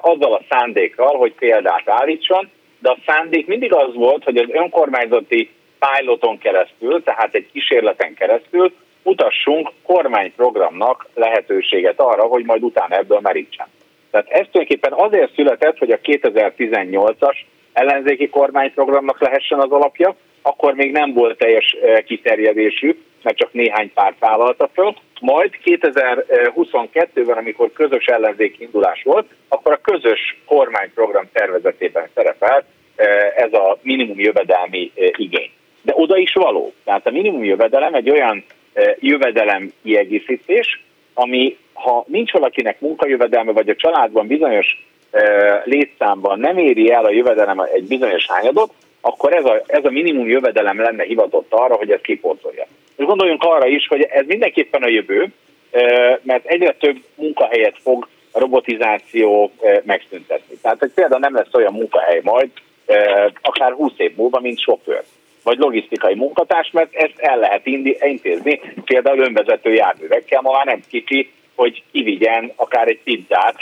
azzal 0.00 0.32
a 0.32 0.42
szándékkal, 0.48 1.16
hogy 1.16 1.32
példát 1.32 1.88
állítson, 1.88 2.50
de 2.78 2.90
a 2.90 2.98
szándék 3.06 3.46
mindig 3.46 3.72
az 3.72 3.94
volt, 3.94 4.24
hogy 4.24 4.36
az 4.36 4.48
önkormányzati 4.50 5.50
piloton 5.78 6.38
keresztül, 6.38 7.02
tehát 7.02 7.34
egy 7.34 7.46
kísérleten 7.52 8.14
keresztül 8.14 8.72
mutassunk 9.02 9.70
kormányprogramnak 9.82 11.08
lehetőséget 11.14 12.00
arra, 12.00 12.22
hogy 12.22 12.44
majd 12.44 12.62
utána 12.62 12.96
ebből 12.96 13.20
merítsen. 13.22 13.66
Tehát 14.10 14.28
ez 14.28 14.46
tulajdonképpen 14.50 14.92
azért 14.92 15.34
született, 15.34 15.78
hogy 15.78 15.90
a 15.90 16.00
2018-as 16.00 17.36
ellenzéki 17.72 18.28
kormányprogramnak 18.28 19.20
lehessen 19.20 19.58
az 19.58 19.70
alapja, 19.70 20.16
akkor 20.42 20.74
még 20.74 20.92
nem 20.92 21.12
volt 21.12 21.38
teljes 21.38 21.76
kiterjedésű, 22.06 22.96
mert 23.22 23.36
csak 23.36 23.52
néhány 23.52 23.92
párt 23.92 24.18
vállalta 24.18 24.70
föl. 24.74 24.94
Majd 25.20 25.50
2022-ben, 25.64 27.36
amikor 27.36 27.72
közös 27.72 28.04
ellenzék 28.04 28.58
indulás 28.58 29.02
volt, 29.02 29.26
akkor 29.48 29.72
a 29.72 29.90
közös 29.90 30.38
kormányprogram 30.46 31.28
tervezetében 31.32 32.08
szerepelt 32.14 32.64
ez 33.36 33.52
a 33.52 33.78
minimum 33.82 34.20
jövedelmi 34.20 34.92
igény. 34.94 35.50
De 35.82 35.92
oda 35.96 36.16
is 36.16 36.32
való. 36.32 36.72
Tehát 36.84 37.06
a 37.06 37.10
minimum 37.10 37.44
jövedelem 37.44 37.94
egy 37.94 38.10
olyan 38.10 38.44
jövedelem 38.98 39.72
kiegészítés, 39.82 40.82
ami 41.14 41.56
ha 41.72 42.04
nincs 42.06 42.32
valakinek 42.32 42.80
munkajövedelme, 42.80 43.52
vagy 43.52 43.68
a 43.68 43.76
családban 43.76 44.26
bizonyos 44.26 44.86
létszámban 45.64 46.38
nem 46.38 46.58
éri 46.58 46.92
el 46.92 47.04
a 47.04 47.10
jövedelem 47.10 47.60
egy 47.60 47.84
bizonyos 47.84 48.26
hányadot, 48.26 48.72
akkor 49.00 49.32
ez 49.32 49.44
a, 49.44 49.62
ez 49.66 49.84
a 49.84 49.90
minimum 49.90 50.28
jövedelem 50.28 50.80
lenne 50.80 51.04
hivatott 51.04 51.46
arra, 51.52 51.74
hogy 51.74 51.90
ezt 51.90 52.02
kipótolja. 52.02 52.66
És 53.00 53.06
gondoljunk 53.06 53.42
arra 53.42 53.66
is, 53.66 53.86
hogy 53.86 54.02
ez 54.02 54.26
mindenképpen 54.26 54.82
a 54.82 54.88
jövő, 54.88 55.32
mert 56.22 56.46
egyre 56.46 56.72
több 56.72 56.96
munkahelyet 57.14 57.78
fog 57.82 58.08
a 58.32 58.38
robotizáció 58.38 59.52
megszüntetni. 59.82 60.56
Tehát, 60.62 60.78
hogy 60.78 60.90
például 60.94 61.20
nem 61.20 61.34
lesz 61.34 61.54
olyan 61.54 61.72
munkahely 61.72 62.20
majd, 62.22 62.50
akár 63.42 63.72
20 63.72 63.92
év 63.96 64.14
múlva, 64.16 64.40
mint 64.40 64.60
sofőr 64.60 65.02
vagy 65.42 65.58
logisztikai 65.58 66.14
munkatárs, 66.14 66.70
mert 66.70 66.94
ezt 66.94 67.18
el 67.18 67.38
lehet 67.38 67.66
intézni, 68.00 68.60
például 68.84 69.18
önvezető 69.18 69.72
járművekkel, 69.72 70.40
ma 70.40 70.52
már 70.52 70.66
nem 70.66 70.80
kicsi, 70.88 71.30
hogy 71.54 71.82
kivigyen 71.92 72.52
akár 72.56 72.88
egy 72.88 73.00
pizzát 73.04 73.56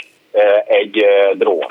egy 0.67 1.05
drón. 1.33 1.67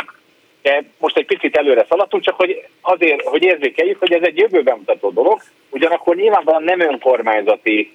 Most 0.99 1.17
egy 1.17 1.27
picit 1.27 1.57
előre 1.57 1.87
szaladtunk, 1.89 2.23
csak 2.23 2.35
hogy 2.35 2.65
azért, 2.81 3.23
hogy 3.23 3.43
érzékeljük, 3.43 3.99
hogy 3.99 4.13
ez 4.13 4.23
egy 4.23 4.39
jövőben 4.39 4.77
mutató 4.77 5.11
dolog, 5.11 5.41
ugyanakkor 5.71 6.17
nyilvánvalóan 6.17 6.63
nem 6.63 6.81
önkormányzati 6.81 7.93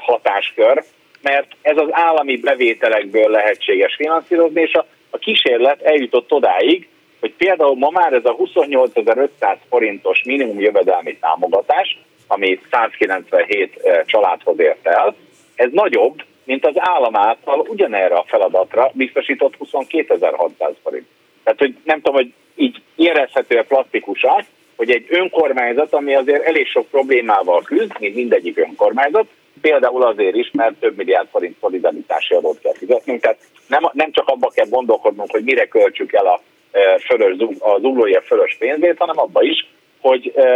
hatáskör, 0.00 0.84
mert 1.22 1.46
ez 1.62 1.76
az 1.76 1.88
állami 1.90 2.36
bevételekből 2.36 3.30
lehetséges 3.30 3.94
finanszírozni, 3.94 4.60
és 4.60 4.72
a, 4.72 4.86
a 5.10 5.18
kísérlet 5.18 5.82
eljutott 5.82 6.32
odáig, 6.32 6.88
hogy 7.20 7.32
például 7.32 7.76
ma 7.76 7.90
már 7.90 8.12
ez 8.12 8.24
a 8.24 8.36
28.500 8.36 9.56
forintos 9.68 10.22
minimum 10.24 10.60
jövedelmi 10.60 11.16
támogatás, 11.16 11.98
ami 12.26 12.60
197 12.70 13.80
családhoz 14.06 14.60
ért 14.60 14.86
el, 14.86 15.14
ez 15.54 15.68
nagyobb, 15.72 16.22
mint 16.44 16.66
az 16.66 16.74
állam 16.76 17.16
által 17.16 17.60
ugyanerre 17.68 18.14
a 18.14 18.24
feladatra 18.26 18.90
biztosított 18.94 19.54
22.600 19.72 20.74
forint. 20.82 21.06
Tehát, 21.48 21.62
hogy 21.62 21.76
nem 21.84 22.00
tudom, 22.00 22.14
hogy 22.14 22.32
így 22.54 22.82
érezhető-e 22.96 23.62
plastikusan, 23.62 24.44
hogy 24.76 24.90
egy 24.90 25.06
önkormányzat, 25.08 25.92
ami 25.92 26.14
azért 26.14 26.42
elég 26.42 26.66
sok 26.66 26.86
problémával 26.86 27.62
küzd, 27.62 27.92
mint 27.98 28.14
mindegyik 28.14 28.58
önkormányzat, 28.58 29.26
például 29.60 30.02
azért 30.02 30.34
is, 30.34 30.50
mert 30.52 30.74
több 30.74 30.96
milliárd 30.96 31.28
forint 31.30 31.56
szolidaritási 31.60 32.34
adót 32.34 32.58
kell 32.62 32.74
fizetnünk, 32.74 33.20
tehát 33.20 33.38
nem, 33.66 33.82
nem 33.92 34.12
csak 34.12 34.28
abba 34.28 34.48
kell 34.48 34.66
gondolkodnunk, 34.68 35.30
hogy 35.30 35.44
mire 35.44 35.66
költsük 35.66 36.12
el 36.12 36.26
a 36.26 36.40
e, 36.72 36.98
fölös, 36.98 37.36
az 37.58 37.82
uglója 37.82 38.20
fölös 38.20 38.56
pénzét, 38.58 38.98
hanem 38.98 39.18
abba 39.18 39.42
is, 39.42 39.66
hogy 40.00 40.32
e, 40.36 40.46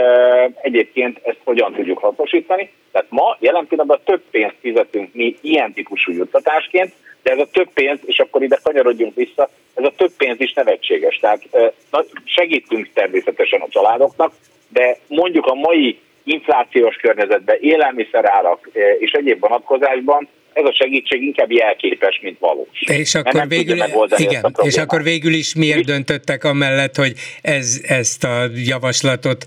egyébként 0.63 1.21
ezt 1.23 1.41
hogyan 1.45 1.73
tudjuk 1.73 1.99
hasznosítani. 1.99 2.73
Tehát 2.93 3.11
ma 3.11 3.37
jelen 3.41 3.67
pillanatban 3.67 4.01
több 4.05 4.23
pénzt 4.31 4.57
fizetünk 4.61 5.15
mi 5.15 5.37
ilyen 5.41 5.73
típusú 5.73 6.13
juttatásként, 6.13 6.93
de 7.23 7.31
ez 7.31 7.39
a 7.39 7.49
több 7.53 7.69
pénz, 7.75 7.99
és 8.05 8.19
akkor 8.19 8.43
ide 8.43 8.59
kanyarodjunk 8.63 9.15
vissza, 9.15 9.49
ez 9.83 9.93
a 9.93 9.97
több 9.97 10.13
pénz 10.17 10.41
is 10.41 10.53
nevetséges. 10.53 11.17
Tehát 11.17 11.49
na, 11.91 12.05
segítünk 12.25 12.89
természetesen 12.95 13.61
a 13.61 13.69
családoknak, 13.69 14.33
de 14.69 14.97
mondjuk 15.09 15.47
a 15.47 15.55
mai 15.55 15.99
inflációs 16.25 16.97
környezetben, 16.97 17.57
élelmiszerárak 17.61 18.71
és 18.99 19.13
egyéb 19.13 19.41
vonatkozásban 19.41 20.29
ez 20.55 20.65
a 20.65 20.73
segítség 20.73 21.23
inkább 21.23 21.51
jelképes, 21.51 22.21
mint 22.23 22.39
valós. 22.39 22.81
És 22.81 23.15
akkor, 23.15 23.49
végül, 23.49 23.77
igen, 24.17 24.55
és 24.63 24.77
akkor 24.77 25.03
végül 25.03 25.33
is 25.33 25.55
miért 25.55 25.85
döntöttek 25.85 26.45
amellett, 26.45 26.97
hogy 26.97 27.13
ez, 27.43 27.81
ezt 27.83 28.25
a 28.25 28.45
javaslatot 28.55 29.45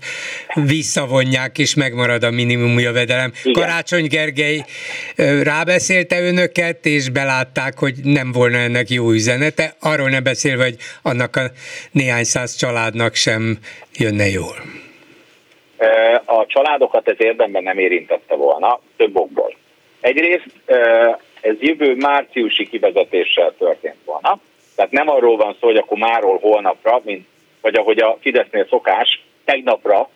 visszavonják, 0.54 1.58
és 1.58 1.74
megmarad 1.74 2.22
a 2.22 2.30
minimum 2.30 2.78
jövedelem. 2.78 3.32
Igen. 3.44 3.62
Karácsony 3.62 4.06
Gergely 4.06 4.64
rábeszélte 5.42 6.20
önöket, 6.20 6.86
és 6.86 7.08
belátták, 7.08 7.78
hogy 7.78 7.94
nem 8.02 8.32
volna 8.32 8.56
ennek 8.56 8.88
jó 8.88 9.10
üzenete, 9.10 9.76
arról 9.80 10.08
ne 10.08 10.20
beszélve, 10.20 10.64
hogy 10.64 10.76
annak 11.02 11.36
a 11.36 11.50
néhány 11.90 12.24
száz 12.24 12.56
családnak 12.56 13.14
sem 13.14 13.58
jönne 13.98 14.28
jól. 14.28 14.56
A 16.24 16.46
családokat 16.46 17.08
ez 17.08 17.16
érdemben 17.18 17.62
nem 17.62 17.78
érintette 17.78 18.34
volna, 18.34 18.80
több 18.96 19.16
okból. 19.16 19.55
Egyrészt 20.06 20.50
ez 21.40 21.54
jövő 21.60 21.94
márciusi 21.94 22.68
kivezetéssel 22.68 23.54
történt 23.58 23.96
volna, 24.04 24.38
tehát 24.76 24.90
nem 24.90 25.08
arról 25.08 25.36
van 25.36 25.56
szó, 25.60 25.66
hogy 25.66 25.76
akkor 25.76 25.98
máról 25.98 26.38
holnapra, 26.38 27.00
mint, 27.04 27.26
vagy 27.60 27.74
ahogy 27.74 27.98
a 27.98 28.18
Fidesznél 28.20 28.66
szokás, 28.68 29.22
tegnapra 29.44 30.08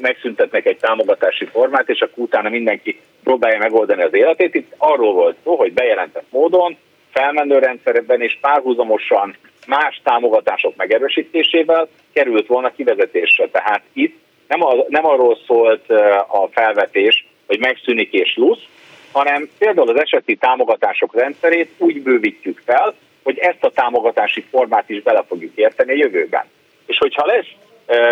megszüntetnek 0.00 0.66
egy 0.66 0.76
támogatási 0.76 1.44
formát, 1.44 1.88
és 1.88 2.00
akkor 2.00 2.24
utána 2.24 2.48
mindenki 2.48 3.00
próbálja 3.22 3.58
megoldani 3.58 4.02
az 4.02 4.14
életét. 4.14 4.54
Itt 4.54 4.74
arról 4.78 5.12
volt 5.12 5.36
szó, 5.44 5.56
hogy 5.56 5.72
bejelentett 5.72 6.26
módon, 6.30 6.76
felmenő 7.10 7.58
rendszerben 7.58 8.20
és 8.20 8.38
párhuzamosan 8.40 9.36
más 9.66 10.00
támogatások 10.04 10.76
megerősítésével 10.76 11.88
került 12.12 12.46
volna 12.46 12.72
kivezetésre. 12.72 13.48
Tehát 13.48 13.82
itt 13.92 14.16
nem, 14.48 14.62
a, 14.64 14.74
nem 14.88 15.06
arról 15.06 15.38
szólt 15.46 15.90
a 16.28 16.48
felvetés, 16.50 17.26
hogy 17.46 17.58
megszűnik 17.58 18.12
és 18.12 18.36
lusz, 18.36 18.66
hanem 19.12 19.48
például 19.58 19.88
az 19.88 20.00
eseti 20.00 20.36
támogatások 20.36 21.14
rendszerét 21.14 21.70
úgy 21.78 22.02
bővítjük 22.02 22.62
fel, 22.64 22.94
hogy 23.22 23.38
ezt 23.38 23.64
a 23.64 23.70
támogatási 23.70 24.44
formát 24.50 24.88
is 24.88 25.02
bele 25.02 25.24
fogjuk 25.28 25.52
érteni 25.54 25.92
a 25.92 25.96
jövőben. 25.96 26.44
És 26.86 26.98
hogyha 26.98 27.26
lesz 27.26 27.46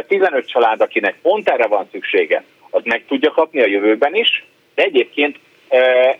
15 0.06 0.47
család, 0.47 0.81
akinek 0.81 1.18
pont 1.22 1.48
erre 1.48 1.66
van 1.66 1.89
szüksége, 1.90 2.44
az 2.70 2.82
meg 2.85 3.05
tudja 3.09 3.31
kapni 3.31 3.60
a 3.60 3.66
jövőben 3.66 4.14
is, 4.14 4.44
de 4.74 4.82
egyébként 4.82 5.39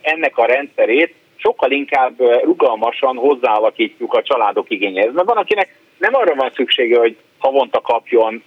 ennek 0.01 0.39
a 0.39 0.47
rendszerét 0.47 1.15
sokkal 1.37 1.71
inkább 1.71 2.21
rugalmasan 2.43 3.17
hozzáalakítjuk 3.17 4.15
a 4.15 4.23
családok 4.23 4.71
igényeihez. 4.71 5.15
Mert 5.15 5.29
van, 5.29 5.37
akinek 5.37 5.77
nem 6.01 6.15
arra 6.15 6.35
van 6.35 6.51
szüksége, 6.55 6.99
hogy 6.99 7.17
havonta 7.39 7.81
kapjon 7.81 8.43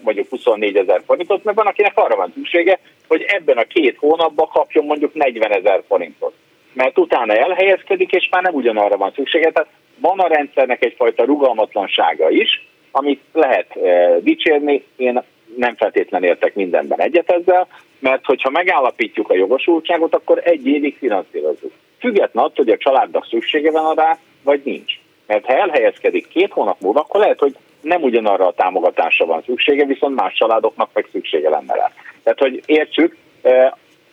mondjuk 0.00 0.28
24 0.28 0.76
ezer 0.76 1.02
forintot, 1.06 1.44
mert 1.44 1.56
van, 1.56 1.66
akinek 1.66 1.98
arra 1.98 2.16
van 2.16 2.32
szüksége, 2.34 2.78
hogy 3.08 3.22
ebben 3.22 3.56
a 3.56 3.64
két 3.64 3.96
hónapban 3.98 4.48
kapjon 4.48 4.84
mondjuk 4.84 5.14
40 5.14 5.52
ezer 5.52 5.82
forintot. 5.88 6.32
Mert 6.72 6.98
utána 6.98 7.34
elhelyezkedik, 7.34 8.12
és 8.12 8.28
már 8.30 8.42
nem 8.42 8.54
ugyanarra 8.54 8.96
van 8.96 9.12
szüksége. 9.14 9.50
Tehát 9.50 9.68
van 10.00 10.18
a 10.18 10.26
rendszernek 10.26 10.84
egyfajta 10.84 11.24
rugalmatlansága 11.24 12.30
is, 12.30 12.66
amit 12.90 13.20
lehet 13.32 13.78
dicsérni. 14.20 14.84
Én 14.96 15.22
nem 15.56 15.76
feltétlenül 15.76 16.28
értek 16.28 16.54
mindenben 16.54 17.00
egyet 17.00 17.30
ezzel, 17.30 17.66
mert 17.98 18.24
hogyha 18.24 18.50
megállapítjuk 18.50 19.30
a 19.30 19.34
jogosultságot, 19.34 20.14
akkor 20.14 20.40
egy 20.44 20.66
évig 20.66 20.96
finanszírozunk. 20.98 21.72
Független 21.98 22.44
attól, 22.44 22.64
hogy 22.64 22.74
a 22.74 22.76
családnak 22.76 23.26
szüksége 23.26 23.70
van 23.70 23.94
rá, 23.94 24.18
vagy 24.42 24.60
nincs. 24.64 24.92
Mert 25.30 25.46
ha 25.46 25.52
elhelyezkedik 25.52 26.28
két 26.28 26.52
hónap 26.52 26.80
múlva, 26.80 27.00
akkor 27.00 27.20
lehet, 27.20 27.38
hogy 27.38 27.56
nem 27.80 28.02
ugyanarra 28.02 28.46
a 28.46 28.52
támogatásra 28.52 29.26
van 29.26 29.42
szüksége, 29.46 29.84
viszont 29.84 30.20
más 30.20 30.34
családoknak 30.34 30.90
meg 30.92 31.08
szüksége 31.12 31.48
lenne 31.48 31.74
rá. 31.74 31.92
Tehát, 32.22 32.38
hogy 32.38 32.62
értsük, 32.66 33.16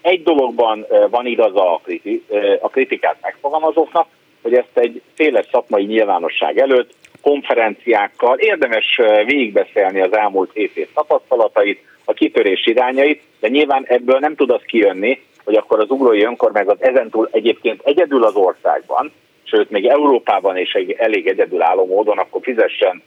egy 0.01 0.23
dologban 0.23 0.85
van 1.09 1.25
igaza 1.25 1.73
a, 1.73 1.79
kriti, 1.83 2.25
a 2.61 2.69
kritikát 2.69 3.17
megfogalmazóknak, 3.21 4.07
hogy 4.41 4.53
ezt 4.53 4.77
egy 4.77 5.01
széles 5.15 5.45
szakmai 5.51 5.83
nyilvánosság 5.83 6.57
előtt 6.59 6.93
konferenciákkal 7.21 8.37
érdemes 8.37 8.99
végigbeszélni 9.25 10.01
az 10.01 10.15
elmúlt 10.15 10.51
hét 10.53 10.89
tapasztalatait, 10.93 11.83
a 12.05 12.13
kitörés 12.13 12.65
irányait, 12.65 13.21
de 13.39 13.47
nyilván 13.47 13.85
ebből 13.87 14.19
nem 14.19 14.35
tud 14.35 14.49
az 14.49 14.61
kijönni, 14.65 15.21
hogy 15.43 15.55
akkor 15.55 15.79
az 15.79 15.89
ugrói 15.89 16.23
önkormányzat 16.23 16.81
ezentúl 16.81 17.29
egyébként 17.31 17.81
egyedül 17.83 18.23
az 18.23 18.35
országban, 18.35 19.11
sőt 19.49 19.69
még 19.69 19.85
Európában 19.85 20.57
is 20.57 20.73
egy 20.73 20.91
elég 20.91 21.27
egyedülálló 21.27 21.85
módon, 21.85 22.17
akkor 22.17 22.41
fizessen 22.43 23.03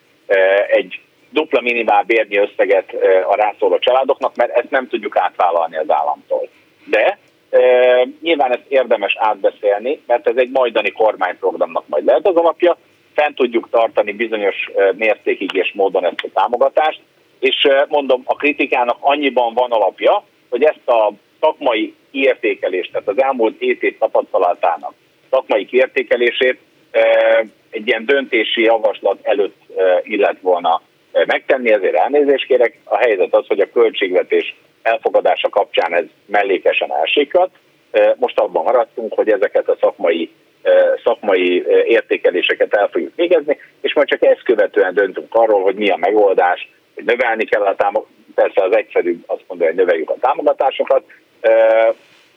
egy 0.68 1.00
dupla 1.30 1.60
minimál 1.60 2.02
bérnyi 2.02 2.36
összeget 2.36 2.94
a 3.28 3.34
rászóló 3.34 3.78
családoknak, 3.78 4.36
mert 4.36 4.56
ezt 4.56 4.70
nem 4.70 4.88
tudjuk 4.88 5.16
átvállalni 5.16 5.76
az 5.76 5.90
államtól. 5.90 6.48
De 6.84 7.18
e, 7.50 7.60
nyilván 8.20 8.52
ezt 8.52 8.64
érdemes 8.68 9.16
átbeszélni, 9.18 10.00
mert 10.06 10.28
ez 10.28 10.36
egy 10.36 10.50
majdani 10.50 10.90
kormányprogramnak 10.90 11.84
majd 11.88 12.04
lehet 12.04 12.26
az 12.26 12.36
alapja, 12.36 12.76
fent 13.14 13.34
tudjuk 13.34 13.68
tartani 13.70 14.12
bizonyos 14.12 14.70
mértékig 14.96 15.54
és 15.54 15.72
módon 15.74 16.04
ezt 16.04 16.24
a 16.24 16.40
támogatást, 16.40 17.00
és 17.38 17.68
mondom, 17.88 18.22
a 18.24 18.34
kritikának 18.34 18.96
annyiban 19.00 19.54
van 19.54 19.70
alapja, 19.70 20.24
hogy 20.48 20.62
ezt 20.62 20.88
a 20.88 21.12
szakmai 21.40 21.94
értékelést, 22.10 22.92
tehát 22.92 23.08
az 23.08 23.22
elmúlt 23.22 23.58
7 23.58 23.82
év 23.82 23.98
tapasztalatának 23.98 24.92
szakmai 25.30 25.64
kiértékelését 25.64 26.58
egy 27.70 27.86
ilyen 27.86 28.04
döntési 28.04 28.62
javaslat 28.62 29.18
előtt 29.22 29.56
illet 30.02 30.36
volna 30.40 30.82
megtenni, 31.26 31.72
ezért 31.72 31.94
elnézést 31.94 32.46
kérek. 32.46 32.78
A 32.84 32.96
helyzet 32.96 33.34
az, 33.34 33.46
hogy 33.46 33.60
a 33.60 33.70
költségvetés 33.72 34.56
elfogadása 34.82 35.48
kapcsán 35.48 35.94
ez 35.94 36.04
mellékesen 36.26 36.92
elsikat. 36.92 37.50
Most 38.16 38.38
abban 38.38 38.64
maradtunk, 38.64 39.14
hogy 39.14 39.28
ezeket 39.28 39.68
a 39.68 39.76
szakmai, 39.80 40.30
szakmai 41.04 41.64
értékeléseket 41.86 42.74
el 42.74 42.88
fogjuk 42.88 43.12
végezni, 43.16 43.58
és 43.80 43.94
majd 43.94 44.08
csak 44.08 44.24
ezt 44.24 44.42
követően 44.42 44.94
döntünk 44.94 45.34
arról, 45.34 45.62
hogy 45.62 45.74
mi 45.74 45.90
a 45.90 45.96
megoldás, 45.96 46.68
hogy 46.94 47.04
növelni 47.04 47.44
kell 47.44 47.62
a 47.62 47.74
támogatást. 47.76 48.18
Persze 48.34 48.64
az 48.64 48.76
egyszerűbb 48.76 49.22
azt 49.26 49.44
mondja, 49.46 49.66
hogy 49.66 49.76
növeljük 49.76 50.10
a 50.10 50.16
támogatásokat, 50.20 51.02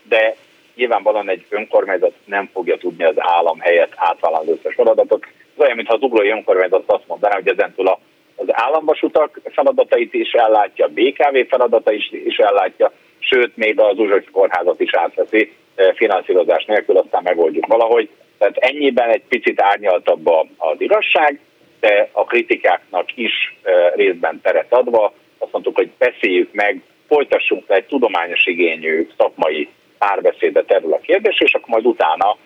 de 0.03 0.36
nyilvánvalóan 0.76 1.30
egy 1.30 1.45
önkormányzat 1.50 2.14
nem 2.26 2.50
fogja 2.54 2.78
tudni 2.78 3.04
az 3.04 3.16
állam 3.18 3.60
helyett 3.60 3.94
átvállalni 3.95 4.52
az 4.52 4.58
összes 4.58 4.76
feladatot. 4.76 5.24
Ez 5.24 5.64
olyan, 5.64 5.76
mintha 5.76 5.94
az 5.94 6.02
uglói 6.02 6.30
önkormányzat 6.30 6.84
azt 6.86 7.08
mondaná, 7.08 7.36
hogy 7.36 7.48
ezentúl 7.48 7.88
a 7.88 8.00
az 8.36 8.45
államvasutak 8.52 9.40
feladatait 9.52 10.14
is 10.14 10.32
ellátja, 10.32 10.86
a 10.86 10.90
BKV 10.94 11.50
feladatait 11.50 11.98
is, 11.98 12.12
is 12.26 12.38
ellátja, 12.38 12.91
sőt, 13.20 13.58
még 13.58 13.80
az 13.80 13.98
Uzsony 13.98 14.26
kórházat 14.32 14.80
is 14.80 14.94
átveszi 14.94 15.54
eh, 15.76 15.94
finanszírozás 15.95 16.66
nélkül, 16.66 16.98
aztán 16.98 17.24
megoldjuk 17.24 17.66
valahogy. 17.66 18.10
Tehát 18.38 18.58
ennyiben 18.58 19.10
egy 19.10 19.24
picit 19.28 19.62
árnyaltabb 19.62 20.28
az 20.58 20.76
igazság, 20.78 21.40
de 21.80 22.10
a 22.12 22.24
kritikáknak 22.24 23.18
is 23.18 23.58
eh, 23.62 23.91
részben 23.95 24.41
teret 24.41 24.74
adva, 24.74 25.14
azt 25.38 25.52
mondtuk, 25.52 25.76
hogy 25.76 25.90
beszéljük 25.98 26.54
meg, 26.54 26.82
folytassunk 27.08 27.68
le 27.68 27.76
egy 27.76 27.86
tudományos 27.86 28.45
igényű 28.45 29.08
szakmai 29.18 29.70
párbeszédet 30.06 30.72
erről 30.72 30.94
a 30.94 31.00
kérdés, 31.00 31.40
és 31.40 31.54
akkor 31.54 31.70
majd 31.70 31.86
utána 31.86 32.38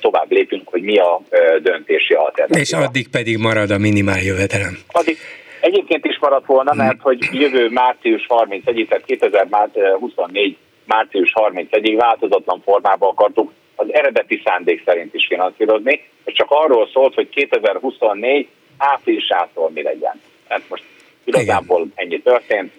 tovább 0.00 0.30
lépünk, 0.30 0.68
hogy 0.68 0.82
mi 0.82 0.98
a 0.98 1.20
döntési 1.62 2.14
alternatíva. 2.14 2.60
És 2.60 2.72
addig 2.72 3.08
pedig 3.08 3.38
marad 3.38 3.70
a 3.70 3.78
minimál 3.78 4.22
jövedelem. 4.22 4.78
Addig 4.92 5.16
egyébként 5.60 6.04
is 6.04 6.18
maradt 6.18 6.46
volna, 6.46 6.72
mert 6.74 7.00
hogy 7.00 7.18
jövő 7.32 7.68
március 7.68 8.26
31 8.28 8.86
tehát 8.88 9.04
2024 9.04 10.56
március 10.84 11.32
31-ig 11.34 11.94
változatlan 11.98 12.60
formában 12.64 13.08
akartuk 13.08 13.52
az 13.76 13.86
eredeti 13.92 14.42
szándék 14.44 14.82
szerint 14.84 15.14
is 15.14 15.26
finanszírozni, 15.26 16.08
és 16.24 16.32
csak 16.32 16.50
arról 16.50 16.88
szólt, 16.92 17.14
hogy 17.14 17.28
2024 17.28 18.48
áprilisától 18.76 19.70
mi 19.74 19.82
legyen. 19.82 20.20
Hát 20.48 20.62
most 20.68 20.82
igazából 21.26 21.80
Igen. 21.80 21.92
ennyi 21.94 22.22
történt, 22.22 22.72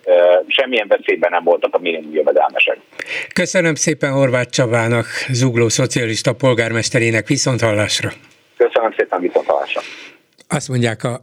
semmilyen 0.47 0.87
veszélyben 0.87 1.31
nem 1.31 1.43
voltak 1.43 1.75
a 1.75 1.79
minimum 1.79 2.13
jövedelmesek. 2.13 2.77
Köszönöm 3.33 3.75
szépen 3.75 4.11
Horváth 4.11 4.49
Csabának, 4.49 5.05
Zugló 5.29 5.69
szocialista 5.69 6.33
polgármesterének 6.33 7.27
viszont 7.27 7.61
hallásra. 7.61 8.09
Köszönöm 8.57 8.93
szépen 8.97 9.21
viszont 9.21 9.45
hallásra. 9.45 9.81
Azt 10.49 10.69
mondják 10.69 11.03
a, 11.03 11.21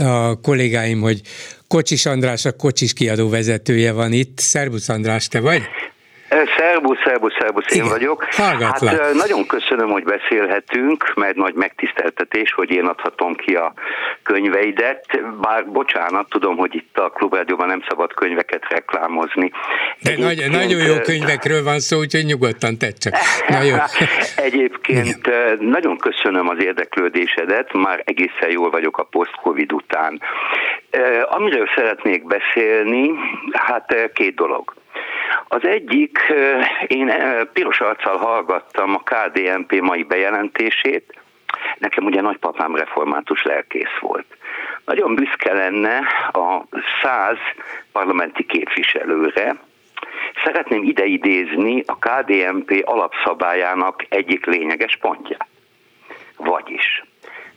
a 0.00 0.40
kollégáim, 0.40 1.00
hogy 1.00 1.20
Kocsis 1.68 2.06
András 2.06 2.44
a 2.44 2.52
Kocsis 2.52 2.92
kiadó 2.92 3.28
vezetője 3.28 3.92
van 3.92 4.12
itt. 4.12 4.38
Szerbusz 4.38 4.88
András, 4.88 5.28
te 5.28 5.40
vagy? 5.40 5.62
Szerbusz, 6.28 6.98
szerbusz, 7.04 7.34
szerbusz, 7.38 7.74
én 7.74 7.88
vagyok. 7.88 8.26
Hallgatlak. 8.30 9.00
Hát 9.00 9.14
nagyon 9.14 9.46
köszönöm, 9.46 9.90
hogy 9.90 10.04
beszélhetünk, 10.04 11.14
mert 11.14 11.36
nagy 11.36 11.54
megtiszteltetés, 11.54 12.52
hogy 12.52 12.70
én 12.70 12.84
adhatom 12.84 13.34
ki 13.34 13.54
a 13.54 13.72
könyveidet, 14.22 15.06
bár 15.40 15.66
bocsánat, 15.66 16.28
tudom, 16.28 16.56
hogy 16.56 16.74
itt 16.74 16.98
a 16.98 17.10
Klubrádióban 17.10 17.66
nem 17.66 17.82
szabad 17.88 18.14
könyveket 18.14 18.68
reklámozni. 18.68 19.50
De 20.02 20.14
nagy, 20.18 20.50
nagyon 20.50 20.82
jó 20.82 20.94
könyvekről 20.94 21.62
van 21.62 21.78
szó, 21.78 21.98
úgyhogy 21.98 22.24
nyugodtan 22.24 22.78
tedd 22.78 22.94
csak. 22.98 23.14
Na 23.48 23.62
jó. 23.62 23.76
Egyébként 24.48 25.26
Igen. 25.26 25.58
nagyon 25.60 25.98
köszönöm 25.98 26.48
az 26.48 26.62
érdeklődésedet, 26.64 27.72
már 27.72 28.02
egészen 28.04 28.50
jól 28.50 28.70
vagyok 28.70 28.98
a 28.98 29.02
post-covid 29.02 29.72
után. 29.72 30.20
Amiről 31.28 31.68
szeretnék 31.74 32.26
beszélni, 32.26 33.10
hát 33.52 34.10
két 34.14 34.34
dolog. 34.34 34.74
Az 35.48 35.64
egyik, 35.66 36.18
én 36.86 37.12
piros 37.52 37.80
arccal 37.80 38.16
hallgattam 38.16 38.94
a 38.94 39.02
KDNP 39.02 39.80
mai 39.80 40.02
bejelentését, 40.02 41.18
nekem 41.78 42.04
ugye 42.04 42.20
nagypapám 42.20 42.76
református 42.76 43.42
lelkész 43.42 43.98
volt. 44.00 44.36
Nagyon 44.84 45.14
büszke 45.14 45.52
lenne 45.52 45.98
a 46.32 46.62
száz 47.02 47.38
parlamenti 47.92 48.44
képviselőre, 48.44 49.56
Szeretném 50.44 50.82
ideidézni 50.82 51.82
a 51.86 51.98
KDNP 51.98 52.82
alapszabályának 52.84 54.04
egyik 54.08 54.46
lényeges 54.46 54.96
pontját. 55.00 55.46
Vagyis, 56.36 57.04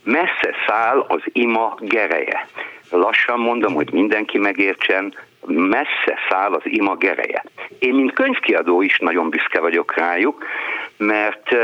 messze 0.03 0.56
száll 0.68 1.06
az 1.07 1.22
ima 1.31 1.76
gereje. 1.80 2.48
Lassan 2.89 3.39
mondom, 3.39 3.73
hogy 3.73 3.91
mindenki 3.91 4.38
megértsen, 4.38 5.14
messze 5.46 6.18
száll 6.30 6.54
az 6.54 6.62
ima 6.64 6.96
gereje. 6.96 7.44
Én, 7.80 7.94
mint 7.94 8.14
könyvkiadó 8.14 8.82
is 8.82 9.00
nagyon 9.00 9.30
büszke 9.30 9.60
vagyok 9.60 9.96
rájuk, 9.96 10.46
mert 10.98 11.56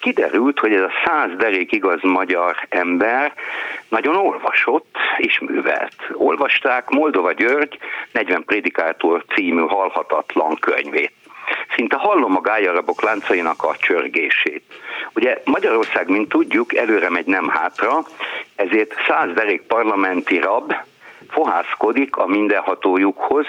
kiderült, 0.00 0.58
hogy 0.58 0.72
ez 0.72 0.80
a 0.80 0.92
száz 1.04 1.30
derék 1.36 1.72
igaz 1.72 2.02
magyar 2.02 2.56
ember 2.68 3.32
nagyon 3.88 4.16
olvasott 4.16 4.96
és 5.16 5.38
művelt. 5.38 5.94
Olvasták 6.12 6.88
Moldova 6.88 7.32
György 7.32 7.78
40 8.12 8.44
Prédikátor 8.44 9.24
című 9.34 9.60
halhatatlan 9.60 10.56
könyvét. 10.60 11.12
Szinte 11.74 11.96
hallom 11.96 12.36
a 12.36 12.40
gályarabok 12.40 13.02
láncainak 13.02 13.62
a 13.62 13.76
csörgését. 13.76 14.62
Ugye 15.14 15.42
Magyarország, 15.44 16.08
mint 16.08 16.28
tudjuk, 16.28 16.74
előre 16.74 17.10
megy 17.10 17.26
nem 17.26 17.48
hátra, 17.48 18.04
ezért 18.54 18.94
száz 19.08 19.32
derék 19.32 19.62
parlamenti 19.62 20.38
rab 20.38 20.74
fohászkodik 21.28 22.16
a 22.16 22.26
mindenhatójukhoz, 22.26 23.46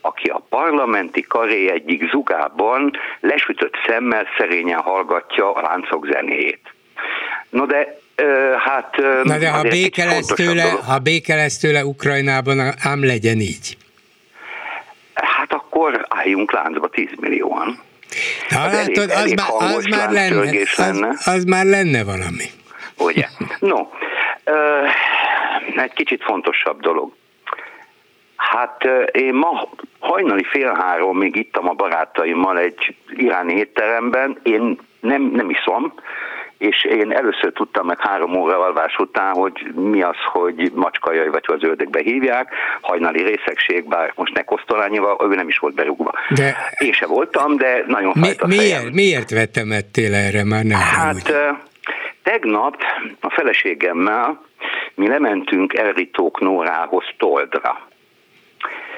aki 0.00 0.28
a 0.28 0.46
parlamenti 0.48 1.22
karé 1.22 1.70
egyik 1.70 2.10
zugában 2.10 2.92
lesütött 3.20 3.74
szemmel 3.86 4.26
szerényen 4.38 4.80
hallgatja 4.80 5.52
a 5.52 5.60
láncok 5.60 6.06
zenéjét. 6.12 6.74
No 7.50 7.66
de 7.66 7.98
hát... 8.58 8.96
Na 9.22 9.38
de 9.38 9.50
ha 9.50 9.62
béke, 9.62 10.04
lesz 10.04 10.26
tőle, 10.26 10.70
ha 10.86 10.98
béke 10.98 11.34
lesz 11.34 11.58
tőle 11.58 11.84
Ukrajnában, 11.84 12.60
ám 12.82 13.04
legyen 13.04 13.40
így. 13.40 13.76
Hát 15.14 15.52
akkor 15.52 16.06
álljunk 16.08 16.52
láncba 16.52 16.88
10 16.88 17.08
millióan. 17.20 17.78
Ha 18.48 18.60
az, 18.60 18.72
elég, 18.72 18.98
az, 18.98 19.10
elég 19.10 19.36
már, 19.36 19.74
az, 19.76 19.84
már 19.84 20.10
lenne, 20.10 20.50
lenne. 20.76 21.08
Az, 21.08 21.28
az 21.28 21.44
már 21.44 21.64
lenne 21.64 22.04
valami. 22.04 22.44
Ugye? 22.98 23.26
No, 23.58 23.76
egy 25.76 25.92
kicsit 25.92 26.22
fontosabb 26.22 26.80
dolog. 26.80 27.12
Hát 28.36 28.84
én 29.12 29.34
ma 29.34 29.68
hajnali 29.98 30.44
fél 30.44 30.74
három 30.74 31.18
még 31.18 31.36
ittam 31.36 31.68
a 31.68 31.72
barátaimmal 31.72 32.58
egy 32.58 32.96
iráni 33.16 33.54
étteremben, 33.54 34.38
én 34.42 34.78
nem, 35.00 35.22
nem 35.22 35.50
iszom, 35.50 35.94
és 36.58 36.84
én 36.84 37.12
először 37.12 37.52
tudtam 37.52 37.86
meg 37.86 38.00
három 38.00 38.36
óra 38.36 38.58
alvás 38.58 38.96
után, 38.98 39.34
hogy 39.34 39.72
mi 39.74 40.02
az, 40.02 40.16
hogy 40.32 40.72
macskajaj, 40.74 41.28
vagy 41.28 41.44
az 41.46 41.62
ördögbe 41.62 42.00
hívják, 42.00 42.54
hajnali 42.80 43.22
részegség, 43.22 43.88
bár 43.88 44.12
most 44.14 44.34
ne 44.34 44.42
kosztolányival, 44.42 45.16
ő 45.30 45.34
nem 45.34 45.48
is 45.48 45.58
volt 45.58 45.74
berúgva. 45.74 46.12
De... 46.28 46.56
Én 46.78 46.92
se 46.92 47.06
voltam, 47.06 47.56
de 47.56 47.84
nagyon 47.86 48.12
mi, 48.14 48.20
fájt 48.20 48.40
a 48.40 48.46
miért, 48.46 48.92
miért 48.92 49.30
vetemettél 49.30 50.14
erre 50.14 50.44
már 50.44 50.64
nem? 50.64 50.78
Hát 50.78 51.28
uh, 51.28 51.58
tegnap 52.24 52.76
a 53.20 53.30
feleségemmel 53.30 54.42
mi 54.94 55.08
lementünk 55.08 55.74
Elritók 55.74 56.40
Nórához 56.40 57.04
Toldra. 57.18 57.88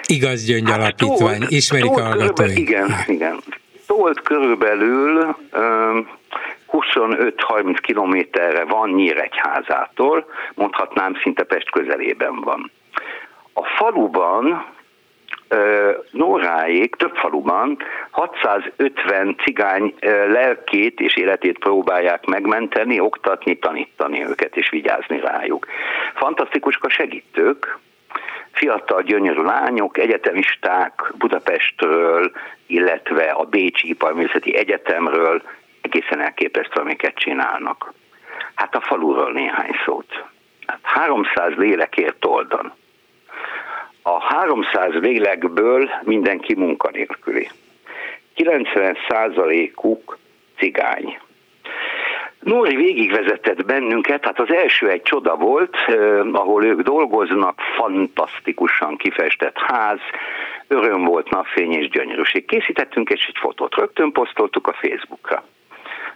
Igaz 0.07 0.45
Gyöngy 0.45 0.71
hát, 0.71 0.97
told, 0.97 1.47
ismerik 1.49 1.87
told 1.87 1.99
a 1.99 2.03
hallgatói. 2.03 2.61
Igen, 2.61 2.89
igen. 3.07 3.39
Tolt 3.87 4.21
körülbelül 4.21 5.37
25-30 6.73 7.77
kilométerre 7.81 8.65
van 8.65 8.91
Nyíregyházától, 8.91 10.27
mondhatnám 10.55 11.15
szinte 11.23 11.43
Pest 11.43 11.71
közelében 11.71 12.41
van. 12.41 12.71
A 13.53 13.65
faluban 13.65 14.75
Nóráék 16.11 16.95
több 16.95 17.17
faluban 17.17 17.79
650 18.11 19.37
cigány 19.45 19.95
lelkét 20.29 21.01
és 21.01 21.17
életét 21.17 21.59
próbálják 21.59 22.25
megmenteni, 22.25 23.01
oktatni, 23.01 23.59
tanítani 23.59 24.27
őket 24.27 24.57
és 24.57 24.69
vigyázni 24.71 25.21
rájuk. 25.21 25.67
Fantasztikusak 26.15 26.85
a 26.85 26.89
segítők, 26.89 27.79
fiatal 28.53 29.03
gyönyörű 29.03 29.43
lányok, 29.43 29.99
egyetemisták 29.99 31.13
Budapestről, 31.19 32.31
illetve 32.67 33.23
a 33.23 33.45
Bécsi 33.45 33.89
Iparművészeti 33.89 34.57
Egyetemről 34.57 35.43
egészen 35.81 36.21
elképesztő, 36.21 36.81
amiket 36.81 37.15
csinálnak. 37.15 37.93
Hát 38.55 38.75
a 38.75 38.81
faluról 38.81 39.33
néhány 39.33 39.71
szót. 39.85 40.25
Hát 40.67 40.81
300 40.83 41.53
lélekért 41.57 42.25
oldan. 42.25 42.73
A 44.09 44.21
300 44.21 44.95
lélekből 44.95 45.91
mindenki 46.03 46.55
munkanélküli. 46.55 47.49
90 48.35 48.97
százalékuk 49.09 50.19
cigány. 50.59 51.19
Nóri 52.41 52.77
végigvezetett 52.77 53.65
bennünket, 53.65 54.25
hát 54.25 54.41
az 54.41 54.53
első 54.53 54.89
egy 54.89 55.03
csoda 55.03 55.37
volt, 55.37 55.77
eh, 55.87 56.35
ahol 56.35 56.65
ők 56.65 56.81
dolgoznak, 56.81 57.61
fantasztikusan 57.77 58.97
kifestett 58.97 59.57
ház, 59.59 59.99
öröm 60.69 61.05
volt, 61.05 61.31
napfény 61.31 61.73
és 61.73 61.89
gyönyörűség. 61.89 62.45
Készítettünk 62.45 63.11
és 63.11 63.27
egy 63.29 63.39
fotót, 63.39 63.75
rögtön 63.75 64.13
posztoltuk 64.13 64.67
a 64.67 64.73
Facebookra. 64.73 65.45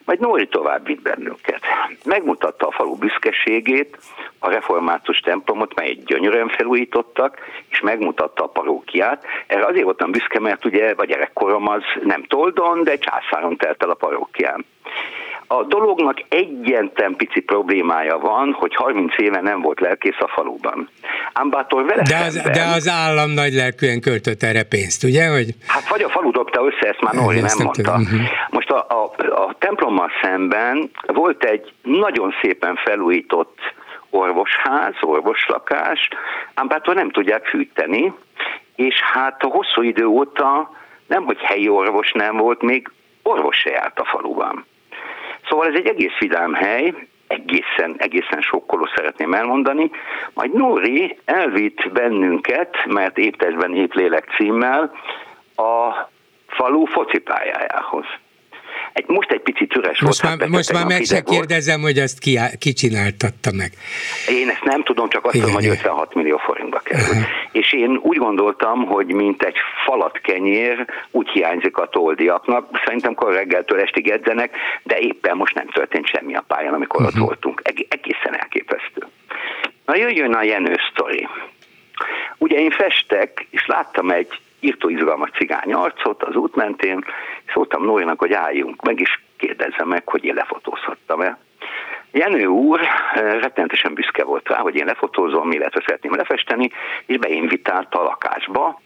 Majd 0.05 0.21
Nóri 0.21 0.47
tovább 0.47 0.87
vitt 0.87 1.03
bennünket. 1.03 1.61
Megmutatta 2.05 2.67
a 2.67 2.71
falu 2.71 2.97
büszkeségét, 2.97 3.99
a 4.39 4.51
református 4.51 5.19
templomot, 5.19 5.75
melyet 5.75 6.05
gyönyörűen 6.05 6.49
felújítottak, 6.49 7.39
és 7.69 7.81
megmutatta 7.81 8.45
a 8.45 8.49
parókiát. 8.49 9.25
Erre 9.47 9.67
azért 9.67 9.85
voltam 9.85 10.11
büszke, 10.11 10.41
mert 10.41 10.65
ugye 10.65 10.95
a 10.97 11.05
gyerekkorom 11.05 11.69
az 11.69 11.83
nem 12.03 12.23
Toldon, 12.23 12.83
de 12.83 12.99
császáron 12.99 13.57
telt 13.57 13.83
el 13.83 13.91
a 13.91 13.95
parókián. 13.95 14.65
A 15.53 15.65
dolognak 15.65 16.23
egyetlen 16.29 17.17
pici 17.17 17.41
problémája 17.41 18.19
van, 18.19 18.53
hogy 18.53 18.75
30 18.75 19.15
éve 19.19 19.41
nem 19.41 19.61
volt 19.61 19.81
lelkész 19.81 20.21
a 20.21 20.29
faluban. 20.29 20.89
Ám 21.33 21.51
bátor 21.51 21.85
vele 21.85 22.03
de 22.03 22.17
az, 22.17 22.33
szemben, 22.33 22.53
de 22.53 22.65
az 22.65 22.89
állam 22.89 23.31
nagy 23.31 23.53
lelkűen 23.53 24.01
költött 24.01 24.43
erre 24.43 24.63
pénzt, 24.63 25.05
ugye? 25.05 25.29
Hogy... 25.29 25.55
Hát 25.67 25.89
vagy 25.89 26.03
a 26.03 26.09
falu 26.09 26.31
dobta 26.31 26.65
össze, 26.67 26.89
ezt 26.89 27.01
már 27.01 27.15
Nóri 27.15 27.41
nem 27.41 27.57
mondta. 27.59 27.91
Uh-huh. 27.91 28.21
Most 28.51 28.71
a, 28.71 28.87
a, 28.89 29.03
a 29.35 29.55
templommal 29.59 30.11
szemben 30.23 30.91
volt 31.07 31.45
egy 31.45 31.73
nagyon 31.83 32.35
szépen 32.43 32.77
felújított 32.77 33.59
orvosház, 34.11 34.95
orvoslakás, 35.01 36.09
ám 36.55 36.69
bátor 36.69 36.95
nem 36.95 37.11
tudják 37.11 37.47
fűteni, 37.47 38.13
és 38.77 39.01
hát 39.13 39.43
a 39.43 39.47
hosszú 39.47 39.83
idő 39.83 40.07
óta 40.07 40.71
nem, 41.07 41.25
hogy 41.25 41.39
helyi 41.41 41.69
orvos 41.69 42.13
nem 42.13 42.37
volt, 42.37 42.63
még 42.63 42.91
orvos 43.23 43.57
se 43.57 43.71
járt 43.71 43.99
a 43.99 44.05
faluban. 44.05 44.69
Szóval 45.51 45.67
ez 45.67 45.75
egy 45.75 45.87
egész 45.87 46.19
vidám 46.19 46.55
hely, 46.55 46.95
egészen, 47.27 47.95
egészen 47.97 48.41
sokkoló 48.41 48.89
szeretném 48.95 49.33
elmondani. 49.33 49.91
Majd 50.35 50.53
Nóri 50.53 51.19
elvitt 51.25 51.91
bennünket, 51.93 52.77
mert 52.87 53.19
épp 53.19 53.35
testben 53.35 53.75
épp 53.75 53.93
lélek 53.93 54.33
címmel, 54.37 54.93
a 55.57 56.09
falu 56.47 56.85
focipályájához. 56.85 58.05
Egy, 58.93 59.05
most 59.07 59.31
egy 59.31 59.41
picit 59.41 59.77
üres 59.77 60.01
most 60.01 60.23
volt. 60.23 60.39
Már, 60.39 60.49
hát 60.49 60.57
most 60.57 60.73
már 60.73 60.87
meg 60.87 61.05
se 61.05 61.23
kérdezem, 61.23 61.81
hogy 61.81 61.99
azt 61.99 62.19
ki, 62.19 62.39
ki 62.59 62.73
csináltatta 62.73 63.51
meg. 63.53 63.73
Én 64.29 64.49
ezt 64.49 64.65
nem 64.65 64.83
tudom, 64.83 65.09
csak 65.09 65.25
azt 65.25 65.35
tudom, 65.35 65.53
hogy 65.53 65.67
56 65.67 66.15
millió 66.15 66.37
forintba 66.37 66.79
kerül. 66.79 67.05
Uh-huh. 67.05 67.25
És 67.53 67.73
én 67.73 67.97
úgy 68.03 68.17
gondoltam, 68.17 68.85
hogy 68.87 69.07
mint 69.07 69.43
egy 69.43 69.57
falat 69.85 70.21
kenyér, 70.21 70.87
úgy 71.11 71.29
hiányzik 71.29 71.77
a 71.77 71.87
toldiaknak. 71.87 72.81
Szerintem 72.85 73.15
kor 73.15 73.33
reggeltől 73.33 73.81
estig 73.81 74.09
edzenek, 74.09 74.57
de 74.83 74.99
éppen 74.99 75.37
most 75.37 75.55
nem 75.55 75.69
történt 75.69 76.07
semmi 76.07 76.35
a 76.35 76.45
pályán, 76.47 76.75
amikor 76.75 77.01
uh-huh. 77.01 77.21
ott 77.21 77.27
voltunk. 77.27 77.61
Eg- 77.65 77.87
egészen 77.89 78.39
elképesztő. 78.39 79.07
Na 79.87 79.97
jöjjön 79.97 80.33
a 80.33 80.43
Jenő 80.43 80.77
sztori. 80.93 81.29
Ugye 82.39 82.59
én 82.59 82.71
festek, 82.71 83.47
és 83.51 83.67
láttam 83.67 84.11
egy 84.11 84.29
írtó 84.61 84.89
izgalmas 84.89 85.31
cigány 85.31 85.73
arcot 85.73 86.23
az 86.23 86.35
út 86.35 86.55
mentén, 86.55 87.05
szóltam 87.53 87.85
Nórinak, 87.85 88.19
hogy 88.19 88.33
álljunk 88.33 88.83
meg, 88.83 89.01
és 89.01 89.19
kérdezze 89.37 89.85
meg, 89.85 90.09
hogy 90.09 90.25
én 90.25 90.35
lefotózhattam-e. 90.35 91.39
Jenő 92.13 92.47
úr 92.47 92.81
eh, 92.81 93.41
rettenetesen 93.41 93.95
büszke 93.95 94.25
volt 94.25 94.49
rá, 94.49 94.59
hogy 94.59 94.75
én 94.75 94.85
lefotózom, 94.85 95.51
illetve 95.51 95.83
szeretném 95.87 96.15
lefesteni, 96.15 96.71
és 97.07 97.19
beinvitált 97.19 97.95
a 97.95 98.03
lakásba, 98.03 98.81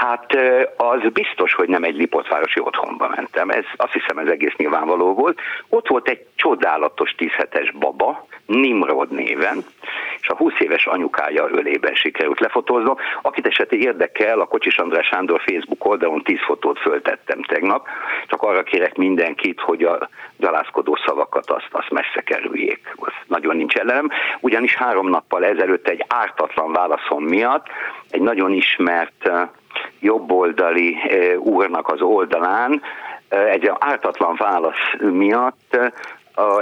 Hát 0.00 0.36
az 0.76 1.00
biztos, 1.12 1.54
hogy 1.54 1.68
nem 1.68 1.84
egy 1.84 1.96
Lipotvárosi 1.96 2.60
otthonba 2.60 3.08
mentem. 3.16 3.50
Ez, 3.50 3.64
azt 3.76 3.92
hiszem, 3.92 4.18
ez 4.18 4.28
egész 4.28 4.54
nyilvánvaló 4.56 5.14
volt. 5.14 5.40
Ott 5.68 5.88
volt 5.88 6.08
egy 6.08 6.26
csodálatos 6.34 7.14
10 7.16 7.30
baba, 7.78 8.26
Nimrod 8.46 9.10
néven, 9.10 9.64
és 10.20 10.28
a 10.28 10.36
20 10.36 10.52
éves 10.58 10.86
anyukája 10.86 11.48
ölében 11.50 11.94
sikerült 11.94 12.40
lefotóznom. 12.40 12.96
Akit 13.22 13.46
esetleg 13.46 13.80
érdekel, 13.80 14.40
a 14.40 14.46
Kocsis 14.46 14.78
András 14.78 15.06
Sándor 15.06 15.40
Facebook 15.40 15.84
oldalon 15.84 16.22
10 16.22 16.38
fotót 16.40 16.78
föltettem 16.78 17.42
tegnap, 17.42 17.86
csak 18.26 18.42
arra 18.42 18.62
kérek 18.62 18.96
mindenkit, 18.96 19.60
hogy 19.60 19.82
a 19.82 20.08
gyalázkodó 20.36 20.98
szavakat 21.06 21.50
azt, 21.50 21.68
azt 21.70 21.90
messze 21.90 22.20
kerüljék. 22.24 22.94
Az 22.96 23.12
nagyon 23.26 23.56
nincs 23.56 23.74
ellenem, 23.74 24.10
ugyanis 24.40 24.74
három 24.74 25.08
nappal 25.08 25.44
ezelőtt 25.44 25.88
egy 25.88 26.04
ártatlan 26.08 26.72
válaszom 26.72 27.24
miatt 27.24 27.66
egy 28.10 28.20
nagyon 28.20 28.52
ismert 28.52 29.30
jobboldali 30.00 30.96
úrnak 31.38 31.88
az 31.88 32.00
oldalán 32.00 32.82
egy 33.28 33.72
ártatlan 33.78 34.34
válasz 34.38 34.94
miatt 34.98 35.78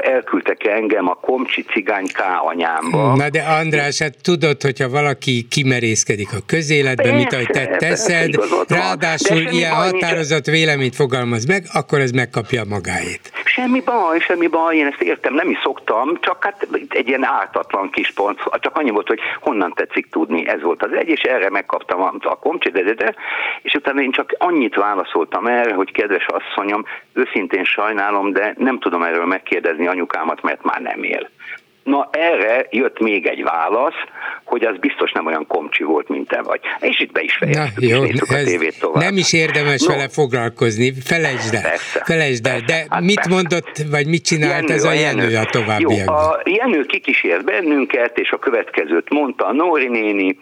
elküldtek 0.01 0.67
engem 0.67 1.09
a 1.09 1.15
Komcsi 1.15 1.63
cigány 1.63 2.07
K 2.07 2.21
anyámba. 2.45 3.17
Na 3.17 3.31
de 3.31 3.43
András, 3.43 3.99
hát 3.99 4.23
tudod, 4.23 4.63
hogyha 4.63 4.89
valaki 4.89 5.47
kimerészkedik 5.51 6.29
a 6.33 6.41
közéletbe, 6.47 7.03
persze, 7.03 7.17
mit 7.17 7.33
ahogy 7.33 7.47
te 7.47 7.67
teszed, 7.67 8.35
ráadásul 8.69 9.39
ilyen 9.39 9.73
határozott 9.73 10.45
véleményt 10.45 10.95
fogalmaz 10.95 11.45
meg, 11.45 11.65
akkor 11.73 11.99
ez 12.01 12.11
megkapja 12.11 12.63
magáét. 12.69 13.33
Semmi 13.45 13.81
baj, 13.81 14.19
semmi 14.19 14.47
baj, 14.47 14.77
én 14.77 14.87
ezt 14.87 15.03
értem, 15.03 15.35
nem 15.35 15.51
is 15.51 15.59
szoktam, 15.63 16.19
csak 16.21 16.45
hát 16.45 16.69
egy 16.89 17.09
ilyen 17.09 17.25
ártatlan 17.25 17.91
kis 17.91 18.13
pont, 18.13 18.39
csak 18.61 18.77
annyi 18.77 18.91
volt, 18.91 19.09
hogy 19.09 19.21
honnan 19.41 19.73
tetszik 19.75 20.11
tudni, 20.11 20.49
ez 20.49 20.63
volt 20.63 20.83
az 20.83 20.93
egy, 20.93 21.09
és 21.09 21.21
erre 21.21 21.51
megkaptam 21.51 22.01
a, 22.01 22.13
a 22.21 22.39
komcsidedet, 22.39 23.15
és 23.63 23.75
utána 23.75 24.01
én 24.01 24.11
csak 24.11 24.35
annyit 24.39 24.75
válaszoltam 24.75 25.47
erre, 25.47 25.75
hogy 25.75 25.93
kedves 25.93 26.27
asszonyom, 26.27 26.85
őszintén 27.13 27.65
sajnálom, 27.65 28.33
de 28.33 28.55
nem 28.59 28.79
tudom 28.79 29.03
erről 29.03 29.27
megkérdezni 29.27 29.62
anyukámat, 29.67 30.43
mert 30.43 30.63
már 30.63 30.81
nem 30.81 31.03
él. 31.03 31.29
Na 31.83 32.09
erre 32.13 32.67
jött 32.71 33.01
még 33.01 33.27
egy 33.27 33.43
válasz, 33.43 33.95
hogy 34.45 34.65
az 34.65 34.79
biztos 34.79 35.13
nem 35.13 35.27
olyan 35.27 35.47
komcsi 35.47 35.83
volt, 35.83 36.09
mint 36.09 36.29
te 36.29 36.43
vagy. 36.43 36.61
És 36.81 37.01
itt 37.01 37.13
be 37.13 37.21
is 37.21 37.37
fejeztük, 37.37 37.91
Na, 37.91 37.97
jó, 37.97 38.05
és 38.05 38.21
a 38.81 38.99
Nem 38.99 39.17
is 39.17 39.33
érdemes 39.33 39.81
no. 39.81 39.93
vele 39.93 40.09
foglalkozni, 40.09 40.93
felejtsd 41.05 41.55
el, 41.55 41.63
persze, 41.63 42.03
felejtsd 42.05 42.47
el. 42.47 42.61
De 42.61 42.87
hát 42.89 43.01
mit 43.01 43.15
persze. 43.15 43.31
mondott, 43.31 43.71
vagy 43.91 44.07
mit 44.07 44.25
csinált 44.25 44.53
Jenő, 44.53 44.75
ez 44.75 44.85
a 44.85 44.93
Jenő, 44.93 45.23
Jenő 45.23 45.37
a 45.37 45.45
továbbiakban? 45.45 45.97
Jó, 45.97 46.13
a 46.13 46.41
Jenő 46.45 46.85
kikísért 46.85 47.45
bennünket, 47.45 48.19
és 48.19 48.31
a 48.31 48.39
következőt 48.39 49.11
mondta 49.11 49.47
a 49.47 49.53
Nóri 49.53 49.89
néni, 49.89 50.39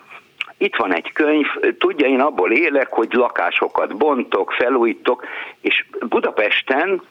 itt 0.63 0.77
van 0.77 0.95
egy 0.95 1.13
könyv, 1.13 1.47
tudja, 1.79 2.07
én 2.07 2.21
abból 2.21 2.53
élek, 2.53 2.89
hogy 2.89 3.13
lakásokat 3.13 3.97
bontok, 3.97 4.53
felújítok, 4.53 5.27
és 5.61 5.85
Budapesten 6.09 7.03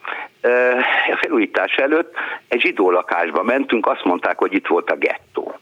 a 1.12 1.18
felújítás 1.22 1.76
előtt 1.76 2.14
egy 2.48 2.62
zsidó 2.62 2.92
lakásba 2.92 3.44
mentünk, 3.44 3.88
azt 3.88 4.04
mondták, 4.04 4.38
hogy 4.38 4.54
itt 4.54 4.68
volt 4.68 4.90
a 4.90 4.96
gettó. 4.96 5.60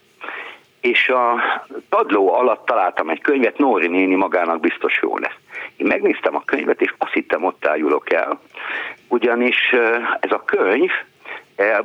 És 0.80 1.08
a 1.08 1.42
padló 1.88 2.34
alatt 2.34 2.66
találtam 2.66 3.08
egy 3.08 3.20
könyvet, 3.20 3.58
Nóri 3.58 3.86
néni 3.86 4.14
magának 4.14 4.60
biztos 4.60 4.98
jó 5.02 5.18
lesz. 5.18 5.38
Én 5.76 5.86
megnéztem 5.86 6.36
a 6.36 6.44
könyvet, 6.44 6.80
és 6.80 6.94
azt 6.98 7.12
hittem, 7.12 7.44
ott 7.44 7.66
ájulok 7.66 8.12
el. 8.12 8.40
Ugyanis 9.08 9.72
ez 10.20 10.30
a 10.30 10.42
könyv 10.44 10.90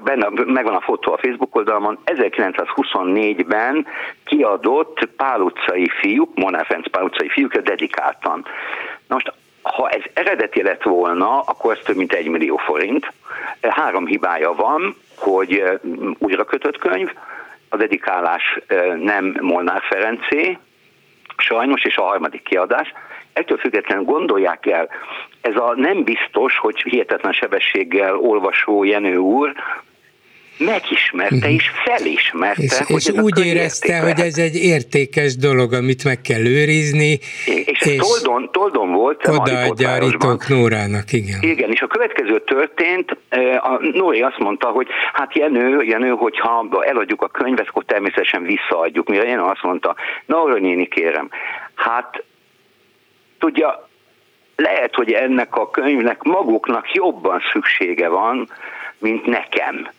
benne 0.04 0.30
megvan 0.46 0.76
a 0.76 0.82
fotó 0.82 1.14
a 1.14 1.18
Facebook 1.18 1.56
oldalon, 1.56 1.98
1924-ben 2.06 3.86
kiadott 4.24 5.10
Pál 5.18 5.42
utcai 5.42 5.90
fiúk, 6.00 6.36
Monár 6.36 6.66
Ferenc 6.66 6.90
Pál 6.90 7.04
utcai 7.04 7.30
fiúkra 7.30 7.62
dedikáltan. 7.62 8.46
Na 9.08 9.16
most 9.16 9.34
ha 9.62 9.90
ez 9.90 10.02
eredeti 10.14 10.62
lett 10.62 10.84
volna, 10.84 11.40
akkor 11.40 11.74
ez 11.74 11.84
több 11.84 11.96
mint 11.96 12.14
egy 12.14 12.28
millió 12.28 12.58
forint. 12.58 13.12
Három 13.62 14.06
hibája 14.06 14.54
van, 14.54 14.96
hogy 15.18 15.64
újra 16.18 16.44
kötött 16.44 16.78
könyv, 16.78 17.12
a 17.70 17.78
dedikálás 17.78 18.60
nem 19.02 19.38
Molnár 19.42 19.82
Ferencé, 19.82 20.58
sajnos, 21.44 21.84
és 21.84 21.98
a 21.98 22.04
harmadik 22.04 22.44
kiadás. 22.44 22.94
Ettől 23.34 23.58
függetlenül 23.58 24.04
gondolják 24.04 24.66
el, 24.66 24.90
ez 25.42 25.56
a 25.56 25.74
nem 25.76 26.04
biztos, 26.04 26.58
hogy 26.58 26.82
hihetetlen 26.82 27.34
sebességgel 27.34 28.16
olvasó 28.16 28.84
Jenő 28.84 29.18
úr 29.18 29.54
megismerte 30.58 31.36
uh-huh. 31.36 31.54
és 31.54 31.72
felismerte, 31.86 32.62
és, 32.62 32.78
hogy 32.78 32.96
és 32.96 33.06
ez 33.06 33.24
úgy 33.24 33.46
érezte, 33.46 34.00
hogy 34.00 34.20
ez 34.20 34.38
egy 34.38 34.56
értékes 34.56 35.36
dolog, 35.36 35.74
amit 35.74 36.04
meg 36.04 36.22
kell 36.22 36.46
őrizni. 36.46 37.20
És, 37.46 37.82
és 37.82 37.96
toldon, 37.96 38.50
toldon 38.52 38.92
volt. 38.92 39.28
Odaadja 39.28 39.92
a 39.92 39.98
Ritok 39.98 40.48
Nórának, 40.48 41.12
igen. 41.12 41.42
Igen, 41.42 41.72
és 41.72 41.82
a 41.82 41.88
következő 41.88 42.40
történt, 42.40 43.18
a 43.60 43.80
Nóri 43.94 44.22
azt 44.22 44.40
mondta, 44.40 44.68
hogy 44.68 44.88
hát 45.14 45.36
Jenő, 45.36 45.82
Jenő, 45.84 46.10
hogyha 46.10 46.68
eladjuk 46.86 47.22
a 47.22 47.28
könyvet, 47.28 47.68
akkor 47.68 47.84
természetesen 47.86 48.44
visszaadjuk. 48.44 49.08
Mire 49.08 49.24
Jenő 49.24 49.42
azt 49.42 49.64
mondta, 49.64 49.96
Nóri 50.26 50.60
néni 50.60 50.88
kérem, 50.88 51.30
hát 51.76 52.24
tudja, 53.40 53.88
lehet, 54.56 54.96
hogy 54.96 55.12
ennek 55.12 55.56
a 55.56 55.70
könyvnek 55.70 56.22
maguknak 56.22 56.94
jobban 56.94 57.42
szüksége 57.52 58.08
van, 58.08 58.50
mint 58.98 59.26
nekem. 59.26 59.90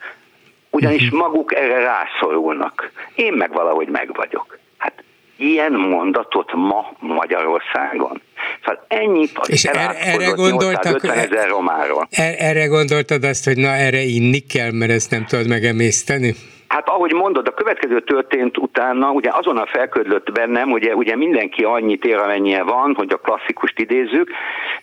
Ugyanis 0.75 1.11
mhm. 1.11 1.17
maguk 1.17 1.55
erre 1.55 1.79
rászorulnak. 1.79 2.91
Én 3.15 3.33
meg 3.33 3.53
valahogy 3.53 3.89
meg 3.89 4.11
vagyok. 4.15 4.59
Hát 4.79 5.05
ilyen 5.37 5.73
mondatot 5.73 6.53
ma 6.55 6.93
Magyarországon. 6.99 8.23
Szóval 8.65 8.85
ennyit 8.89 9.41
És 9.47 9.65
erre, 9.65 9.99
erre 9.99 10.31
gondoltak, 10.31 11.05
ezer 11.05 11.49
romáról. 11.49 12.07
Er, 12.11 12.35
erre 12.39 12.67
gondoltad 12.67 13.25
azt, 13.25 13.45
hogy 13.45 13.57
na 13.57 13.69
erre 13.69 14.01
inni 14.01 14.39
kell, 14.39 14.73
mert 14.73 14.91
ezt 14.91 15.11
nem 15.11 15.25
tudod 15.25 15.49
megemészteni? 15.49 16.35
Hát 16.75 16.89
ahogy 16.89 17.13
mondod, 17.13 17.49
a 17.49 17.55
következő 17.55 18.01
történt 18.01 18.59
utána, 18.59 19.11
ugye 19.11 19.31
azonnal 19.33 19.67
felködlött 19.67 20.33
bennem, 20.33 20.71
ugye, 20.71 20.95
ugye 20.95 21.17
mindenki 21.17 21.65
annyit 21.65 22.05
ér, 22.05 22.17
amennyie 22.17 22.63
van, 22.63 22.95
hogy 22.95 23.13
a 23.13 23.17
klasszikust 23.17 23.79
idézzük, 23.79 24.31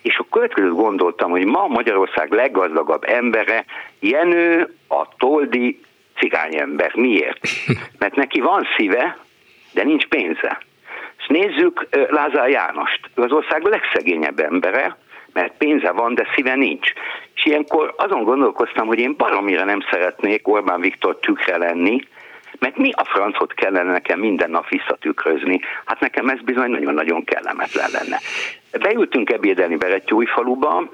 és 0.02 0.18
a 0.18 0.26
következőt 0.32 0.74
gondoltam, 0.74 1.32
hogy 1.32 1.46
ma 1.46 1.68
Magyarország 1.68 2.32
leggazdagabb 2.32 3.04
embere 3.04 3.66
Jenő 4.00 4.74
a 4.88 5.08
toldi 5.18 5.80
cigányember. 6.18 6.96
Miért? 6.96 7.40
Mert 8.00 8.16
neki 8.16 8.40
van 8.40 8.68
szíve, 8.78 9.18
de 9.74 9.84
nincs 9.84 10.08
pénze. 10.08 10.62
És 11.18 11.28
nézzük 11.28 11.88
Lázár 12.10 12.50
Jánost, 12.50 13.00
ő 13.16 13.22
az 13.22 13.32
ország 13.32 13.64
legszegényebb 13.64 14.40
embere, 14.40 14.98
mert 15.34 15.58
pénze 15.58 15.92
van, 15.92 16.14
de 16.16 16.28
szíve 16.36 16.56
nincs. 16.56 16.92
És 17.36 17.46
ilyenkor 17.46 17.94
azon 17.98 18.24
gondolkoztam, 18.24 18.88
hogy 18.88 19.00
én 19.00 19.16
baromira 19.18 19.64
nem 19.64 19.82
szeretnék 19.92 20.48
Orbán 20.48 20.82
Viktor 20.82 21.20
tükre 21.20 21.58
lenni, 21.58 22.02
mert 22.60 22.78
mi 22.78 22.92
a 22.92 23.04
francot 23.04 23.54
kellene 23.54 23.92
nekem 23.92 24.20
minden 24.20 24.50
nap 24.50 24.70
visszatükrözni? 24.70 25.60
Hát 25.86 26.00
nekem 26.00 26.28
ez 26.30 26.42
bizony 26.42 26.70
nagyon-nagyon 26.70 27.24
kellemetlen 27.24 27.90
lenne. 27.92 28.20
Beültünk 28.80 29.30
ebédelni 29.30 29.76
Berettyújfaluba, 29.76 30.90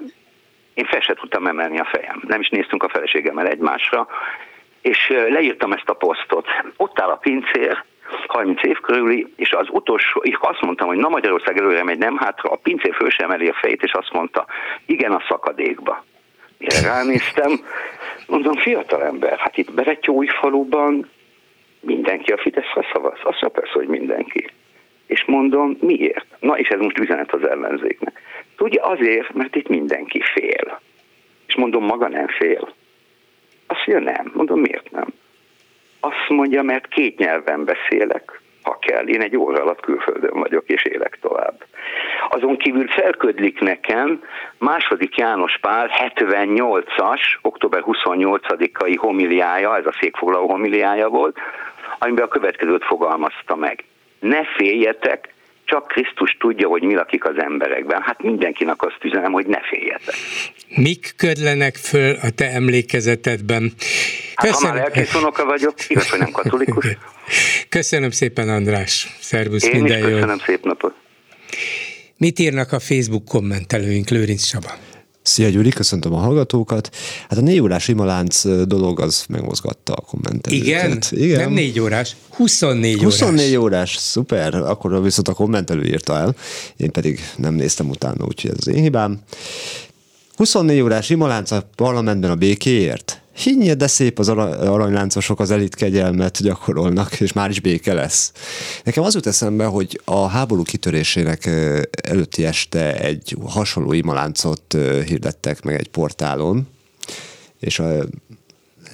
én 0.74 0.84
fel 0.84 1.00
se 1.00 1.14
tudtam 1.14 1.46
emelni 1.46 1.78
a 1.78 1.84
fejem. 1.84 2.22
Nem 2.26 2.40
is 2.40 2.48
néztünk 2.48 2.82
a 2.82 2.88
feleségemmel 2.88 3.46
egymásra, 3.46 4.08
és 4.80 5.08
leírtam 5.08 5.72
ezt 5.72 5.88
a 5.88 5.94
posztot. 5.94 6.46
Ott 6.76 7.00
áll 7.00 7.08
a 7.08 7.16
pincér, 7.16 7.84
30 8.26 8.64
év 8.64 8.80
körüli, 8.80 9.26
és 9.36 9.52
az 9.52 9.66
utolsó, 9.70 10.22
azt 10.40 10.60
mondtam, 10.60 10.88
hogy 10.88 10.96
na 10.96 11.08
Magyarország 11.08 11.58
előre 11.58 11.84
megy, 11.84 11.98
nem 11.98 12.16
hátra, 12.16 12.50
a 12.50 12.56
pincér 12.56 12.94
föl 12.94 13.10
sem 13.10 13.30
emeli 13.30 13.48
a 13.48 13.58
fejét, 13.60 13.82
és 13.82 13.92
azt 13.92 14.12
mondta, 14.12 14.46
igen 14.86 15.12
a 15.12 15.24
szakadékba. 15.28 16.04
Mire 16.58 16.80
ránéztem, 16.80 17.60
mondom, 18.26 18.54
fiatal 18.54 19.02
ember, 19.02 19.38
hát 19.38 19.56
itt 19.56 19.70
faluban 20.30 21.08
mindenki 21.80 22.32
a 22.32 22.38
Fideszre 22.38 22.86
szavaz. 22.92 23.18
Azt 23.22 23.48
persze, 23.48 23.72
hogy 23.72 23.86
mindenki. 23.86 24.50
És 25.06 25.24
mondom, 25.24 25.76
miért? 25.80 26.26
Na, 26.40 26.58
és 26.58 26.68
ez 26.68 26.80
most 26.80 26.98
üzenet 26.98 27.32
az 27.32 27.48
ellenzéknek. 27.48 28.22
Tudja, 28.56 28.82
azért, 28.82 29.34
mert 29.34 29.56
itt 29.56 29.68
mindenki 29.68 30.22
fél. 30.34 30.80
És 31.46 31.54
mondom, 31.56 31.84
maga 31.84 32.08
nem 32.08 32.26
fél. 32.26 32.68
Azt 33.66 33.86
mondja, 33.86 34.12
nem. 34.12 34.30
Mondom, 34.34 34.60
miért 34.60 34.90
nem? 34.90 35.06
Azt 36.00 36.28
mondja, 36.28 36.62
mert 36.62 36.88
két 36.88 37.18
nyelven 37.18 37.64
beszélek, 37.64 38.40
ha 38.62 38.78
kell. 38.78 39.06
Én 39.06 39.20
egy 39.20 39.36
óra 39.36 39.62
alatt 39.62 39.80
külföldön 39.80 40.40
vagyok, 40.40 40.64
és 40.66 40.84
élek 40.84 41.18
tovább. 41.20 41.64
Azon 42.28 42.56
kívül 42.56 42.88
felködlik 42.88 43.60
nekem 43.60 44.22
második 44.58 45.16
János 45.16 45.58
Pál 45.60 45.90
78-as, 46.16 47.20
október 47.42 47.82
28-ai 47.86 48.96
homiliája, 48.98 49.76
ez 49.76 49.86
a 49.86 49.96
székfoglaló 50.00 50.48
homiliája 50.48 51.08
volt, 51.08 51.38
amiben 51.98 52.24
a 52.24 52.28
következőt 52.28 52.84
fogalmazta 52.84 53.56
meg. 53.56 53.84
Ne 54.20 54.44
féljetek, 54.44 55.34
csak 55.68 55.86
Krisztus 55.86 56.36
tudja, 56.40 56.68
hogy 56.68 56.82
mi 56.82 56.94
lakik 56.94 57.24
az 57.24 57.34
emberekben. 57.38 58.02
Hát 58.02 58.22
mindenkinek 58.22 58.82
azt 58.82 58.98
üzenem, 59.02 59.32
hogy 59.32 59.46
ne 59.46 59.60
féljetek. 59.60 60.14
Mik 60.68 61.14
ködlenek 61.16 61.76
föl 61.76 62.16
a 62.22 62.30
te 62.30 62.50
emlékezetedben? 62.50 63.72
Hát, 64.34 64.50
ha 64.50 64.60
már 64.66 64.74
lelkész 64.74 65.14
unoka 65.14 65.44
vagyok, 65.44 65.74
igaz, 65.88 66.10
hogy 66.10 66.18
nem 66.18 66.30
katolikus. 66.30 66.86
Köszönöm 67.68 68.10
szépen, 68.10 68.48
András. 68.48 69.08
Szervusz, 69.20 69.64
Én 69.64 69.70
minden 69.70 69.98
is 69.98 70.04
köszönöm, 70.04 70.38
szép 70.38 70.64
napot. 70.64 70.94
Mit 72.16 72.38
írnak 72.38 72.72
a 72.72 72.78
Facebook 72.78 73.24
kommentelőink, 73.24 74.08
Lőrinc 74.08 74.42
Csaba? 74.42 74.70
Szia 75.28 75.48
Gyuri, 75.48 75.68
köszöntöm 75.70 76.14
a 76.14 76.18
hallgatókat. 76.18 76.90
Hát 77.28 77.38
a 77.38 77.40
négy 77.40 77.60
órás 77.60 77.88
imalánc 77.88 78.42
dolog 78.66 79.00
az 79.00 79.24
megmozgatta 79.28 79.92
a 79.92 80.00
kommentelőket. 80.00 80.66
Igen? 80.66 81.02
Igen? 81.10 81.40
Nem 81.40 81.52
négy 81.52 81.80
órás, 81.80 82.16
24 82.30 82.92
órás. 82.92 83.04
24 83.04 83.56
órás, 83.56 83.96
szuper. 83.96 84.54
Akkor 84.54 85.02
viszont 85.02 85.28
a 85.28 85.32
kommentelő 85.32 85.84
írta 85.84 86.16
el, 86.16 86.36
én 86.76 86.90
pedig 86.90 87.20
nem 87.36 87.54
néztem 87.54 87.88
utána, 87.88 88.24
úgyhogy 88.24 88.50
ez 88.50 88.56
az 88.58 88.66
én 88.66 88.82
hibám. 88.82 89.20
24 90.36 90.80
órás 90.80 91.10
imalánc 91.10 91.50
a 91.50 91.70
parlamentben 91.76 92.30
a 92.30 92.34
békéért? 92.34 93.22
Hinnye, 93.38 93.74
de 93.74 93.86
szép 93.86 94.18
az 94.18 94.28
aranyláncosok 94.28 95.40
az 95.40 95.50
elit 95.50 95.74
kegyelmet 95.74 96.42
gyakorolnak, 96.42 97.20
és 97.20 97.32
már 97.32 97.50
is 97.50 97.60
béke 97.60 97.94
lesz. 97.94 98.32
Nekem 98.84 99.02
az 99.02 99.14
jut 99.14 99.26
eszembe, 99.26 99.64
hogy 99.64 100.00
a 100.04 100.26
háború 100.26 100.62
kitörésének 100.62 101.46
előtti 102.02 102.44
este 102.44 103.00
egy 103.00 103.36
hasonló 103.46 103.92
imaláncot 103.92 104.76
hirdettek 105.06 105.62
meg 105.62 105.74
egy 105.74 105.88
portálon, 105.88 106.68
és 107.60 107.78
a 107.78 108.04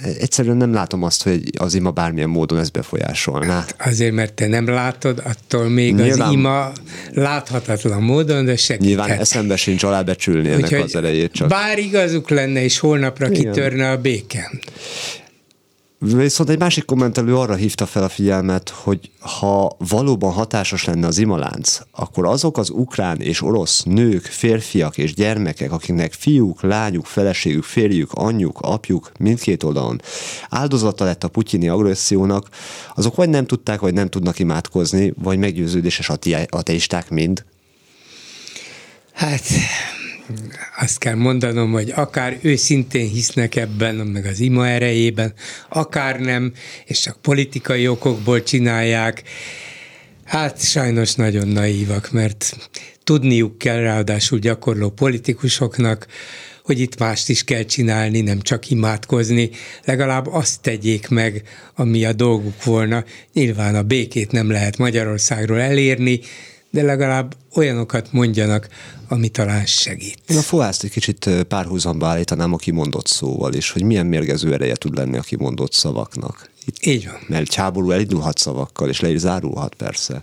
egyszerűen 0.02 0.56
nem 0.56 0.72
látom 0.72 1.02
azt, 1.02 1.22
hogy 1.22 1.42
az 1.58 1.74
ima 1.74 1.90
bármilyen 1.90 2.28
módon 2.28 2.58
ezt 2.58 2.72
befolyásolná. 2.72 3.54
Hát 3.54 3.74
azért, 3.78 4.12
mert 4.12 4.32
te 4.32 4.46
nem 4.46 4.66
látod, 4.66 5.22
attól 5.24 5.68
még 5.68 5.94
Nyilván, 5.94 6.28
az 6.28 6.32
ima 6.32 6.72
láthatatlan 7.12 8.02
módon, 8.02 8.44
de 8.44 8.56
segíthet. 8.56 8.88
Nyilván 8.88 9.18
eszembe 9.18 9.56
sincs 9.56 9.82
alábecsülni 9.82 10.48
ennek 10.48 10.62
Úgyhogy 10.62 10.80
az 10.80 10.96
erejét. 10.96 11.32
Csak. 11.32 11.48
Bár 11.48 11.78
igazuk 11.78 12.30
lenne, 12.30 12.62
és 12.62 12.78
holnapra 12.78 13.30
Igen. 13.30 13.42
kitörne 13.42 13.90
a 13.90 13.96
béken. 13.96 14.60
Viszont 16.12 16.48
egy 16.48 16.58
másik 16.58 16.84
kommentelő 16.84 17.36
arra 17.36 17.54
hívta 17.54 17.86
fel 17.86 18.02
a 18.02 18.08
figyelmet, 18.08 18.68
hogy 18.68 19.10
ha 19.18 19.76
valóban 19.78 20.32
hatásos 20.32 20.84
lenne 20.84 21.06
az 21.06 21.18
imalánc, 21.18 21.78
akkor 21.90 22.26
azok 22.26 22.58
az 22.58 22.70
ukrán 22.70 23.20
és 23.20 23.42
orosz 23.42 23.82
nők, 23.82 24.24
férfiak 24.24 24.98
és 24.98 25.14
gyermekek, 25.14 25.72
akiknek 25.72 26.12
fiúk, 26.12 26.62
lányuk, 26.62 27.06
feleségük, 27.06 27.62
férjük, 27.62 28.12
anyjuk, 28.12 28.58
apjuk 28.60 29.12
mindkét 29.18 29.62
oldalon 29.62 30.00
áldozata 30.48 31.04
lett 31.04 31.24
a 31.24 31.28
putyini 31.28 31.68
agressziónak, 31.68 32.48
azok 32.94 33.16
vagy 33.16 33.28
nem 33.28 33.46
tudták, 33.46 33.80
vagy 33.80 33.94
nem 33.94 34.08
tudnak 34.08 34.38
imádkozni, 34.38 35.12
vagy 35.22 35.38
meggyőződéses 35.38 36.10
ateisták 36.48 37.10
mind. 37.10 37.44
Hát 39.12 39.42
azt 40.76 40.98
kell 40.98 41.14
mondanom, 41.14 41.72
hogy 41.72 41.92
akár 41.94 42.38
őszintén 42.42 43.08
hisznek 43.08 43.56
ebben, 43.56 43.94
meg 43.94 44.26
az 44.26 44.40
ima 44.40 44.68
erejében, 44.68 45.32
akár 45.68 46.20
nem, 46.20 46.52
és 46.84 47.00
csak 47.00 47.20
politikai 47.20 47.88
okokból 47.88 48.42
csinálják, 48.42 49.22
hát 50.24 50.60
sajnos 50.60 51.14
nagyon 51.14 51.48
naívak, 51.48 52.12
mert 52.12 52.56
tudniuk 53.04 53.58
kell 53.58 53.80
ráadásul 53.80 54.38
gyakorló 54.38 54.90
politikusoknak, 54.90 56.06
hogy 56.62 56.80
itt 56.80 56.98
mást 56.98 57.28
is 57.28 57.44
kell 57.44 57.62
csinálni, 57.62 58.20
nem 58.20 58.40
csak 58.40 58.70
imádkozni, 58.70 59.50
legalább 59.84 60.26
azt 60.26 60.60
tegyék 60.60 61.08
meg, 61.08 61.42
ami 61.74 62.04
a 62.04 62.12
dolguk 62.12 62.64
volna. 62.64 63.04
Nyilván 63.32 63.74
a 63.74 63.82
békét 63.82 64.32
nem 64.32 64.50
lehet 64.50 64.78
Magyarországról 64.78 65.60
elérni, 65.60 66.20
de 66.74 66.82
legalább 66.82 67.36
olyanokat 67.54 68.12
mondjanak, 68.12 68.68
ami 69.08 69.28
talán 69.28 69.66
segít. 69.66 70.18
Én 70.28 70.36
a 70.36 70.40
fohászt 70.40 70.82
egy 70.84 70.90
kicsit 70.90 71.30
párhuzamba 71.48 72.06
állítanám 72.06 72.52
a 72.52 72.56
kimondott 72.56 73.06
szóval 73.06 73.52
is, 73.52 73.70
hogy 73.70 73.82
milyen 73.82 74.06
mérgező 74.06 74.52
ereje 74.52 74.74
tud 74.74 74.96
lenni 74.96 75.16
a 75.16 75.20
kimondott 75.20 75.72
szavaknak. 75.72 76.50
Itt, 76.64 76.86
Így 76.86 77.06
van. 77.06 77.18
Mert 77.28 77.42
egy 77.42 77.54
háború 77.54 77.90
elindulhat 77.90 78.38
szavakkal, 78.38 78.88
és 78.88 79.00
le 79.00 79.10
is 79.10 79.18
zárulhat 79.18 79.74
persze. 79.74 80.22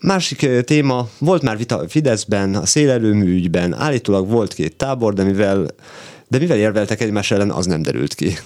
Másik 0.00 0.46
téma, 0.64 1.08
volt 1.18 1.42
már 1.42 1.56
vita 1.56 1.88
Fideszben, 1.88 2.54
a 2.54 2.66
szélerőmű 2.66 3.34
ügyben, 3.34 3.74
állítólag 3.74 4.28
volt 4.28 4.54
két 4.54 4.76
tábor, 4.76 5.14
de 5.14 5.22
mivel, 5.22 5.66
de 6.28 6.38
mivel 6.38 6.58
érveltek 6.58 7.00
egymás 7.00 7.30
ellen, 7.30 7.50
az 7.50 7.66
nem 7.66 7.82
derült 7.82 8.14
ki. 8.14 8.36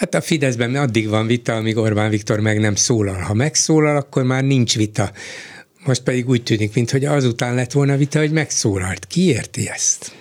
Hát 0.00 0.14
a 0.14 0.20
Fideszben 0.20 0.74
addig 0.74 1.08
van 1.08 1.26
vita, 1.26 1.54
amíg 1.54 1.76
Orbán 1.76 2.10
Viktor 2.10 2.40
meg 2.40 2.60
nem 2.60 2.74
szólal. 2.74 3.20
Ha 3.20 3.34
megszólal, 3.34 3.96
akkor 3.96 4.22
már 4.22 4.44
nincs 4.44 4.76
vita. 4.76 5.10
Most 5.84 6.02
pedig 6.02 6.28
úgy 6.28 6.42
tűnik, 6.42 6.74
mintha 6.74 7.12
azután 7.12 7.54
lett 7.54 7.72
volna 7.72 7.96
vita, 7.96 8.18
hogy 8.18 8.30
megszólalt. 8.30 9.06
Ki 9.06 9.26
érti 9.26 9.68
ezt? 9.68 10.12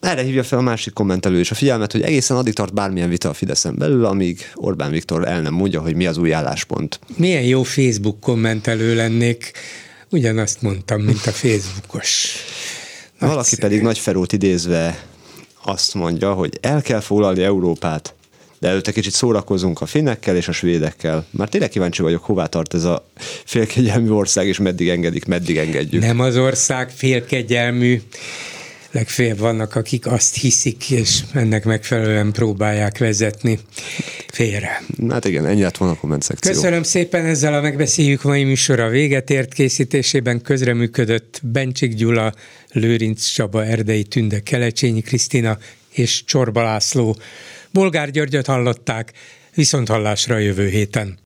Erre 0.00 0.22
hívja 0.22 0.42
fel 0.42 0.58
a 0.58 0.62
másik 0.62 0.92
kommentelő 0.92 1.40
is 1.40 1.50
a 1.50 1.54
figyelmet, 1.54 1.92
hogy 1.92 2.02
egészen 2.02 2.36
addig 2.36 2.52
tart 2.52 2.74
bármilyen 2.74 3.08
vita 3.08 3.28
a 3.28 3.32
Fideszen 3.32 3.74
belül, 3.78 4.04
amíg 4.04 4.50
Orbán 4.54 4.90
Viktor 4.90 5.28
el 5.28 5.40
nem 5.40 5.54
mondja, 5.54 5.80
hogy 5.80 5.94
mi 5.94 6.06
az 6.06 6.18
új 6.18 6.32
álláspont. 6.32 7.00
Milyen 7.16 7.42
jó 7.42 7.62
Facebook 7.62 8.20
kommentelő 8.20 8.94
lennék, 8.94 9.52
ugyanazt 10.10 10.62
mondtam, 10.62 11.00
mint 11.00 11.26
a 11.26 11.32
Facebookos. 11.32 12.36
Nagyszerű. 13.12 13.32
Valaki 13.32 13.56
pedig 13.56 13.82
Nagy 13.82 13.98
Ferót 13.98 14.32
idézve 14.32 15.04
azt 15.64 15.94
mondja, 15.94 16.32
hogy 16.32 16.58
el 16.60 16.82
kell 16.82 17.00
foglalni 17.00 17.42
Európát, 17.42 18.14
de 18.64 18.70
előtte 18.70 18.92
kicsit 18.92 19.12
szórakozunk 19.12 19.80
a 19.80 19.86
finnekkel 19.86 20.36
és 20.36 20.48
a 20.48 20.52
svédekkel. 20.52 21.26
Már 21.30 21.48
tényleg 21.48 21.68
kíváncsi 21.68 22.02
vagyok, 22.02 22.24
hová 22.24 22.46
tart 22.46 22.74
ez 22.74 22.84
a 22.84 23.08
félkegyelmű 23.44 24.10
ország, 24.10 24.46
és 24.46 24.58
meddig 24.58 24.88
engedik, 24.88 25.24
meddig 25.24 25.56
engedjük. 25.56 26.02
Nem 26.02 26.20
az 26.20 26.36
ország 26.36 26.90
félkegyelmű, 26.90 28.00
legfeljebb 28.90 29.38
vannak, 29.38 29.74
akik 29.74 30.06
azt 30.06 30.36
hiszik, 30.36 30.90
és 30.90 31.20
ennek 31.32 31.64
megfelelően 31.64 32.32
próbálják 32.32 32.98
vezetni 32.98 33.58
félre. 34.32 34.82
Hát 35.08 35.24
igen, 35.24 35.46
ennyi 35.46 35.62
lett 35.62 35.76
volna 35.76 35.94
a 35.94 35.96
komment 35.96 36.22
szekció. 36.22 36.52
Köszönöm 36.52 36.82
szépen, 36.82 37.24
ezzel 37.24 37.54
a 37.54 37.60
megbeszéljük 37.60 38.22
mai 38.22 38.44
műsora 38.44 38.88
véget 38.88 39.30
ért 39.30 39.54
készítésében 39.54 40.42
közreműködött 40.42 41.40
Bencsik 41.42 41.94
Gyula, 41.94 42.34
Lőrinc 42.72 43.24
Csaba, 43.24 43.64
Erdei 43.64 44.04
Tünde, 44.04 44.40
Kelecsényi 44.40 45.00
Krisztina 45.00 45.58
és 45.90 46.24
Csorba 46.24 46.62
László. 46.62 47.16
Bolgár 47.74 48.10
Györgyöt 48.10 48.46
hallották, 48.46 49.12
viszont 49.54 49.88
hallásra 49.88 50.38
jövő 50.38 50.68
héten. 50.68 51.18